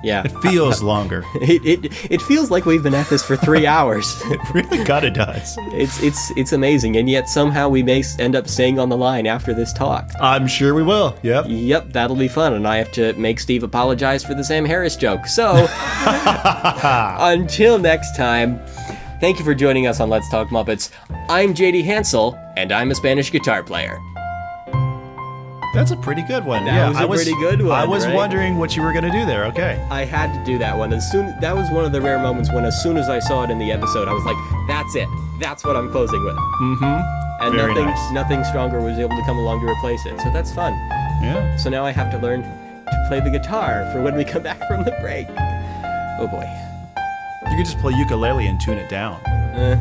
Yeah, 0.03 0.23
it 0.23 0.31
feels 0.41 0.81
longer. 0.81 1.25
it, 1.35 1.83
it 1.83 2.11
it 2.11 2.21
feels 2.21 2.49
like 2.49 2.65
we've 2.65 2.83
been 2.83 2.93
at 2.93 3.07
this 3.09 3.23
for 3.23 3.35
three 3.35 3.67
hours. 3.77 4.15
it 4.25 4.39
really 4.53 4.83
of 5.05 5.13
does. 5.13 5.55
It's 5.73 6.01
it's 6.01 6.31
it's 6.37 6.53
amazing, 6.53 6.95
and 6.97 7.09
yet 7.09 7.27
somehow 7.27 7.69
we 7.69 7.83
may 7.83 8.03
end 8.17 8.35
up 8.35 8.47
staying 8.47 8.79
on 8.79 8.89
the 8.89 8.97
line 8.97 9.27
after 9.27 9.53
this 9.53 9.73
talk. 9.73 10.09
I'm 10.21 10.47
sure 10.47 10.73
we 10.73 10.83
will. 10.83 11.17
Yep. 11.23 11.45
Yep, 11.47 11.91
that'll 11.91 12.15
be 12.15 12.27
fun, 12.27 12.53
and 12.53 12.67
I 12.67 12.77
have 12.77 12.91
to 12.93 13.13
make 13.13 13.39
Steve 13.39 13.63
apologize 13.63 14.23
for 14.23 14.33
the 14.33 14.43
Sam 14.43 14.65
Harris 14.65 14.95
joke. 14.95 15.25
So, 15.27 15.67
until 17.19 17.77
next 17.77 18.15
time, 18.15 18.59
thank 19.19 19.39
you 19.39 19.45
for 19.45 19.53
joining 19.53 19.87
us 19.87 19.99
on 19.99 20.09
Let's 20.09 20.29
Talk 20.29 20.47
Muppets. 20.49 20.91
I'm 21.29 21.53
JD 21.53 21.83
Hansel, 21.83 22.35
and 22.55 22.71
I'm 22.71 22.91
a 22.91 22.95
Spanish 22.95 23.31
guitar 23.31 23.63
player. 23.63 23.99
That's 25.73 25.91
a 25.91 25.97
pretty 25.97 26.23
good 26.23 26.45
one. 26.45 26.65
That 26.65 26.75
yeah, 26.75 26.87
was 26.89 26.97
a 26.97 27.01
I 27.01 27.05
was 27.05 27.23
pretty 27.23 27.39
good 27.39 27.61
one, 27.61 27.79
I 27.79 27.85
was 27.85 28.05
right? 28.05 28.15
wondering 28.15 28.57
what 28.57 28.75
you 28.75 28.81
were 28.81 28.91
going 28.91 29.03
to 29.03 29.11
do 29.11 29.25
there. 29.25 29.45
Okay. 29.45 29.85
I 29.91 30.03
had 30.03 30.33
to 30.33 30.43
do 30.43 30.57
that 30.57 30.75
one. 30.77 30.91
As 30.93 31.09
soon 31.11 31.39
that 31.41 31.55
was 31.55 31.69
one 31.69 31.85
of 31.85 31.91
the 31.91 32.01
rare 32.01 32.17
moments 32.19 32.51
when, 32.51 32.65
as 32.65 32.81
soon 32.81 32.97
as 32.97 33.07
I 33.09 33.19
saw 33.19 33.43
it 33.43 33.51
in 33.51 33.59
the 33.59 33.71
episode, 33.71 34.07
I 34.07 34.13
was 34.13 34.25
like, 34.25 34.37
"That's 34.67 34.95
it. 34.95 35.07
That's 35.39 35.63
what 35.63 35.75
I'm 35.75 35.91
closing 35.91 36.23
with." 36.23 36.35
Mm-hmm. 36.35 37.45
And 37.45 37.55
Very 37.55 37.73
nothing, 37.73 37.85
nice. 37.85 38.11
nothing 38.11 38.43
stronger 38.43 38.81
was 38.81 38.97
able 38.99 39.15
to 39.15 39.23
come 39.23 39.37
along 39.37 39.61
to 39.61 39.67
replace 39.67 40.05
it. 40.05 40.19
So 40.21 40.29
that's 40.33 40.51
fun. 40.53 40.73
Yeah. 41.21 41.55
So 41.57 41.69
now 41.69 41.85
I 41.85 41.91
have 41.91 42.11
to 42.11 42.17
learn 42.17 42.41
to 42.43 43.05
play 43.07 43.19
the 43.19 43.29
guitar 43.29 43.87
for 43.93 44.01
when 44.01 44.15
we 44.15 44.25
come 44.25 44.43
back 44.43 44.67
from 44.67 44.83
the 44.83 44.91
break. 44.99 45.27
Oh 46.19 46.27
boy. 46.27 46.45
You 47.49 47.57
could 47.57 47.65
just 47.65 47.79
play 47.79 47.93
ukulele 47.93 48.47
and 48.47 48.59
tune 48.59 48.77
it 48.77 48.89
down. 48.89 49.13
Uh, 49.55 49.77